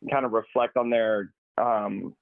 and 0.02 0.10
kind 0.10 0.26
of 0.26 0.32
reflect 0.32 0.78
on 0.78 0.90
their, 0.90 1.32
um, 1.60 2.16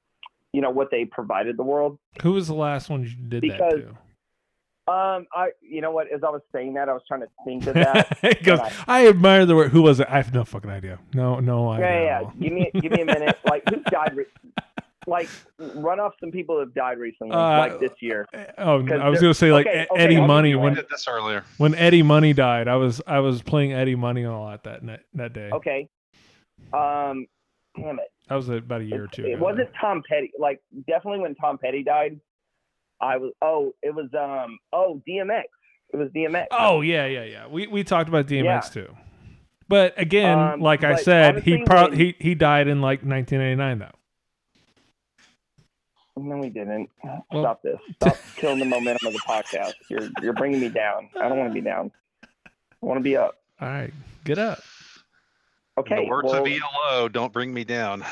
you 0.51 0.59
know, 0.59 0.69
what 0.69 0.89
they 0.91 1.05
provided 1.05 1.55
the 1.55 1.63
world. 1.63 1.97
who 2.21 2.33
was 2.33 2.49
the 2.49 2.53
last 2.53 2.89
one 2.89 3.03
you 3.03 3.09
did 3.29 3.39
Because 3.39 3.57
that 3.57 4.89
to 4.89 4.93
Um, 4.93 5.27
I, 5.33 5.51
you 5.61 5.79
know 5.79 5.91
what? 5.91 6.11
As 6.11 6.25
I 6.25 6.29
was 6.29 6.41
saying 6.51 6.73
that, 6.73 6.89
I 6.89 6.93
was 6.93 7.03
trying 7.07 7.21
to 7.21 7.29
think 7.45 7.67
of 7.67 7.75
that. 7.75 8.19
goes 8.43 8.59
and 8.59 8.73
I, 8.85 9.07
admire 9.07 9.45
the 9.45 9.55
work 9.55 9.71
who 9.71 9.81
was 9.81 10.01
it 10.01 10.07
i 10.09 10.17
have 10.17 10.33
no 10.33 10.43
fucking 10.43 10.69
idea 10.69 10.99
no 11.13 11.39
no 11.39 11.69
I, 11.69 11.75
idea 11.75 11.87
yeah, 11.87 12.21
yeah. 12.21 12.29
Give 12.37 12.51
me, 12.51 12.71
give 12.81 12.91
me 12.91 13.01
a 13.03 13.05
minute. 13.05 13.37
Like, 13.45 13.63
who 13.69 13.77
died? 13.83 14.13
Re- 14.13 14.25
like, 15.07 15.27
run 15.57 15.99
off 15.99 16.13
some 16.19 16.31
people 16.31 16.55
who 16.55 16.59
have 16.61 16.73
died 16.73 16.97
recently, 16.97 17.33
Uh, 17.33 17.57
like 17.57 17.79
this 17.79 17.91
year. 18.01 18.27
Oh, 18.57 18.83
'Cause 18.83 18.99
I 18.99 19.09
was 19.09 19.19
gonna 19.21 19.33
say 19.33 19.51
like 19.51 19.65
okay, 19.67 19.87
okay, 19.91 20.01
Eddie 20.03 20.17
I'll 20.17 20.27
Money 20.27 20.55
when 20.55 20.73
did 20.75 20.87
this 20.89 21.07
earlier. 21.07 21.43
when 21.57 21.73
Eddie 21.75 22.03
Money 22.03 22.33
died. 22.33 22.67
I 22.67 22.75
was 22.75 23.01
I 23.07 23.19
was 23.19 23.41
playing 23.41 23.73
Eddie 23.73 23.95
Money 23.95 24.23
a 24.23 24.31
lot 24.31 24.63
that 24.65 24.83
night, 24.83 25.01
that 25.15 25.33
day. 25.33 25.49
Okay. 25.51 25.87
Um, 26.73 27.25
damn 27.75 27.99
it. 27.99 28.05
That 28.29 28.35
was 28.35 28.49
about 28.49 28.81
a 28.81 28.85
year 28.85 29.03
or 29.03 29.07
two. 29.07 29.25
It 29.25 29.33
ago. 29.33 29.43
wasn't 29.43 29.69
Tom 29.79 30.03
Petty. 30.07 30.31
Like 30.39 30.61
definitely 30.87 31.19
when 31.21 31.35
Tom 31.35 31.57
Petty 31.57 31.83
died, 31.83 32.19
I 33.01 33.17
was. 33.17 33.31
Oh, 33.41 33.73
it 33.81 33.93
was. 33.93 34.07
Um. 34.13 34.57
Oh, 34.71 35.01
DMX. 35.07 35.43
It 35.93 35.97
was 35.97 36.09
DMX. 36.15 36.45
Oh 36.51 36.81
yeah, 36.81 37.05
yeah, 37.07 37.23
yeah. 37.23 37.47
We 37.47 37.67
we 37.67 37.83
talked 37.83 38.07
about 38.07 38.27
DMX 38.27 38.43
Yeah. 38.75 38.83
too. 38.83 38.95
But 39.67 39.93
again, 39.99 40.37
Um, 40.37 40.61
like 40.61 40.83
I 40.83 40.95
said, 40.95 41.43
he 41.43 41.53
honestly, 41.53 41.65
pro- 41.65 41.83
when- 41.89 41.93
he 41.93 42.15
he 42.19 42.35
died 42.35 42.67
in 42.67 42.81
like 42.81 43.03
1989 43.03 43.79
though. 43.79 43.87
No, 46.23 46.37
we 46.37 46.49
didn't. 46.49 46.89
Well- 47.03 47.25
Stop 47.31 47.61
this. 47.63 47.79
Stop 47.95 48.17
killing 48.35 48.59
the 48.59 48.65
momentum 48.65 49.07
of 49.07 49.13
the 49.13 49.19
podcast. 49.19 49.73
You're 49.89 50.09
you're 50.21 50.33
bringing 50.33 50.59
me 50.59 50.69
down. 50.69 51.09
I 51.19 51.27
don't 51.27 51.37
want 51.37 51.49
to 51.49 51.53
be 51.53 51.61
down. 51.61 51.91
I 52.23 52.85
want 52.85 52.99
to 52.99 53.03
be 53.03 53.17
up. 53.17 53.37
All 53.59 53.67
right, 53.67 53.93
get 54.23 54.37
up. 54.37 54.59
Okay. 55.77 56.03
the 56.03 56.09
words 56.09 56.27
well, 56.31 56.43
of 56.45 56.51
ELO, 56.91 57.07
don't 57.09 57.31
bring 57.33 57.53
me 57.53 57.63
down. 57.63 58.03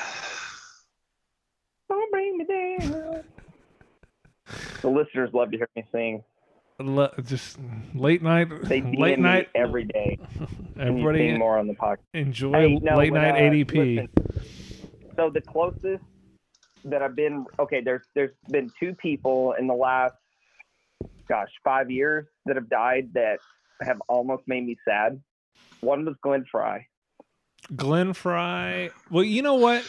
Don't 1.89 2.11
bring 2.11 2.37
me 2.37 2.45
down. 2.45 3.23
The 4.81 4.89
listeners 4.89 5.29
love 5.33 5.51
to 5.51 5.57
hear 5.57 5.67
me 5.75 5.83
sing. 5.91 6.23
Le- 6.79 7.11
just 7.23 7.59
late 7.93 8.21
night, 8.23 8.47
They 8.63 8.79
DM 8.81 8.97
late 8.97 9.17
me 9.19 9.23
night. 9.23 9.49
every 9.53 9.83
day. 9.83 10.17
Everybody 10.79 11.37
more 11.37 11.57
on 11.57 11.67
the 11.67 11.73
podcast. 11.73 11.97
enjoy 12.13 12.53
Hey, 12.53 12.75
no, 12.81 12.95
late 12.95 13.11
when, 13.11 13.21
night 13.21 13.35
uh, 13.35 13.51
ADP. 13.51 13.73
listen, 13.97 14.09
so 15.17 15.29
the 15.29 15.41
closest 15.41 16.03
that 16.85 17.01
I've 17.01 17.15
been 17.15 17.45
okay, 17.59 17.81
there's 17.81 18.03
there's 18.15 18.31
been 18.49 18.71
two 18.79 18.93
people 18.93 19.53
in 19.59 19.67
the 19.67 19.73
last 19.73 20.15
gosh, 21.29 21.49
five 21.63 21.89
years 21.89 22.25
that 22.45 22.55
have 22.55 22.69
died 22.69 23.09
that 23.13 23.39
have 23.81 24.01
almost 24.09 24.43
made 24.47 24.65
me 24.65 24.77
sad. 24.83 25.21
One 25.79 26.03
was 26.03 26.15
Glenn 26.21 26.45
Frey. 26.51 26.87
Glenn 27.75 28.13
Frey. 28.13 28.89
Well, 29.09 29.23
you 29.23 29.41
know 29.41 29.55
what? 29.55 29.85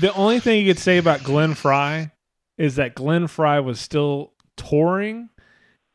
The 0.00 0.12
only 0.12 0.40
thing 0.40 0.60
you 0.60 0.72
could 0.72 0.82
say 0.82 0.98
about 0.98 1.22
Glenn 1.22 1.54
Frey 1.54 2.10
is 2.58 2.76
that 2.76 2.94
Glenn 2.94 3.28
Frey 3.28 3.60
was 3.60 3.80
still 3.80 4.32
touring, 4.56 5.30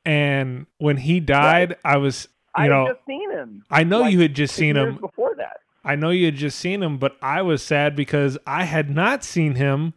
and 0.05 0.65
when 0.77 0.97
he 0.97 1.19
died, 1.19 1.75
I 1.83 1.97
was, 1.97 2.27
you 2.57 2.63
I 2.63 2.67
know, 2.67 2.87
had 2.87 2.95
just 2.95 3.05
seen 3.05 3.31
him. 3.31 3.63
I 3.69 3.83
know 3.83 4.01
like, 4.01 4.13
you 4.13 4.19
had 4.21 4.33
just 4.33 4.55
seen 4.55 4.77
him. 4.77 4.97
before 4.97 5.35
that. 5.35 5.57
I 5.83 5.95
know 5.95 6.11
you 6.11 6.25
had 6.25 6.35
just 6.35 6.59
seen 6.59 6.81
him, 6.81 6.97
but 6.97 7.17
I 7.21 7.41
was 7.41 7.61
sad 7.61 7.95
because 7.95 8.37
I 8.45 8.63
had 8.63 8.89
not 8.89 9.23
seen 9.23 9.55
him, 9.55 9.93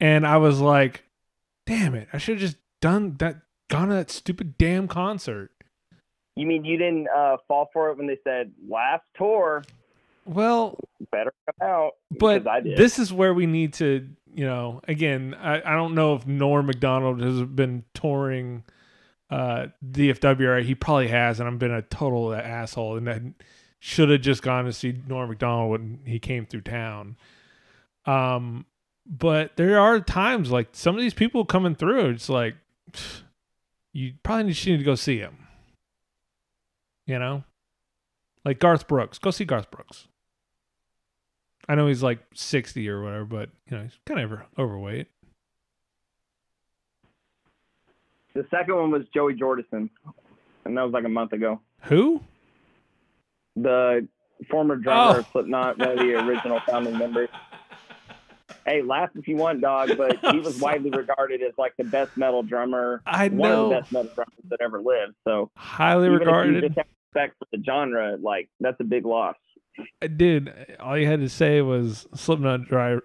and 0.00 0.26
I 0.26 0.38
was 0.38 0.60
like, 0.60 1.04
"Damn 1.66 1.94
it! 1.94 2.08
I 2.12 2.18
should 2.18 2.40
have 2.40 2.50
just 2.50 2.56
done 2.80 3.16
that, 3.18 3.36
gone 3.68 3.88
to 3.88 3.94
that 3.94 4.10
stupid 4.10 4.56
damn 4.58 4.88
concert." 4.88 5.50
You 6.36 6.46
mean 6.46 6.64
you 6.64 6.76
didn't 6.76 7.08
uh, 7.14 7.36
fall 7.48 7.68
for 7.72 7.90
it 7.90 7.98
when 7.98 8.06
they 8.06 8.18
said 8.24 8.52
last 8.68 9.04
tour? 9.16 9.62
Well, 10.24 10.78
better 11.10 11.32
come 11.46 11.68
out. 11.68 11.92
But 12.10 12.46
I 12.46 12.60
did. 12.60 12.78
this 12.78 12.98
is 12.98 13.12
where 13.12 13.34
we 13.34 13.46
need 13.46 13.74
to, 13.74 14.08
you 14.32 14.44
know, 14.44 14.80
again, 14.86 15.34
I, 15.38 15.60
I 15.60 15.74
don't 15.74 15.94
know 15.94 16.14
if 16.14 16.26
Norm 16.26 16.66
Macdonald 16.66 17.20
has 17.20 17.42
been 17.42 17.84
touring 17.94 18.64
uh 19.28 19.66
DFW. 19.84 20.54
Right? 20.54 20.64
He 20.64 20.74
probably 20.74 21.08
has, 21.08 21.40
and 21.40 21.48
I've 21.48 21.58
been 21.58 21.72
a 21.72 21.82
total 21.82 22.32
asshole, 22.32 22.96
and 22.96 23.10
I 23.10 23.20
should 23.80 24.10
have 24.10 24.20
just 24.20 24.42
gone 24.42 24.66
to 24.66 24.72
see 24.72 25.00
Norm 25.08 25.28
Macdonald 25.30 25.70
when 25.70 26.00
he 26.04 26.18
came 26.18 26.46
through 26.46 26.62
town. 26.62 27.16
Um, 28.06 28.66
but 29.06 29.56
there 29.56 29.78
are 29.78 30.00
times 30.00 30.50
like 30.50 30.68
some 30.72 30.94
of 30.94 31.00
these 31.00 31.14
people 31.14 31.44
coming 31.44 31.74
through. 31.74 32.10
It's 32.10 32.28
like 32.28 32.54
you 33.92 34.14
probably 34.22 34.52
just 34.52 34.66
need 34.66 34.78
to 34.78 34.84
go 34.84 34.94
see 34.94 35.18
him. 35.18 35.46
You 37.06 37.18
know, 37.18 37.44
like 38.44 38.58
Garth 38.60 38.86
Brooks. 38.86 39.18
Go 39.18 39.30
see 39.30 39.44
Garth 39.44 39.70
Brooks. 39.70 40.06
I 41.68 41.74
know 41.74 41.86
he's 41.88 42.02
like 42.02 42.18
60 42.34 42.88
or 42.88 43.02
whatever, 43.02 43.24
but 43.24 43.50
you 43.70 43.76
know, 43.76 43.82
he's 43.84 43.98
kind 44.06 44.20
of 44.20 44.30
over, 44.32 44.46
overweight. 44.58 45.06
The 48.34 48.46
second 48.50 48.76
one 48.76 48.90
was 48.90 49.02
Joey 49.12 49.34
Jordison, 49.34 49.90
and 50.64 50.76
that 50.76 50.82
was 50.82 50.92
like 50.92 51.04
a 51.04 51.08
month 51.08 51.32
ago. 51.32 51.60
Who? 51.84 52.22
The 53.56 54.06
former 54.50 54.76
drummer 54.76 55.16
Oh. 55.16 55.18
of 55.20 55.26
Slipknot, 55.32 55.78
one 55.78 55.90
of 55.90 55.98
the 55.98 56.14
original 56.14 56.60
founding 56.66 56.96
members. 56.96 57.28
Hey, 58.70 58.82
laugh 58.82 59.10
if 59.16 59.26
you 59.26 59.36
want, 59.36 59.60
dog, 59.60 59.96
but 59.96 60.18
he 60.32 60.38
was 60.38 60.60
widely 60.60 60.90
regarded 60.90 61.42
as 61.42 61.52
like 61.58 61.74
the 61.76 61.84
best 61.84 62.16
metal 62.16 62.42
drummer. 62.44 63.02
I 63.04 63.26
one 63.28 63.50
of 63.50 63.56
know. 63.56 63.68
the 63.70 63.74
best 63.80 63.92
metal 63.92 64.10
drummers 64.14 64.44
that 64.48 64.60
ever 64.60 64.80
lived. 64.80 65.14
So 65.26 65.50
Highly 65.56 66.06
even 66.06 66.16
If 66.16 66.20
you 66.20 66.26
regarded. 66.26 66.62
just 66.62 66.76
have 66.78 66.86
respect 67.12 67.36
for 67.38 67.46
the 67.56 67.62
genre, 67.64 68.16
like 68.20 68.48
that's 68.60 68.78
a 68.80 68.84
big 68.84 69.04
loss. 69.06 69.34
Uh, 70.02 70.06
Dude, 70.06 70.76
all 70.78 70.96
you 70.96 71.06
had 71.06 71.20
to 71.20 71.28
say 71.28 71.62
was 71.62 72.06
Slipknot 72.14 72.66
driver, 72.68 73.02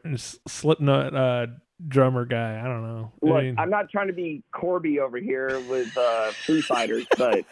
Slipknot 0.48 1.16
uh, 1.16 1.48
drummer 1.88 2.26
guy. 2.26 2.60
I 2.60 2.64
don't 2.64 2.84
know. 2.84 3.12
I 3.24 3.28
Look, 3.28 3.44
mean, 3.44 3.56
I'm 3.58 3.70
not 3.70 3.90
trying 3.90 4.08
to 4.08 4.14
be 4.14 4.44
Corby 4.54 5.00
over 5.00 5.18
here 5.18 5.60
with 5.70 5.96
uh, 5.98 6.32
Foo 6.46 6.62
Fighters, 6.62 7.08
but 7.18 7.44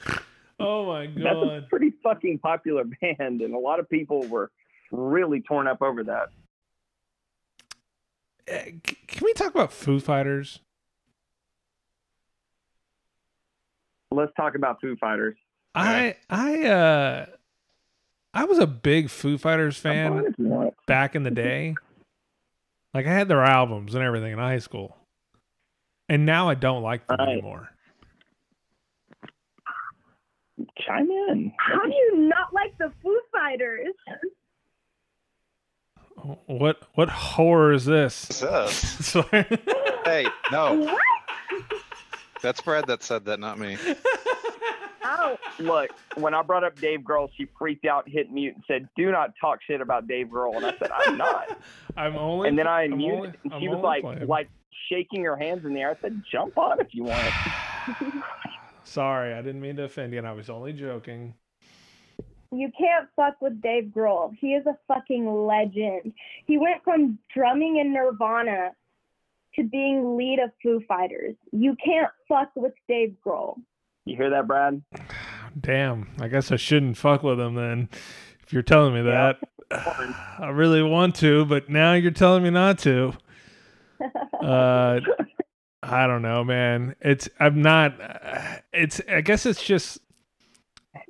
oh 0.60 0.86
my 0.86 1.06
god, 1.06 1.16
that's 1.16 1.36
a 1.36 1.60
god. 1.60 1.68
pretty 1.68 1.92
fucking 2.02 2.38
popular 2.40 2.84
band, 3.00 3.40
and 3.40 3.54
a 3.54 3.58
lot 3.58 3.78
of 3.78 3.88
people 3.88 4.22
were 4.26 4.50
really 4.90 5.40
torn 5.40 5.68
up 5.68 5.80
over 5.82 6.02
that. 6.04 6.28
Eh, 8.48 8.72
c- 8.86 8.96
Can 9.06 9.24
we 9.24 9.32
talk 9.34 9.52
about 9.54 9.72
Foo 9.72 10.00
Fighters? 10.00 10.60
Let's 14.10 14.32
talk 14.36 14.54
about 14.54 14.80
Foo 14.80 14.96
Fighters. 15.00 15.36
I 15.74 16.16
I 16.28 16.64
uh 16.68 17.26
I 18.34 18.44
was 18.44 18.58
a 18.58 18.66
big 18.66 19.08
Foo 19.10 19.38
Fighters 19.38 19.76
fan 19.78 20.34
back 20.86 21.14
in 21.14 21.22
the 21.22 21.30
day. 21.30 21.74
Like 22.94 23.06
I 23.06 23.10
had 23.14 23.26
their 23.26 23.42
albums 23.42 23.94
and 23.94 24.04
everything 24.04 24.34
in 24.34 24.38
high 24.38 24.58
school. 24.58 24.98
And 26.10 26.26
now 26.26 26.50
I 26.50 26.54
don't 26.54 26.82
like 26.82 27.06
them 27.06 27.20
anymore. 27.20 27.70
Chime 30.78 31.10
in. 31.10 31.52
How 31.58 31.82
do 31.86 31.88
you 31.94 32.28
not 32.28 32.52
like 32.52 32.76
the 32.76 32.92
Foo 33.02 33.18
Fighters? 33.32 33.94
What 36.46 36.82
what 36.94 37.08
horror 37.08 37.72
is 37.72 37.84
this? 37.84 38.14
Sorry. 38.14 39.46
Hey, 40.04 40.26
no, 40.50 40.74
What? 40.80 41.00
that's 42.42 42.60
Brad 42.60 42.88
that 42.88 43.04
said 43.04 43.24
that, 43.26 43.38
not 43.38 43.56
me. 43.56 43.76
Oh, 45.04 45.38
Look, 45.60 45.90
when 46.16 46.34
I 46.34 46.42
brought 46.42 46.64
up 46.64 46.76
Dave 46.80 47.00
Grohl, 47.00 47.28
she 47.36 47.46
freaked 47.56 47.84
out, 47.86 48.08
hit 48.08 48.32
mute, 48.32 48.54
and 48.56 48.64
said, 48.66 48.88
"Do 48.96 49.12
not 49.12 49.32
talk 49.40 49.60
shit 49.64 49.80
about 49.80 50.08
Dave 50.08 50.26
Grohl." 50.26 50.56
And 50.56 50.66
I 50.66 50.76
said, 50.76 50.90
"I'm 50.92 51.16
not." 51.16 51.56
I'm 51.96 52.16
only 52.16 52.48
and 52.48 52.58
then 52.58 52.66
I 52.66 52.82
I'm 52.82 52.96
muted, 52.96 53.16
only- 53.18 53.32
and 53.44 53.54
I'm 53.54 53.60
she 53.60 53.68
was 53.68 53.80
like, 53.82 54.02
playing. 54.02 54.26
like 54.26 54.48
shaking 54.88 55.22
her 55.24 55.36
hands 55.36 55.64
in 55.64 55.72
the 55.74 55.80
air. 55.80 55.90
I 55.96 56.00
said, 56.02 56.20
"Jump 56.32 56.58
on 56.58 56.80
if 56.80 56.88
you 56.92 57.04
want." 57.04 57.32
Sorry, 58.84 59.34
I 59.34 59.42
didn't 59.42 59.60
mean 59.60 59.76
to 59.76 59.84
offend 59.84 60.12
you 60.12 60.18
and 60.18 60.26
I 60.26 60.32
was 60.32 60.50
only 60.50 60.72
joking. 60.72 61.34
You 62.52 62.70
can't 62.78 63.08
fuck 63.16 63.40
with 63.40 63.60
Dave 63.62 63.92
Grohl. 63.96 64.36
He 64.38 64.48
is 64.48 64.66
a 64.66 64.76
fucking 64.86 65.26
legend. 65.26 66.12
He 66.46 66.58
went 66.58 66.84
from 66.84 67.18
drumming 67.34 67.78
in 67.78 67.92
Nirvana 67.92 68.72
to 69.56 69.64
being 69.64 70.16
lead 70.16 70.38
of 70.38 70.50
Foo 70.62 70.82
Fighters. 70.86 71.34
You 71.50 71.76
can't 71.82 72.10
fuck 72.28 72.50
with 72.54 72.74
Dave 72.88 73.16
Grohl. 73.26 73.56
You 74.04 74.16
hear 74.16 74.30
that, 74.30 74.46
Brad? 74.46 74.82
Damn, 75.58 76.08
I 76.20 76.28
guess 76.28 76.50
I 76.50 76.56
shouldn't 76.56 76.96
fuck 76.96 77.22
with 77.22 77.40
him 77.40 77.54
then. 77.54 77.88
If 78.42 78.52
you're 78.52 78.62
telling 78.62 78.94
me 78.94 79.02
that, 79.02 79.38
I 80.38 80.48
really 80.48 80.82
want 80.82 81.14
to, 81.16 81.44
but 81.46 81.68
now 81.70 81.94
you're 81.94 82.10
telling 82.10 82.42
me 82.42 82.50
not 82.50 82.78
to. 82.80 83.14
Uh, 84.42 84.98
I 85.84 86.08
don't 86.08 86.22
know, 86.22 86.42
man. 86.42 86.96
It's 87.00 87.28
I'm 87.38 87.62
not. 87.62 87.94
It's 88.72 89.00
I 89.08 89.20
guess 89.20 89.46
it's 89.46 89.62
just 89.62 90.00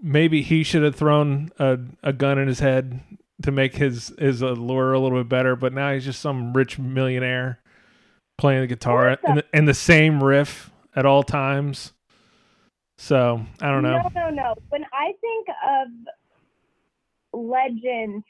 maybe 0.02 0.42
he 0.42 0.62
should 0.62 0.82
have 0.82 0.96
thrown 0.96 1.50
a 1.58 1.78
a 2.02 2.12
gun 2.12 2.38
in 2.38 2.48
his 2.48 2.60
head 2.60 3.00
to 3.42 3.50
make 3.50 3.76
his 3.76 4.12
his 4.18 4.42
allure 4.42 4.92
a 4.92 4.98
little 4.98 5.18
bit 5.18 5.28
better, 5.28 5.56
but 5.56 5.72
now 5.72 5.92
he's 5.92 6.04
just 6.04 6.20
some 6.20 6.52
rich 6.52 6.78
millionaire 6.78 7.60
playing 8.38 8.62
the 8.62 8.66
guitar 8.66 9.16
and 9.26 9.38
the, 9.38 9.44
and 9.52 9.68
the 9.68 9.74
same 9.74 10.22
riff 10.22 10.70
at 10.96 11.06
all 11.06 11.22
times. 11.22 11.92
So 12.98 13.44
I 13.60 13.70
don't 13.70 13.82
know. 13.82 14.02
No, 14.02 14.10
no, 14.14 14.30
no. 14.30 14.54
When 14.68 14.84
I 14.92 15.12
think 15.20 15.48
of 15.66 17.40
legends 17.40 18.24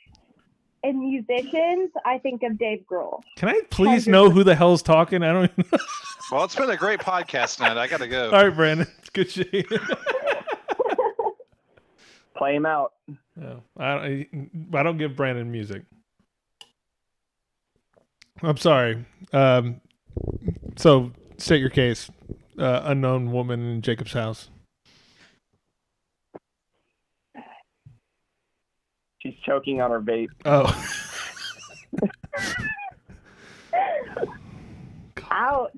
and 0.85 0.99
musicians, 0.99 1.91
I 2.05 2.19
think 2.19 2.43
of 2.43 2.59
Dave 2.59 2.85
Grohl. 2.91 3.21
Can 3.37 3.49
I 3.49 3.61
please 3.71 4.09
know 4.09 4.31
who 4.31 4.45
the 4.45 4.55
hell's 4.55 4.83
talking? 4.83 5.23
I 5.23 5.33
don't. 5.33 5.51
Even 5.59 5.81
Well, 6.31 6.45
it's 6.45 6.55
been 6.55 6.71
a 6.71 6.77
great 6.77 7.01
podcast 7.01 7.61
night. 7.61 7.77
I 7.77 7.87
gotta 7.87 8.09
go. 8.09 8.27
All 8.31 8.45
right, 8.45 8.55
Brandon. 8.55 8.87
Good 9.13 9.31
shit. 9.31 9.67
Play 12.37 12.55
him 12.57 12.67
out. 12.67 12.93
No, 13.37 13.63
I 13.77 13.95
don't. 13.95 14.51
I 14.75 14.83
don't 14.83 14.99
give 14.99 15.17
Brandon 15.17 15.51
music. 15.51 15.83
I'm 18.43 18.57
sorry. 18.57 19.05
Um, 19.33 19.81
so 20.77 21.13
state 21.39 21.61
your 21.61 21.71
case. 21.71 22.11
Uh, 22.59 22.83
unknown 22.85 23.33
woman 23.33 23.61
in 23.61 23.83
Jacob's 23.83 24.13
house. 24.13 24.51
She's 29.21 29.35
choking 29.47 29.81
on 29.81 29.91
her 29.91 30.01
vape. 30.01 30.29
Oh, 30.45 30.67
Ouch. 35.33 35.73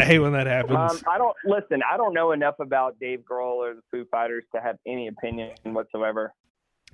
I 0.00 0.04
hate 0.04 0.18
when 0.18 0.32
that 0.32 0.46
happens. 0.46 0.76
Um, 0.78 1.00
I 1.10 1.18
don't 1.18 1.36
listen. 1.44 1.82
I 1.88 1.96
don't 1.96 2.14
know 2.14 2.32
enough 2.32 2.56
about 2.60 2.98
Dave 2.98 3.20
Grohl 3.20 3.56
or 3.56 3.74
the 3.74 3.82
Foo 3.90 4.04
Fighters 4.10 4.44
to 4.54 4.60
have 4.60 4.76
any 4.86 5.08
opinion 5.08 5.52
whatsoever. 5.64 6.32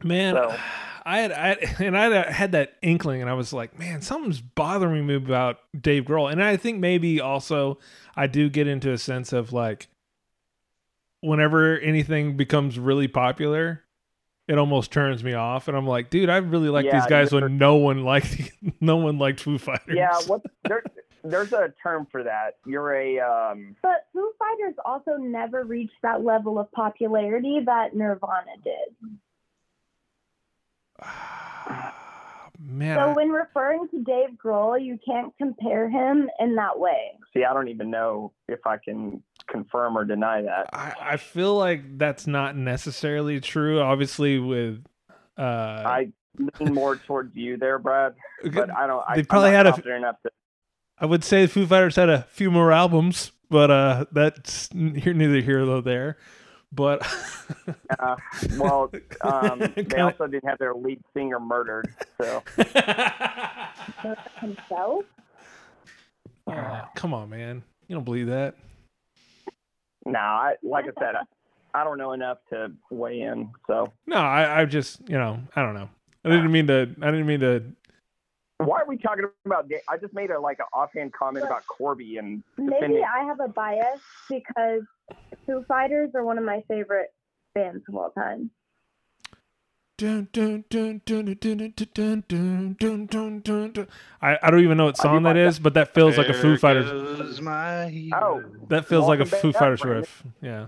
Man, 0.05 0.35
So- 0.35 0.55
I 1.09 1.19
had, 1.19 1.31
I 1.33 1.51
and 1.85 1.97
I 1.97 2.33
had 2.33 2.51
that 2.53 2.75
inkling, 2.83 3.21
and 3.21 3.31
I 3.31 3.35
was 3.35 3.53
like, 3.53 3.79
man, 3.79 4.03
something's 4.03 4.41
bothering 4.41 5.07
me 5.07 5.15
about 5.15 5.59
Dave 5.81 6.03
Grohl, 6.03 6.33
and 6.33 6.43
I 6.43 6.57
think 6.57 6.81
maybe 6.81 7.21
also 7.21 7.79
I 8.17 8.27
do 8.27 8.49
get 8.51 8.67
into 8.67 8.91
a 8.91 8.99
sense 8.99 9.33
of 9.33 9.53
like, 9.53 9.87
whenever 11.21 11.79
anything 11.79 12.37
becomes 12.37 12.77
really 12.77 13.07
popular, 13.07 13.85
it 14.49 14.59
almost 14.59 14.91
turns 14.91 15.23
me 15.23 15.33
off, 15.35 15.69
and 15.69 15.77
I'm 15.77 15.87
like, 15.87 16.11
dude, 16.11 16.29
I 16.29 16.39
really 16.39 16.71
like 16.71 16.87
Yeah, 16.87 16.99
these 17.01 17.07
guys 17.09 17.33
when 17.33 17.57
no 17.57 17.77
one 17.77 18.03
liked, 18.03 18.51
no 18.81 18.97
one 18.97 19.17
liked 19.19 19.39
Foo 19.41 19.59
Fighters. 19.59 19.95
Yeah, 19.97 20.13
what 20.27 20.43
there's 21.31 21.53
a 21.53 21.73
term 21.83 22.07
for 22.11 22.23
that. 22.25 22.57
You're 22.67 22.95
a 22.95 23.19
um, 23.21 23.77
But 23.83 24.07
Foo 24.13 24.33
Fighters 24.39 24.75
also 24.85 25.17
never 25.17 25.65
reached 25.65 25.95
that 26.03 26.23
level 26.25 26.59
of 26.59 26.71
popularity 26.73 27.61
that 27.67 27.95
Nirvana 27.95 28.53
did. 28.65 28.97
man. 32.61 32.97
So 32.99 33.15
when 33.15 33.29
referring 33.31 33.89
to 33.91 34.03
Dave 34.03 34.31
Grohl, 34.43 34.83
you 34.83 34.99
can't 35.05 35.33
compare 35.39 35.89
him 35.89 36.29
in 36.41 36.55
that 36.57 36.79
way. 36.79 37.13
see. 37.35 37.45
I 37.45 37.53
don't 37.53 37.69
even 37.69 37.91
know 37.91 38.33
if 38.49 38.61
I 38.67 38.77
can 38.79 39.23
confirm 39.49 39.97
or 39.97 40.05
deny 40.05 40.43
that. 40.43 40.69
I, 40.73 40.95
I 41.01 41.17
feel 41.19 41.55
like 41.57 41.99
that's 41.99 42.27
not 42.27 42.57
necessarily 42.57 43.41
true. 43.41 43.81
Obviously, 43.81 44.39
with 44.39 44.85
Uh, 45.39 45.43
I 45.43 46.13
lean 46.61 46.75
more 46.75 46.97
towards 46.97 47.35
you 47.37 47.57
there, 47.57 47.79
Brad. 47.79 48.15
But 48.53 48.71
I 48.71 48.87
don't. 48.87 49.05
I, 49.09 49.17
They 49.17 49.23
probably 49.25 49.49
I'm 49.49 49.55
not 49.55 49.59
had 49.59 49.67
a- 49.67 49.71
confident 49.73 49.97
enough 49.99 50.17
to. 50.23 50.31
I 50.99 51.07
would 51.07 51.25
say 51.25 51.43
the 51.43 51.49
Foo 51.49 51.67
Fighters 51.67 51.97
had 51.97 52.09
a 52.09 52.23
few 52.31 52.51
more 52.51 52.73
albums, 52.73 53.33
but 53.51 53.71
uh, 53.71 54.07
that's 54.13 54.73
neither 54.75 55.41
here 55.41 55.65
nor 55.65 55.83
there. 55.83 56.17
But 56.73 57.07
Uh, 57.99 58.17
well, 58.59 58.91
um, 59.23 59.73
they 59.77 59.99
also 60.01 60.27
didn't 60.27 60.49
have 60.49 60.59
their 60.59 60.75
lead 60.75 61.01
singer 61.15 61.39
murdered. 61.41 61.95
So 62.21 62.43
Himself? 64.41 65.05
Oh, 66.49 66.83
come 66.95 67.15
on, 67.15 67.31
man, 67.31 67.63
you 67.89 67.95
don't 67.95 68.05
believe 68.05 68.27
that? 68.27 68.57
no, 70.05 70.19
I 70.19 70.55
like 70.63 70.85
I 70.85 71.01
said, 71.01 71.15
I, 71.17 71.81
I 71.81 71.85
don't 71.85 71.99
know 71.99 72.13
enough 72.13 72.39
to 72.51 72.71
weigh 72.91 73.21
in. 73.23 73.51
So 73.67 73.93
No, 74.07 74.17
I, 74.17 74.61
I 74.63 74.65
just 74.65 75.01
you 75.09 75.17
know 75.19 75.41
I 75.55 75.63
don't 75.63 75.75
know. 75.75 75.89
I 76.25 76.31
didn't 76.31 76.51
mean 76.53 76.67
to. 76.67 76.89
I 77.03 77.07
didn't 77.11 77.27
mean 77.27 77.41
to. 77.41 77.63
Why 78.59 78.81
are 78.81 78.87
we 78.87 78.97
talking 78.97 79.27
about? 79.45 79.71
I 79.89 79.97
just 79.99 80.15
made 80.15 80.31
a 80.31 80.41
like 80.41 80.59
an 80.61 80.67
offhand 80.73 81.13
comment 81.13 81.45
about 81.45 81.67
Corby 81.67 82.17
and 82.17 82.43
defending. 82.57 82.93
maybe 82.93 83.05
I 83.05 83.25
have 83.25 83.41
a 83.41 83.49
bias 83.49 84.01
because 84.31 84.83
Foo 85.45 85.65
Fighters 85.69 86.11
are 86.15 86.25
one 86.25 86.39
of 86.39 86.45
my 86.45 86.63
favorite 86.69 87.13
bands 87.55 87.85
of 87.89 87.97
all 87.97 88.11
time. 88.11 88.51
Dun, 89.99 90.29
dun, 90.31 90.65
dun, 90.69 91.01
I, 94.21 94.39
I 94.43 94.51
don't 94.51 94.61
even 94.61 94.77
know 94.77 94.85
what 94.85 94.99
song 94.99 95.23
that 95.23 95.39
is, 95.39 95.59
but 95.59 95.73
that 95.73 95.95
feels 95.95 96.19
like 96.19 96.29
a 96.29 96.35
Foo 96.35 96.59
Fighters. 96.59 96.91
Oh, 97.41 98.43
that 98.69 98.85
feels 98.87 99.07
like 99.07 99.21
a 99.21 99.25
Foo 99.25 99.53
Fighters 99.53 99.83
riff. 99.85 100.23
Yeah. 100.43 100.67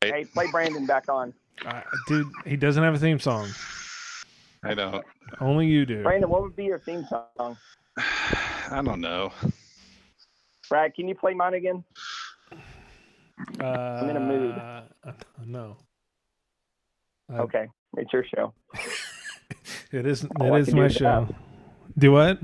Hey, 0.00 0.24
play 0.24 0.48
Brandon 0.50 0.84
back 0.84 1.08
on. 1.08 1.32
Uh, 1.64 1.80
dude, 2.08 2.28
he 2.44 2.56
doesn't 2.56 2.82
have 2.82 2.94
a 2.94 2.98
theme 2.98 3.20
song. 3.20 3.48
I 4.64 4.74
don't. 4.74 5.04
Only 5.40 5.66
you 5.66 5.86
do. 5.86 6.02
Brandon, 6.02 6.28
what 6.30 6.42
would 6.42 6.56
be 6.56 6.64
your 6.64 6.78
theme 6.78 7.06
song? 7.08 7.56
I 7.96 8.82
don't 8.84 9.00
know. 9.00 9.32
Brad, 10.68 10.94
can 10.94 11.08
you 11.08 11.14
play 11.14 11.34
mine 11.34 11.54
again? 11.54 11.84
Uh, 13.60 13.64
I'm 13.64 14.10
in 14.10 14.16
a 14.16 14.20
mood. 14.20 14.54
No, 15.46 15.76
I- 17.32 17.38
Okay, 17.38 17.66
it's 17.96 18.12
your 18.12 18.24
show. 18.34 18.52
it 19.92 20.06
is. 20.06 20.26
All 20.40 20.54
It 20.54 20.56
I 20.56 20.58
is 20.60 20.66
can 20.66 20.74
do 20.76 20.82
my 20.82 20.88
show. 20.88 21.06
ask. 21.06 21.32
Do 21.96 22.12
what? 22.12 22.38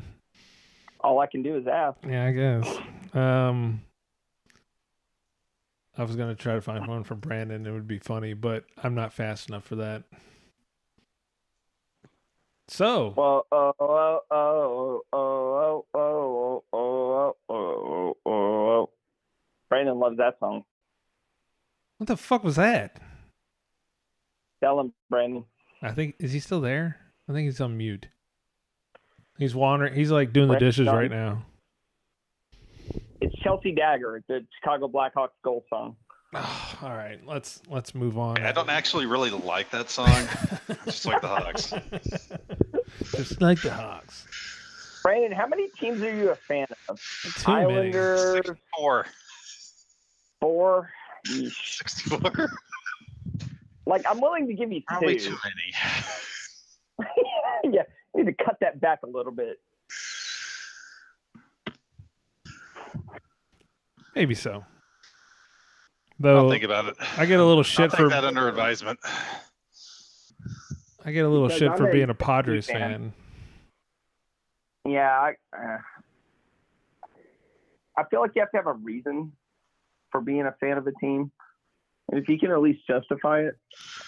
All 1.01 1.19
I 1.21 1.27
can 1.27 1.43
do 1.43 1.57
is 1.57 1.67
ask. 1.67 1.99
Yeah, 2.09 2.27
I 2.27 2.33
guess. 2.33 2.77
Um, 3.13 3.83
I 5.99 6.03
was 6.05 6.17
gonna 6.17 6.35
try 6.35 6.55
to 6.55 6.61
find 6.61 6.87
one 6.87 7.05
for 7.05 7.15
Brandon. 7.15 7.67
It 7.67 7.73
would 7.73 7.87
be 7.89 7.99
funny, 7.99 8.33
but 8.35 8.65
I'm 8.83 8.95
not 8.95 9.13
fast 9.13 9.49
enough 9.49 9.65
for 9.65 9.77
that. 9.77 10.05
So. 12.69 13.11
Brandon 19.69 19.99
loves 19.99 20.17
that 20.19 20.39
song. 20.41 20.65
What 21.99 22.07
the 22.09 22.17
fuck 22.17 22.43
was 22.45 22.57
that? 22.57 23.01
Tell 24.63 24.81
him, 24.81 24.93
Brandon. 25.11 25.45
I 25.83 25.93
think 25.93 26.17
is 26.19 26.33
he 26.33 26.41
still 26.41 26.61
there? 26.61 26.99
I 27.29 27.33
think 27.33 27.47
he's 27.47 27.61
on 27.61 27.77
mute. 27.77 28.09
He's 29.39 29.55
wandering. 29.55 29.95
He's 29.95 30.11
like 30.11 30.33
doing 30.33 30.49
Brandon 30.49 30.67
the 30.67 30.73
dishes 30.73 30.87
right 30.87 31.11
now. 31.11 31.45
It's 33.21 33.35
Chelsea 33.43 33.73
Dagger, 33.73 34.23
the 34.29 34.47
Chicago 34.61 34.89
Blackhawks 34.89 35.31
goal 35.43 35.65
song. 35.71 35.97
All 36.83 36.91
right, 36.91 37.21
let's 37.25 37.63
let's 37.69 37.95
move 37.95 38.19
on. 38.19 38.39
I 38.39 38.53
don't 38.53 38.71
actually 38.71 39.07
really 39.07 39.31
like 39.31 39.71
that 39.71 39.89
song. 39.89 40.27
Just 40.85 41.07
like 41.07 41.21
the 41.21 41.29
Hawks. 41.29 41.73
Just 43.17 43.41
like 43.41 43.61
the 43.63 43.71
Hawks. 43.71 44.27
Brandon, 45.03 45.33
how 45.33 45.47
many 45.47 45.69
teams 45.69 46.03
are 46.03 46.15
you 46.15 46.31
a 46.31 46.35
fan 46.35 46.67
of? 46.89 47.01
Too 47.37 47.53
many. 47.53 47.65
Islanders, 47.65 48.51
Four. 48.77 49.07
four. 50.41 50.91
Sixty-four. 51.25 52.51
Like, 53.87 54.03
I'm 54.09 54.19
willing 54.19 54.47
to 54.47 54.55
give 54.55 54.73
you 54.73 54.81
two. 54.81 54.87
Probably 54.89 55.19
too 55.19 55.37
many. 55.45 57.09
yeah, 57.71 57.83
you 58.15 58.25
need 58.25 58.35
to 58.35 58.45
cut 58.45 58.57
that 58.63 58.81
back 58.81 59.01
a 59.03 59.07
little 59.07 59.31
bit. 59.31 59.59
Maybe 64.15 64.35
so. 64.35 64.65
Though 66.21 66.45
I'll 66.45 66.51
think 66.51 66.65
about 66.65 66.87
it. 66.87 66.97
I 67.17 67.27
get 67.27 67.41
a 67.41 67.45
little 67.45 67.59
I'll 67.59 67.63
shit 67.65 67.91
take 67.91 67.99
for 68.01 68.09
that 68.09 68.25
under 68.25 68.49
advisement. 68.49 68.99
I 71.05 71.13
get 71.13 71.25
a 71.25 71.29
little 71.29 71.49
Because 71.49 71.59
shit 71.59 71.71
I'm 71.71 71.77
for 71.77 71.89
a 71.89 71.93
being 71.93 72.09
a 72.11 72.15
Padres 72.15 72.67
fan. 72.67 73.13
fan. 74.85 74.93
Yeah, 74.93 75.11
I, 75.11 75.33
uh, 75.57 75.79
I 77.97 78.05
feel 78.11 78.21
like 78.21 78.33
you 78.35 78.41
have 78.43 78.51
to 78.53 78.57
have 78.59 78.67
a 78.67 78.73
reason 78.75 79.33
for 80.13 80.21
being 80.21 80.43
a 80.47 80.53
fan 80.61 80.79
of 80.79 80.87
a 80.87 80.93
team. 81.01 81.31
And 82.11 82.21
if 82.23 82.29
you 82.29 82.39
can 82.39 82.51
at 82.51 82.61
least 82.61 82.87
justify 82.87 83.41
it, 83.41 83.55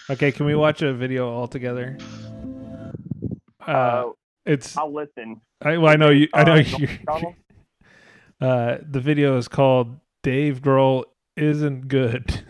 Okay, 0.09 0.31
can 0.31 0.45
we 0.45 0.55
watch 0.55 0.81
a 0.81 0.93
video 0.93 1.29
all 1.29 1.47
together? 1.47 1.97
Uh, 3.65 4.11
it's 4.45 4.77
I'll 4.77 4.93
listen. 4.93 5.41
I, 5.61 5.77
well, 5.77 5.91
I 5.91 5.95
know 5.97 6.09
you. 6.09 6.27
I 6.33 6.43
know 6.43 6.53
Uh, 6.53 6.57
you. 6.77 6.87
Uh, 8.39 8.77
the 8.87 8.99
video 8.99 9.35
is 9.37 9.47
called 9.47 9.99
"Dave 10.21 10.61
Grohl 10.61 11.05
Isn't 11.37 11.87
Good." 11.87 12.41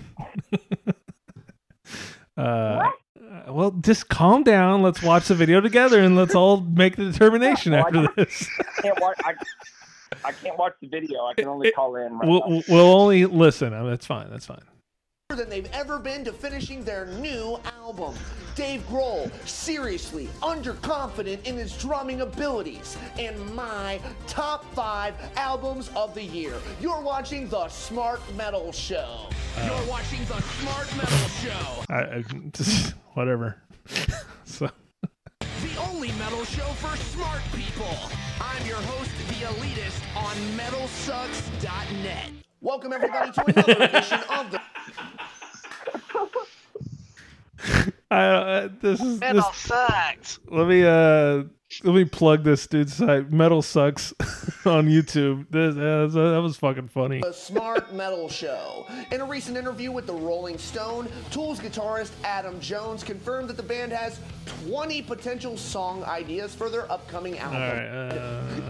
uh, 2.38 2.90
well, 3.48 3.72
just 3.72 4.10
calm 4.10 4.44
down. 4.44 4.82
Let's 4.82 5.02
watch 5.02 5.28
the 5.28 5.36
video 5.36 5.62
together, 5.62 6.02
and 6.02 6.16
let's 6.16 6.36
all 6.36 6.62
make 6.62 6.96
the 6.96 7.06
determination 7.06 7.72
Well, 7.74 7.84
I 7.84 7.88
after 7.88 8.02
can't- 8.04 8.16
this. 8.16 8.50
I 8.60 8.82
can't 8.82 9.00
watch. 9.02 9.18
I, 9.24 9.34
I 10.26 10.32
can't 10.32 10.58
watch 10.58 10.74
the 10.82 10.88
video. 10.88 11.26
I 11.26 11.34
can 11.34 11.48
only 11.48 11.72
call 11.72 11.96
in. 11.98 12.18
Right 12.18 12.28
We'll, 12.28 12.64
we'll 12.68 12.94
only 12.96 13.26
listen. 13.26 13.74
I 13.74 13.82
mean, 13.82 13.90
that's 13.92 14.06
fine. 14.06 14.30
That's 14.30 14.46
fine. 14.46 14.62
Than 15.38 15.50
they've 15.50 15.70
ever 15.72 16.00
been 16.00 16.26
to 16.26 16.34
finishing 16.34 16.84
their 16.84 17.06
new 17.06 17.60
album. 17.78 18.16
Dave 18.56 18.82
Grohl, 18.90 19.32
seriously 19.48 20.28
underconfident 20.42 21.46
in 21.46 21.56
his 21.56 21.78
drumming 21.78 22.22
abilities, 22.22 22.98
and 23.20 23.38
my 23.56 24.02
top 24.26 24.66
five 24.74 25.14
albums 25.36 25.92
of 25.96 26.16
the 26.16 26.24
year. 26.24 26.56
You're 26.82 27.02
watching 27.02 27.48
the 27.50 27.70
Smart 27.70 28.20
Metal 28.36 28.72
Show. 28.72 29.30
You're 29.64 29.88
watching 29.88 30.26
the 30.26 30.42
Smart 30.42 30.98
Metal 30.98 31.28
Show. 31.30 31.84
I, 31.90 32.00
I 32.00 32.24
just 32.52 32.96
whatever. 33.14 33.62
so 34.44 34.70
The 35.40 35.78
only 35.88 36.12
metal 36.14 36.44
show 36.46 36.66
for 36.82 36.98
smart 36.98 37.42
people. 37.54 37.96
I'm 38.42 38.66
your 38.66 38.78
host, 38.78 39.12
the 39.28 39.46
elitist, 39.46 40.02
on 40.16 40.36
metalsucks.net. 40.58 42.47
Welcome 42.62 42.92
everybody 42.92 43.32
to 43.32 43.44
another 43.46 43.72
edition 43.84 44.20
of 44.30 44.52
the 44.52 44.62
I, 48.10 48.24
uh, 48.24 48.70
this 48.82 49.02
is 49.02 49.20
Metal 49.20 49.42
this, 49.42 49.58
sucks. 49.58 50.40
Let 50.50 50.68
me 50.68 50.84
uh 50.84 51.44
let 51.84 51.94
me 51.94 52.06
plug 52.06 52.44
this 52.44 52.66
dude's 52.66 52.94
site. 52.94 53.32
Metal 53.32 53.62
sucks 53.62 54.12
on 54.66 54.88
YouTube. 54.88 55.46
This 55.52 55.76
uh, 55.76 56.08
that 56.34 56.42
was 56.42 56.58
fucking 56.58 56.88
funny. 56.88 57.22
The 57.22 57.34
Smart 57.34 57.94
Metal 57.94 58.30
Show. 58.30 58.88
In 59.12 59.22
a 59.22 59.26
recent 59.26 59.58
interview 59.58 59.92
with 59.92 60.08
the 60.08 60.14
Rolling 60.14 60.58
Stone, 60.58 61.10
Tool's 61.30 61.60
guitarist 61.60 62.12
Adam 62.24 62.60
Jones 62.60 63.04
confirmed 63.04 63.50
that 63.50 63.58
the 63.58 63.64
band 63.64 63.92
has 63.92 64.20
20 64.68 65.02
potential 65.04 65.58
song 65.58 66.04
ideas 66.06 66.56
for 66.56 66.70
their 66.70 66.92
upcoming 66.92 67.40
All 67.40 67.54
album. 67.54 68.64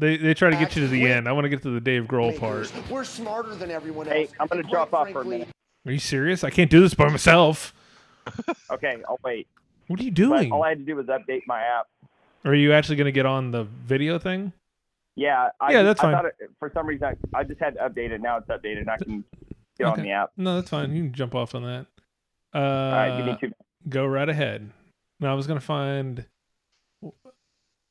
Right. 0.00 0.06
Uh, 0.06 0.16
they 0.16 0.16
they 0.16 0.34
try 0.34 0.50
to 0.50 0.56
get 0.56 0.74
you 0.76 0.82
to 0.82 0.88
the 0.88 1.06
end. 1.06 1.28
I 1.28 1.32
want 1.32 1.44
to 1.44 1.48
get 1.48 1.62
to 1.62 1.70
the 1.70 1.80
Dave 1.80 2.04
Grohl 2.04 2.38
part. 2.38 2.72
We're 2.90 3.04
smarter 3.04 3.54
than 3.54 3.70
everyone 3.70 4.06
Hey, 4.06 4.22
else. 4.24 4.32
I'm 4.40 4.46
gonna 4.48 4.62
drop 4.62 4.90
quite 4.90 5.06
off 5.08 5.12
for 5.12 5.22
a 5.22 5.24
minute. 5.24 5.48
Are 5.86 5.92
you 5.92 5.98
serious? 5.98 6.44
I 6.44 6.50
can't 6.50 6.70
do 6.70 6.80
this 6.80 6.94
by 6.94 7.08
myself. 7.08 7.74
Okay, 8.70 8.96
I'll 9.06 9.20
wait. 9.22 9.46
What 9.86 10.00
are 10.00 10.02
you 10.02 10.10
But 10.10 10.16
doing? 10.16 10.50
all 10.52 10.62
I 10.64 10.70
had 10.70 10.78
to 10.78 10.84
do 10.84 10.96
was 10.96 11.06
update 11.06 11.42
my 11.46 11.60
app. 11.60 11.86
Are 12.46 12.54
you 12.54 12.72
actually 12.72 12.96
going 12.96 13.04
to 13.04 13.12
get 13.12 13.26
on 13.26 13.50
the 13.50 13.64
video 13.64 14.18
thing? 14.18 14.52
Yeah. 15.14 15.50
I, 15.60 15.72
Yeah, 15.72 15.82
that's 15.82 16.00
I 16.00 16.04
fine. 16.04 16.12
Thought 16.14 16.24
it, 16.26 16.34
for 16.58 16.70
some 16.74 16.86
reason, 16.86 17.06
I, 17.34 17.38
I 17.38 17.44
just 17.44 17.60
had 17.60 17.74
to 17.74 17.80
update 17.80 18.10
it. 18.12 18.22
Now 18.22 18.38
it's 18.38 18.48
updated. 18.48 18.78
and 18.80 18.90
I 18.90 18.96
can 18.96 19.24
get 19.78 19.86
on 19.86 19.92
Okay. 19.92 20.02
the 20.02 20.10
app. 20.12 20.30
No, 20.38 20.56
that's 20.56 20.70
fine. 20.70 20.94
You 20.96 21.02
can 21.04 21.12
jump 21.12 21.34
off 21.34 21.54
on 21.54 21.64
that. 21.64 21.86
Uh, 22.54 22.58
All 22.58 22.92
right, 22.92 23.16
give 23.18 23.26
me 23.26 23.36
two. 23.40 23.52
Go 23.90 24.06
right 24.06 24.28
ahead. 24.28 24.70
Now 25.20 25.32
I 25.32 25.34
was 25.34 25.46
gonna 25.46 25.60
find. 25.60 26.24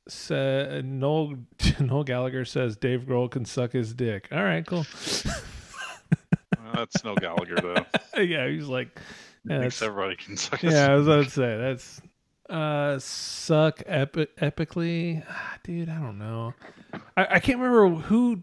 Sa 0.07 0.81
Noel 0.83 1.35
Noel 1.79 2.03
Gallagher 2.03 2.45
says 2.45 2.75
Dave 2.75 3.01
Grohl 3.01 3.31
can 3.31 3.45
suck 3.45 3.71
his 3.71 3.93
dick. 3.93 4.27
All 4.31 4.43
right, 4.43 4.65
cool. 4.65 4.85
Well, 6.57 6.73
that's 6.73 7.03
no 7.03 7.15
Gallagher 7.15 7.55
though. 7.55 7.85
yeah, 8.21 8.47
he's 8.47 8.67
like, 8.67 8.99
yeah, 9.45 9.59
Thinks 9.59 9.81
everybody 9.81 10.15
can 10.15 10.37
suck 10.37 10.59
his 10.59 10.73
yeah, 10.73 10.91
I 10.91 10.95
was 10.95 11.07
about 11.07 11.23
to 11.25 11.29
say 11.29 11.57
that's 11.57 12.01
uh 12.49 12.99
suck 12.99 13.81
epi- 13.85 14.27
epically, 14.41 15.23
Ah, 15.29 15.57
dude. 15.63 15.89
I 15.89 15.99
don't 15.99 16.17
know. 16.19 16.53
I, 17.15 17.27
I 17.35 17.39
can't 17.39 17.59
remember 17.59 18.01
who 18.01 18.41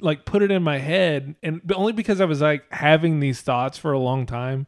like 0.00 0.24
put 0.24 0.42
it 0.42 0.50
in 0.50 0.62
my 0.62 0.78
head, 0.78 1.34
and 1.42 1.60
but 1.64 1.76
only 1.76 1.92
because 1.92 2.20
I 2.20 2.24
was 2.26 2.40
like 2.40 2.70
having 2.72 3.20
these 3.20 3.40
thoughts 3.40 3.78
for 3.78 3.92
a 3.92 3.98
long 3.98 4.26
time, 4.26 4.66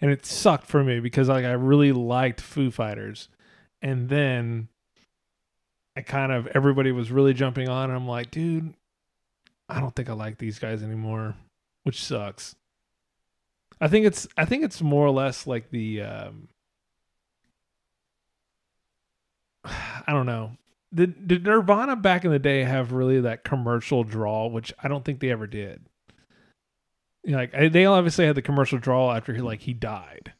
and 0.00 0.10
it 0.10 0.24
sucked 0.24 0.66
for 0.66 0.82
me 0.82 1.00
because 1.00 1.28
like 1.28 1.44
I 1.44 1.52
really 1.52 1.92
liked 1.92 2.40
Foo 2.40 2.70
Fighters, 2.70 3.28
and 3.80 4.08
then 4.08 4.68
I 5.96 6.00
kind 6.00 6.32
of 6.32 6.46
everybody 6.48 6.92
was 6.92 7.10
really 7.10 7.34
jumping 7.34 7.68
on, 7.68 7.90
and 7.90 7.98
I'm 7.98 8.08
like, 8.08 8.30
dude, 8.30 8.72
I 9.68 9.80
don't 9.80 9.94
think 9.94 10.08
I 10.08 10.14
like 10.14 10.38
these 10.38 10.58
guys 10.58 10.82
anymore, 10.82 11.34
which 11.82 12.02
sucks. 12.02 12.56
I 13.80 13.88
think 13.88 14.06
it's 14.06 14.28
I 14.36 14.44
think 14.44 14.64
it's 14.64 14.80
more 14.80 15.06
or 15.06 15.10
less 15.10 15.46
like 15.46 15.70
the 15.70 16.02
um, 16.02 16.48
I 19.64 20.12
don't 20.12 20.26
know. 20.26 20.52
Did 20.94 21.26
did 21.26 21.44
Nirvana 21.44 21.96
back 21.96 22.24
in 22.24 22.30
the 22.30 22.38
day 22.38 22.64
have 22.64 22.92
really 22.92 23.20
that 23.22 23.44
commercial 23.44 24.04
draw, 24.04 24.46
which 24.46 24.72
I 24.82 24.88
don't 24.88 25.04
think 25.04 25.20
they 25.20 25.30
ever 25.30 25.46
did. 25.46 25.82
Like 27.24 27.52
they 27.52 27.84
obviously 27.86 28.26
had 28.26 28.34
the 28.34 28.42
commercial 28.42 28.78
draw 28.78 29.14
after 29.14 29.32
he 29.32 29.40
like 29.40 29.60
he 29.60 29.72
died. 29.72 30.32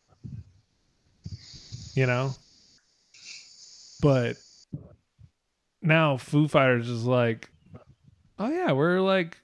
You 1.94 2.06
know? 2.06 2.34
But 4.00 4.36
now 5.82 6.16
Foo 6.16 6.48
Fighters 6.48 6.88
is 6.88 7.04
like, 7.04 7.50
oh 8.38 8.48
yeah, 8.48 8.72
we're 8.72 9.00
like 9.00 9.36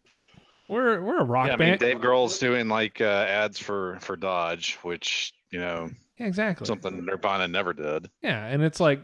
we're 0.69 1.01
we're 1.01 1.21
a 1.21 1.25
rock 1.25 1.49
yeah, 1.49 1.55
I 1.55 1.57
mean, 1.57 1.69
band. 1.71 1.81
Dave 1.81 1.99
Grohl's 1.99 2.39
doing 2.39 2.69
like 2.69 3.01
uh, 3.01 3.05
ads 3.29 3.59
for 3.59 3.99
for 4.01 4.17
Dodge, 4.17 4.79
which 4.83 5.33
you 5.51 5.59
know, 5.59 5.91
Yeah, 6.19 6.27
exactly. 6.27 6.67
something 6.67 7.05
Nirvana 7.05 7.49
never 7.49 7.73
did. 7.73 8.11
Yeah, 8.23 8.45
and 8.47 8.63
it's 8.63 8.81
like, 8.81 9.01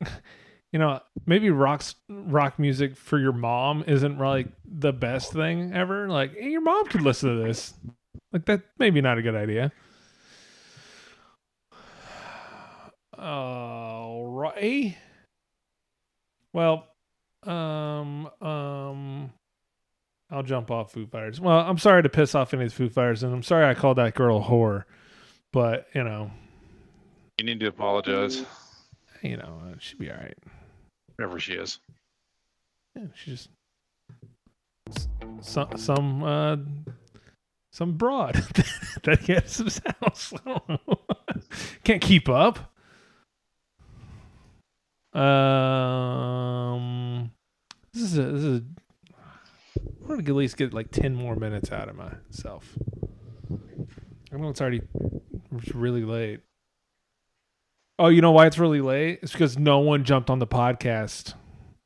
you 0.72 0.78
know, 0.78 1.00
maybe 1.26 1.50
rock's 1.50 1.94
rock 2.08 2.58
music 2.58 2.96
for 2.96 3.18
your 3.18 3.32
mom 3.32 3.84
isn't 3.86 4.18
like 4.18 4.48
the 4.64 4.92
best 4.92 5.32
thing 5.32 5.72
ever. 5.72 6.08
Like, 6.08 6.34
hey, 6.34 6.50
your 6.50 6.60
mom 6.60 6.86
could 6.86 7.02
listen 7.02 7.36
to 7.36 7.44
this. 7.44 7.74
Like 8.32 8.46
that, 8.46 8.62
maybe 8.78 9.00
not 9.00 9.18
a 9.18 9.22
good 9.22 9.36
idea. 9.36 9.72
All 13.18 14.26
right. 14.26 14.96
Well, 16.54 16.86
um, 17.42 18.30
um, 18.40 19.30
I'll 20.30 20.42
jump 20.44 20.70
off 20.70 20.92
Foo 20.92 21.06
Fighters. 21.06 21.40
Well, 21.40 21.58
I'm 21.58 21.76
sorry 21.78 22.02
to 22.02 22.08
piss 22.08 22.34
off 22.34 22.54
any 22.54 22.64
of 22.64 22.70
the 22.70 22.74
Foo 22.76 22.88
Fighters, 22.88 23.22
and 23.22 23.34
I'm 23.34 23.42
sorry 23.42 23.66
I 23.66 23.74
called 23.74 23.98
that 23.98 24.14
girl 24.14 24.38
a 24.38 24.40
whore, 24.40 24.84
but 25.52 25.88
you 25.94 26.02
know, 26.04 26.30
You 27.38 27.44
need 27.44 27.60
to 27.60 27.66
apologize, 27.66 28.44
you 29.22 29.36
know, 29.36 29.60
uh, 29.66 29.74
she'd 29.78 29.98
be 29.98 30.10
all 30.10 30.16
right. 30.16 30.38
whoever 31.18 31.38
she 31.38 31.54
is. 31.54 31.80
Yeah, 32.96 33.06
she 33.14 33.32
just 33.32 33.50
some 35.40 35.76
some 35.76 36.22
uh 36.22 36.56
some 37.72 37.92
broad 37.96 38.34
that 39.02 39.24
gets 39.24 39.56
some 39.56 39.68
sounds. 39.68 40.32
I 40.46 40.50
don't 40.50 40.68
know. 40.68 41.00
Can't 41.82 42.00
keep 42.00 42.28
up. 42.28 42.72
Um, 45.14 45.22
this 47.92 48.02
is 48.02 48.18
a 48.18 48.22
this 48.22 48.42
is. 48.42 48.60
A, 48.60 48.62
I 49.76 50.06
want 50.06 50.24
to 50.24 50.32
at 50.32 50.36
least 50.36 50.56
get 50.56 50.74
like 50.74 50.90
ten 50.90 51.14
more 51.14 51.36
minutes 51.36 51.70
out 51.72 51.88
of 51.88 51.96
myself. 51.96 52.76
I 54.32 54.36
know 54.36 54.50
it's 54.50 54.60
already 54.60 54.82
it's 55.56 55.74
really 55.74 56.04
late. 56.04 56.40
Oh, 57.98 58.08
you 58.08 58.20
know 58.20 58.32
why 58.32 58.46
it's 58.46 58.58
really 58.58 58.80
late? 58.80 59.20
It's 59.22 59.32
because 59.32 59.56
no 59.56 59.78
one 59.78 60.02
jumped 60.04 60.28
on 60.30 60.40
the 60.40 60.46
podcast. 60.48 61.34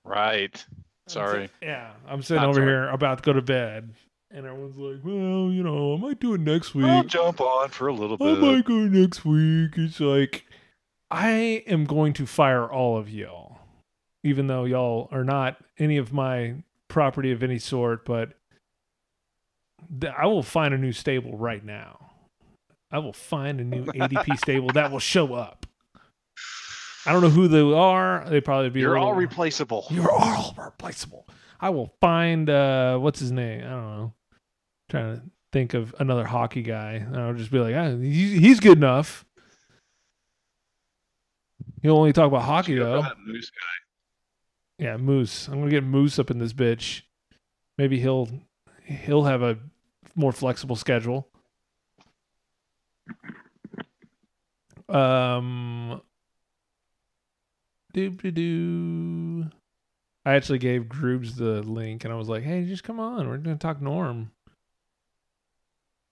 Right. 0.05 0.65
Sorry. 1.07 1.51
Yeah, 1.63 1.91
I'm 2.07 2.23
sitting 2.23 2.43
Not 2.43 2.51
over 2.51 2.61
sorry. 2.61 2.69
here 2.69 2.89
about 2.89 3.19
to 3.19 3.25
go 3.25 3.33
to 3.35 3.43
bed, 3.43 3.95
and 4.31 4.47
everyone's 4.47 4.77
like, 4.77 5.05
"Well, 5.05 5.51
you 5.53 5.63
know, 5.63 5.95
I 5.95 5.99
might 5.99 6.21
do 6.21 6.35
it 6.35 6.41
next 6.41 6.75
week. 6.75 6.87
I'll 6.87 7.05
jump 7.05 7.41
on 7.41 7.69
for 7.71 7.89
a 7.89 7.93
little 7.93 8.17
bit. 8.17 8.27
I 8.27 8.35
might 8.41 8.65
go 8.65 8.75
next 8.75 9.25
week." 9.25 9.73
It's 9.77 10.01
like 10.01 10.45
I 11.11 11.63
am 11.67 11.85
going 11.85 12.13
to 12.15 12.27
fire 12.27 12.71
all 12.71 12.99
of 12.99 13.09
y'all, 13.09 13.59
even 14.23 14.47
though 14.47 14.65
y'all 14.65 15.09
are 15.11 15.25
not 15.25 15.57
any 15.79 15.97
of 15.97 16.13
my 16.13 16.57
property 16.89 17.33
of 17.33 17.43
any 17.43 17.59
sort. 17.59 18.05
But 18.05 18.33
th- 20.01 20.13
I 20.17 20.27
will 20.27 20.43
find 20.43 20.75
a 20.75 20.79
new 20.79 20.93
stable 20.93 21.37
right 21.37 21.65
now. 21.65 22.11
I 22.91 22.99
will 22.99 23.13
find 23.13 23.61
a 23.61 23.65
new 23.65 23.85
ADP 23.87 24.39
stable 24.39 24.69
that 24.75 24.91
will 24.91 24.99
show 24.99 25.35
up. 25.35 25.67
I 27.07 27.13
don't 27.13 27.23
know 27.23 27.31
who 27.31 27.49
they 27.49 27.61
are. 27.61 28.27
They 28.29 28.41
probably 28.41 28.69
be. 28.71 28.81
You're 28.81 28.99
all 28.99 29.15
replaceable. 29.15 29.87
you're 29.91 30.11
all 30.13 30.55
replaceable. 30.59 31.27
I 31.61 31.71
will 31.71 31.91
find 32.01 32.51
uh 32.51 32.99
what's 32.99 33.19
his 33.19 33.33
name? 33.33 33.65
I 33.65 33.71
don't 33.71 33.97
know. 33.97 34.13
trying 34.91 35.17
to 35.17 35.23
think 35.53 35.73
of 35.75 35.95
another 35.99 36.25
hockey 36.27 36.63
guy. 36.63 37.07
I'll 37.15 37.33
just 37.35 37.51
be 37.51 37.59
like, 37.59 37.75
ah, 37.75 37.97
he's, 37.97 38.39
he's 38.39 38.61
good 38.61 38.77
enough. 38.77 39.25
He'll 41.83 41.97
only 41.97 42.13
talk 42.13 42.27
about 42.27 42.43
hockey 42.43 42.77
though. 42.77 43.03
Moose 43.27 43.51
guy. 43.51 44.85
Yeah, 44.85 44.97
Moose. 44.97 45.49
I'm 45.49 45.59
gonna 45.59 45.71
get 45.71 45.85
Moose 45.85 46.19
up 46.19 46.31
in 46.31 46.39
this 46.39 46.53
bitch. 46.53 47.03
Maybe 47.77 47.99
he'll 48.01 48.29
he'll 48.85 49.25
have 49.25 49.43
a 49.43 49.59
more 50.15 50.33
flexible 50.33 50.77
schedule. 50.77 51.29
Um, 54.89 56.01
doo 57.93 58.11
doo 58.11 58.31
doo. 58.31 59.51
I 60.25 60.35
actually 60.35 60.59
gave 60.59 60.83
Groobs 60.85 61.37
the 61.37 61.63
link, 61.63 62.05
and 62.05 62.13
I 62.13 62.17
was 62.17 62.29
like, 62.29 62.43
"Hey, 62.43 62.65
just 62.65 62.85
come 62.85 63.01
on. 63.01 63.29
We're 63.29 63.39
gonna 63.39 63.57
talk 63.57 63.81
Norm." 63.81 64.31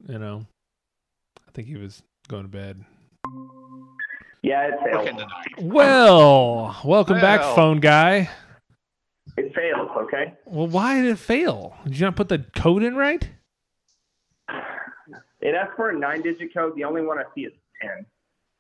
You 0.07 0.19
know, 0.19 0.47
I 1.49 1.51
think 1.53 1.69
he 1.69 1.77
was 1.77 2.03
going 2.29 2.43
to 2.43 2.49
bed. 2.49 2.85
Yeah, 4.47 4.69
it 4.69 4.75
failed. 4.85 5.25
Well, 5.59 6.81
welcome 6.85 7.21
back, 7.21 7.41
phone 7.57 7.81
guy. 7.81 8.31
It 9.37 9.53
fails, 9.53 9.91
okay? 9.97 10.35
Well, 10.45 10.69
why 10.69 10.95
did 10.95 11.07
it 11.07 11.19
fail? 11.19 11.77
Did 11.83 11.99
you 11.99 12.05
not 12.07 12.15
put 12.15 12.29
the 12.29 12.39
code 12.55 12.85
in 12.85 12.95
right? 12.95 13.29
It 15.41 15.57
asks 15.57 15.75
for 15.75 15.91
a 15.91 15.99
nine 15.99 16.23
digit 16.23 16.55
code. 16.55 16.77
The 16.77 16.85
only 16.85 17.03
one 17.03 17.19
I 17.19 17.25
see 17.35 17.41
is 17.41 17.55
10 17.83 18.07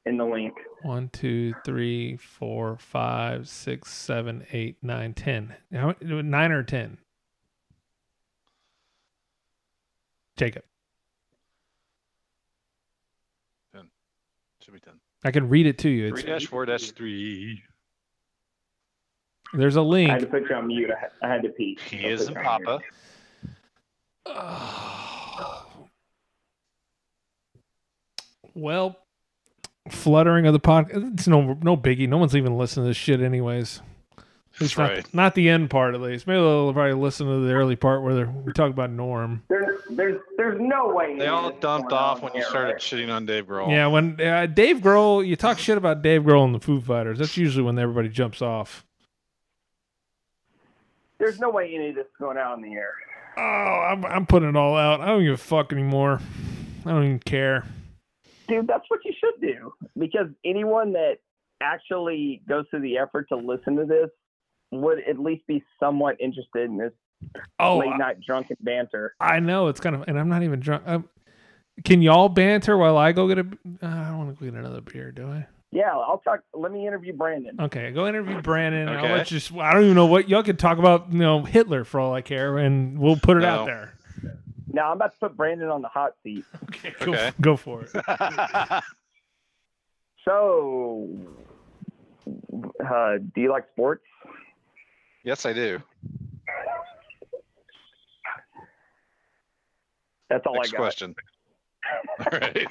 in 0.06 0.16
the 0.16 0.24
link. 0.24 0.54
One, 0.82 1.08
two, 1.10 1.54
three, 1.64 2.16
four, 2.16 2.78
five, 2.78 3.48
six, 3.48 3.92
seven, 3.92 4.44
eight, 4.50 4.78
nine, 4.82 5.14
ten. 5.14 5.54
How, 5.72 5.94
nine 6.02 6.50
or 6.50 6.64
ten? 6.64 6.98
Jacob. 10.36 10.64
Ten. 13.72 13.86
Should 14.60 14.74
be 14.74 14.80
ten. 14.80 14.94
I 15.27 15.32
can 15.32 15.48
read 15.48 15.66
it 15.66 15.78
to 15.78 15.89
you. 15.89 16.15
It's, 16.15 16.23
dash 16.23 16.47
four 16.47 16.65
dash 16.66 16.93
three. 16.93 17.62
there's 19.53 19.74
a 19.74 19.82
link. 19.82 20.09
I 20.11 20.12
had 20.15 20.23
to 20.23 20.28
put 20.28 20.48
you 20.48 20.55
on 20.55 20.69
mute. 20.69 20.90
I 20.90 21.01
had, 21.01 21.11
I 21.20 21.28
had 21.28 21.43
to 21.43 21.48
pee. 21.48 21.77
He 21.90 22.03
So 22.03 22.07
I 22.07 22.11
isn't 22.12 22.35
put 22.35 22.43
you 22.44 22.48
on 22.48 22.62
mute. 22.62 22.81
Papa. 24.27 24.93
Well, 28.59 28.97
fluttering 29.90 30.47
of 30.47 30.55
the 30.55 30.59
pod. 30.59 30.86
It's 30.90 31.28
no 31.28 31.59
no 31.61 31.77
biggie. 31.77 32.09
No 32.09 32.16
one's 32.16 32.35
even 32.35 32.57
listening 32.57 32.85
to 32.85 32.89
this 32.89 32.97
shit, 32.97 33.20
anyways. 33.20 33.82
At 34.57 34.61
That's 34.61 34.78
not, 34.78 34.91
right. 34.91 35.15
not 35.15 35.35
the 35.35 35.51
end 35.51 35.69
part, 35.69 35.95
at 35.95 36.01
least. 36.01 36.27
Maybe 36.27 36.41
they'll 36.41 36.73
probably 36.73 36.95
listen 36.95 37.27
to 37.27 37.47
the 37.47 37.53
early 37.53 37.77
part 37.77 38.03
where 38.03 38.27
we 38.27 38.53
talk 38.55 38.70
about 38.70 38.91
Norm. 38.91 39.43
There's, 39.49 39.81
there's, 39.91 40.19
there's 40.39 40.59
no 40.59 40.89
way. 40.95 41.19
They 41.19 41.27
all 41.27 41.49
of 41.49 41.53
this 41.53 41.59
is 41.59 41.61
dumped 41.61 41.93
off 41.93 42.23
when 42.23 42.33
you 42.35 42.43
started 42.43 42.73
right? 42.73 42.81
shitting 42.81 43.12
on 43.12 43.27
Dave 43.27 43.47
Grohl. 43.47 43.70
Yeah, 43.70 43.89
when 43.89 44.19
uh, 44.19 44.47
Dave 44.47 44.78
Grohl, 44.78 45.27
you 45.27 45.37
talk 45.37 45.59
shit 45.59 45.77
about 45.77 46.01
Dave 46.01 46.23
Grohl 46.23 46.47
and 46.47 46.55
the 46.55 46.61
Foo 46.61 46.81
Fighters. 46.81 47.19
That's 47.19 47.37
usually 47.37 47.65
when 47.65 47.78
everybody 47.78 48.09
jumps 48.09 48.41
off. 48.41 48.87
There's 51.19 51.39
no 51.39 51.51
way 51.51 51.74
any 51.74 51.91
of 51.91 51.95
this 51.95 52.07
is 52.07 52.12
going 52.19 52.39
out 52.39 52.57
in 52.57 52.62
the 52.62 52.73
air. 52.73 52.95
Oh, 53.37 53.43
I'm, 53.43 54.07
I'm 54.07 54.24
putting 54.24 54.49
it 54.49 54.57
all 54.57 54.74
out. 54.74 55.03
I 55.03 55.09
don't 55.09 55.23
give 55.23 55.35
a 55.35 55.37
fuck 55.37 55.70
anymore. 55.70 56.20
I 56.87 56.91
don't 56.91 57.05
even 57.05 57.19
care. 57.19 57.66
Dude, 58.49 58.66
that's 58.66 58.85
what 58.89 59.01
you 59.05 59.12
should 59.20 59.39
do. 59.43 59.74
Because 59.99 60.28
anyone 60.47 60.95
that 60.95 61.16
actually 61.61 62.43
goes 62.49 62.65
through 62.70 62.81
the 62.81 62.97
effort 62.97 63.28
to 63.28 63.37
listen 63.37 63.77
to 63.77 63.85
this 63.85 64.09
would 64.70 64.98
at 65.09 65.18
least 65.18 65.47
be 65.47 65.64
somewhat 65.80 66.16
interested 66.20 66.68
in 66.70 66.76
this 66.76 66.93
Oh, 67.59 67.78
late 67.78 67.97
night 67.97 68.16
drunken 68.20 68.56
banter. 68.60 69.14
I 69.18 69.40
know 69.40 69.68
it's 69.68 69.80
kind 69.80 69.97
of, 69.97 70.05
and 70.06 70.18
I'm 70.18 70.28
not 70.28 70.43
even 70.43 70.60
drunk. 70.60 70.82
Um, 70.86 71.09
can 71.84 72.02
y'all 72.02 72.28
banter 72.28 72.76
while 72.76 72.97
I 72.98 73.12
go 73.12 73.26
get 73.28 73.38
a? 73.38 73.47
Uh, 73.82 73.86
I 73.86 74.09
don't 74.09 74.18
want 74.18 74.38
to 74.38 74.44
go 74.44 74.51
get 74.51 74.59
another 74.59 74.80
beer, 74.82 75.10
do 75.12 75.28
I? 75.28 75.47
Yeah, 75.72 75.93
I'll 75.97 76.18
talk. 76.24 76.40
Let 76.55 76.72
me 76.72 76.86
interview 76.86 77.12
Brandon. 77.14 77.59
Okay, 77.60 77.90
go 77.93 78.06
interview 78.06 78.40
Brandon. 78.43 78.88
and 78.88 78.98
I'll 78.98 79.12
let 79.12 79.30
you. 79.30 79.38
s- 79.38 79.51
I 79.52 79.72
don't 79.72 79.84
even 79.84 79.94
know 79.97 80.06
what 80.06 80.28
y'all 80.28 80.43
can 80.43 80.56
talk 80.56 80.78
about. 80.78 81.10
You 81.12 81.18
know, 81.18 81.43
Hitler 81.43 81.84
for 81.84 81.98
all 82.01 82.14
I 82.14 82.20
care, 82.20 82.59
and 82.59 82.98
we'll 82.98 83.16
put 83.16 83.36
it 83.38 83.44
out 83.44 83.66
there. 83.66 83.94
Now 84.72 84.90
I'm 84.90 84.97
about 84.97 85.14
to 85.14 85.18
put 85.20 85.36
Brandon 85.36 85.68
on 85.68 85.80
the 85.82 85.88
hot 85.88 86.12
seat. 86.22 86.44
Okay, 86.64 86.94
go, 87.05 87.12
Okay. 87.12 87.32
go 87.40 87.56
for 87.56 87.82
it. 87.84 87.90
So, 90.24 91.09
uh, 92.84 93.18
do 93.34 93.40
you 93.40 93.51
like 93.51 93.64
sports? 93.72 94.05
Yes, 95.27 95.44
I 95.44 95.53
do. 95.53 95.82
That's 100.31 100.47
all 100.47 100.55
Next 100.55 100.70
I 100.70 100.73
got. 100.73 100.78
question. 100.78 101.15
All 102.20 102.39
right. 102.39 102.66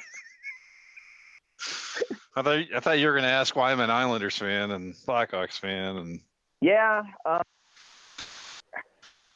I 2.35 2.41
thought 2.41 2.59
I 2.75 2.79
thought 2.81 2.99
you 2.99 3.05
were 3.07 3.13
going 3.13 3.23
to 3.23 3.29
ask 3.29 3.55
why 3.55 3.71
I'm 3.71 3.79
an 3.79 3.89
Islanders 3.89 4.37
fan 4.37 4.71
and 4.71 4.93
Blackhawks 5.07 5.57
fan, 5.59 5.95
and 5.97 6.19
Yeah. 6.61 7.03
Uh, 7.25 7.41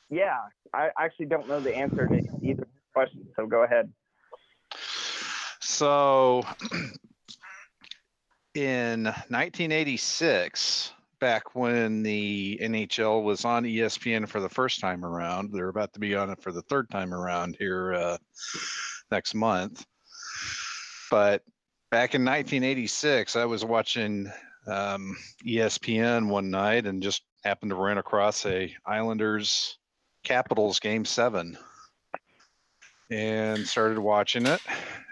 yeah. 0.09 0.37
I 0.73 0.89
actually 0.99 1.27
don't 1.27 1.47
know 1.47 1.61
the 1.61 1.73
answer 1.75 2.07
to 2.07 2.21
either 2.43 2.67
question, 2.93 3.25
so 3.35 3.45
go 3.45 3.63
ahead. 3.63 3.91
so 5.61 6.43
in 8.53 9.05
1986, 9.05 10.91
back 11.19 11.55
when 11.55 12.03
the 12.03 12.59
NHL 12.61 13.23
was 13.23 13.45
on 13.45 13.63
ESPN 13.63 14.27
for 14.27 14.39
the 14.39 14.49
first 14.49 14.79
time 14.79 15.05
around, 15.05 15.51
they're 15.51 15.69
about 15.69 15.93
to 15.93 15.99
be 15.99 16.15
on 16.15 16.29
it 16.29 16.41
for 16.41 16.51
the 16.51 16.61
third 16.63 16.89
time 16.89 17.13
around 17.13 17.55
here 17.59 17.93
uh, 17.93 18.17
next 19.11 19.35
month. 19.35 19.85
But 21.11 21.43
back 21.91 22.15
in 22.15 22.23
1986, 22.23 23.35
I 23.35 23.45
was 23.45 23.65
watching 23.65 24.31
um, 24.67 25.17
ESPN 25.45 26.29
one 26.29 26.49
night 26.49 26.85
and 26.85 27.03
just 27.03 27.23
happened 27.43 27.71
to 27.71 27.75
run 27.75 27.97
across 27.97 28.45
a 28.45 28.73
Islanders 28.85 29.77
Capitals 30.23 30.79
game 30.79 31.05
seven 31.05 31.57
and 33.09 33.65
started 33.65 33.97
watching 33.97 34.45
it 34.45 34.61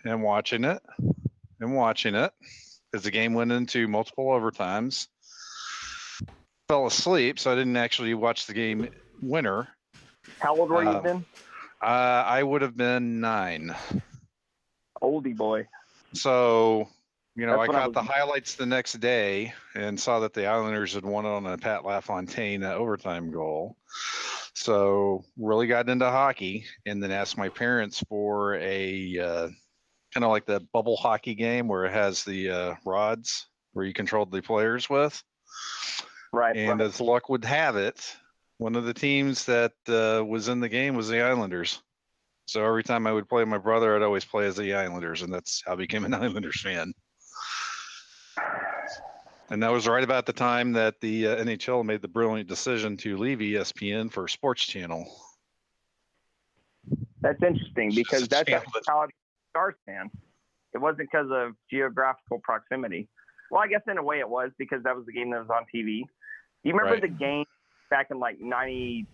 and 0.05 0.21
watching 0.21 0.63
it 0.63 0.81
and 1.59 1.75
watching 1.75 2.13
it 2.13 2.31
as 2.93 3.03
the 3.03 3.11
game 3.11 3.33
went 3.33 3.51
into 3.51 3.87
multiple 3.87 4.27
overtimes. 4.27 5.07
Fell 6.67 6.85
asleep, 6.85 7.39
so 7.39 7.51
I 7.51 7.55
didn't 7.55 7.77
actually 7.77 8.13
watch 8.13 8.45
the 8.45 8.53
game 8.53 8.89
winner. 9.21 9.69
How 10.39 10.53
old 10.53 10.69
were 10.69 10.83
you 10.83 10.89
Uh, 10.89 10.99
then? 11.01 11.25
Uh, 11.81 11.85
I 12.25 12.43
would 12.43 12.61
have 12.61 12.75
been 12.75 13.21
nine. 13.21 13.73
Oldie 15.01 15.35
boy. 15.35 15.65
So, 16.13 16.89
you 17.35 17.45
know, 17.45 17.53
That's 17.53 17.69
I 17.69 17.71
when 17.71 17.75
I 17.77 17.79
caught 17.85 17.93
the 17.93 18.03
highlights 18.03 18.55
the 18.55 18.65
next 18.65 18.93
day 18.99 19.53
and 19.75 19.97
saw 19.97 20.19
that 20.19 20.33
the 20.33 20.47
Islanders 20.47 20.93
had 20.93 21.05
won 21.05 21.25
it 21.25 21.29
on 21.29 21.45
a 21.45 21.57
Pat 21.57 21.85
LaFontaine 21.85 22.63
uh, 22.63 22.73
overtime 22.73 23.31
goal. 23.31 23.77
So, 24.53 25.23
really 25.37 25.67
got 25.67 25.87
into 25.87 26.09
hockey 26.09 26.65
and 26.85 27.01
then 27.01 27.11
asked 27.11 27.37
my 27.37 27.47
parents 27.47 28.03
for 28.09 28.55
a 28.55 29.19
uh, 29.19 29.47
kind 30.13 30.23
of 30.25 30.31
like 30.31 30.45
the 30.45 30.59
bubble 30.73 30.97
hockey 30.97 31.35
game 31.35 31.69
where 31.69 31.85
it 31.85 31.93
has 31.93 32.25
the 32.25 32.49
uh, 32.49 32.75
rods 32.85 33.47
where 33.71 33.85
you 33.85 33.93
controlled 33.93 34.31
the 34.31 34.41
players 34.41 34.89
with. 34.89 35.23
Right. 36.37 36.55
And 36.55 36.81
as 36.81 37.01
luck 37.01 37.29
would 37.29 37.43
have 37.45 37.77
it, 37.77 38.15
one 38.59 38.75
of 38.75 38.85
the 38.85 38.93
teams 38.93 39.45
that 39.45 39.73
uh, 39.87 40.23
was 40.23 40.49
in 40.49 40.59
the 40.59 40.69
game 40.69 40.93
was 40.95 41.09
the 41.09 41.21
Islanders. 41.21 41.81
So 42.45 42.63
every 42.63 42.83
time 42.83 43.07
I 43.07 43.11
would 43.11 43.27
play 43.27 43.43
my 43.43 43.57
brother, 43.57 43.95
I'd 43.95 44.03
always 44.03 44.23
play 44.23 44.45
as 44.45 44.55
the 44.55 44.75
Islanders, 44.75 45.23
and 45.23 45.33
that's 45.33 45.63
how 45.65 45.73
I 45.73 45.75
became 45.75 46.05
an 46.05 46.13
Islanders 46.13 46.61
fan. 46.61 46.93
And 49.49 49.63
that 49.63 49.71
was 49.71 49.87
right 49.87 50.03
about 50.03 50.27
the 50.27 50.33
time 50.33 50.73
that 50.73 51.01
the 51.01 51.27
uh, 51.27 51.43
NHL 51.43 51.83
made 51.83 52.03
the 52.03 52.07
brilliant 52.07 52.47
decision 52.47 52.97
to 52.97 53.17
leave 53.17 53.39
ESPN 53.39 54.11
for 54.11 54.27
Sports 54.27 54.63
Channel. 54.63 55.11
That's 57.21 57.41
interesting 57.41 57.95
because 57.95 58.27
that's 58.27 58.47
how 58.87 58.99
I 58.99 59.07
became 59.07 59.09
a 59.09 59.49
Stars 59.49 59.75
fan. 59.87 60.11
It 60.75 60.77
wasn't 60.77 61.09
because 61.09 61.31
of 61.31 61.53
geographical 61.71 62.39
proximity. 62.43 63.07
Well, 63.49 63.61
I 63.61 63.67
guess 63.67 63.81
in 63.89 63.97
a 63.97 64.03
way 64.03 64.19
it 64.19 64.29
was 64.29 64.51
because 64.59 64.83
that 64.83 64.95
was 64.95 65.07
the 65.07 65.13
game 65.13 65.31
that 65.31 65.39
was 65.39 65.49
on 65.49 65.65
TV. 65.73 66.03
Do 66.67 66.71
you 66.73 66.77
remember 66.77 66.95
Right. 67.01 67.01
the 67.09 67.17
game 67.17 67.45
back 67.89 68.07
in 68.11 68.19
like 68.19 68.41
'96 68.41 69.07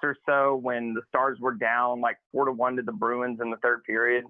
or 0.00 0.16
so 0.24 0.54
when 0.54 0.94
the 0.94 1.02
Stars 1.08 1.40
were 1.40 1.54
down 1.54 2.00
like 2.00 2.18
four 2.30 2.44
to 2.44 2.52
one 2.52 2.76
to 2.76 2.82
the 2.82 2.92
Bruins 2.92 3.40
in 3.40 3.50
the 3.50 3.56
third 3.56 3.82
period? 3.82 4.24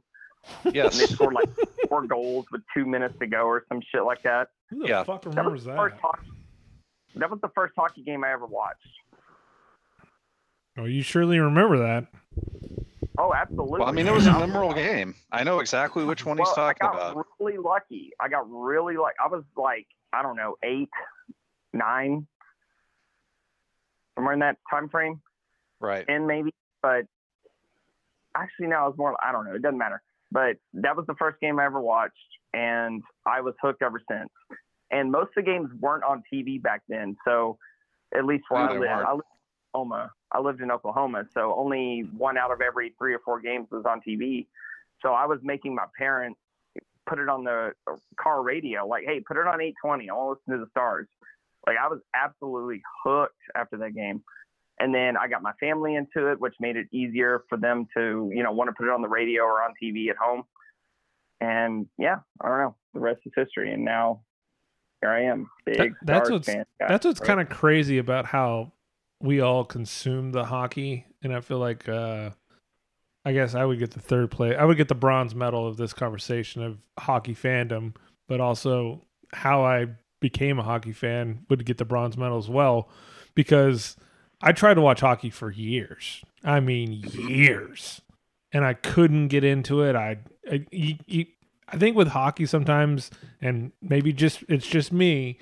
And 0.64 0.98
they 0.98 1.06
scored 1.08 1.34
like 1.34 1.44
four 1.90 2.06
goals 2.06 2.46
with 2.50 2.62
two 2.74 2.86
minutes 2.86 3.14
to 3.20 3.26
go 3.26 3.44
or 3.44 3.66
some 3.68 3.82
shit 3.92 4.02
like 4.04 4.22
that. 4.22 4.48
Who 4.70 4.78
the 4.78 4.88
Yeah. 4.88 5.02
fuck 5.04 5.24
That 5.24 5.28
remembers 5.28 5.52
was 5.52 5.64
the 5.64 5.70
that? 5.72 5.76
first 5.76 5.96
hockey. 6.00 6.28
That 7.16 7.30
was 7.30 7.40
the 7.42 7.50
first 7.54 7.74
hockey 7.76 8.02
game 8.02 8.24
I 8.24 8.32
ever 8.32 8.46
watched. 8.46 8.80
Oh, 10.78 10.86
you 10.86 11.02
surely 11.02 11.38
remember 11.38 11.76
that. 11.80 12.06
Oh, 13.18 13.34
absolutely. 13.34 13.80
Well, 13.80 13.88
I 13.90 13.92
mean, 13.92 14.06
it 14.06 14.14
was 14.14 14.26
a 14.26 14.32
memorable 14.32 14.72
game. 14.72 15.14
I 15.30 15.44
know 15.44 15.60
exactly 15.60 16.02
which 16.06 16.24
one 16.24 16.38
he's 16.38 16.46
Well, 16.46 16.54
talking 16.54 16.88
I 16.88 16.92
got 16.92 17.12
about. 17.12 17.26
really 17.38 17.58
lucky. 17.58 18.10
I 18.18 18.28
got 18.28 18.50
really 18.50 18.96
like 18.96 19.14
I 19.22 19.28
was 19.28 19.44
like 19.54 19.86
I 20.14 20.22
don't 20.22 20.36
know 20.36 20.56
eight, 20.64 20.88
nine, 21.74 22.26
somewhere 24.14 24.34
in 24.34 24.40
that 24.40 24.56
time 24.70 24.88
frame, 24.88 25.20
Right. 25.80 26.04
and 26.08 26.26
maybe. 26.26 26.54
But 26.82 27.06
actually, 28.34 28.68
now 28.68 28.88
it's 28.88 28.98
more. 28.98 29.16
I 29.22 29.32
don't 29.32 29.44
know. 29.44 29.54
It 29.54 29.62
doesn't 29.62 29.78
matter. 29.78 30.02
But 30.30 30.56
that 30.74 30.96
was 30.96 31.06
the 31.06 31.14
first 31.14 31.40
game 31.40 31.58
I 31.60 31.64
ever 31.64 31.80
watched, 31.80 32.14
and 32.52 33.02
I 33.26 33.40
was 33.40 33.54
hooked 33.62 33.82
ever 33.82 34.00
since. 34.10 34.30
And 34.90 35.10
most 35.10 35.28
of 35.28 35.34
the 35.36 35.42
games 35.42 35.70
weren't 35.80 36.04
on 36.04 36.22
TV 36.32 36.60
back 36.60 36.82
then, 36.88 37.16
so 37.24 37.58
at 38.14 38.24
least 38.24 38.44
where 38.48 38.64
No, 38.64 38.70
I 38.70 38.72
they 38.74 38.78
live. 38.80 38.88
I 38.90 39.12
lived 39.12 39.22
in 39.24 39.80
Oklahoma. 39.80 40.12
I 40.32 40.40
lived 40.40 40.60
in 40.60 40.70
Oklahoma, 40.70 41.24
so 41.32 41.54
only 41.54 42.08
one 42.16 42.36
out 42.36 42.50
of 42.50 42.60
every 42.60 42.94
three 42.98 43.14
or 43.14 43.20
four 43.20 43.40
games 43.40 43.68
was 43.70 43.84
on 43.86 44.00
TV. 44.00 44.46
So 45.02 45.12
I 45.12 45.26
was 45.26 45.38
making 45.42 45.74
my 45.74 45.86
parents 45.98 46.38
put 47.06 47.18
it 47.18 47.28
on 47.28 47.44
the 47.44 47.72
car 48.16 48.42
radio, 48.42 48.86
like, 48.86 49.04
hey, 49.04 49.20
put 49.20 49.36
it 49.36 49.46
on 49.46 49.60
820. 49.60 50.08
I 50.08 50.14
want 50.14 50.38
to 50.46 50.52
listen 50.52 50.60
to 50.60 50.64
the 50.64 50.70
stars. 50.70 51.06
Like 51.66 51.76
I 51.82 51.88
was 51.88 52.00
absolutely 52.14 52.82
hooked 53.04 53.40
after 53.54 53.76
that 53.78 53.94
game. 53.94 54.22
And 54.80 54.92
then 54.94 55.16
I 55.16 55.28
got 55.28 55.40
my 55.42 55.52
family 55.60 55.94
into 55.94 56.26
it, 56.32 56.40
which 56.40 56.54
made 56.58 56.76
it 56.76 56.88
easier 56.92 57.44
for 57.48 57.56
them 57.56 57.86
to, 57.96 58.30
you 58.34 58.42
know, 58.42 58.50
want 58.52 58.68
to 58.68 58.72
put 58.72 58.86
it 58.86 58.92
on 58.92 59.02
the 59.02 59.08
radio 59.08 59.42
or 59.44 59.62
on 59.62 59.72
TV 59.80 60.10
at 60.10 60.16
home. 60.16 60.42
And 61.40 61.86
yeah, 61.98 62.16
I 62.40 62.48
don't 62.48 62.58
know. 62.58 62.76
The 62.92 63.00
rest 63.00 63.20
is 63.24 63.32
history. 63.36 63.72
And 63.72 63.84
now 63.84 64.22
here 65.00 65.10
I 65.10 65.22
am, 65.24 65.48
big 65.64 65.76
That- 65.78 65.90
that's 66.02 66.30
what's 66.30 66.48
fan. 66.48 66.64
guy. 66.80 66.88
that's 66.88 67.06
what's 67.06 67.20
kind 67.20 67.40
of 67.40 67.48
crazy 67.48 67.98
about 67.98 68.26
how 68.26 68.72
we 69.20 69.40
all 69.40 69.64
consume 69.64 70.32
the 70.32 70.44
hockey, 70.44 71.06
and 71.22 71.32
I 71.34 71.40
feel 71.40 71.58
like 71.58 71.88
uh, 71.88 72.30
I 73.24 73.32
guess 73.32 73.54
I 73.54 73.64
would 73.64 73.78
get 73.78 73.92
the 73.92 74.00
third 74.00 74.30
place. 74.30 74.56
I 74.58 74.64
would 74.64 74.76
get 74.76 74.88
the 74.88 74.94
bronze 74.94 75.34
medal 75.34 75.66
of 75.66 75.76
this 75.76 75.92
conversation 75.94 76.62
of 76.62 76.78
hockey 76.98 77.34
fandom, 77.34 77.94
but 78.28 78.40
also 78.40 79.02
how 79.32 79.64
I 79.64 79.86
became 80.24 80.58
a 80.58 80.62
hockey 80.62 80.92
fan 80.92 81.44
would 81.50 81.66
get 81.66 81.76
the 81.76 81.84
bronze 81.84 82.16
medal 82.16 82.38
as 82.38 82.48
well, 82.48 82.88
because 83.34 83.94
I 84.40 84.52
tried 84.52 84.74
to 84.74 84.80
watch 84.80 85.00
hockey 85.00 85.28
for 85.28 85.50
years. 85.50 86.24
I 86.42 86.60
mean, 86.60 87.02
years, 87.28 88.00
and 88.50 88.64
I 88.64 88.72
couldn't 88.72 89.28
get 89.28 89.44
into 89.44 89.82
it. 89.82 89.94
I, 89.94 90.16
I, 90.50 90.64
you- 90.70 90.96
you- 91.06 91.26
I 91.68 91.76
think 91.76 91.94
with 91.96 92.08
hockey 92.08 92.46
sometimes, 92.46 93.10
and 93.42 93.72
maybe 93.82 94.12
just 94.14 94.44
it's 94.48 94.66
just 94.66 94.92
me. 94.92 95.38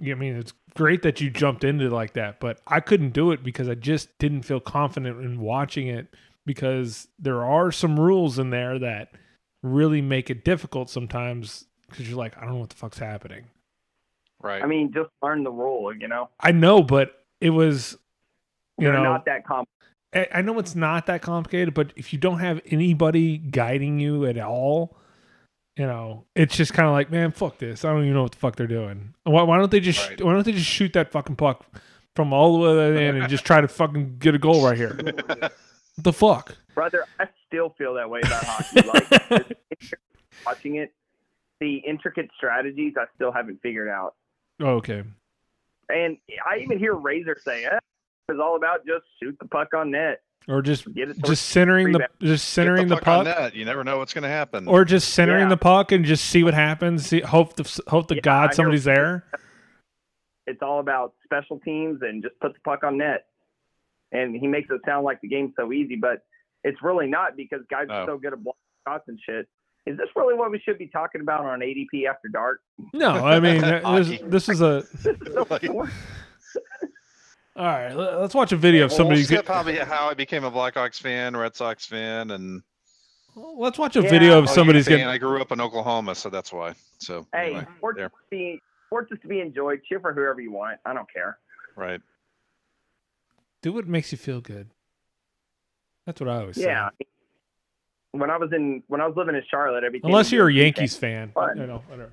I 0.00 0.14
mean, 0.14 0.36
it's 0.36 0.52
great 0.74 1.02
that 1.02 1.20
you 1.20 1.30
jumped 1.30 1.64
into 1.64 1.86
it 1.86 1.92
like 1.92 2.12
that, 2.14 2.38
but 2.40 2.60
I 2.66 2.78
couldn't 2.80 3.10
do 3.10 3.30
it 3.32 3.42
because 3.42 3.68
I 3.68 3.74
just 3.74 4.18
didn't 4.18 4.42
feel 4.42 4.60
confident 4.60 5.20
in 5.24 5.40
watching 5.40 5.86
it 5.88 6.14
because 6.44 7.08
there 7.18 7.44
are 7.44 7.72
some 7.72 7.98
rules 7.98 8.38
in 8.38 8.50
there 8.50 8.78
that 8.78 9.10
really 9.62 10.00
make 10.02 10.28
it 10.30 10.44
difficult 10.44 10.90
sometimes 10.90 11.64
because 11.88 12.08
you're 12.08 12.18
like, 12.18 12.36
I 12.36 12.42
don't 12.42 12.50
know 12.54 12.56
what 12.60 12.70
the 12.70 12.76
fuck's 12.76 12.98
happening. 12.98 13.44
Right. 14.42 14.62
I 14.62 14.66
mean, 14.66 14.92
just 14.92 15.10
learn 15.22 15.44
the 15.44 15.50
rule, 15.50 15.94
you 15.94 16.08
know? 16.08 16.30
I 16.40 16.52
know, 16.52 16.82
but 16.82 17.12
it 17.40 17.50
was, 17.50 17.96
you 18.78 18.84
They're 18.84 18.94
know, 18.94 19.02
not 19.02 19.24
that 19.26 19.46
complicated. 19.46 19.72
I 20.14 20.38
I 20.38 20.42
know 20.42 20.58
it's 20.58 20.74
not 20.74 21.06
that 21.06 21.22
complicated, 21.22 21.74
but 21.74 21.92
if 21.96 22.12
you 22.12 22.18
don't 22.18 22.38
have 22.38 22.60
anybody 22.66 23.38
guiding 23.38 23.98
you 23.98 24.24
at 24.26 24.38
all, 24.38 24.96
you 25.76 25.86
know, 25.86 26.24
it's 26.34 26.56
just 26.56 26.72
kind 26.72 26.86
of 26.86 26.92
like, 26.92 27.10
man, 27.10 27.32
fuck 27.32 27.58
this. 27.58 27.84
I 27.84 27.92
don't 27.92 28.02
even 28.02 28.14
know 28.14 28.22
what 28.22 28.32
the 28.32 28.38
fuck 28.38 28.56
they're 28.56 28.66
doing. 28.66 29.14
Why, 29.24 29.42
why 29.42 29.58
don't 29.58 29.70
they 29.70 29.80
just 29.80 30.22
why 30.22 30.32
don't 30.32 30.44
they 30.44 30.52
just 30.52 30.66
shoot 30.66 30.92
that 30.94 31.12
fucking 31.12 31.36
puck 31.36 31.66
from 32.14 32.32
all 32.32 32.60
the 32.60 32.76
way 32.76 33.06
in 33.06 33.16
and 33.16 33.28
just 33.28 33.44
try 33.44 33.60
to 33.60 33.68
fucking 33.68 34.16
get 34.18 34.34
a 34.34 34.38
goal 34.38 34.64
right 34.64 34.76
here? 34.76 34.96
what 34.96 35.52
the 35.98 36.12
fuck? 36.12 36.56
Brother, 36.74 37.04
I 37.20 37.26
still 37.46 37.74
feel 37.76 37.94
that 37.94 38.08
way 38.08 38.20
about 38.20 38.44
hockey. 38.44 38.86
Like 38.86 39.58
watching 40.46 40.76
it, 40.76 40.94
the 41.60 41.76
intricate 41.76 42.30
strategies 42.36 42.94
I 42.98 43.04
still 43.14 43.32
haven't 43.32 43.60
figured 43.62 43.88
out. 43.88 44.14
Oh, 44.60 44.76
okay. 44.76 45.04
And 45.88 46.16
I 46.50 46.58
even 46.58 46.78
hear 46.78 46.94
Razor 46.94 47.36
say, 47.44 47.64
eh, 47.64 47.78
it's 48.28 48.40
all 48.40 48.56
about 48.56 48.84
just 48.86 49.04
shoot 49.22 49.36
the 49.40 49.46
puck 49.48 49.68
on 49.74 49.90
net. 49.90 50.20
Or 50.48 50.62
just 50.62 50.92
Get 50.94 51.08
it 51.10 51.24
just 51.24 51.46
centering 51.46 51.86
the 51.92 51.98
rebound. 51.98 52.12
just 52.20 52.48
centering 52.50 52.86
Get 52.88 52.94
the, 52.96 53.00
puck 53.02 53.08
on 53.08 53.24
puck, 53.24 53.38
net. 53.38 53.54
You 53.56 53.64
never 53.64 53.82
know 53.82 53.98
what's 53.98 54.14
going 54.14 54.22
to 54.22 54.28
happen. 54.28 54.68
or 54.68 54.84
just 54.84 55.12
centering 55.14 55.44
Yeah. 55.44 55.48
the 55.48 55.56
puck 55.56 55.90
and 55.92 56.04
just 56.04 56.24
see 56.26 56.44
what 56.44 56.54
happens. 56.54 57.06
See, 57.06 57.20
hope 57.20 57.56
the 57.56 57.82
hope 57.88 58.06
the 58.08 58.14
Yeah, 58.16 58.20
God 58.22 58.54
somebody's 58.54 58.84
there. 58.84 59.24
It's 60.46 60.62
all 60.62 60.78
about 60.78 61.14
special 61.24 61.58
teams 61.58 62.00
and 62.02 62.22
just 62.22 62.38
put 62.40 62.54
the 62.54 62.60
puck 62.60 62.84
on 62.84 62.98
net. 62.98 63.26
And 64.12 64.36
he 64.36 64.46
makes 64.46 64.68
it 64.70 64.80
sound 64.86 65.04
like 65.04 65.20
the 65.20 65.26
game's 65.28 65.52
so 65.58 65.72
easy, 65.72 65.96
but 65.96 66.24
it's 66.62 66.80
really 66.80 67.08
not 67.08 67.36
because 67.36 67.62
guys 67.68 67.86
are 67.90 68.06
so 68.06 68.16
good 68.16 68.32
at 68.32 68.42
blocking 68.42 68.60
shots 68.86 69.04
and 69.08 69.18
shit. 69.26 69.48
Is 69.86 69.96
this 69.96 70.08
really 70.16 70.34
what 70.34 70.50
we 70.50 70.58
should 70.58 70.78
be 70.78 70.88
talking 70.88 71.20
about 71.20 71.40
on 71.44 71.60
ADP 71.60 72.06
after 72.08 72.28
dark? 72.28 72.60
No, 72.92 73.10
I 73.24 73.38
mean 73.40 73.60
this, 73.62 73.82
Hockey. 73.84 74.20
this 74.24 74.48
is 74.48 74.60
a. 74.60 74.84
All 77.56 77.64
right, 77.64 77.94
let- 77.96 78.20
let's 78.20 78.34
watch 78.34 78.52
a 78.52 78.56
video 78.56 78.84
of 78.84 78.90
Well, 78.90 78.96
somebody. 78.98 79.20
we'll 79.20 79.26
skip 79.26 79.46
how, 79.48 79.62
how 79.84 80.10
I 80.10 80.14
became 80.14 80.44
a 80.44 80.50
Blackhawks 80.50 81.00
fan, 81.00 81.34
Red 81.36 81.54
Sox 81.56 81.86
fan, 81.86 82.32
and 82.32 82.62
Let's 83.38 83.78
watch 83.78 83.96
a 83.96 84.02
video 84.02 84.38
of 84.38 84.44
Oh, 84.44 84.46
somebody's 84.46 84.88
you're 84.88 84.96
getting. 84.98 85.10
I 85.12 85.18
grew 85.18 85.40
up 85.42 85.52
in 85.52 85.60
Oklahoma, 85.60 86.14
so 86.14 86.30
that's 86.30 86.52
why. 86.54 86.72
So 86.98 87.26
Hey, 87.34 87.48
anyway, 87.48 87.66
sports 87.76 87.96
there. 87.98 88.06
is 88.06 88.12
to 88.12 88.18
be 88.30 88.60
sports 88.86 89.12
is 89.12 89.18
to 89.20 89.28
be 89.28 89.40
enjoyed. 89.40 89.82
Cheer 89.86 90.00
for 90.00 90.14
whoever 90.14 90.40
you 90.40 90.50
want. 90.52 90.78
I 90.86 90.94
don't 90.94 91.10
care. 91.12 91.36
Right. 91.76 92.00
Do 93.62 93.74
what 93.74 93.86
makes 93.86 94.10
you 94.10 94.16
feel 94.16 94.40
good. 94.40 94.70
That's 96.06 96.18
what 96.18 96.30
I 96.30 96.36
always 96.40 96.56
say. 96.56 96.62
Yeah. 96.62 96.88
When 98.18 98.30
I 98.30 98.36
was 98.36 98.50
in 98.52 98.82
when 98.88 99.00
I 99.00 99.06
was 99.06 99.16
living 99.16 99.34
in 99.34 99.42
Charlotte, 99.50 99.84
every 99.84 100.00
team 100.00 100.06
Unless 100.10 100.32
you're 100.32 100.48
a 100.48 100.52
Yankees 100.52 100.96
things. 100.96 101.32
fan. 101.32 101.32
Fun. 101.32 101.58
You 101.58 101.66
know, 101.66 101.82
whatever. 101.88 102.10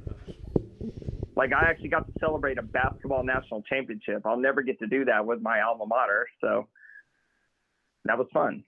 Like 1.36 1.52
I 1.54 1.62
actually 1.70 1.90
got 1.90 2.06
to 2.06 2.14
celebrate 2.20 2.58
a 2.58 2.62
basketball 2.62 3.24
national 3.24 3.64
championship. 3.64 4.22
I'll 4.26 4.38
never 4.38 4.62
get 4.62 4.80
to 4.80 4.88
do 4.88 5.06
that 5.06 5.26
with 5.26 5.42
my 5.42 5.62
alma 5.62 5.86
mater, 5.88 6.28
so 6.42 6.68
that 8.06 8.18
was 8.18 8.28
fun. 8.34 8.64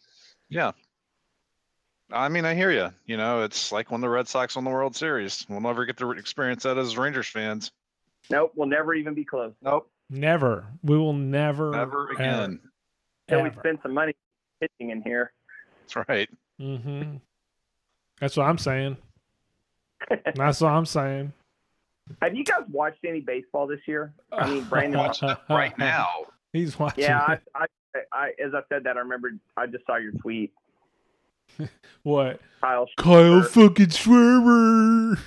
Yeah. 0.50 0.72
I 2.12 2.30
mean, 2.30 2.46
I 2.46 2.54
hear 2.54 2.72
you. 2.72 2.92
You 3.06 3.18
know, 3.18 3.44
it's 3.44 3.72
like 3.72 3.92
when 3.92 4.02
the 4.02 4.10
Red 4.10 4.28
Sox 4.28 4.56
won 4.56 4.64
the 4.64 4.72
World 4.72 4.96
Series. 4.96 5.46
We'll 5.50 5.60
never 5.62 5.86
get 5.86 5.98
to 5.98 6.12
experience 6.12 6.64
that 6.64 6.78
as 6.78 6.98
Rangers 6.98 7.28
fans. 7.28 7.72
Nope, 8.30 8.52
we'll 8.56 8.68
never 8.68 8.94
even 8.94 9.14
be 9.14 9.26
close. 9.26 9.54
Nope. 9.62 9.90
Never. 10.10 10.66
We 10.84 10.98
will 10.98 11.14
never. 11.14 11.72
Never 11.72 12.10
again. 12.12 12.60
Until 13.28 13.44
we 13.44 13.52
spend 13.60 13.80
some 13.82 13.94
money 13.94 14.14
pitching 14.62 14.92
in 14.92 15.02
here. 15.02 15.34
That's 15.82 16.08
right. 16.10 16.30
Mm-hmm. 16.62 17.18
That's 18.20 18.38
what 18.38 18.48
I'm 18.48 18.58
saying. 18.58 18.98
That's 20.36 20.62
what 20.62 20.72
I'm 20.72 20.86
saying. 20.86 21.34
Have 22.22 22.36
you 22.36 22.44
guys 22.44 22.62
watched 22.72 23.04
any 23.06 23.20
baseball 23.20 23.68
this 23.68 23.80
year? 23.88 24.14
I 24.32 24.50
mean, 24.50 24.64
Brandon. 24.70 25.12
Right 25.50 25.78
now. 25.78 26.08
He's 26.54 26.78
watching. 26.78 27.04
Yeah, 27.04 27.20
I. 27.20 27.40
I, 27.56 27.66
I, 28.12 28.28
as 28.46 28.54
I 28.54 28.62
said 28.70 28.84
that, 28.84 28.98
I 28.98 29.00
remembered. 29.00 29.40
I 29.58 29.68
just 29.68 29.86
saw 29.86 29.96
your 29.98 30.12
tweet, 30.14 30.52
What? 32.04 32.40
Kyle. 32.62 32.88
Kyle 32.98 33.42
Schwarber. 33.42 33.48
fucking 33.48 33.86
Schwarber. 33.88 35.20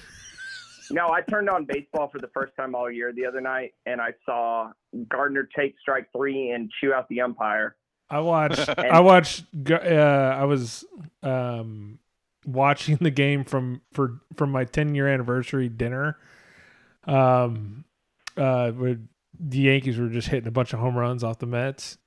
No, 0.90 1.08
I 1.10 1.20
turned 1.20 1.50
on 1.50 1.64
baseball 1.66 2.08
for 2.08 2.18
the 2.18 2.28
first 2.28 2.54
time 2.56 2.74
all 2.74 2.90
year 2.90 3.12
the 3.12 3.26
other 3.26 3.40
night, 3.40 3.74
and 3.84 4.00
I 4.00 4.12
saw 4.24 4.70
Gardner 5.08 5.48
take 5.56 5.74
strike 5.80 6.08
three 6.16 6.50
and 6.50 6.70
chew 6.80 6.94
out 6.94 7.08
the 7.08 7.20
umpire. 7.20 7.76
I 8.10 8.20
watched. 8.20 8.68
I 8.78 9.00
watched. 9.00 9.44
Uh, 9.70 9.74
I 9.74 10.44
was 10.44 10.84
um, 11.22 11.98
watching 12.46 12.96
the 12.96 13.10
game 13.10 13.44
from 13.44 13.82
for 13.92 14.20
from 14.36 14.50
my 14.50 14.64
10 14.64 14.94
year 14.94 15.08
anniversary 15.08 15.68
dinner. 15.68 16.16
Um, 17.04 17.84
uh, 18.36 18.70
where 18.72 18.98
the 19.38 19.58
Yankees 19.58 19.98
were 19.98 20.08
just 20.08 20.28
hitting 20.28 20.48
a 20.48 20.52
bunch 20.52 20.72
of 20.72 20.78
home 20.80 20.96
runs 20.96 21.24
off 21.24 21.38
the 21.38 21.46
Mets. 21.46 21.98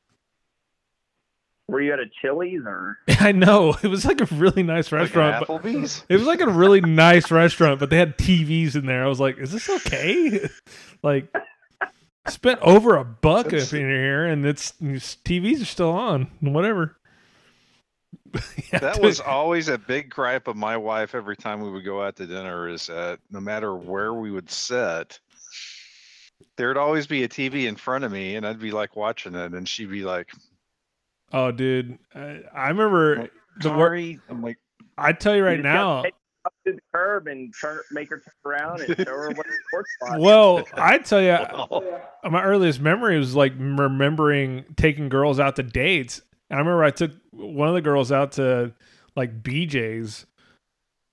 Were 1.68 1.82
you 1.82 1.94
at 1.94 2.00
a 2.00 2.06
Chili's 2.22 2.62
or? 2.66 2.98
I 3.20 3.32
know 3.32 3.76
it 3.82 3.88
was 3.88 4.04
like 4.06 4.20
a 4.20 4.26
really 4.36 4.62
nice 4.64 4.92
Like 4.92 5.02
restaurant. 5.02 5.48
but- 5.48 5.62
Applebee's? 5.64 6.04
It 6.10 6.18
was 6.18 6.26
like 6.28 6.42
a 6.42 6.50
really 6.50 6.82
nice 6.82 7.32
restaurant, 7.32 7.80
but 7.80 7.90
they 7.90 7.98
had 7.98 8.18
TVs 8.18 8.76
in 8.76 8.86
there. 8.86 9.04
I 9.04 9.08
was 9.08 9.20
like, 9.20 9.38
"Is 9.38 9.52
this 9.52 9.70
okay?" 9.70 10.48
like, 11.04 11.34
spent 12.32 12.60
over 12.62 12.96
a 12.96 13.04
buck 13.06 13.48
up 13.48 13.54
in 13.74 13.90
here, 13.90 14.26
and 14.26 14.46
it's, 14.46 14.74
it's 14.82 15.16
TVs 15.24 15.62
are 15.62 15.66
still 15.66 15.92
on. 15.92 16.32
Whatever. 16.40 16.98
that 18.72 19.00
was 19.02 19.20
always 19.20 19.68
a 19.68 19.78
big 19.78 20.10
gripe 20.10 20.48
of 20.48 20.56
my 20.56 20.78
wife 20.78 21.14
every 21.16 21.36
time 21.36 21.62
we 21.62 21.70
would 21.70 21.84
go 21.84 22.02
out 22.02 22.16
to 22.16 22.26
dinner 22.26 22.68
is 22.70 22.88
that 22.88 23.20
no 23.30 23.42
matter 23.42 23.76
where 23.76 24.14
we 24.14 24.32
would 24.32 24.50
sit 24.50 25.20
there'd 26.56 26.78
always 26.78 27.06
be 27.08 27.24
a 27.24 27.28
tv 27.28 27.68
in 27.68 27.76
front 27.76 28.06
of 28.06 28.12
me 28.12 28.36
and 28.38 28.48
i'd 28.48 28.60
be 28.60 28.72
like 28.72 28.96
watching 28.96 29.36
it 29.36 29.54
and 29.54 29.68
she'd 29.68 29.90
be 29.92 30.04
like 30.04 30.30
Oh, 31.34 31.52
dude, 31.52 31.98
I, 32.14 32.42
I 32.54 32.68
remember 32.70 33.30
the 33.62 33.70
work. 33.70 33.78
sorry 33.78 34.20
i'm 34.30 34.42
like 34.42 34.58
I 34.98 35.12
tell 35.14 35.36
you 35.36 35.44
right 35.44 35.58
You 35.58 35.64
just 35.64 35.74
gotta 35.74 36.10
now. 36.10 36.10
Take 36.44 36.48
her 36.48 36.48
up 36.48 36.54
to 36.66 36.74
the 36.74 36.82
curb 36.94 37.28
and 37.28 37.54
turn, 37.60 37.80
make 37.92 38.10
her 38.10 38.20
turn 38.20 38.52
around 38.52 38.82
and 38.82 38.98
show 38.98 39.12
her 39.12 39.30
what 39.30 39.46
the 39.46 39.54
sports 39.68 39.90
spot. 40.00 40.20
Well, 40.20 40.64
I 40.74 40.98
tell 41.00 41.22
you, 41.22 41.32
oh. 41.72 42.02
my 42.30 42.44
earliest 42.44 42.80
memory 42.80 43.18
was 43.18 43.36
like 43.36 43.54
remembering 43.58 44.66
taking 44.76 45.10
girls 45.10 45.40
out 45.40 45.56
to 45.58 45.64
dates. 45.64 46.22
And 46.50 46.58
I 46.58 46.60
remember 46.60 46.84
I 46.84 46.92
took 46.92 47.12
one 47.32 47.70
of 47.70 47.76
the 47.76 47.82
girls 47.82 48.12
out 48.12 48.34
to 48.34 48.74
like 49.16 49.42
BJ's. 49.42 50.26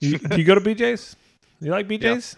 You, 0.01 0.19
do 0.19 0.39
you 0.39 0.45
go 0.45 0.55
to 0.55 0.61
BJ's? 0.61 1.17
You 1.61 1.71
like 1.71 1.89
BJ's? 1.89 2.37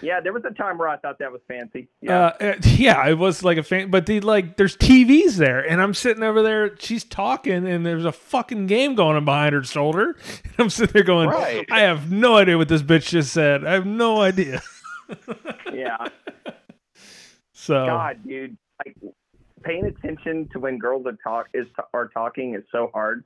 Yeah, 0.00 0.20
there 0.20 0.32
was 0.32 0.44
a 0.44 0.50
time 0.50 0.78
where 0.78 0.88
I 0.88 0.96
thought 0.96 1.18
that 1.18 1.30
was 1.32 1.40
fancy. 1.48 1.88
Yeah, 2.00 2.18
Uh, 2.18 2.32
uh, 2.40 2.54
yeah, 2.64 3.08
it 3.08 3.18
was 3.18 3.42
like 3.42 3.58
a 3.58 3.62
fan, 3.62 3.90
but 3.90 4.06
the 4.06 4.20
like, 4.20 4.56
there's 4.56 4.76
TVs 4.76 5.36
there, 5.36 5.60
and 5.60 5.80
I'm 5.80 5.94
sitting 5.94 6.22
over 6.22 6.42
there. 6.42 6.76
She's 6.78 7.04
talking, 7.04 7.66
and 7.66 7.84
there's 7.84 8.04
a 8.04 8.12
fucking 8.12 8.66
game 8.66 8.94
going 8.94 9.16
on 9.16 9.24
behind 9.24 9.54
her 9.54 9.62
shoulder. 9.64 10.16
And 10.44 10.54
I'm 10.58 10.70
sitting 10.70 10.92
there 10.92 11.02
going, 11.02 11.28
Right. 11.28 11.66
I 11.70 11.80
have 11.80 12.10
no 12.12 12.36
idea 12.36 12.58
what 12.58 12.68
this 12.68 12.82
bitch 12.82 13.08
just 13.08 13.32
said. 13.32 13.64
I 13.64 13.72
have 13.72 13.86
no 13.86 14.20
idea. 14.20 14.60
yeah. 15.72 15.96
So 17.52 17.86
God, 17.86 18.18
dude, 18.26 18.56
like 18.84 18.96
paying 19.62 19.86
attention 19.86 20.48
to 20.52 20.58
when 20.58 20.78
girls 20.78 21.06
are 21.06 21.16
talk 21.22 21.48
is 21.54 21.66
are 21.94 22.08
talking 22.08 22.54
is 22.54 22.64
so 22.72 22.90
hard. 22.92 23.24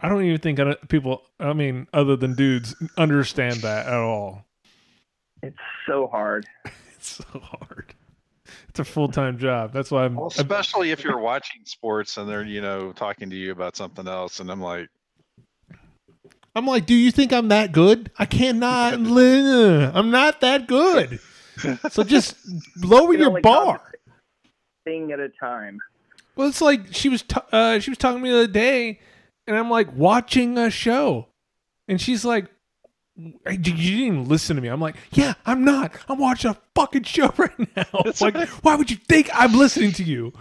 I 0.00 0.08
don't 0.08 0.24
even 0.24 0.40
think 0.40 0.60
people, 0.88 1.22
I 1.38 1.52
mean, 1.52 1.86
other 1.92 2.16
than 2.16 2.34
dudes, 2.34 2.74
understand 2.96 3.56
that 3.56 3.86
at 3.86 3.94
all. 3.94 4.44
It's 5.46 5.56
so 5.86 6.06
hard. 6.06 6.46
it's 6.96 7.16
so 7.16 7.40
hard. 7.40 7.94
It's 8.68 8.80
a 8.80 8.84
full 8.84 9.08
time 9.08 9.38
job. 9.38 9.72
That's 9.72 9.90
why 9.90 10.04
I'm. 10.04 10.16
well, 10.16 10.28
especially 10.28 10.90
if 10.90 11.04
you're 11.04 11.18
watching 11.18 11.62
sports 11.64 12.16
and 12.16 12.28
they're 12.28 12.44
you 12.44 12.60
know 12.60 12.92
talking 12.92 13.30
to 13.30 13.36
you 13.36 13.52
about 13.52 13.76
something 13.76 14.06
else 14.06 14.40
and 14.40 14.50
i'm 14.50 14.60
like 14.60 14.88
I'm 16.56 16.66
like, 16.66 16.86
do 16.86 16.94
you 16.94 17.10
think 17.10 17.32
I'm 17.32 17.48
that 17.48 17.72
good? 17.72 18.10
I 18.16 18.26
cannot. 18.26 18.94
I'm 18.94 20.10
not 20.10 20.40
that 20.40 20.68
good. 20.68 21.18
So 21.90 22.04
just 22.04 22.36
lower 22.82 23.12
You 23.12 23.20
your 23.20 23.40
bar. 23.40 23.80
Thing 24.84 25.10
at 25.12 25.18
a 25.18 25.30
time. 25.30 25.78
Well, 26.36 26.48
it's 26.48 26.60
like 26.60 26.86
she 26.92 27.08
was 27.08 27.22
t- 27.22 27.40
uh, 27.52 27.78
she 27.78 27.90
was 27.90 27.98
talking 27.98 28.18
to 28.18 28.22
me 28.22 28.30
the 28.30 28.38
other 28.38 28.46
day, 28.46 29.00
and 29.46 29.56
I'm 29.56 29.70
like 29.70 29.94
watching 29.96 30.58
a 30.58 30.70
show, 30.70 31.28
and 31.88 32.00
she's 32.00 32.24
like, 32.24 32.46
"Hey, 32.46 32.53
"You 33.16 33.32
didn't 33.46 33.78
even 33.78 34.28
listen 34.28 34.56
to 34.56 34.62
me." 34.62 34.68
I'm 34.68 34.80
like, 34.80 34.96
"Yeah, 35.12 35.34
I'm 35.46 35.64
not. 35.64 35.92
I'm 36.08 36.18
watching 36.18 36.50
a 36.50 36.56
fucking 36.74 37.04
show 37.04 37.32
right 37.36 37.76
now." 37.76 37.84
like, 38.20 38.36
why 38.64 38.74
would 38.76 38.90
you 38.90 38.96
think 38.96 39.30
I'm 39.34 39.52
listening 39.52 39.92
to 39.92 40.02
you? 40.04 40.32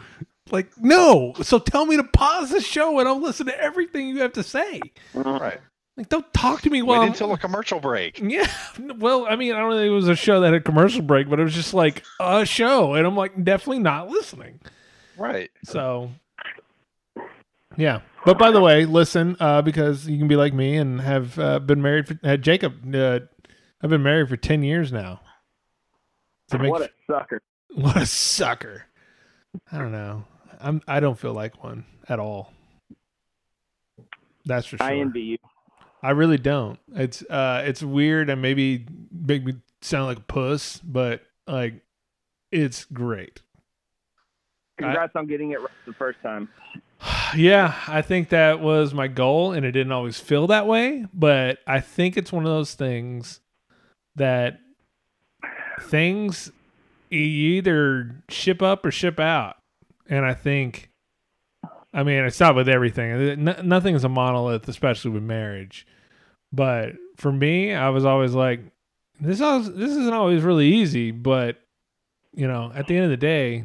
Like, 0.51 0.69
no. 0.77 1.33
So 1.41 1.57
tell 1.59 1.85
me 1.85 1.95
to 1.97 2.03
pause 2.03 2.49
the 2.51 2.61
show, 2.61 2.99
and 2.99 3.07
I'll 3.07 3.19
listen 3.21 3.45
to 3.47 3.59
everything 3.61 4.07
you 4.09 4.19
have 4.19 4.33
to 4.33 4.43
say. 4.43 4.81
right 5.13 5.59
Like, 5.97 6.09
don't 6.09 6.31
talk 6.33 6.61
to 6.63 6.69
me 6.69 6.81
wait 6.81 6.87
while 6.89 7.01
I'm- 7.01 7.11
until 7.11 7.31
a 7.33 7.37
commercial 7.37 7.79
break 7.79 8.19
yeah. 8.23 8.47
Well, 8.97 9.25
I 9.27 9.35
mean, 9.35 9.53
I 9.53 9.59
don't 9.59 9.71
think 9.71 9.87
it 9.87 9.89
was 9.91 10.07
a 10.09 10.15
show 10.15 10.41
that 10.41 10.47
had 10.47 10.55
a 10.55 10.59
commercial 10.61 11.01
break, 11.01 11.29
but 11.29 11.39
it 11.39 11.43
was 11.43 11.53
just 11.53 11.73
like 11.73 12.03
a 12.19 12.45
show, 12.45 12.93
and 12.95 13.05
I'm 13.07 13.15
like 13.15 13.43
definitely 13.43 13.79
not 13.79 14.09
listening. 14.09 14.59
right 15.17 15.49
So, 15.63 16.11
yeah. 17.77 18.01
But 18.25 18.37
by 18.37 18.51
the 18.51 18.61
way, 18.61 18.85
listen, 18.85 19.35
uh, 19.39 19.61
because 19.61 20.07
you 20.07 20.17
can 20.17 20.27
be 20.27 20.35
like 20.35 20.53
me 20.53 20.77
and 20.77 21.01
have 21.01 21.37
uh, 21.37 21.59
been 21.59 21.81
married 21.81 22.07
for 22.07 22.19
uh, 22.23 22.37
Jacob. 22.37 22.95
Uh, 22.95 23.19
I've 23.81 23.89
been 23.89 24.03
married 24.03 24.29
for 24.29 24.37
ten 24.37 24.63
years 24.63 24.91
now. 24.91 25.21
Make- 26.51 26.71
what 26.71 26.81
a 26.83 26.89
sucker. 27.09 27.41
what 27.75 27.97
a 27.97 28.05
sucker! 28.05 28.85
I 29.71 29.77
don't 29.77 29.91
know. 29.91 30.25
I'm. 30.59 30.81
I 30.87 30.99
don't 30.99 31.17
feel 31.17 31.33
like 31.33 31.63
one 31.63 31.85
at 32.07 32.19
all. 32.19 32.53
That's 34.45 34.67
for 34.67 34.77
sure. 34.77 34.85
I 34.85 34.97
envy 34.97 35.21
you. 35.21 35.37
I 36.01 36.11
really 36.11 36.37
don't. 36.37 36.79
It's 36.93 37.23
uh 37.23 37.63
it's 37.65 37.81
weird 37.81 38.29
and 38.29 38.41
maybe 38.41 38.85
make 39.09 39.45
me 39.45 39.55
sound 39.81 40.07
like 40.07 40.17
a 40.17 40.21
puss, 40.21 40.79
but 40.83 41.21
like 41.47 41.81
it's 42.51 42.85
great. 42.85 43.41
Congrats 44.77 45.15
on 45.15 45.27
getting 45.27 45.51
it 45.51 45.61
right 45.61 45.69
the 45.87 45.93
first 45.93 46.19
time. 46.21 46.49
Yeah, 47.35 47.73
I 47.87 48.03
think 48.03 48.29
that 48.29 48.59
was 48.59 48.93
my 48.93 49.07
goal 49.07 49.53
and 49.53 49.65
it 49.65 49.71
didn't 49.71 49.91
always 49.91 50.19
feel 50.19 50.45
that 50.47 50.67
way, 50.67 51.05
but 51.13 51.57
I 51.65 51.79
think 51.79 52.15
it's 52.15 52.31
one 52.31 52.45
of 52.45 52.51
those 52.51 52.75
things 52.75 53.39
that 54.15 54.59
things 55.81 56.51
you 57.09 57.19
either 57.19 58.23
ship 58.29 58.61
up 58.61 58.85
or 58.85 58.91
ship 58.91 59.19
out. 59.19 59.57
And 60.07 60.25
I 60.25 60.35
think 60.35 60.91
I 61.93 62.03
mean, 62.03 62.23
it's 62.23 62.39
not 62.39 62.55
with 62.55 62.67
everything. 62.67 63.43
Nothing 63.43 63.95
is 63.95 64.03
a 64.03 64.09
monolith, 64.09 64.67
especially 64.67 65.11
with 65.11 65.21
marriage. 65.23 65.85
But 66.51 66.93
for 67.17 67.31
me, 67.31 67.73
I 67.73 67.89
was 67.89 68.03
always 68.03 68.33
like, 68.33 68.61
this 69.19 69.41
always, 69.41 69.71
this 69.73 69.91
isn't 69.91 70.13
always 70.13 70.41
really 70.41 70.67
easy. 70.67 71.11
But 71.11 71.57
you 72.33 72.47
know, 72.47 72.71
at 72.73 72.87
the 72.87 72.95
end 72.95 73.05
of 73.05 73.11
the 73.11 73.17
day, 73.17 73.63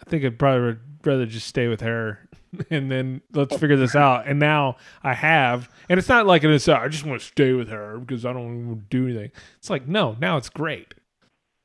I 0.00 0.10
think 0.10 0.24
I'd 0.24 0.38
probably 0.38 0.66
would 0.66 0.80
rather 1.04 1.26
just 1.26 1.46
stay 1.46 1.68
with 1.68 1.80
her, 1.80 2.28
and 2.70 2.90
then 2.90 3.22
let's 3.32 3.56
figure 3.56 3.76
this 3.76 3.94
out. 3.94 4.26
And 4.26 4.38
now 4.38 4.76
I 5.02 5.14
have, 5.14 5.70
and 5.88 5.98
it's 5.98 6.08
not 6.08 6.26
like 6.26 6.44
an 6.44 6.50
aside. 6.50 6.82
I 6.82 6.88
just 6.88 7.04
want 7.04 7.20
to 7.20 7.26
stay 7.26 7.52
with 7.52 7.68
her 7.68 7.98
because 7.98 8.24
I 8.24 8.32
don't 8.32 8.66
want 8.68 8.90
to 8.90 8.96
do 8.96 9.06
anything. 9.06 9.30
It's 9.58 9.70
like 9.70 9.86
no, 9.88 10.16
now 10.20 10.36
it's 10.36 10.48
great. 10.48 10.94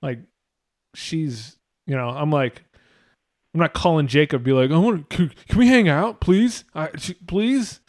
Like 0.02 0.20
she's, 0.96 1.58
you 1.88 1.96
know, 1.96 2.10
I'm 2.10 2.32
like, 2.32 2.64
I'm 3.54 3.60
not 3.60 3.74
calling 3.74 4.08
Jacob, 4.08 4.44
be 4.44 4.52
like, 4.52 4.72
I 4.72 4.78
want, 4.78 5.10
can, 5.10 5.32
can 5.48 5.60
we 5.60 5.68
hang 5.68 5.88
out, 5.88 6.20
please? 6.20 6.66
I, 6.74 6.90
she, 6.98 7.14
please. 7.14 7.80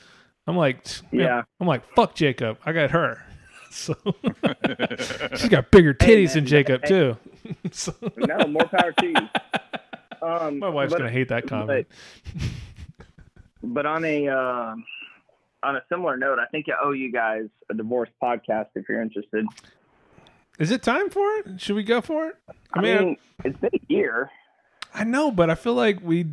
I'm 0.47 0.57
like, 0.57 0.87
Yeah. 1.11 1.43
I'm 1.59 1.67
like, 1.67 1.83
fuck 1.95 2.15
Jacob. 2.15 2.59
I 2.65 2.73
got 2.73 2.91
her. 2.91 3.23
So 3.71 3.97
she's 5.35 5.49
got 5.49 5.73
bigger 5.73 5.93
titties 5.93 6.35
than 6.35 6.45
man, 6.45 6.47
Jacob 6.47 6.83
hey. 6.83 6.89
too. 6.89 7.17
so, 7.73 7.93
No, 8.17 8.47
more 8.47 8.67
power 8.67 8.93
to 8.93 9.07
you. 9.09 9.15
Um, 10.25 10.59
my 10.59 10.69
wife's 10.69 10.93
but- 10.93 10.99
gonna 10.99 11.11
hate 11.11 11.29
that 11.29 11.47
comment. 11.47 11.87
But, 12.35 12.45
but 13.63 13.87
on 13.87 14.05
a 14.05 14.29
uh, 14.29 14.75
on 15.63 15.77
a 15.77 15.83
similar 15.89 16.17
note, 16.17 16.39
I 16.39 16.47
think 16.47 16.67
I 16.69 16.85
owe 16.85 16.93
you 16.93 17.11
guys 17.13 17.45
a 17.71 17.75
divorce 17.75 18.11
podcast 18.23 18.69
if 18.75 18.89
you're 18.89 19.03
interested. 19.03 19.47
Is 20.59 20.71
it 20.71 20.83
time 20.83 21.11
for 21.11 21.27
it? 21.39 21.61
Should 21.61 21.75
we 21.77 21.83
go 21.83 22.01
for 22.01 22.29
it? 22.29 22.37
I 22.73 22.81
mean, 22.81 23.17
it's 23.45 23.59
been 23.59 23.71
a 23.75 23.81
year. 23.93 24.31
I 24.95 25.03
know, 25.05 25.31
but 25.33 25.51
I 25.51 25.55
feel 25.57 25.75
like 25.75 25.99
we. 26.03 26.27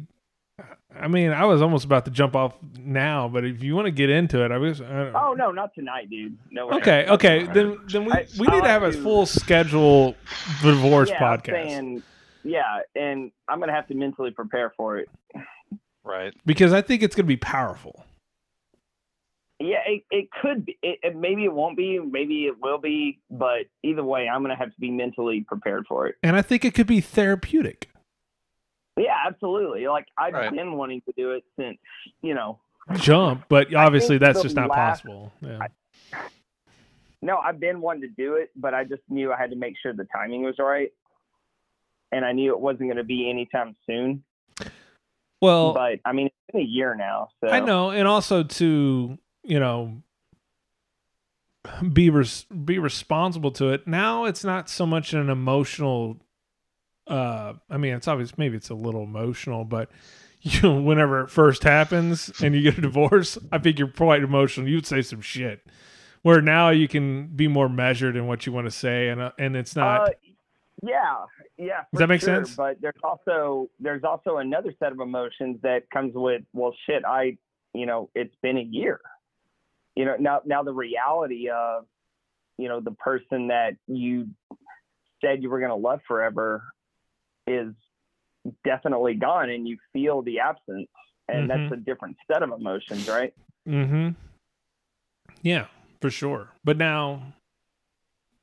I 0.93 1.07
mean, 1.07 1.31
I 1.31 1.45
was 1.45 1.61
almost 1.61 1.85
about 1.85 2.03
to 2.05 2.11
jump 2.11 2.35
off 2.35 2.53
now, 2.77 3.29
but 3.29 3.45
if 3.45 3.63
you 3.63 3.75
want 3.75 3.85
to 3.85 3.91
get 3.91 4.09
into 4.09 4.43
it, 4.43 4.51
I 4.51 4.57
was. 4.57 4.81
I 4.81 5.05
don't- 5.05 5.15
Oh 5.15 5.33
no, 5.33 5.51
not 5.51 5.73
tonight, 5.73 6.09
dude. 6.09 6.37
No. 6.51 6.67
way. 6.67 6.75
okay, 6.75 7.05
okay, 7.07 7.43
then 7.45 7.77
then 7.87 8.05
we 8.05 8.11
I- 8.11 8.27
we 8.37 8.47
I 8.47 8.51
need 8.55 8.61
to 8.63 8.67
have 8.69 8.83
a 8.83 8.91
full 8.91 9.25
schedule 9.25 10.15
divorce 10.61 11.09
yeah, 11.09 11.19
podcast 11.19 12.03
yeah, 12.43 12.79
and 12.95 13.31
I'm 13.47 13.59
gonna 13.59 13.73
have 13.73 13.87
to 13.87 13.95
mentally 13.95 14.31
prepare 14.31 14.73
for 14.75 14.97
it. 14.97 15.09
Right. 16.03 16.33
because 16.45 16.73
I 16.73 16.81
think 16.81 17.03
it's 17.03 17.15
going 17.15 17.25
to 17.25 17.27
be 17.27 17.37
powerful. 17.37 18.03
Yeah, 19.59 19.77
it, 19.85 20.03
it 20.09 20.29
could 20.41 20.65
be. 20.65 20.75
It, 20.81 20.97
it- 21.03 21.15
maybe 21.15 21.45
it 21.45 21.53
won't 21.53 21.77
be. 21.77 21.99
Maybe 21.99 22.45
it 22.47 22.59
will 22.59 22.79
be. 22.79 23.19
But 23.29 23.67
either 23.83 24.03
way, 24.03 24.27
I'm 24.27 24.41
gonna 24.41 24.55
have 24.55 24.73
to 24.73 24.79
be 24.79 24.89
mentally 24.89 25.41
prepared 25.47 25.85
for 25.87 26.07
it. 26.07 26.15
And 26.23 26.35
I 26.35 26.41
think 26.41 26.65
it 26.65 26.73
could 26.73 26.87
be 26.87 27.01
therapeutic. 27.01 27.89
Yeah, 28.97 29.15
absolutely. 29.27 29.87
Like 29.87 30.07
I've 30.17 30.33
Right. 30.33 30.51
been 30.51 30.73
wanting 30.73 31.01
to 31.01 31.13
do 31.15 31.31
it 31.33 31.43
since 31.59 31.77
you 32.23 32.33
know. 32.33 32.57
Jump, 32.95 33.45
but 33.47 33.73
obviously 33.75 34.17
that's 34.17 34.39
the 34.39 34.43
just 34.43 34.55
not 34.55 34.69
last- 34.69 35.03
possible. 35.03 35.31
Yeah. 35.41 35.67
No, 37.21 37.37
I've 37.37 37.59
been 37.59 37.79
wanting 37.81 38.01
to 38.01 38.07
do 38.07 38.33
it, 38.35 38.49
but 38.55 38.73
I 38.73 38.83
just 38.83 39.03
knew 39.07 39.31
I 39.31 39.37
had 39.37 39.51
to 39.51 39.55
make 39.55 39.75
sure 39.81 39.93
the 39.93 40.05
timing 40.05 40.41
was 40.41 40.55
right, 40.57 40.91
and 42.11 42.25
I 42.25 42.31
knew 42.31 42.51
it 42.51 42.59
wasn't 42.59 42.83
going 42.83 42.97
to 42.97 43.03
be 43.03 43.29
anytime 43.29 43.75
soon. 43.85 44.23
Well, 45.41 45.73
but 45.73 45.99
I 46.05 46.11
mean, 46.11 46.27
it's 46.27 46.35
been 46.51 46.61
a 46.61 46.65
year 46.65 46.93
now, 46.95 47.29
so 47.43 47.49
I 47.49 47.59
know, 47.59 47.89
and 47.89 48.07
also 48.07 48.43
to 48.43 49.17
you 49.43 49.59
know 49.59 50.03
be 51.91 52.09
res- 52.09 52.45
be 52.45 52.79
responsible 52.79 53.51
to 53.51 53.69
it. 53.69 53.87
Now 53.87 54.25
it's 54.25 54.43
not 54.43 54.69
so 54.69 54.85
much 54.85 55.13
an 55.13 55.29
emotional. 55.29 56.17
Uh, 57.07 57.53
I 57.69 57.77
mean, 57.77 57.95
it's 57.95 58.07
obvious. 58.07 58.37
Maybe 58.37 58.55
it's 58.55 58.69
a 58.69 58.75
little 58.75 59.03
emotional, 59.03 59.65
but 59.65 59.89
you 60.41 60.61
know, 60.61 60.81
whenever 60.81 61.21
it 61.21 61.29
first 61.29 61.63
happens 61.63 62.31
and 62.41 62.55
you 62.55 62.61
get 62.61 62.77
a 62.77 62.81
divorce, 62.81 63.37
I 63.51 63.57
think 63.57 63.79
you're 63.79 63.87
quite 63.87 64.23
emotional. 64.23 64.67
You'd 64.67 64.87
say 64.87 65.01
some 65.01 65.21
shit. 65.21 65.65
Where 66.23 66.41
now 66.41 66.69
you 66.69 66.87
can 66.87 67.27
be 67.35 67.47
more 67.47 67.67
measured 67.67 68.15
in 68.15 68.27
what 68.27 68.45
you 68.45 68.51
want 68.51 68.65
to 68.65 68.71
say, 68.71 69.09
and 69.09 69.19
uh, 69.21 69.31
and 69.39 69.55
it's 69.55 69.75
not. 69.75 70.09
Uh, 70.09 70.11
yeah, 70.81 71.25
yeah. 71.57 71.81
Does 71.93 71.99
that 71.99 72.07
make 72.09 72.21
sure, 72.21 72.43
sense? 72.43 72.55
But 72.55 72.81
there's 72.81 72.95
also 73.03 73.69
there's 73.79 74.03
also 74.03 74.37
another 74.37 74.73
set 74.79 74.91
of 74.91 74.99
emotions 74.99 75.59
that 75.63 75.89
comes 75.91 76.13
with 76.15 76.41
well, 76.53 76.73
shit. 76.85 77.03
I 77.05 77.37
you 77.73 77.85
know 77.85 78.09
it's 78.15 78.35
been 78.41 78.57
a 78.57 78.67
year. 78.69 78.99
You 79.95 80.05
know 80.05 80.15
now 80.19 80.41
now 80.45 80.63
the 80.63 80.73
reality 80.73 81.49
of 81.49 81.85
you 82.57 82.67
know 82.69 82.79
the 82.79 82.91
person 82.91 83.47
that 83.49 83.71
you 83.87 84.27
said 85.23 85.43
you 85.43 85.49
were 85.49 85.59
going 85.59 85.69
to 85.69 85.75
love 85.75 85.99
forever 86.07 86.63
is 87.47 87.73
definitely 88.63 89.13
gone, 89.13 89.49
and 89.49 89.67
you 89.67 89.77
feel 89.93 90.23
the 90.23 90.39
absence, 90.39 90.87
and 91.27 91.49
that's 91.49 91.59
Mhm. 91.61 91.71
a 91.73 91.77
different 91.77 92.17
set 92.31 92.41
of 92.41 92.51
emotions, 92.51 93.07
right? 93.07 93.33
Mm-hmm. 93.67 94.09
Yeah, 95.43 95.67
for 96.01 96.09
sure. 96.09 96.49
But 96.63 96.77
now, 96.77 97.33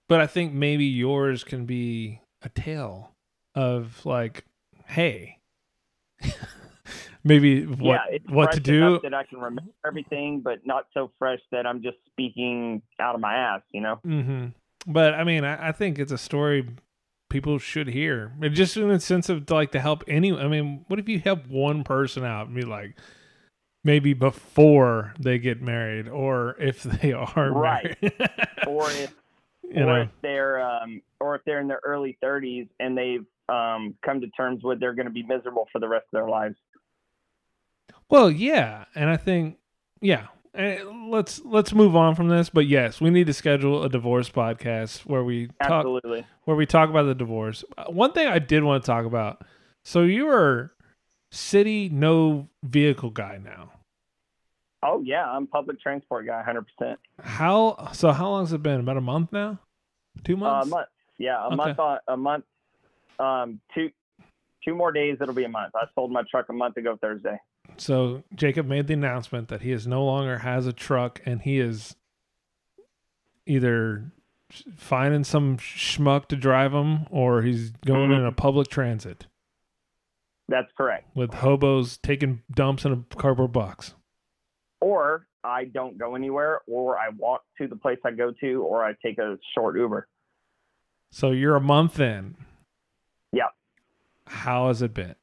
but 0.09 0.21
I 0.21 0.27
think 0.29 0.53
maybe 0.53 0.85
yours 0.85 1.43
can 1.43 1.65
be 1.67 2.21
a 2.43 2.49
tale 2.49 3.13
of 3.55 4.05
like, 4.05 4.45
hey, 4.87 5.39
maybe 7.25 7.65
what 7.67 8.01
yeah, 8.11 8.19
what 8.29 8.53
to 8.53 8.61
do. 8.61 9.01
that 9.03 9.15
I 9.15 9.25
can 9.25 9.39
remember 9.39 9.73
everything, 9.87 10.41
but 10.41 10.67
not 10.67 10.87
so 10.95 11.11
fresh 11.19 11.41
that 11.53 11.67
I'm 11.67 11.83
just 11.83 11.97
speaking 12.07 12.83
out 13.01 13.15
of 13.15 13.21
my 13.21 13.35
ass, 13.35 13.63
you 13.73 13.81
know. 13.81 14.01
Mm-hmm. 14.07 14.47
But 14.87 15.15
I 15.15 15.25
mean, 15.25 15.45
I, 15.45 15.69
I 15.69 15.73
think 15.73 15.99
it's 15.99 16.13
a 16.13 16.19
story 16.19 16.67
people 17.31 17.59
should 17.59 17.89
hear. 17.89 18.33
Just 18.53 18.77
in 18.77 18.89
the 18.89 19.01
sense 19.01 19.29
of 19.29 19.51
like 19.51 19.73
to 19.73 19.81
help 19.81 20.05
any. 20.09 20.33
I 20.33 20.49
mean, 20.49 20.85
what 20.89 20.99
if 20.99 21.09
you 21.09 21.19
help 21.19 21.47
one 21.47 21.85
person 21.85 22.25
out 22.25 22.47
and 22.47 22.55
be 22.57 22.63
like, 22.63 22.97
maybe 23.85 24.15
before 24.15 25.15
they 25.19 25.39
get 25.39 25.61
married, 25.63 26.09
or 26.09 26.57
if 26.59 26.83
they 26.83 27.13
are 27.13 27.51
Right. 27.53 27.97
married. 28.01 28.31
or 28.67 28.91
if 28.91 29.15
You 29.71 29.83
or 29.83 29.87
know. 29.87 30.03
if 30.03 30.09
they're 30.23 30.61
um, 30.61 31.03
or 31.21 31.35
if 31.37 31.45
they're 31.45 31.61
in 31.61 31.69
their 31.69 31.81
early 31.85 32.17
30s 32.23 32.69
and 32.81 32.97
they've 32.97 33.25
um, 33.49 33.95
come 34.05 34.21
to 34.21 34.29
terms 34.29 34.63
with 34.63 34.81
they're 34.81 34.95
going 34.95 35.07
to 35.07 35.13
be 35.13 35.23
miserable 35.23 35.69
for 35.73 35.79
the 35.79 35.89
rest 35.89 36.05
of 36.13 36.19
their 36.19 36.29
lives. 36.29 36.57
Well, 38.11 38.31
yeah, 38.31 38.85
and 38.95 39.11
I 39.11 39.17
think 39.17 39.59
yeah. 40.01 40.29
And 40.55 41.11
let's 41.11 41.41
let's 41.45 41.73
move 41.75 41.95
on 41.95 42.15
from 42.15 42.29
this, 42.29 42.49
but 42.49 42.67
yes, 42.67 43.01
we 43.01 43.11
need 43.11 43.27
to 43.27 43.35
schedule 43.35 43.85
a 43.85 43.89
divorce 43.89 44.31
podcast 44.31 45.01
where 45.07 45.23
we 45.23 45.49
talk 45.63 45.85
Absolutely. 45.85 46.27
where 46.45 46.57
we 46.57 46.67
talk 46.67 46.89
about 46.89 47.05
the 47.05 47.15
divorce. 47.15 47.65
Uh, 47.77 47.85
One 47.85 48.13
thing 48.13 48.27
I 48.27 48.39
did 48.39 48.65
want 48.65 48.83
to 48.83 48.87
talk 48.87 49.05
about. 49.05 49.43
So 49.85 50.03
you 50.03 50.29
are 50.29 50.73
city 51.31 51.89
no 51.91 52.49
vehicle 52.63 53.11
guy 53.11 53.39
now. 53.43 53.73
Oh 54.83 55.03
yeah, 55.05 55.29
I'm 55.29 55.47
public 55.47 55.81
transport 55.81 56.27
guy, 56.27 56.43
100%. 56.47 56.97
How 57.21 57.91
so? 57.93 58.13
How 58.13 58.29
long 58.31 58.45
has 58.45 58.53
it 58.53 58.63
been? 58.63 58.81
About 58.81 58.97
a 58.97 59.01
month 59.01 59.33
now? 59.33 59.59
Two 60.25 60.35
Uh, 60.35 60.37
a 60.37 60.39
months? 60.39 60.71
month. 60.71 60.89
Yeah, 61.19 61.43
a 61.43 61.47
Okay. 61.47 61.57
month 61.57 61.79
on 61.79 61.99
a 62.09 62.17
month. 62.17 62.45
Um, 63.19 63.61
two 63.75 63.91
two 64.65 64.75
more 64.75 64.93
days. 64.93 65.19
It'll 65.21 65.35
be 65.35 65.45
a 65.45 65.49
month. 65.49 65.75
I 65.75 65.87
sold 65.95 66.13
my 66.13 66.23
truck 66.31 66.49
a 66.49 66.53
month 66.53 66.77
ago 66.77 66.97
Thursday. 67.01 67.41
So 67.77 68.23
Jacob 68.35 68.67
made 68.67 68.87
the 68.87 68.95
announcement 68.95 69.49
that 69.49 69.63
he 69.63 69.73
is 69.73 69.87
no 69.87 70.05
longer 70.05 70.39
has 70.39 70.67
a 70.67 70.73
truck 70.73 71.21
and 71.27 71.43
he 71.43 71.59
is 71.59 71.97
either 73.47 74.13
finding 74.77 75.25
some 75.25 75.59
schmuck 75.59 76.27
to 76.29 76.37
drive 76.37 76.73
him 76.73 77.07
or 77.11 77.43
he's 77.43 77.71
going 77.85 78.11
in 78.13 78.25
a 78.25 78.33
public 78.33 78.69
transit 78.69 79.27
That's 80.49 80.71
correct. 80.77 81.15
with 81.15 81.35
hobos 81.35 81.99
taking 81.99 82.43
dumps 82.51 82.85
in 82.87 82.93
a 82.93 83.17
cardboard 83.17 83.53
box. 83.53 83.95
Or 84.81 85.27
I 85.45 85.65
don't 85.65 85.99
go 85.99 86.15
anywhere, 86.15 86.61
or 86.67 86.99
I 86.99 87.09
walk 87.11 87.43
to 87.59 87.67
the 87.67 87.77
place 87.77 87.99
I 88.05 88.11
go 88.13 88.33
to, 88.41 88.63
or 88.63 88.85
I 88.85 88.95
take 89.05 89.19
a 89.19 89.39
short 89.55 89.77
Uber. 89.77 90.07
So 91.11 91.31
you're 91.33 91.57
a 91.57 91.61
month 91.61 91.99
in. 92.01 92.37
Yeah. 93.33 93.49
How 94.27 94.69
has 94.69 94.83
it 94.83 94.95
been? 94.95 95.15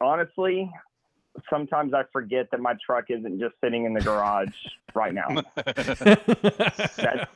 honestly, 0.00 0.70
sometimes 1.48 1.94
I 1.94 2.02
forget 2.12 2.50
that 2.50 2.60
my 2.60 2.74
truck 2.84 3.06
isn't 3.08 3.40
just 3.40 3.54
sitting 3.62 3.86
in 3.86 3.94
the 3.94 4.02
garage 4.02 4.48
right 4.94 5.14
now. 5.14 5.28
That's, 5.54 6.00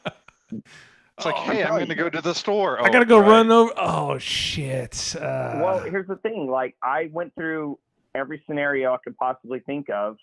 It's 0.52 1.24
like, 1.26 1.34
hey, 1.34 1.64
I'm 1.64 1.70
going 1.70 1.88
to 1.88 1.94
go 1.96 2.08
to 2.10 2.20
the 2.20 2.32
store. 2.34 2.78
I 2.80 2.88
Oh, 2.88 2.92
gotta 2.92 3.04
go 3.04 3.18
right. 3.18 3.28
run 3.28 3.50
over. 3.50 3.72
Oh 3.76 4.18
shit! 4.18 5.16
Uh, 5.18 5.58
well, 5.62 5.80
here's 5.80 6.06
the 6.06 6.14
thing. 6.16 6.48
Like, 6.48 6.76
I 6.80 7.08
went 7.12 7.34
through 7.34 7.78
every 8.14 8.40
scenario 8.46 8.92
I 8.94 8.98
could 9.02 9.16
possibly 9.16 9.58
think 9.60 9.90
of 9.90 10.16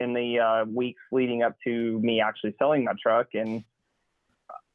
in 0.00 0.14
the 0.14 0.38
uh, 0.38 0.64
weeks 0.64 1.02
leading 1.12 1.42
up 1.42 1.56
to 1.64 1.98
me 2.00 2.20
actually 2.20 2.54
selling 2.58 2.84
my 2.84 2.92
truck, 3.02 3.28
and 3.34 3.64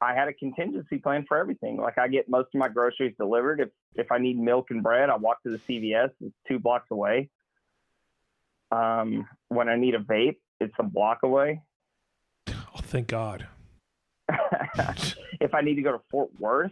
I 0.02 0.14
had 0.14 0.28
a 0.28 0.34
contingency 0.34 0.98
plan 0.98 1.26
for 1.28 1.38
everything. 1.38 1.78
Like, 1.78 1.98
I 1.98 2.08
get 2.08 2.30
most 2.30 2.50
of 2.54 2.60
my 2.60 2.68
groceries 2.68 3.16
delivered. 3.18 3.60
If 3.60 3.70
if 3.96 4.12
I 4.12 4.18
need 4.18 4.40
milk 4.40 4.72
and 4.72 4.84
bread, 4.84 5.10
I 5.10 5.16
walk 5.18 5.44
to 5.44 5.50
the 5.50 5.60
CVS. 5.60 6.10
It's 6.20 6.36
two 6.48 6.60
blocks 6.60 6.88
away. 6.92 7.30
Um, 8.72 9.28
when 9.50 9.70
I 9.70 9.76
need 9.76 9.96
a 9.96 10.00
vape, 10.00 10.38
it's 10.60 10.74
a 10.80 10.84
block 10.84 11.20
away. 11.24 11.62
oh, 12.50 12.80
thank 12.82 13.08
God. 13.08 13.48
if 15.40 15.54
I 15.54 15.62
need 15.62 15.76
to 15.76 15.82
go 15.82 15.92
to 15.92 16.02
Fort 16.10 16.32
Worth, 16.40 16.72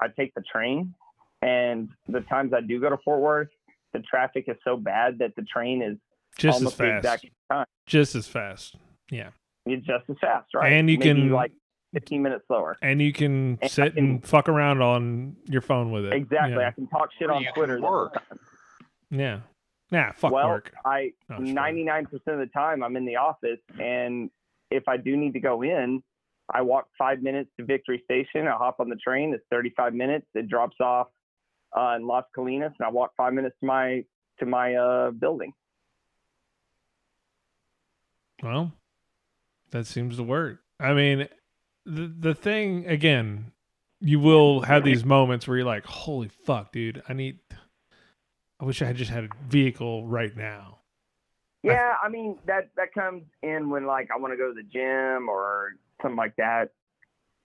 I 0.00 0.08
take 0.08 0.34
the 0.34 0.42
train. 0.42 0.94
And 1.42 1.90
the 2.08 2.22
times 2.22 2.52
I 2.52 2.62
do 2.62 2.80
go 2.80 2.90
to 2.90 2.98
Fort 3.04 3.20
Worth, 3.20 3.48
the 3.92 4.00
traffic 4.00 4.46
is 4.48 4.56
so 4.64 4.76
bad 4.76 5.18
that 5.20 5.36
the 5.36 5.42
train 5.42 5.82
is 5.82 5.96
Just 6.38 6.56
as 6.56 6.62
almost 6.62 6.78
the 6.78 6.84
fast. 6.84 7.04
exact 7.04 7.26
time. 7.50 7.66
Just 7.86 8.14
as 8.14 8.26
fast. 8.26 8.76
Yeah. 9.10 9.30
It's 9.66 9.86
just 9.86 10.04
as 10.08 10.16
fast, 10.20 10.48
right? 10.54 10.72
And 10.72 10.88
you 10.90 10.98
Maybe 10.98 11.20
can- 11.22 11.30
like 11.30 11.52
15 11.94 12.22
minutes 12.22 12.44
slower. 12.46 12.76
And 12.82 13.00
you 13.00 13.12
can 13.12 13.52
And 13.52 13.58
I 13.62 13.66
sit 13.68 13.96
and 13.96 14.24
fuck 14.24 14.48
around 14.48 14.82
on 14.82 15.36
your 15.46 15.62
phone 15.62 15.90
with 15.92 16.04
it. 16.04 16.12
Exactly. 16.12 16.56
Yeah. 16.58 16.68
I 16.68 16.70
can 16.72 16.86
talk 16.88 17.08
shit 17.18 17.30
on 17.30 17.44
Twitter. 17.54 17.80
the 17.80 17.86
whole 17.86 18.10
time. 18.10 18.38
Yeah. 19.10 19.40
Yeah. 19.90 20.12
Fuck 20.12 20.32
well, 20.32 20.48
work. 20.48 20.72
I 20.84 21.12
No, 21.28 21.38
99% 21.38 22.04
of 22.26 22.38
the 22.38 22.50
time 22.52 22.82
I'm 22.82 22.96
in 22.96 23.06
the 23.06 23.16
office, 23.16 23.60
and 23.80 24.30
if 24.70 24.88
I 24.88 24.96
do 24.96 25.16
need 25.16 25.32
to 25.34 25.40
go 25.40 25.62
in, 25.62 26.02
I 26.52 26.62
walk 26.62 26.88
five 26.98 27.22
minutes 27.22 27.50
to 27.58 27.64
Victory 27.64 28.02
Station. 28.04 28.46
I 28.46 28.52
hop 28.52 28.78
on 28.80 28.88
the 28.88 28.96
train. 28.96 29.32
It's 29.32 29.44
35 29.50 29.94
minutes. 29.94 30.26
It 30.34 30.48
drops 30.48 30.76
off 30.80 31.08
uh, 31.76 31.94
in 31.96 32.06
Las 32.06 32.24
Colinas, 32.36 32.72
and 32.78 32.86
I 32.86 32.90
walk 32.90 33.12
five 33.16 33.32
minutes 33.32 33.56
to 33.60 33.66
my 33.66 34.04
to 34.40 34.46
my 34.46 34.74
uh, 34.74 35.10
building. 35.12 35.52
Well, 38.42 38.72
that 39.70 39.86
seems 39.86 40.16
to 40.16 40.22
work. 40.22 40.60
I 40.78 40.92
mean, 40.92 41.28
the 41.84 42.12
the 42.18 42.34
thing 42.34 42.86
again, 42.86 43.52
you 44.00 44.20
will 44.20 44.62
have 44.62 44.84
these 44.84 45.04
moments 45.04 45.48
where 45.48 45.56
you're 45.56 45.66
like, 45.66 45.86
"Holy 45.86 46.28
fuck, 46.28 46.72
dude! 46.72 47.02
I 47.08 47.12
need. 47.12 47.38
I 48.60 48.64
wish 48.64 48.82
I 48.82 48.86
had 48.86 48.96
just 48.96 49.10
had 49.10 49.24
a 49.24 49.28
vehicle 49.48 50.06
right 50.06 50.36
now." 50.36 50.80
Yeah, 51.62 51.94
I 52.02 52.08
mean 52.08 52.38
that 52.46 52.68
that 52.76 52.92
comes 52.92 53.24
in 53.42 53.70
when 53.70 53.86
like 53.86 54.08
I 54.14 54.18
want 54.18 54.32
to 54.32 54.36
go 54.36 54.48
to 54.48 54.54
the 54.54 54.62
gym 54.62 55.28
or 55.28 55.70
something 56.02 56.16
like 56.16 56.36
that. 56.36 56.70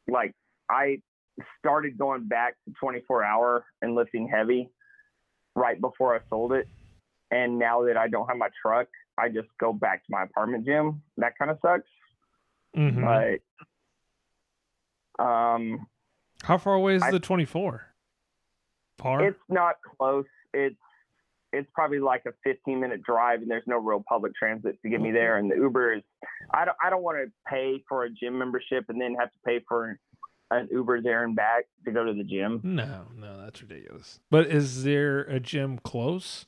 Like 0.08 0.34
I 0.70 1.02
started 1.60 1.98
going 1.98 2.28
back 2.28 2.56
to 2.68 2.74
24 2.80 3.24
hour 3.24 3.66
and 3.82 3.96
lifting 3.96 4.28
heavy 4.28 4.70
right 5.56 5.80
before 5.80 6.16
I 6.16 6.20
sold 6.30 6.54
it, 6.54 6.68
and 7.32 7.58
now 7.58 7.86
that 7.86 7.98
I 7.98 8.10
don't 8.10 8.28
have 8.28 8.38
my 8.38 8.50
truck, 8.62 8.88
I 9.18 9.30
just 9.30 9.50
go 9.60 9.74
back 9.74 10.00
to 10.06 10.08
my 10.10 10.24
apartment 10.24 10.66
gym. 10.66 11.02
That 11.18 11.38
kind 11.38 11.52
of 11.52 11.60
sucks, 11.62 11.88
Mhm. 12.76 13.40
but 15.18 15.24
um, 15.24 15.88
How 16.44 16.58
far 16.58 16.74
away 16.76 16.96
is 16.96 17.04
I- 17.04 17.12
the 17.12 17.20
24? 17.20 17.88
Far. 18.98 19.24
it's 19.24 19.40
not 19.50 19.76
close. 19.98 20.26
It's 20.54 20.76
it's 21.54 21.70
probably 21.74 22.00
like 22.00 22.24
a 22.28 22.32
15 22.46 22.80
minute 22.80 23.02
drive, 23.04 23.42
and 23.42 23.52
there's 23.52 23.66
no 23.68 23.78
real 23.78 24.02
public 24.08 24.34
transit 24.36 24.80
to 24.84 24.90
get 24.90 25.02
me 25.02 25.12
there. 25.12 25.36
And 25.38 25.52
the 25.52 25.56
Uber 25.56 25.94
is, 25.96 26.04
I 26.54 26.64
don't 26.66 26.78
I 26.82 26.90
don't 26.90 27.04
want 27.04 27.18
to 27.18 27.32
pay 27.48 27.84
for 27.90 28.04
a 28.04 28.10
gym 28.10 28.38
membership 28.38 28.86
and 28.90 29.02
then 29.02 29.16
have 29.20 29.32
to 29.34 29.40
pay 29.46 29.60
for 29.68 30.00
an 30.52 30.68
Uber 30.72 31.02
there 31.02 31.24
and 31.24 31.36
back 31.36 31.66
to 31.86 31.92
go 31.92 32.06
to 32.06 32.14
the 32.14 32.24
gym. 32.24 32.62
No, 32.64 33.08
no, 33.16 33.38
that's 33.42 33.62
ridiculous. 33.62 34.20
But 34.30 34.48
is 34.48 34.84
there 34.84 35.22
a 35.22 35.40
gym 35.40 35.78
close? 35.80 36.46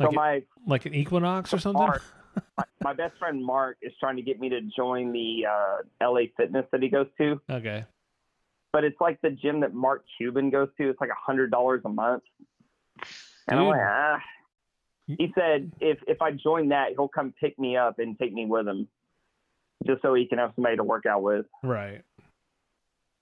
So 0.00 0.06
Like, 0.06 0.14
my 0.14 0.42
like 0.66 0.86
an 0.86 0.94
Equinox 0.94 1.52
or 1.52 1.58
something? 1.58 1.82
Mark, 1.82 2.02
my, 2.56 2.64
my 2.82 2.92
best 2.94 3.18
friend 3.18 3.44
Mark 3.44 3.76
is 3.82 3.92
trying 4.00 4.16
to 4.16 4.22
get 4.22 4.40
me 4.40 4.48
to 4.48 4.60
join 4.76 5.12
the 5.12 5.44
uh, 5.46 6.08
LA 6.10 6.22
Fitness 6.36 6.64
that 6.72 6.82
he 6.82 6.88
goes 6.88 7.06
to, 7.18 7.40
Okay. 7.50 7.84
but 8.72 8.84
it's 8.84 9.00
like 9.00 9.20
the 9.20 9.30
gym 9.30 9.60
that 9.60 9.74
Mark 9.74 10.04
Cuban 10.16 10.48
goes 10.50 10.68
to. 10.78 10.88
It's 10.88 11.00
like 11.00 11.10
a 11.10 11.20
hundred 11.26 11.50
dollars 11.50 11.82
a 11.84 11.88
month, 11.88 12.22
and 13.48 13.60
I'm 13.60 13.66
like, 13.66 13.80
ah. 13.82 14.18
He 15.06 15.32
said 15.34 15.72
if 15.80 15.98
if 16.06 16.22
I 16.22 16.30
join 16.30 16.68
that, 16.68 16.90
he'll 16.90 17.08
come 17.08 17.34
pick 17.40 17.58
me 17.58 17.76
up 17.76 17.98
and 17.98 18.16
take 18.16 18.32
me 18.32 18.46
with 18.46 18.68
him, 18.68 18.86
just 19.84 20.02
so 20.02 20.14
he 20.14 20.26
can 20.26 20.38
have 20.38 20.52
somebody 20.54 20.76
to 20.76 20.84
work 20.84 21.04
out 21.04 21.22
with. 21.22 21.46
Right. 21.64 22.02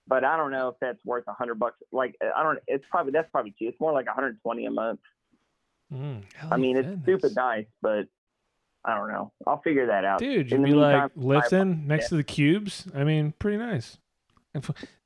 But 0.07 0.23
I 0.23 0.37
don't 0.37 0.51
know 0.51 0.69
if 0.69 0.75
that's 0.83 1.03
worth 1.05 1.25
a 1.29 1.33
hundred 1.33 1.59
bucks. 1.59 1.79
Like 1.93 2.15
I 2.37 2.43
don't. 2.43 2.59
It's 2.67 2.85
probably 2.91 3.13
that's 3.13 3.31
probably 3.33 3.55
cheap. 3.59 3.71
It's 3.71 3.81
more 3.81 3.93
like 3.93 4.05
120 4.07 4.67
a 4.67 4.71
month. 4.71 5.01
Mm, 5.93 6.23
I 6.51 6.57
mean, 6.57 6.77
it's 6.77 7.03
stupid 7.03 7.35
nice, 7.35 7.67
but 7.81 8.07
I 8.85 8.95
don't 8.97 9.11
know. 9.11 9.33
I'll 9.47 9.61
figure 9.63 9.87
that 9.87 10.05
out. 10.05 10.19
Dude, 10.19 10.51
you'd 10.51 10.63
be 10.63 10.73
like 10.73 10.93
meantime, 10.95 11.11
I- 11.17 11.21
lifting 11.25 11.87
next 11.87 12.05
yeah. 12.05 12.09
to 12.11 12.15
the 12.17 12.25
cubes. 12.25 12.87
I 12.95 13.05
mean, 13.05 13.33
pretty 13.39 13.59
nice. 13.59 13.99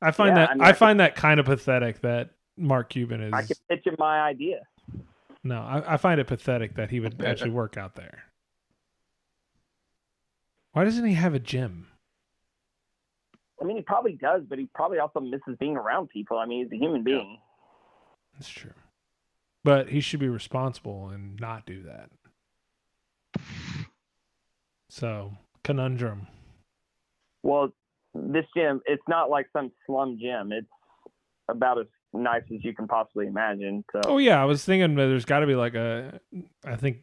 I 0.01 0.11
find 0.13 0.37
Yeah, 0.37 0.47
that 0.47 0.49
I 0.49 0.53
I, 0.53 0.55
mean, 0.55 0.63
I 0.65 0.73
find 0.73 1.01
that 1.01 1.15
kind 1.15 1.39
of 1.41 1.47
pathetic 1.47 2.01
that 2.01 2.31
Mark 2.57 2.91
Cuban 2.91 3.21
is. 3.23 3.33
I 3.33 3.43
can 3.43 3.57
pitch 3.69 3.83
you 3.87 3.95
my 3.99 4.21
idea. 4.21 4.61
No, 5.45 5.61
I, 5.61 5.95
I 5.95 5.97
find 5.97 6.21
it 6.21 6.27
pathetic 6.27 6.75
that 6.77 6.91
he 6.91 7.01
would 7.01 7.23
actually 7.25 7.51
work 7.51 7.77
out 7.77 7.95
there. 7.97 8.25
Why 10.73 10.85
doesn't 10.85 11.05
he 11.05 11.15
have 11.15 11.35
a 11.35 11.39
gym? 11.39 11.89
I 13.61 13.65
mean, 13.65 13.77
he 13.77 13.83
probably 13.83 14.15
does, 14.15 14.43
but 14.49 14.59
he 14.59 14.69
probably 14.75 14.99
also 14.99 15.21
misses 15.21 15.57
being 15.59 15.77
around 15.77 16.09
people. 16.09 16.39
I 16.39 16.47
mean, 16.47 16.65
he's 16.65 16.73
a 16.73 16.83
human 16.83 17.03
being. 17.03 17.39
That's 18.35 18.49
true. 18.49 18.73
But 19.65 19.91
he 19.91 20.01
should 20.01 20.21
be 20.21 20.29
responsible 20.29 21.09
and 21.09 21.39
not 21.39 21.67
do 21.67 21.83
that. 21.85 22.11
So, 24.91 25.33
conundrum. 25.65 26.27
Well, 27.43 27.73
this 28.15 28.45
gym, 28.57 28.81
it's 28.87 29.03
not 29.09 29.31
like 29.31 29.47
some 29.53 29.73
slum 29.87 30.19
gym. 30.21 30.53
It's 30.53 30.67
about 31.49 31.79
as 31.79 31.87
nice 32.13 32.43
as 32.53 32.65
you 32.65 32.75
can 32.75 32.87
possibly 32.87 33.27
imagine. 33.27 33.85
So, 33.93 34.01
Oh 34.05 34.19
yeah, 34.19 34.41
I 34.41 34.45
was 34.45 34.65
thinking 34.65 34.95
that 34.97 35.07
there's 35.07 35.25
got 35.25 35.41
to 35.41 35.47
be 35.47 35.55
like 35.55 35.75
a 35.75 36.21
I 36.65 36.77
think 36.77 36.99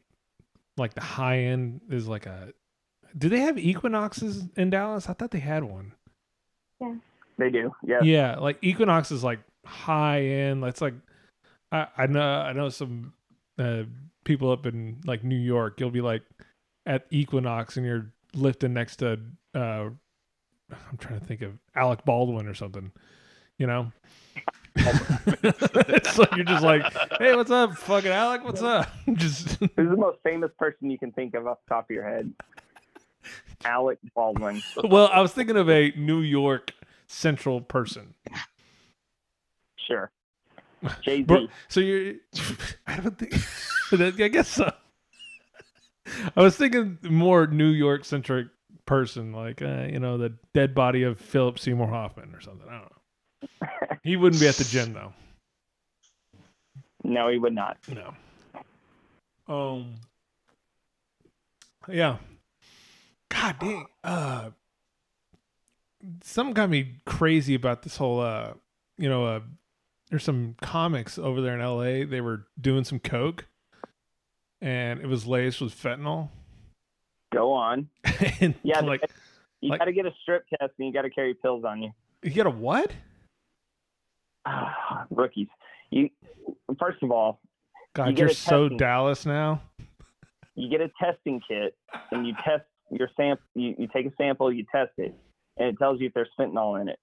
like 0.77 0.93
the 0.93 1.01
high 1.01 1.39
end 1.39 1.81
is 1.89 2.07
like 2.07 2.25
a 2.25 2.53
Do 3.17 3.29
they 3.29 3.39
have 3.39 3.57
Equinoxes 3.57 4.47
in 4.55 4.69
Dallas? 4.69 5.09
I 5.09 5.13
thought 5.13 5.31
they 5.31 5.39
had 5.39 5.63
one. 5.63 5.93
Yeah. 6.79 6.95
they 7.37 7.49
do. 7.49 7.73
Yeah. 7.83 7.99
Yeah, 8.03 8.35
like 8.37 8.57
Equinox 8.61 9.11
is 9.11 9.23
like 9.23 9.39
high 9.65 10.21
end. 10.21 10.63
It's 10.63 10.81
like 10.81 10.93
I, 11.71 11.87
I 11.97 12.07
know 12.07 12.21
I 12.21 12.53
know 12.53 12.69
some 12.69 13.13
uh, 13.57 13.83
people 14.23 14.51
up 14.51 14.65
in 14.65 15.01
like 15.05 15.23
New 15.23 15.37
York. 15.37 15.79
You'll 15.79 15.91
be 15.91 16.01
like 16.01 16.23
at 16.85 17.05
Equinox 17.09 17.77
and 17.77 17.85
you're 17.85 18.11
lifting 18.33 18.73
next 18.73 18.97
to 18.97 19.19
uh, 19.55 19.89
I'm 20.71 20.97
trying 20.97 21.19
to 21.19 21.25
think 21.25 21.41
of 21.41 21.53
Alec 21.75 22.05
Baldwin 22.05 22.47
or 22.47 22.53
something. 22.53 22.91
You 23.57 23.67
know. 23.67 23.91
it's 24.75 26.17
like 26.17 26.35
you're 26.35 26.45
just 26.45 26.63
like, 26.63 26.81
hey, 27.19 27.35
what's 27.35 27.51
up, 27.51 27.75
fucking 27.75 28.11
Alec? 28.11 28.43
What's 28.43 28.61
up? 28.61 28.89
just 29.13 29.59
Who's 29.59 29.69
the 29.75 29.97
most 29.97 30.19
famous 30.23 30.51
person 30.57 30.89
you 30.89 30.97
can 30.97 31.11
think 31.11 31.35
of 31.35 31.47
off 31.47 31.57
the 31.67 31.75
top 31.75 31.89
of 31.89 31.93
your 31.93 32.07
head? 32.07 32.31
Alec 33.65 33.99
Baldwin. 34.15 34.61
well, 34.83 35.09
I 35.11 35.19
was 35.19 35.33
thinking 35.33 35.57
of 35.57 35.69
a 35.69 35.91
New 35.97 36.21
York 36.21 36.71
central 37.07 37.59
person. 37.59 38.13
Sure. 39.87 40.11
Jay 41.01 41.25
Z. 41.25 41.49
so 41.67 41.79
you're, 41.79 42.13
I 42.87 42.97
don't 42.97 43.17
think, 43.17 43.33
I 44.21 44.27
guess 44.27 44.47
so. 44.47 44.71
I 46.35 46.41
was 46.41 46.55
thinking 46.55 46.97
more 47.03 47.47
New 47.47 47.69
York 47.69 48.05
centric 48.05 48.47
person, 48.85 49.31
like, 49.31 49.61
uh, 49.61 49.87
you 49.91 49.99
know, 49.99 50.17
the 50.17 50.33
dead 50.53 50.73
body 50.73 51.03
of 51.03 51.19
Philip 51.19 51.59
Seymour 51.59 51.87
Hoffman 51.87 52.33
or 52.33 52.41
something. 52.41 52.67
I 52.67 52.71
don't 52.71 52.81
know. 52.81 53.97
He 54.03 54.15
wouldn't 54.15 54.41
be 54.41 54.47
at 54.47 54.55
the 54.55 54.63
gym 54.63 54.93
though. 54.93 55.13
No, 57.03 57.29
he 57.29 57.37
would 57.37 57.53
not. 57.53 57.77
No. 57.87 58.13
Um. 59.53 59.95
Yeah. 61.87 62.17
God 63.29 63.55
dang. 63.59 63.85
Uh. 64.03 64.49
Something 66.23 66.53
got 66.53 66.69
me 66.69 66.95
crazy 67.05 67.55
about 67.55 67.83
this 67.83 67.97
whole. 67.97 68.19
Uh. 68.19 68.53
You 68.97 69.09
know. 69.09 69.25
Uh. 69.25 69.39
There's 70.09 70.23
some 70.23 70.55
comics 70.61 71.17
over 71.19 71.39
there 71.41 71.53
in 71.53 71.61
L.A. 71.61 72.03
They 72.03 72.21
were 72.21 72.47
doing 72.59 72.83
some 72.83 72.99
coke, 72.99 73.45
and 74.61 74.99
it 74.99 75.05
was 75.07 75.27
laced 75.27 75.61
with 75.61 75.73
fentanyl. 75.73 76.29
Go 77.33 77.53
on. 77.53 77.89
Yeah, 78.63 78.79
like 78.79 79.01
you 79.61 79.69
like- 79.69 79.79
got 79.79 79.85
to 79.85 79.91
get 79.93 80.05
a 80.05 80.11
strip 80.23 80.45
test 80.49 80.73
and 80.79 80.87
you 80.87 80.93
got 80.93 81.01
to 81.03 81.09
carry 81.09 81.33
pills 81.35 81.63
on 81.65 81.81
you. 81.83 81.91
you 82.23 82.31
got 82.31 82.47
a 82.47 82.49
what? 82.49 82.91
Ah, 84.45 85.05
rookies. 85.09 85.47
You 85.91 86.09
first 86.79 87.03
of 87.03 87.11
all, 87.11 87.39
God, 87.93 88.17
you 88.17 88.25
you're 88.25 88.29
so 88.33 88.69
Dallas 88.69 89.25
now. 89.25 89.61
you 90.55 90.69
get 90.69 90.81
a 90.81 90.89
testing 91.01 91.41
kit 91.47 91.75
and 92.11 92.25
you 92.25 92.33
test 92.45 92.63
your 92.91 93.09
sample. 93.17 93.43
You, 93.55 93.75
you 93.77 93.87
take 93.93 94.05
a 94.07 94.11
sample, 94.17 94.51
you 94.51 94.65
test 94.71 94.91
it, 94.97 95.13
and 95.57 95.67
it 95.67 95.77
tells 95.77 95.99
you 95.99 96.07
if 96.07 96.13
there's 96.13 96.29
fentanyl 96.39 96.79
in 96.81 96.87
it. 96.89 96.97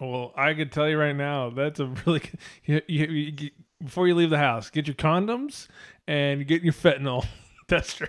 Well, 0.00 0.32
I 0.36 0.54
could 0.54 0.72
tell 0.72 0.88
you 0.88 0.98
right 0.98 1.14
now, 1.16 1.50
that's 1.50 1.80
a 1.80 1.86
really 2.06 2.20
good- 2.20 2.38
you, 2.64 2.82
you, 2.86 3.06
you, 3.06 3.50
before 3.82 4.06
you 4.08 4.14
leave 4.14 4.30
the 4.30 4.38
house, 4.38 4.70
get 4.70 4.86
your 4.86 4.94
condoms 4.96 5.68
and 6.06 6.46
get 6.46 6.62
your 6.62 6.72
fentanyl 6.72 7.24
tester. 7.68 8.08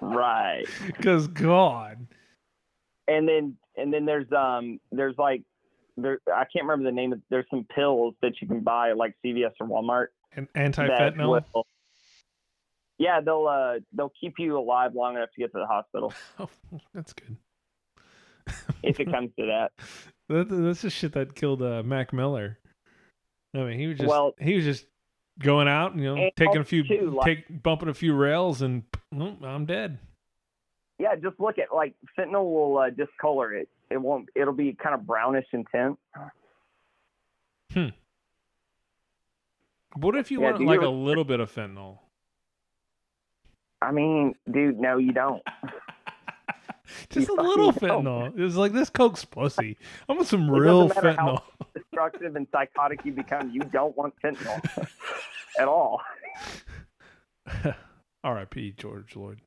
Right. 0.00 0.64
Because 0.86 1.26
God, 1.28 2.06
And 3.08 3.28
then 3.28 3.56
and 3.76 3.92
then 3.92 4.04
there's 4.06 4.30
um 4.32 4.78
there's 4.92 5.16
like 5.18 5.42
there 5.96 6.18
I 6.28 6.44
can't 6.52 6.64
remember 6.66 6.84
the 6.90 6.94
name 6.94 7.12
of 7.12 7.20
there's 7.30 7.46
some 7.50 7.64
pills 7.74 8.14
that 8.22 8.32
you 8.40 8.48
can 8.48 8.60
buy 8.60 8.90
at 8.90 8.96
like 8.96 9.14
CVS 9.24 9.52
or 9.60 9.66
Walmart. 9.68 10.06
an 10.36 10.48
that 10.54 10.60
anti-fentanyl. 10.60 11.42
will- 11.54 11.66
yeah, 12.98 13.20
they'll 13.20 13.46
uh 13.48 13.80
they'll 13.92 14.12
keep 14.20 14.34
you 14.38 14.58
alive 14.58 14.94
long 14.94 15.16
enough 15.16 15.30
to 15.34 15.40
get 15.40 15.52
to 15.52 15.58
the 15.58 15.66
hospital 15.66 16.12
Oh, 16.38 16.48
that's 16.94 17.12
good. 17.12 17.36
if 18.82 19.00
it 19.00 19.10
comes 19.10 19.30
to 19.38 19.46
that. 19.46 19.72
That, 20.28 20.48
that's 20.48 20.82
the 20.82 20.90
shit 20.90 21.12
that 21.12 21.34
killed 21.34 21.62
uh, 21.62 21.82
Mac 21.82 22.12
Miller. 22.12 22.58
I 23.54 23.58
mean, 23.58 23.78
he 23.78 23.86
was 23.86 23.98
just 23.98 24.08
Well- 24.08 24.34
he 24.40 24.54
was 24.54 24.64
just 24.64 24.86
going 25.38 25.68
out, 25.68 25.96
you 25.96 26.14
know, 26.14 26.30
taking 26.36 26.58
a 26.58 26.64
few, 26.64 26.82
too, 26.86 27.10
like- 27.10 27.26
take 27.48 27.62
bumping 27.62 27.88
a 27.88 27.94
few 27.94 28.14
rails, 28.14 28.62
and 28.62 28.84
oh, 29.16 29.36
I'm 29.42 29.66
dead. 29.66 29.98
Yeah, 30.98 31.16
just 31.16 31.38
look 31.40 31.58
at 31.58 31.74
like 31.74 31.94
fentanyl 32.18 32.44
will 32.44 32.78
uh, 32.78 32.90
discolor 32.90 33.52
it. 33.54 33.68
It 33.90 34.00
won't. 34.00 34.28
It'll 34.34 34.54
be 34.54 34.72
kind 34.74 34.94
of 34.94 35.06
brownish 35.06 35.46
in 35.52 35.64
tint. 35.72 35.98
Hmm. 37.72 37.88
What 39.96 40.16
if 40.16 40.30
you 40.30 40.40
Yeah, 40.40 40.50
want 40.50 40.60
you 40.60 40.66
like 40.66 40.80
a 40.80 40.88
little 40.88 41.24
bit 41.24 41.40
of 41.40 41.52
fentanyl? 41.52 41.98
I 43.82 43.90
mean, 43.92 44.34
dude, 44.50 44.78
no, 44.78 44.98
you 44.98 45.12
don't. 45.12 45.42
Just 47.10 47.28
You 47.28 47.36
a 47.36 47.40
little 47.42 47.72
fentanyl. 47.72 48.04
don't. 48.04 48.36
fentanyl. 48.36 48.40
It's 48.46 48.56
like 48.56 48.72
this 48.72 48.90
coke's 48.90 49.24
pussy. 49.24 49.76
I 50.08 50.12
want 50.12 50.26
some 50.26 50.48
It 50.48 50.52
real 50.52 50.88
fentanyl. 50.88 51.16
how 51.16 51.42
destructive 51.76 52.36
and 52.36 52.46
psychotic 52.52 53.04
you 53.04 53.12
become. 53.12 53.50
You 53.50 53.60
don't 53.60 53.96
want 53.96 54.14
fentanyl 54.22 54.60
at 55.58 55.68
all. 55.68 56.00
R.I.P. 58.22 58.72
George 58.76 59.12
Floyd. 59.12 59.40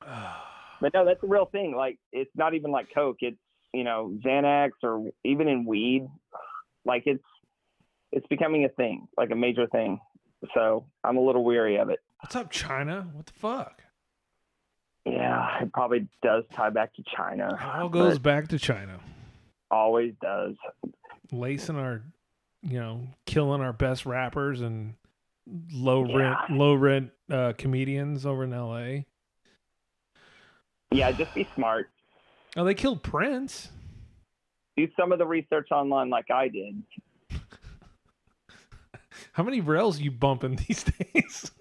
but 0.00 0.92
no, 0.94 1.04
that's 1.04 1.22
a 1.22 1.26
real 1.26 1.46
thing. 1.46 1.74
Like 1.76 1.98
it's 2.12 2.30
not 2.34 2.54
even 2.54 2.70
like 2.70 2.88
coke. 2.94 3.18
It's 3.20 3.36
you 3.72 3.84
know 3.84 4.16
Xanax 4.24 4.70
or 4.82 5.10
even 5.24 5.48
in 5.48 5.64
weed. 5.64 6.06
Like 6.84 7.04
it's 7.06 7.22
it's 8.10 8.26
becoming 8.26 8.64
a 8.64 8.68
thing, 8.68 9.06
like 9.16 9.30
a 9.30 9.36
major 9.36 9.66
thing. 9.66 10.00
So 10.54 10.86
I'm 11.04 11.16
a 11.16 11.20
little 11.20 11.44
weary 11.44 11.76
of 11.76 11.88
it. 11.88 12.00
What's 12.20 12.34
up, 12.36 12.50
China? 12.50 13.08
What 13.12 13.26
the 13.26 13.32
fuck? 13.32 13.82
Yeah, 15.04 15.62
it 15.62 15.72
probably 15.72 16.06
does 16.22 16.44
tie 16.54 16.70
back 16.70 16.94
to 16.94 17.02
China. 17.16 17.48
It 17.60 17.76
all 17.76 17.88
goes 17.88 18.18
back 18.18 18.48
to 18.48 18.58
China. 18.58 19.00
Always 19.70 20.14
does. 20.22 20.54
Lacing 21.32 21.76
our, 21.76 22.02
you 22.62 22.78
know, 22.78 23.08
killing 23.26 23.60
our 23.60 23.72
best 23.72 24.06
rappers 24.06 24.60
and 24.60 24.94
low 25.72 26.04
Yeah. 26.06 26.16
rent, 26.16 26.38
low 26.50 26.74
rent 26.74 27.10
uh, 27.30 27.52
comedians 27.58 28.24
over 28.26 28.44
in 28.44 28.52
L.A. 28.52 29.06
Yeah, 30.92 31.10
just 31.10 31.34
be 31.34 31.48
smart. 31.54 31.88
Oh, 32.56 32.64
they 32.64 32.74
killed 32.74 33.02
Prince. 33.02 33.70
Do 34.76 34.86
some 34.98 35.10
of 35.10 35.18
the 35.18 35.26
research 35.26 35.68
online 35.72 36.10
like 36.10 36.30
I 36.30 36.48
did. 36.48 36.82
How 39.32 39.42
many 39.42 39.60
rails 39.60 39.98
you 40.00 40.10
bumping 40.10 40.56
these 40.56 40.84
days? 41.14 41.50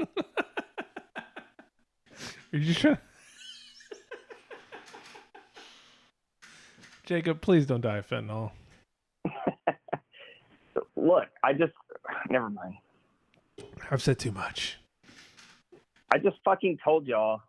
Are 2.53 2.57
you 2.57 2.73
trying? 2.73 2.97
Jacob, 7.05 7.41
please 7.41 7.65
don't 7.65 7.81
die 7.81 7.97
of 7.97 8.07
fentanyl. 8.07 8.51
Look, 10.95 11.27
I 11.43 11.53
just 11.53 11.73
never 12.29 12.49
mind. 12.49 12.75
I've 13.89 14.01
said 14.01 14.19
too 14.19 14.31
much. 14.31 14.77
I 16.13 16.17
just 16.17 16.37
fucking 16.43 16.79
told 16.83 17.07
y'all 17.07 17.41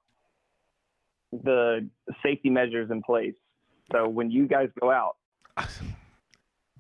the 1.32 1.88
safety 2.22 2.50
measures 2.50 2.90
in 2.90 3.02
place. 3.02 3.34
So 3.90 4.08
when 4.08 4.30
you 4.30 4.46
guys 4.46 4.68
go 4.80 4.90
out, 4.90 5.16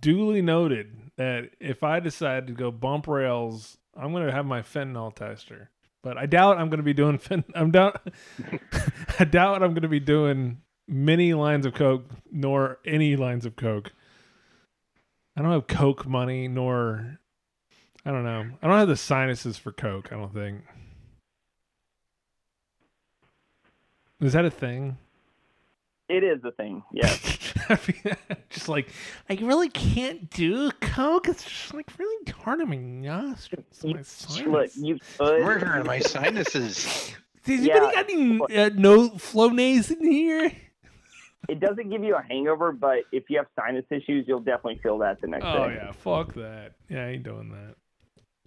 Duly 0.02 0.42
noted 0.42 0.96
that 1.16 1.50
if 1.60 1.84
I 1.84 2.00
decide 2.00 2.48
to 2.48 2.52
go 2.52 2.72
bump 2.72 3.06
rails, 3.06 3.78
I'm 3.96 4.10
going 4.10 4.26
to 4.26 4.32
have 4.32 4.44
my 4.44 4.60
fentanyl 4.60 5.14
tester. 5.14 5.70
But 6.02 6.18
I 6.18 6.26
doubt 6.26 6.58
I'm 6.58 6.68
going 6.68 6.80
to 6.80 6.84
be 6.84 6.92
doing 6.92 7.18
fent- 7.18 7.46
I'm 7.54 7.70
doubt 7.70 8.04
I 9.20 9.24
doubt 9.24 9.62
I'm 9.62 9.70
going 9.70 9.82
to 9.82 9.88
be 9.88 10.00
doing 10.00 10.60
many 10.88 11.34
lines 11.34 11.66
of 11.66 11.74
coke 11.74 12.04
nor 12.30 12.78
any 12.84 13.16
lines 13.16 13.46
of 13.46 13.56
coke. 13.56 13.92
I 15.36 15.42
don't 15.42 15.52
have 15.52 15.66
coke 15.66 16.06
money 16.06 16.48
nor 16.48 17.18
I 18.04 18.10
don't 18.10 18.24
know. 18.24 18.50
I 18.60 18.66
don't 18.66 18.78
have 18.78 18.88
the 18.88 18.96
sinuses 18.96 19.56
for 19.58 19.70
coke, 19.72 20.12
I 20.12 20.16
don't 20.16 20.34
think. 20.34 20.62
Is 24.20 24.32
that 24.34 24.44
a 24.44 24.50
thing? 24.50 24.98
it 26.08 26.22
is 26.22 26.44
a 26.44 26.50
thing. 26.52 26.82
Yes. 26.92 27.54
just 28.50 28.68
like 28.68 28.88
I 29.30 29.34
really 29.40 29.70
can't 29.70 30.28
do 30.30 30.70
coke. 30.72 31.28
It's 31.28 31.42
just 31.44 31.72
like 31.72 31.86
really 31.98 32.30
hard 32.32 32.60
on 32.60 32.68
my 32.68 32.76
nostrils. 32.76 33.82
My 33.82 33.92
Look, 33.92 34.04
sinus. 34.04 34.76
you 34.76 34.98
could. 35.18 35.42
Murder 35.42 35.76
in 35.76 35.86
my 35.86 36.00
sinuses. 36.00 37.14
Does 37.44 37.60
Yeah. 37.64 37.76
anybody 37.76 37.94
got 37.94 38.10
any 38.10 38.56
uh, 38.66 38.70
no 38.74 39.08
Flonase 39.10 39.90
in 39.90 40.04
here? 40.04 40.52
It 41.48 41.60
doesn't 41.60 41.90
give 41.90 42.04
you 42.04 42.14
a 42.16 42.22
hangover, 42.22 42.72
but 42.72 42.98
if 43.10 43.24
you 43.28 43.38
have 43.38 43.46
sinus 43.58 43.84
issues, 43.90 44.26
you'll 44.28 44.40
definitely 44.40 44.80
feel 44.82 44.98
that 44.98 45.20
the 45.20 45.26
next 45.26 45.44
day. 45.44 45.50
Oh 45.50 45.68
yeah, 45.68 45.92
fuck 45.92 46.34
that. 46.34 46.72
Yeah, 46.88 47.04
I 47.04 47.08
ain't 47.10 47.24
doing 47.24 47.50
that. 47.50 47.74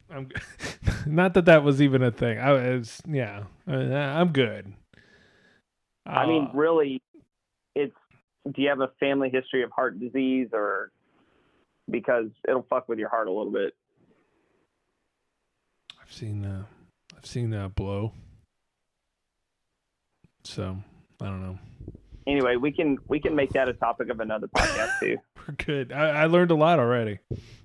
I'm 0.09 0.29
not 1.05 1.33
that 1.33 1.45
that 1.45 1.63
was 1.63 1.81
even 1.81 2.03
a 2.03 2.11
thing. 2.11 2.39
I 2.39 2.51
was 2.51 3.01
yeah. 3.07 3.43
uh, 3.67 3.73
I'm 3.73 4.31
good. 4.31 4.73
I 6.05 6.25
mean, 6.25 6.47
Uh, 6.51 6.57
really, 6.57 7.01
it's. 7.75 7.95
Do 8.45 8.61
you 8.61 8.69
have 8.69 8.79
a 8.79 8.91
family 8.99 9.29
history 9.29 9.63
of 9.63 9.71
heart 9.71 9.99
disease, 9.99 10.49
or 10.53 10.91
because 11.89 12.27
it'll 12.47 12.65
fuck 12.69 12.87
with 12.87 12.99
your 12.99 13.09
heart 13.09 13.27
a 13.27 13.31
little 13.31 13.51
bit? 13.51 13.73
I've 16.01 16.13
seen 16.13 16.45
uh, 16.45 16.63
I've 17.17 17.25
seen 17.25 17.49
that 17.49 17.75
blow. 17.75 18.13
So 20.43 20.77
I 21.19 21.25
don't 21.25 21.41
know. 21.41 21.57
Anyway, 22.27 22.55
we 22.55 22.71
can 22.71 22.97
we 23.07 23.19
can 23.19 23.35
make 23.35 23.51
that 23.51 23.69
a 23.69 23.73
topic 23.73 24.09
of 24.09 24.19
another 24.19 24.47
podcast 24.47 24.99
too. 24.99 25.17
We're 25.47 25.53
good. 25.53 25.91
I, 25.91 26.23
I 26.23 26.25
learned 26.25 26.51
a 26.51 26.55
lot 26.55 26.79
already. 26.79 27.19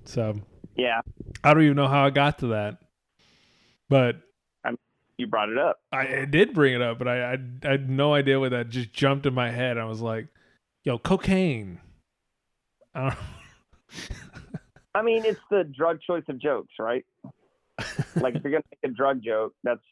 So 0.04 0.40
Yeah, 0.76 1.00
I 1.42 1.54
don't 1.54 1.62
even 1.62 1.76
know 1.76 1.88
how 1.88 2.04
I 2.04 2.10
got 2.10 2.38
to 2.40 2.48
that, 2.48 2.78
but 3.88 4.16
you 5.20 5.26
brought 5.26 5.50
it 5.50 5.58
up. 5.58 5.80
I, 5.92 6.22
I 6.22 6.24
did 6.24 6.54
bring 6.54 6.74
it 6.74 6.82
up, 6.82 6.98
but 6.98 7.06
I, 7.06 7.32
I 7.32 7.38
I 7.62 7.70
had 7.72 7.90
no 7.90 8.14
idea 8.14 8.40
what 8.40 8.50
that 8.50 8.70
just 8.70 8.92
jumped 8.92 9.26
in 9.26 9.34
my 9.34 9.50
head. 9.50 9.78
I 9.78 9.84
was 9.84 10.00
like, 10.00 10.28
"Yo, 10.82 10.98
cocaine." 10.98 11.78
I 12.94 13.00
don't, 13.00 13.18
I 14.94 15.02
mean, 15.02 15.24
it's 15.24 15.40
the 15.50 15.62
drug 15.64 16.00
choice 16.00 16.24
of 16.28 16.38
jokes, 16.38 16.72
right? 16.80 17.04
like 18.16 18.34
if 18.34 18.42
you're 18.42 18.52
gonna 18.52 18.64
make 18.72 18.90
a 18.90 18.94
drug 18.94 19.22
joke, 19.22 19.54
that's 19.62 19.84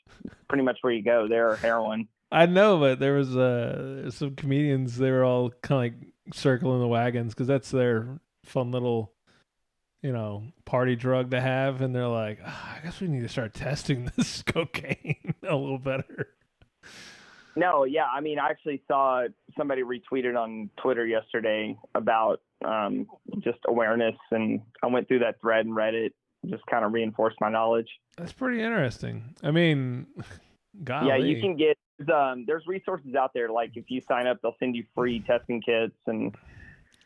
pretty 0.48 0.64
much 0.64 0.78
where 0.80 0.92
you 0.92 1.04
go. 1.04 1.28
There, 1.28 1.50
or 1.50 1.56
heroin. 1.56 2.08
I 2.30 2.46
know, 2.46 2.78
but 2.78 2.98
there 2.98 3.14
was 3.14 3.36
uh 3.36 4.10
some 4.10 4.34
comedians. 4.34 4.98
They 4.98 5.10
were 5.10 5.24
all 5.24 5.50
kind 5.62 5.94
of 5.94 6.00
like 6.00 6.34
circling 6.34 6.80
the 6.80 6.88
wagons 6.88 7.34
because 7.34 7.46
that's 7.46 7.70
their 7.70 8.20
fun 8.44 8.70
little, 8.70 9.12
you 10.02 10.12
know, 10.12 10.44
party 10.64 10.94
drug 10.96 11.30
to 11.30 11.40
have, 11.40 11.80
and 11.80 11.94
they're 11.94 12.06
like, 12.06 12.40
"Ah, 12.44 12.76
I 12.76 12.84
guess 12.84 13.00
we 13.00 13.08
need 13.08 13.22
to 13.22 13.28
start 13.28 13.54
testing 13.54 14.10
this 14.16 14.42
cocaine 14.42 15.34
a 15.42 15.56
little 15.56 15.78
better. 15.78 16.34
No, 17.56 17.84
yeah, 17.84 18.04
I 18.04 18.20
mean, 18.20 18.38
I 18.38 18.50
actually 18.50 18.82
saw 18.86 19.24
somebody 19.56 19.82
retweeted 19.82 20.38
on 20.38 20.70
Twitter 20.80 21.04
yesterday 21.04 21.76
about 21.94 22.40
um, 22.64 23.08
just 23.40 23.58
awareness, 23.66 24.14
and 24.30 24.60
I 24.82 24.86
went 24.86 25.08
through 25.08 25.20
that 25.20 25.40
thread 25.40 25.66
and 25.66 25.74
read 25.74 25.94
it, 25.94 26.14
just 26.46 26.64
kind 26.66 26.84
of 26.84 26.92
reinforced 26.92 27.36
my 27.40 27.50
knowledge. 27.50 27.88
That's 28.16 28.32
pretty 28.32 28.62
interesting. 28.62 29.34
I 29.42 29.50
mean, 29.50 30.06
golly. 30.84 31.08
Yeah, 31.08 31.16
you 31.16 31.40
can 31.40 31.56
get 31.56 31.76
um, 32.12 32.44
there's 32.46 32.66
resources 32.66 33.14
out 33.14 33.32
there. 33.34 33.48
Like 33.50 33.72
if 33.76 33.84
you 33.88 34.00
sign 34.08 34.26
up, 34.26 34.38
they'll 34.42 34.56
send 34.58 34.76
you 34.76 34.84
free 34.94 35.20
testing 35.20 35.60
kits, 35.60 35.96
and 36.06 36.34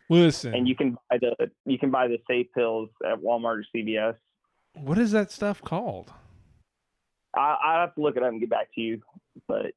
listen. 0.09 0.55
and 0.55 0.69
you 0.69 0.75
can 0.77 0.97
buy 1.11 1.19
the 1.19 1.51
you 1.65 1.79
can 1.79 1.91
buy 1.91 2.09
the 2.09 2.19
safe 2.29 2.47
pills 2.55 2.91
at 3.05 3.19
Walmart 3.19 3.63
or 3.63 3.65
CVS. 3.75 4.17
What 4.75 4.99
is 4.99 5.13
that 5.13 5.31
stuff 5.31 5.63
called? 5.63 6.13
I 7.35 7.57
I 7.65 7.81
have 7.81 7.95
to 7.95 8.01
look 8.01 8.17
it 8.17 8.23
up 8.23 8.29
and 8.31 8.41
get 8.41 8.51
back 8.51 8.69
to 8.75 8.81
you, 8.81 9.01
but 9.49 9.73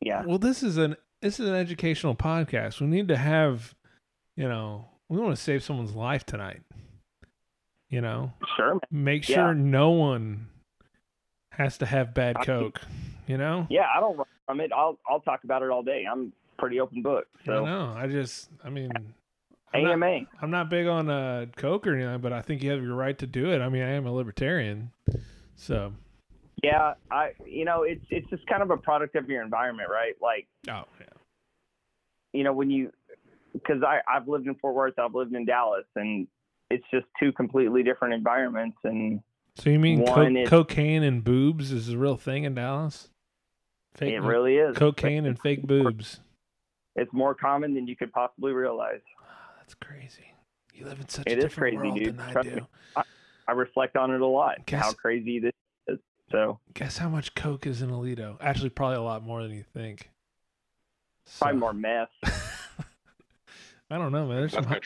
yeah, 0.00 0.24
Well, 0.24 0.38
this 0.38 0.62
is 0.62 0.76
an 0.76 0.96
this 1.22 1.40
is 1.40 1.48
an 1.48 1.54
educational 1.54 2.14
podcast. 2.14 2.80
We 2.80 2.86
need 2.86 3.08
to 3.08 3.16
have, 3.16 3.74
you 4.36 4.48
know, 4.48 4.88
we 5.08 5.18
want 5.18 5.34
to 5.36 5.42
save 5.42 5.62
someone's 5.64 5.94
life 5.94 6.24
tonight. 6.24 6.62
You 7.90 8.02
know, 8.02 8.32
sure. 8.56 8.74
man. 8.74 8.80
make 8.90 9.28
Yeah. 9.28 9.36
sure 9.36 9.54
no 9.54 9.90
one 9.90 10.48
has 11.52 11.78
to 11.78 11.86
have 11.86 12.12
bad 12.14 12.36
coke. 12.44 12.80
You 13.26 13.38
know, 13.38 13.66
Yeah, 13.70 13.86
I 13.94 14.00
don't 14.00 14.18
from 14.48 14.60
it. 14.60 14.72
I'll 14.74 14.98
I'll 15.08 15.20
talk 15.20 15.44
about 15.44 15.62
it 15.62 15.70
all 15.70 15.82
day. 15.82 16.04
I'm 16.10 16.32
pretty 16.58 16.80
open 16.80 17.02
book. 17.02 17.26
So 17.44 17.64
I 17.64 17.68
know. 17.70 17.94
I 17.96 18.08
just, 18.08 18.48
I 18.64 18.70
mean, 18.70 18.90
I'm 19.72 19.82
not- 19.84 19.92
AMA. 19.92 20.20
I'm 20.42 20.50
not 20.50 20.70
big 20.70 20.86
on 20.88 21.08
uh, 21.08 21.46
coke 21.56 21.86
or 21.86 21.94
anything, 21.94 22.20
but 22.20 22.32
I 22.32 22.40
think 22.42 22.62
you 22.62 22.70
have 22.70 22.82
your 22.82 22.94
right 22.96 23.16
to 23.18 23.26
do 23.26 23.52
it. 23.52 23.60
I 23.60 23.68
mean, 23.68 23.82
I 23.82 23.90
am 23.90 24.06
a 24.06 24.12
libertarian, 24.12 24.90
so 25.54 25.92
Yeah, 26.62 26.94
I 27.10 27.32
you 27.46 27.64
know 27.66 27.82
it's 27.82 28.04
it's 28.10 28.28
just 28.30 28.46
kind 28.46 28.62
of 28.62 28.70
a 28.70 28.76
product 28.78 29.14
of 29.14 29.28
your 29.28 29.42
environment, 29.42 29.90
right? 29.90 30.14
Like 30.20 30.48
oh 30.70 30.84
yeah, 30.98 31.06
you 32.32 32.42
know 32.44 32.54
when 32.54 32.70
you 32.70 32.90
because 33.52 33.82
I 33.82 34.00
I've 34.08 34.26
lived 34.26 34.46
in 34.46 34.54
Fort 34.56 34.74
Worth, 34.74 34.98
I've 34.98 35.14
lived 35.14 35.34
in 35.34 35.44
Dallas, 35.44 35.84
and 35.94 36.26
it's 36.70 36.84
just 36.90 37.06
two 37.20 37.32
completely 37.32 37.82
different 37.82 38.14
environments. 38.14 38.78
And 38.84 39.20
So 39.56 39.68
you 39.70 39.78
mean 39.78 40.06
co- 40.06 40.22
is- 40.22 40.48
cocaine 40.48 41.02
and 41.02 41.22
boobs 41.22 41.70
is 41.72 41.90
a 41.90 41.98
real 41.98 42.16
thing 42.16 42.44
in 42.44 42.54
Dallas? 42.54 43.10
Fake 43.98 44.14
It 44.14 44.20
really 44.20 44.56
is. 44.56 44.76
Cocaine 44.76 45.26
and 45.26 45.36
fake 45.38 45.62
boobs. 45.66 46.20
it's 46.94 47.12
more 47.12 47.34
common 47.34 47.74
than 47.74 47.88
you 47.88 47.96
could 47.96 48.12
possibly 48.12 48.52
realize. 48.52 49.00
Ah, 49.20 49.50
that's 49.58 49.74
crazy. 49.74 50.32
You 50.72 50.84
live 50.84 51.00
in 51.00 51.08
such 51.08 51.26
It 51.26 51.32
a 51.32 51.36
is 51.38 51.44
different 51.44 51.78
crazy, 51.78 51.88
world 51.88 51.98
dude. 51.98 52.16
than 52.18 52.36
I 52.36 52.42
do. 52.42 52.50
me. 52.56 52.62
I, 52.96 53.02
I 53.48 53.52
reflect 53.52 53.96
on 53.96 54.12
it 54.12 54.20
a 54.20 54.26
lot. 54.26 54.64
Guess- 54.66 54.82
how 54.84 54.92
crazy 54.92 55.40
this 55.40 55.52
is. 55.88 55.98
So 56.30 56.60
Guess 56.74 56.98
how 56.98 57.08
much 57.08 57.34
coke 57.34 57.66
is 57.66 57.82
in 57.82 57.90
Aledo? 57.90 58.36
Actually, 58.40 58.68
probably 58.70 58.98
a 58.98 59.02
lot 59.02 59.24
more 59.24 59.42
than 59.42 59.50
you 59.52 59.64
think. 59.74 60.10
probably 61.40 61.58
more 61.58 61.72
meth. 61.72 62.10
I 63.90 63.96
don't 63.98 64.12
know, 64.12 64.26
man. 64.26 64.36
There's 64.36 64.52
some 64.52 64.64
high, 64.64 64.80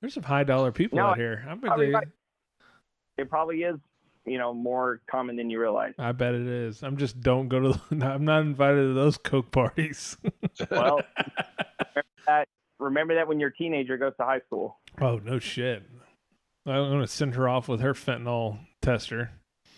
there's 0.00 0.14
some 0.14 0.22
high 0.22 0.42
dollar 0.44 0.72
people 0.72 0.96
No, 0.96 1.06
out 1.08 1.16
here. 1.18 1.44
I'm 1.48 1.60
probably 1.60 1.92
they, 1.92 3.22
it 3.22 3.28
probably 3.28 3.62
is, 3.62 3.76
you 4.28 4.38
know, 4.38 4.52
more 4.54 5.00
common 5.10 5.36
than 5.36 5.50
you 5.50 5.60
realize. 5.60 5.94
I 5.98 6.12
bet 6.12 6.34
it 6.34 6.46
is. 6.46 6.82
I'm 6.82 6.96
just 6.96 7.20
don't 7.20 7.48
go 7.48 7.60
to. 7.72 7.80
The, 7.90 8.06
I'm 8.06 8.24
not 8.24 8.42
invited 8.42 8.82
to 8.82 8.92
those 8.94 9.18
coke 9.18 9.50
parties. 9.50 10.16
Well, 10.70 11.00
remember 11.94 12.04
that, 12.26 12.48
remember 12.80 13.14
that 13.14 13.28
when 13.28 13.38
your 13.40 13.50
teenager 13.50 13.96
goes 13.96 14.12
to 14.18 14.24
high 14.24 14.40
school. 14.46 14.78
oh 15.00 15.18
no 15.24 15.38
shit. 15.38 15.84
I'm 16.66 16.90
gonna 16.90 17.06
send 17.06 17.34
her 17.36 17.48
off 17.48 17.68
with 17.68 17.80
her 17.80 17.94
fentanyl 17.94 18.58
tester. 18.82 19.30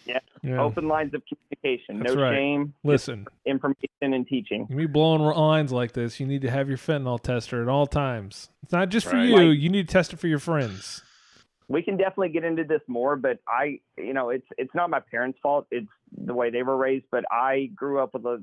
Yeah. 0.07 0.19
Yeah. 0.43 0.61
Open 0.63 0.89
lines 0.89 1.13
of 1.15 1.23
communication. 1.29 2.01
That's 2.01 2.15
no 2.15 2.23
right. 2.23 2.35
shame. 2.35 2.75
Listen, 2.83 3.27
Information 3.45 3.89
and 4.01 4.27
teaching. 4.27 4.67
you 4.71 4.77
be 4.77 4.87
blowing 4.87 5.21
lines 5.21 5.71
like 5.71 5.93
this, 5.93 6.19
you 6.19 6.27
need 6.27 6.43
to 6.43 6.51
have 6.51 6.69
your 6.69 6.79
fentanyl 6.79 7.21
tester 7.23 7.63
at 7.63 7.69
all 7.69 7.87
times. 7.87 8.49
It's 8.63 8.73
not 8.73 8.89
just 8.89 9.07
for 9.07 9.19
you. 9.19 9.37
Like- 9.51 9.59
you 9.59 9.69
need 9.69 9.87
to 9.87 9.93
test 9.93 10.13
it 10.13 10.19
for 10.19 10.27
your 10.29 10.39
friends. 10.39 11.03
We 11.71 11.83
can 11.83 11.97
definitely 11.97 12.31
get 12.31 12.43
into 12.43 12.65
this 12.65 12.81
more, 12.89 13.15
but 13.15 13.39
I, 13.47 13.79
you 13.97 14.13
know, 14.13 14.31
it's 14.31 14.47
it's 14.59 14.75
not 14.75 14.91
my 14.91 14.99
parents' 14.99 15.39
fault. 15.41 15.69
It's 15.71 15.87
the 16.13 16.35
way 16.35 16.51
they 16.51 16.65
were 16.65 16.77
raised. 16.77 17.07
But 17.13 17.25
I 17.31 17.71
grew 17.77 18.03
up 18.03 18.13
with 18.13 18.25
a, 18.27 18.43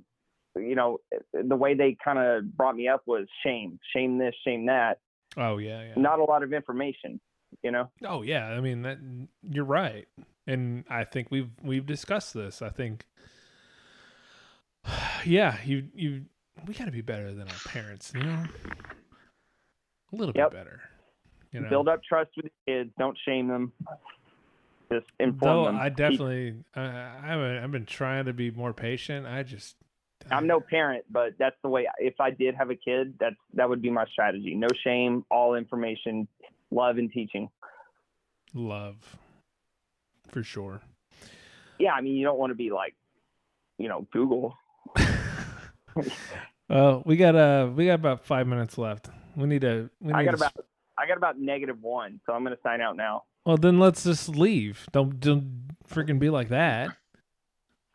you 0.55 0.75
know, 0.75 0.99
the 1.33 1.55
way 1.57 1.73
they 1.73 1.97
kind 2.01 2.17
of 2.17 2.55
brought 2.55 2.75
me 2.77 2.87
up 2.87 3.01
was 3.05 3.27
shame, 3.45 3.79
shame 3.93 4.17
this, 4.17 4.33
shame 4.45 4.65
that. 4.67 4.99
Oh 5.35 5.57
yeah, 5.57 5.81
yeah. 5.83 5.93
Not 5.97 6.19
a 6.19 6.23
lot 6.23 6.41
of 6.41 6.53
information, 6.53 7.19
you 7.63 7.71
know. 7.71 7.91
Oh 8.05 8.21
yeah, 8.21 8.47
I 8.47 8.61
mean 8.61 8.83
that 8.83 8.97
you're 9.43 9.65
right, 9.65 10.07
and 10.47 10.85
I 10.89 11.03
think 11.03 11.27
we've 11.29 11.51
we've 11.61 11.85
discussed 11.85 12.33
this. 12.33 12.61
I 12.61 12.69
think, 12.69 13.05
yeah, 15.25 15.57
you 15.65 15.89
you 15.93 16.25
we 16.65 16.73
got 16.73 16.85
to 16.85 16.91
be 16.91 17.01
better 17.01 17.33
than 17.33 17.49
our 17.49 17.59
parents, 17.67 18.13
you 18.15 18.23
know, 18.23 18.45
a 20.13 20.15
little 20.15 20.33
Yep. 20.33 20.51
bit 20.51 20.57
better. 20.57 20.81
You 21.51 21.61
know, 21.61 21.69
Build 21.69 21.87
up 21.87 22.03
trust 22.03 22.31
with 22.35 22.51
kids. 22.67 22.91
Don't 22.97 23.17
shame 23.25 23.47
them. 23.47 23.71
Just 24.91 25.05
inform 25.19 25.39
though 25.39 25.65
them. 25.65 25.77
I 25.79 25.89
definitely 25.89 26.55
I, 26.75 26.81
I 26.81 27.63
I've 27.63 27.71
been 27.71 27.85
trying 27.85 28.25
to 28.25 28.33
be 28.33 28.51
more 28.51 28.73
patient. 28.73 29.25
I 29.25 29.43
just 29.43 29.75
I'm 30.31 30.47
no 30.47 30.59
parent, 30.59 31.05
but 31.09 31.33
that's 31.37 31.55
the 31.63 31.69
way. 31.69 31.87
If 31.99 32.19
I 32.19 32.31
did 32.31 32.55
have 32.55 32.69
a 32.69 32.75
kid, 32.75 33.15
that's 33.19 33.35
that 33.53 33.69
would 33.69 33.81
be 33.81 33.89
my 33.89 34.05
strategy. 34.05 34.55
No 34.55 34.67
shame, 34.83 35.25
all 35.29 35.55
information, 35.55 36.27
love 36.71 36.97
and 36.97 37.11
teaching. 37.11 37.49
love 38.53 38.97
for 40.29 40.43
sure. 40.43 40.81
Yeah, 41.79 41.93
I 41.93 42.01
mean, 42.01 42.15
you 42.15 42.25
don't 42.25 42.39
want 42.39 42.51
to 42.51 42.55
be 42.55 42.71
like, 42.71 42.95
you 43.77 43.87
know, 43.87 44.07
Google. 44.11 44.57
Well, 46.69 47.01
we 47.05 47.15
got 47.15 47.35
uh 47.35 47.69
we 47.73 47.85
got 47.85 47.95
about 47.95 48.25
five 48.25 48.47
minutes 48.47 48.77
left. 48.77 49.09
We 49.35 49.47
need 49.47 49.61
to. 49.61 49.89
We 50.01 50.13
I 50.13 50.19
need 50.19 50.25
got 50.25 50.31
to 50.31 50.37
about 50.37 50.65
I 50.97 51.07
got 51.07 51.17
about 51.17 51.39
negative 51.39 51.81
one, 51.81 52.19
so 52.25 52.33
I'm 52.33 52.43
gonna 52.43 52.57
sign 52.63 52.81
out 52.81 52.95
now. 52.95 53.23
Well, 53.45 53.57
then 53.57 53.79
let's 53.79 54.03
just 54.03 54.29
leave. 54.29 54.85
Don't 54.91 55.19
don't 55.19 55.67
freaking 55.89 56.19
be 56.19 56.29
like 56.29 56.49
that. 56.49 56.89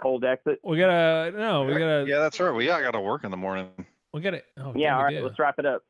Cold 0.00 0.24
exit. 0.24 0.60
We 0.64 0.78
gotta 0.78 1.30
no. 1.36 1.64
We 1.64 1.72
gotta. 1.74 2.04
Yeah, 2.08 2.18
that's 2.20 2.38
right. 2.40 2.50
We 2.52 2.70
all 2.70 2.80
got 2.80 2.92
to 2.92 3.00
work 3.00 3.24
in 3.24 3.30
the 3.30 3.36
morning. 3.36 3.68
We 4.12 4.20
gotta. 4.20 4.42
Oh, 4.58 4.72
yeah, 4.76 4.96
all 4.96 5.04
right, 5.04 5.16
do. 5.16 5.24
let's 5.24 5.38
wrap 5.38 5.58
it 5.58 5.66
up. 5.66 5.82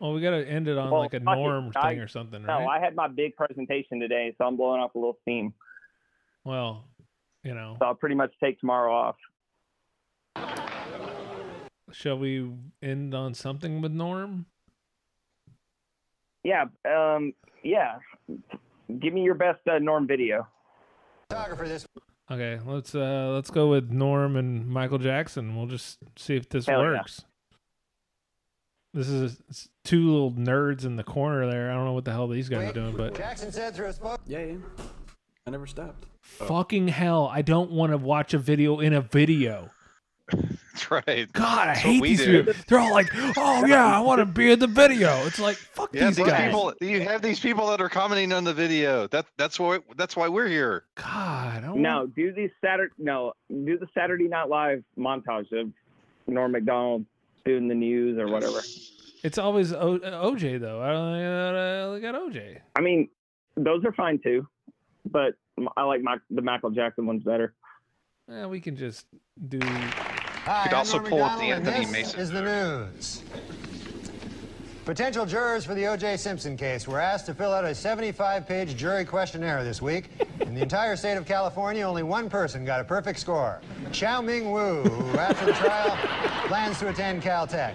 Well, 0.00 0.12
we 0.14 0.20
gotta 0.22 0.46
end 0.48 0.66
it 0.66 0.78
on 0.78 0.90
Well, 0.90 1.00
like 1.02 1.12
a 1.14 1.20
fuck 1.20 1.36
it. 1.36 1.40
norm 1.40 1.72
I- 1.76 1.90
thing 1.90 2.00
or 2.00 2.08
something, 2.08 2.42
No. 2.42 2.66
I 2.66 2.78
had 2.80 2.94
my 2.94 3.06
big 3.08 3.36
presentation 3.36 4.00
today, 4.00 4.34
so 4.38 4.46
I'm 4.46 4.56
blowing 4.56 4.80
off 4.80 4.94
a 4.94 4.98
little 4.98 5.18
steam. 5.22 5.52
Well, 6.44 6.84
you 7.44 7.54
know, 7.54 7.76
So 7.78 7.86
I'll 7.86 7.94
pretty 7.94 8.14
much 8.14 8.32
take 8.42 8.58
tomorrow 8.60 8.92
off. 8.94 9.16
shall 11.92 12.18
we 12.18 12.50
end 12.82 13.14
on 13.14 13.34
something 13.34 13.80
with 13.82 13.92
Norm? 13.92 14.46
Yeah, 16.44 16.64
um, 16.88 17.32
yeah. 17.62 17.98
Give 18.98 19.12
me 19.12 19.22
your 19.22 19.34
best 19.34 19.60
uh, 19.68 19.78
Norm 19.78 20.06
video. 20.06 20.46
Photographer 21.28 21.68
this 21.68 21.86
Okay, 22.30 22.60
let's 22.64 22.94
uh 22.94 23.30
let's 23.34 23.50
go 23.50 23.68
with 23.68 23.90
Norm 23.90 24.36
and 24.36 24.68
Michael 24.68 24.98
Jackson. 24.98 25.56
We'll 25.56 25.66
just 25.66 25.98
see 26.16 26.36
if 26.36 26.48
this 26.48 26.66
Hell 26.66 26.82
yeah. 26.82 26.98
works. 26.98 27.24
This 28.94 29.08
is 29.08 29.40
two 29.84 30.10
little 30.10 30.32
nerds 30.32 30.84
in 30.84 30.96
the 30.96 31.02
corner 31.02 31.50
there. 31.50 31.70
I 31.70 31.74
don't 31.74 31.84
know 31.84 31.92
what 31.92 32.04
the 32.04 32.12
hell 32.12 32.28
these 32.28 32.48
guys 32.48 32.70
are 32.70 32.72
doing, 32.72 32.96
but 32.96 33.16
Jackson 33.16 33.50
said 33.50 33.74
through 33.74 33.86
a 33.86 33.92
spoke. 33.92 34.20
Yeah, 34.26 34.44
yeah. 34.44 34.56
I 35.46 35.50
never 35.50 35.66
stopped. 35.66 36.06
fucking 36.22 36.88
hell, 36.88 37.28
I 37.32 37.42
don't 37.42 37.70
want 37.72 37.92
to 37.92 37.98
watch 37.98 38.34
a 38.34 38.38
video 38.38 38.78
in 38.78 38.92
a 38.92 39.00
video. 39.00 39.70
That's 40.90 41.06
right. 41.06 41.32
God, 41.32 41.58
I 41.58 41.66
That's 41.68 41.80
hate 41.80 42.02
these 42.02 42.24
do. 42.24 42.44
people. 42.44 42.62
They're 42.66 42.78
all 42.78 42.90
like, 42.92 43.10
"Oh 43.36 43.64
yeah, 43.66 43.84
I 43.96 44.00
want 44.00 44.18
to 44.20 44.26
be 44.26 44.50
in 44.50 44.58
the 44.58 44.66
video." 44.66 45.24
It's 45.26 45.38
like, 45.38 45.56
fuck 45.56 45.90
Yeah, 45.94 46.06
these 46.06 46.16
these 46.16 46.26
guys. 46.26 46.46
people. 46.46 46.72
You 46.80 47.00
have 47.02 47.22
these 47.22 47.38
people 47.40 47.66
that 47.68 47.80
are 47.80 47.88
commenting 47.88 48.32
on 48.32 48.44
the 48.44 48.54
video. 48.54 49.06
That 49.08 49.26
that's 49.36 49.58
why 49.58 49.78
that's 49.96 50.16
why 50.16 50.28
we're 50.28 50.48
here. 50.48 50.84
God, 50.96 51.56
I 51.56 51.60
don't 51.60 51.80
No, 51.82 52.06
do 52.06 52.32
the 52.32 52.50
Saturday. 52.62 52.92
No, 52.98 53.32
do 53.48 53.78
the 53.78 53.86
Saturday 53.94 54.28
Night 54.28 54.48
Live 54.48 54.82
montage 54.98 55.50
of 55.52 55.70
Norm 56.26 56.52
Macdonald 56.52 57.04
doing 57.44 57.68
the 57.68 57.74
news 57.74 58.18
or 58.18 58.28
whatever. 58.28 58.60
It's 59.22 59.38
always 59.38 59.72
o- 59.72 59.98
OJ 59.98 60.60
though. 60.60 60.82
I 60.82 60.92
don't 60.92 61.92
look 61.92 62.04
at 62.04 62.14
OJ. 62.14 62.58
I 62.76 62.80
mean, 62.80 63.08
those 63.56 63.84
are 63.84 63.92
fine 63.92 64.18
too, 64.18 64.46
but 65.10 65.34
I 65.76 65.82
like 65.84 66.02
my, 66.02 66.16
the 66.30 66.42
Michael 66.42 66.70
Jackson 66.70 67.06
ones 67.06 67.22
better. 67.22 67.54
Yeah, 68.28 68.46
we 68.46 68.60
can 68.60 68.76
just 68.76 69.06
do. 69.48 69.60
Hi, 70.50 70.64
Could 70.64 70.72
also 70.72 70.98
pull 70.98 71.22
up 71.22 71.38
the 71.38 71.52
Anthony 71.52 71.84
this 71.84 71.92
Mason 71.92 72.18
is 72.18 72.28
the 72.28 72.42
news. 72.42 73.22
Potential 74.84 75.24
jurors 75.24 75.64
for 75.64 75.76
the 75.76 75.86
O.J. 75.86 76.16
Simpson 76.16 76.56
case 76.56 76.88
were 76.88 76.98
asked 76.98 77.26
to 77.26 77.34
fill 77.34 77.52
out 77.52 77.64
a 77.64 77.68
75-page 77.68 78.74
jury 78.74 79.04
questionnaire 79.04 79.62
this 79.62 79.80
week. 79.80 80.10
In 80.40 80.52
the 80.52 80.60
entire 80.60 80.96
state 80.96 81.16
of 81.16 81.24
California, 81.24 81.84
only 81.84 82.02
one 82.02 82.28
person 82.28 82.64
got 82.64 82.80
a 82.80 82.84
perfect 82.84 83.20
score. 83.20 83.60
Chow 83.92 84.20
Ming 84.20 84.50
Wu, 84.50 84.82
who 84.82 85.18
after 85.20 85.46
the 85.46 85.52
trial 85.52 85.96
plans 86.48 86.80
to 86.80 86.88
attend 86.88 87.22
Caltech. 87.22 87.74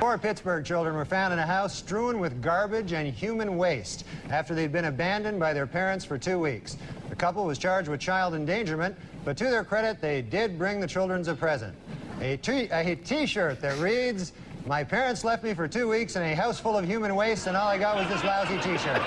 Four 0.00 0.16
Pittsburgh 0.16 0.64
children 0.64 0.94
were 0.94 1.04
found 1.04 1.32
in 1.32 1.40
a 1.40 1.46
house 1.46 1.74
strewn 1.74 2.20
with 2.20 2.40
garbage 2.40 2.92
and 2.92 3.12
human 3.12 3.56
waste 3.56 4.04
after 4.30 4.54
they'd 4.54 4.70
been 4.70 4.84
abandoned 4.84 5.40
by 5.40 5.52
their 5.52 5.66
parents 5.66 6.04
for 6.04 6.16
two 6.16 6.38
weeks. 6.38 6.76
The 7.08 7.16
couple 7.16 7.44
was 7.44 7.58
charged 7.58 7.88
with 7.88 7.98
child 7.98 8.34
endangerment, 8.34 8.96
but 9.24 9.36
to 9.38 9.44
their 9.44 9.64
credit, 9.64 10.00
they 10.00 10.22
did 10.22 10.56
bring 10.56 10.78
the 10.78 10.86
children 10.86 11.28
a 11.28 11.34
present. 11.34 11.74
A 12.20 12.36
t-shirt 12.36 13.60
that 13.60 13.78
reads, 13.80 14.32
my 14.66 14.84
parents 14.84 15.24
left 15.24 15.42
me 15.42 15.52
for 15.52 15.66
two 15.66 15.88
weeks 15.88 16.14
in 16.14 16.22
a 16.22 16.34
house 16.34 16.60
full 16.60 16.78
of 16.78 16.84
human 16.84 17.16
waste 17.16 17.48
and 17.48 17.56
all 17.56 17.66
I 17.66 17.76
got 17.76 17.96
was 17.96 18.08
this 18.08 18.22
lousy 18.22 18.58
t-shirt. 18.58 19.02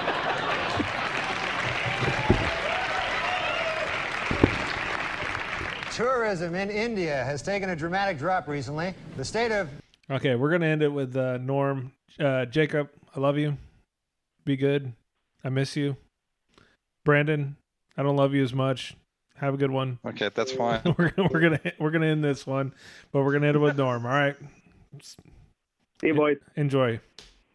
Tourism 5.94 6.54
in 6.54 6.70
India 6.70 7.24
has 7.24 7.42
taken 7.42 7.70
a 7.70 7.76
dramatic 7.78 8.18
drop 8.18 8.50
recently. 8.50 8.94
The 9.16 9.24
state 9.24 9.54
of 9.54 9.70
Okay, 10.10 10.36
we're 10.36 10.52
gonna 10.52 10.68
end 10.68 10.82
it 10.82 10.92
with 10.92 11.16
uh, 11.16 11.38
Norm. 11.38 11.94
Uh, 12.20 12.46
Jacob, 12.46 12.90
I 13.16 13.20
love 13.20 13.38
you. 13.38 13.58
Be 14.44 14.58
good. 14.58 14.94
I 15.44 15.50
miss 15.50 15.76
you. 15.76 15.96
Brandon, 17.06 17.56
I 17.98 18.04
don't 18.04 18.16
love 18.16 18.34
you 18.34 18.44
as 18.44 18.54
much. 18.54 18.96
Have 19.36 19.54
a 19.56 19.58
good 19.58 19.72
one. 19.72 20.00
Okay, 20.06 20.30
that's 20.34 20.52
fine. 20.52 20.82
we're 20.98 21.10
gonna 21.10 21.30
we're 21.32 21.40
gonna 21.40 21.60
we're 21.80 21.92
gonna 21.92 22.08
end 22.08 22.24
this 22.24 22.46
one, 22.46 22.74
but 23.12 23.24
we're 23.24 23.34
gonna 23.34 23.48
end 23.48 23.56
it 23.56 23.60
with 23.60 23.78
Norm. 23.78 24.06
All 24.06 24.12
right. 24.12 24.36
See 25.02 26.08
you, 26.08 26.14
boys. 26.14 26.38
Enjoy. 26.56 27.00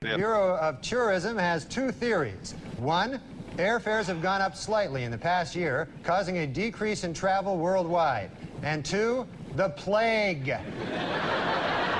The 0.00 0.16
Bureau 0.16 0.56
of 0.56 0.80
Tourism 0.82 1.38
has 1.38 1.64
two 1.64 1.90
theories. 1.90 2.54
One, 2.78 3.20
airfares 3.56 4.06
have 4.06 4.20
gone 4.20 4.40
up 4.40 4.54
slightly 4.56 5.04
in 5.04 5.10
the 5.10 5.18
past 5.18 5.56
year, 5.56 5.88
causing 6.02 6.38
a 6.38 6.46
decrease 6.46 7.04
in 7.04 7.14
travel 7.14 7.56
worldwide. 7.56 8.30
And 8.62 8.84
two, 8.84 9.26
the 9.54 9.70
plague. 9.70 10.54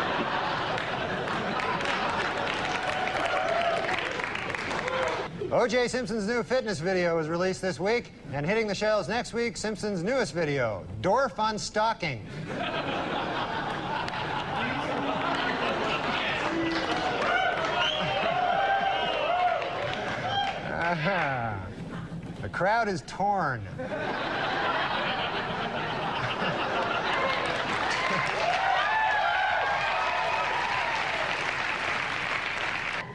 O.J. 5.52 5.86
Simpson's 5.86 6.26
new 6.26 6.42
fitness 6.42 6.80
video 6.80 7.16
was 7.16 7.28
released 7.28 7.62
this 7.62 7.78
week, 7.78 8.12
and 8.32 8.44
hitting 8.44 8.66
the 8.66 8.74
shelves 8.74 9.08
next 9.08 9.32
week, 9.32 9.56
Simpson's 9.56 10.02
newest 10.02 10.34
video, 10.34 10.84
Dorf 11.02 11.38
on 11.38 11.56
Stalking. 11.56 12.26
Aha. 20.88 21.64
The 22.42 22.48
crowd 22.48 22.88
is 22.88 23.04
torn. 23.06 23.62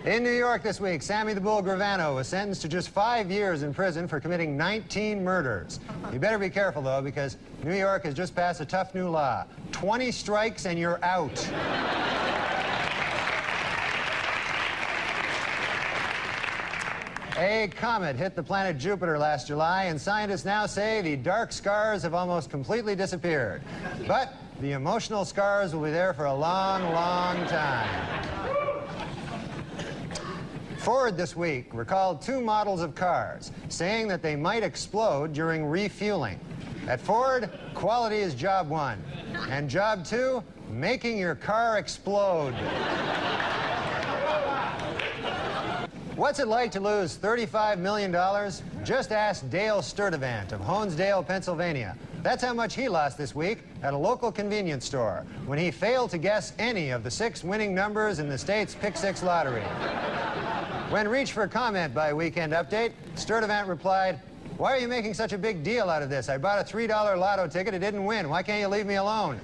In 0.06 0.24
New 0.24 0.32
York 0.32 0.64
this 0.64 0.82
week, 0.82 1.04
Sammy 1.04 1.36
the 1.36 1.42
Bull 1.42 1.62
Gravano 1.62 2.16
was 2.16 2.28
sentenced 2.28 2.64
to 2.64 2.68
just 2.68 2.90
five 2.90 3.30
years 3.30 3.62
in 3.62 3.72
prison 3.72 4.08
for 4.08 4.20
committing 4.20 4.58
19 4.58 5.24
murders. 5.24 5.80
You 6.12 6.18
better 6.18 6.40
be 6.40 6.50
careful, 6.50 6.82
though, 6.82 7.04
because 7.04 7.38
New 7.64 7.76
York 7.76 8.06
has 8.06 8.16
just 8.16 8.36
passed 8.36 8.62
a 8.62 8.66
tough 8.66 8.96
new 8.96 9.08
law 9.10 9.46
20 9.74 10.12
strikes 10.12 10.66
and 10.66 10.80
you're 10.80 11.00
out. 11.06 11.48
A 17.38 17.68
comet 17.76 18.16
hit 18.16 18.36
the 18.36 18.42
planet 18.42 18.80
Jupiter 18.80 19.20
last 19.20 19.46
July, 19.46 19.84
and 19.84 20.02
scientists 20.02 20.46
now 20.46 20.66
say 20.66 21.02
the 21.02 21.16
dark 21.16 21.52
scars 21.52 22.02
have 22.02 22.16
almost 22.16 22.50
completely 22.50 22.96
disappeared. 22.96 23.62
But 24.08 24.34
the 24.62 24.72
emotional 24.72 25.26
scars 25.26 25.76
will 25.76 25.84
be 25.84 25.92
there 25.92 26.16
for 26.16 26.26
a 26.26 26.34
long, 26.34 26.92
long 26.92 27.46
time. 27.46 28.41
Ford 30.82 31.16
this 31.16 31.36
week 31.36 31.68
recalled 31.76 32.24
two 32.24 32.42
models 32.42 32.82
of 32.82 32.96
cars, 32.96 33.52
saying 33.70 34.08
that 34.08 34.24
they 34.24 34.36
might 34.36 34.64
explode 34.64 35.32
during 35.32 35.64
refueling. 35.64 36.40
At 36.88 37.00
Ford, 37.00 37.52
quality 37.76 38.16
is 38.16 38.34
job 38.34 38.68
one, 38.68 39.00
and 39.52 39.70
job 39.70 40.04
two, 40.04 40.44
making 40.72 41.20
your 41.20 41.36
car 41.36 41.78
explode. 41.78 42.54
What's 46.16 46.40
it 46.40 46.48
like 46.48 46.72
to 46.72 46.80
lose 46.80 47.16
$35 47.16 47.78
million? 47.78 48.12
Just 48.84 49.12
ask 49.12 49.48
Dale 49.52 49.84
Sturdivant 49.84 50.52
of 50.52 50.62
Honesdale, 50.62 51.26
Pennsylvania. 51.28 51.96
That's 52.24 52.44
how 52.44 52.54
much 52.54 52.76
he 52.76 52.88
lost 52.88 53.18
this 53.18 53.34
week 53.34 53.60
at 53.82 53.96
a 53.96 53.98
local 53.98 54.32
convenience 54.32 54.86
store 54.86 55.26
when 55.48 55.58
he 55.58 55.72
failed 55.72 56.12
to 56.12 56.20
guess 56.20 56.54
any 56.60 56.92
of 56.92 57.04
the 57.04 57.10
six 57.10 57.44
winning 57.44 57.74
numbers 57.74 58.20
in 58.20 58.30
the 58.30 58.38
state's 58.38 58.76
Pick 58.76 58.96
Six 58.96 59.24
lottery. 59.24 59.64
When 60.92 61.08
reached 61.08 61.32
for 61.32 61.48
comment 61.48 61.96
by 61.96 62.14
Weekend 62.14 62.54
Update, 62.54 62.92
Sturdivant 63.16 63.68
replied, 63.68 64.20
Why 64.58 64.74
are 64.74 64.78
you 64.78 64.88
making 64.88 65.16
such 65.16 65.34
a 65.34 65.38
big 65.38 65.64
deal 65.64 65.90
out 65.90 66.04
of 66.04 66.12
this? 66.12 66.30
I 66.30 66.38
bought 66.38 66.60
a 66.60 66.64
$3 66.64 66.88
lotto 67.18 67.48
ticket, 67.48 67.74
it 67.74 67.80
didn't 67.80 68.06
win. 68.06 68.30
Why 68.30 68.44
can't 68.44 68.60
you 68.60 68.68
leave 68.68 68.86
me 68.86 68.96
alone? 68.96 69.40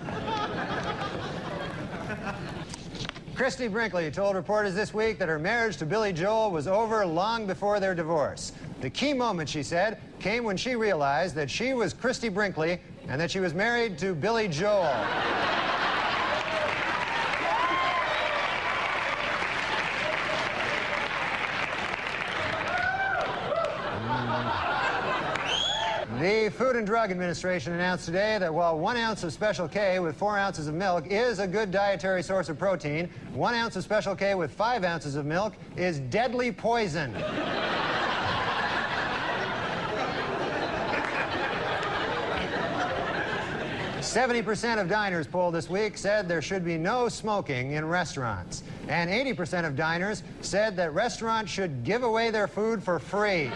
Christie 3.38 3.68
Brinkley 3.68 4.10
told 4.10 4.36
reporters 4.36 4.74
this 4.74 4.96
week 4.96 5.20
that 5.20 5.30
her 5.30 5.38
marriage 5.38 5.78
to 5.78 5.86
Billy 5.86 6.12
Joel 6.12 6.50
was 6.50 6.66
over 6.68 7.06
long 7.06 7.46
before 7.46 7.80
their 7.80 7.94
divorce. 7.94 8.52
The 8.82 8.90
key 8.90 9.14
moment, 9.14 9.48
she 9.48 9.62
said, 9.62 10.00
came 10.20 10.44
when 10.44 10.58
she 10.58 10.76
realized 10.76 11.36
that 11.36 11.48
she 11.48 11.76
was 11.76 11.94
Christie 11.94 12.30
Brinkley 12.30 12.82
and 13.08 13.22
that 13.22 13.30
she 13.30 13.40
was 13.40 13.54
married 13.54 14.00
to 14.00 14.16
Billy 14.16 14.48
Joel. 14.48 14.92
The 26.28 26.50
Food 26.50 26.76
and 26.76 26.86
Drug 26.86 27.10
Administration 27.10 27.72
announced 27.72 28.04
today 28.04 28.38
that 28.38 28.54
while 28.54 28.78
one 28.78 28.98
ounce 28.98 29.24
of 29.24 29.32
Special 29.32 29.66
K 29.66 29.98
with 30.00 30.18
four 30.18 30.38
ounces 30.38 30.68
of 30.68 30.76
milk 30.76 31.08
is 31.08 31.40
a 31.40 31.48
good 31.48 31.72
dietary 31.72 32.22
source 32.22 32.50
of 32.50 32.60
protein, 32.60 33.10
one 33.34 33.54
ounce 33.54 33.78
of 33.78 33.86
Special 33.86 34.14
K 34.14 34.36
with 34.36 34.52
five 34.52 34.84
ounces 34.84 35.16
of 35.16 35.26
milk 35.26 35.54
is 35.78 36.02
deadly 36.02 36.52
poison. 36.52 37.14
Seventy 44.02 44.42
percent 44.42 44.82
of 44.82 44.90
diners 44.90 45.28
polled 45.28 45.54
this 45.54 45.70
week 45.70 45.98
said 45.98 46.28
there 46.28 46.42
should 46.42 46.66
be 46.66 46.78
no 46.78 47.08
smoking 47.08 47.72
in 47.72 47.86
restaurants. 47.86 48.64
And 48.90 49.10
80% 49.10 49.66
of 49.66 49.78
diners 49.78 50.24
said 50.42 50.76
that 50.76 50.94
restaurants 50.94 51.54
should 51.54 51.86
give 51.86 52.04
away 52.04 52.32
their 52.32 52.50
food 52.50 52.84
for 52.84 53.00
free. 53.00 53.50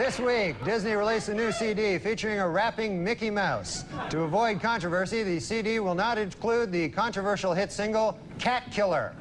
This 0.00 0.18
week, 0.18 0.56
Disney 0.64 0.94
released 0.94 1.28
a 1.28 1.34
new 1.34 1.52
CD 1.52 1.98
featuring 1.98 2.40
a 2.40 2.48
rapping 2.48 3.04
Mickey 3.04 3.28
Mouse. 3.28 3.84
To 4.08 4.22
avoid 4.22 4.58
controversy, 4.58 5.22
the 5.22 5.38
CD 5.38 5.78
will 5.78 5.94
not 5.94 6.16
include 6.16 6.72
the 6.72 6.88
controversial 6.88 7.52
hit 7.52 7.70
single, 7.70 8.18
Cat 8.38 8.62
Killer. 8.72 9.12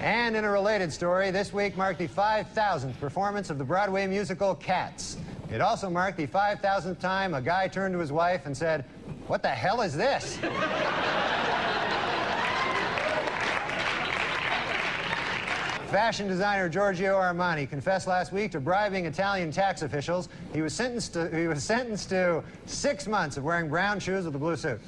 and 0.00 0.34
in 0.36 0.44
a 0.44 0.50
related 0.50 0.92
story, 0.92 1.30
this 1.30 1.52
week 1.52 1.76
marked 1.76 2.00
the 2.00 2.08
5,000th 2.08 2.98
performance 2.98 3.48
of 3.48 3.58
the 3.58 3.64
Broadway 3.64 4.08
musical 4.08 4.56
Cats. 4.56 5.18
It 5.52 5.60
also 5.60 5.88
marked 5.88 6.16
the 6.16 6.26
5,000th 6.26 6.98
time 6.98 7.32
a 7.32 7.40
guy 7.40 7.68
turned 7.68 7.94
to 7.94 8.00
his 8.00 8.10
wife 8.10 8.44
and 8.44 8.56
said, 8.56 8.84
What 9.28 9.42
the 9.42 9.50
hell 9.50 9.82
is 9.82 9.94
this? 9.94 10.36
Fashion 15.90 16.28
designer 16.28 16.68
Giorgio 16.68 17.14
Armani 17.18 17.66
confessed 17.66 18.06
last 18.06 18.30
week 18.30 18.50
to 18.50 18.60
bribing 18.60 19.06
Italian 19.06 19.50
tax 19.50 19.80
officials. 19.80 20.28
He 20.52 20.60
was 20.60 20.74
sentenced 20.74 21.14
to, 21.14 21.34
he 21.34 21.46
was 21.46 21.64
sentenced 21.64 22.10
to 22.10 22.44
six 22.66 23.06
months 23.06 23.38
of 23.38 23.44
wearing 23.44 23.70
brown 23.70 23.98
shoes 23.98 24.26
with 24.26 24.34
a 24.34 24.38
blue 24.38 24.56
suit. 24.56 24.78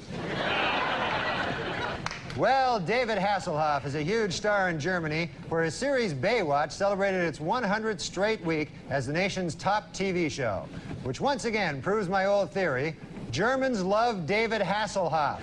Well, 2.37 2.79
David 2.79 3.17
Hasselhoff 3.17 3.83
is 3.83 3.95
a 3.95 4.03
huge 4.03 4.31
star 4.31 4.69
in 4.69 4.79
Germany, 4.79 5.31
where 5.49 5.63
his 5.63 5.73
series 5.73 6.13
Baywatch 6.13 6.71
celebrated 6.71 7.21
its 7.21 7.39
100th 7.39 7.99
straight 7.99 8.45
week 8.45 8.69
as 8.91 9.07
the 9.07 9.13
nation's 9.13 9.55
top 9.55 9.91
TV 9.93 10.29
show, 10.29 10.67
which 11.01 11.19
once 11.19 11.45
again 11.45 11.81
proves 11.81 12.09
my 12.09 12.25
old 12.25 12.51
theory 12.51 12.95
Germans 13.31 13.81
love 13.81 14.27
David 14.27 14.61
Hasselhoff. 14.61 15.39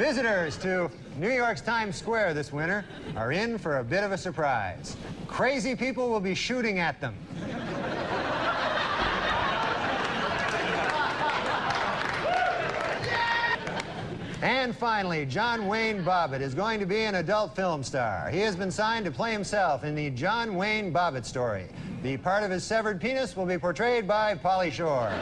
Visitors 0.00 0.56
to 0.56 0.90
New 1.18 1.28
York's 1.28 1.60
Times 1.60 1.94
Square 1.94 2.32
this 2.32 2.54
winter 2.54 2.86
are 3.16 3.32
in 3.32 3.58
for 3.58 3.80
a 3.80 3.84
bit 3.84 4.02
of 4.02 4.12
a 4.12 4.16
surprise. 4.16 4.96
Crazy 5.26 5.76
people 5.76 6.08
will 6.08 6.20
be 6.20 6.34
shooting 6.34 6.78
at 6.78 6.98
them. 7.02 7.14
And 14.40 14.74
finally, 14.74 15.26
John 15.26 15.66
Wayne 15.66 16.02
Bobbitt 16.02 16.40
is 16.40 16.54
going 16.54 16.80
to 16.80 16.86
be 16.86 17.02
an 17.02 17.16
adult 17.16 17.54
film 17.54 17.82
star. 17.82 18.30
He 18.30 18.40
has 18.40 18.56
been 18.56 18.70
signed 18.70 19.04
to 19.04 19.10
play 19.10 19.32
himself 19.32 19.84
in 19.84 19.94
the 19.94 20.08
John 20.08 20.56
Wayne 20.56 20.94
Bobbitt 20.94 21.26
story. 21.26 21.66
The 22.02 22.16
part 22.16 22.42
of 22.42 22.50
his 22.50 22.64
severed 22.64 23.02
penis 23.02 23.36
will 23.36 23.44
be 23.44 23.58
portrayed 23.58 24.08
by 24.08 24.34
Pauly 24.34 24.72
Shore. 24.72 25.12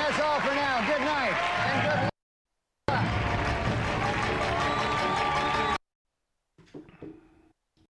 That's 0.00 0.18
all 0.18 0.40
for 0.40 0.54
now. 0.54 0.80
Good 0.86 1.02
night 1.02 1.34
and 1.66 1.82
good 1.82 2.00
luck. 2.04 2.09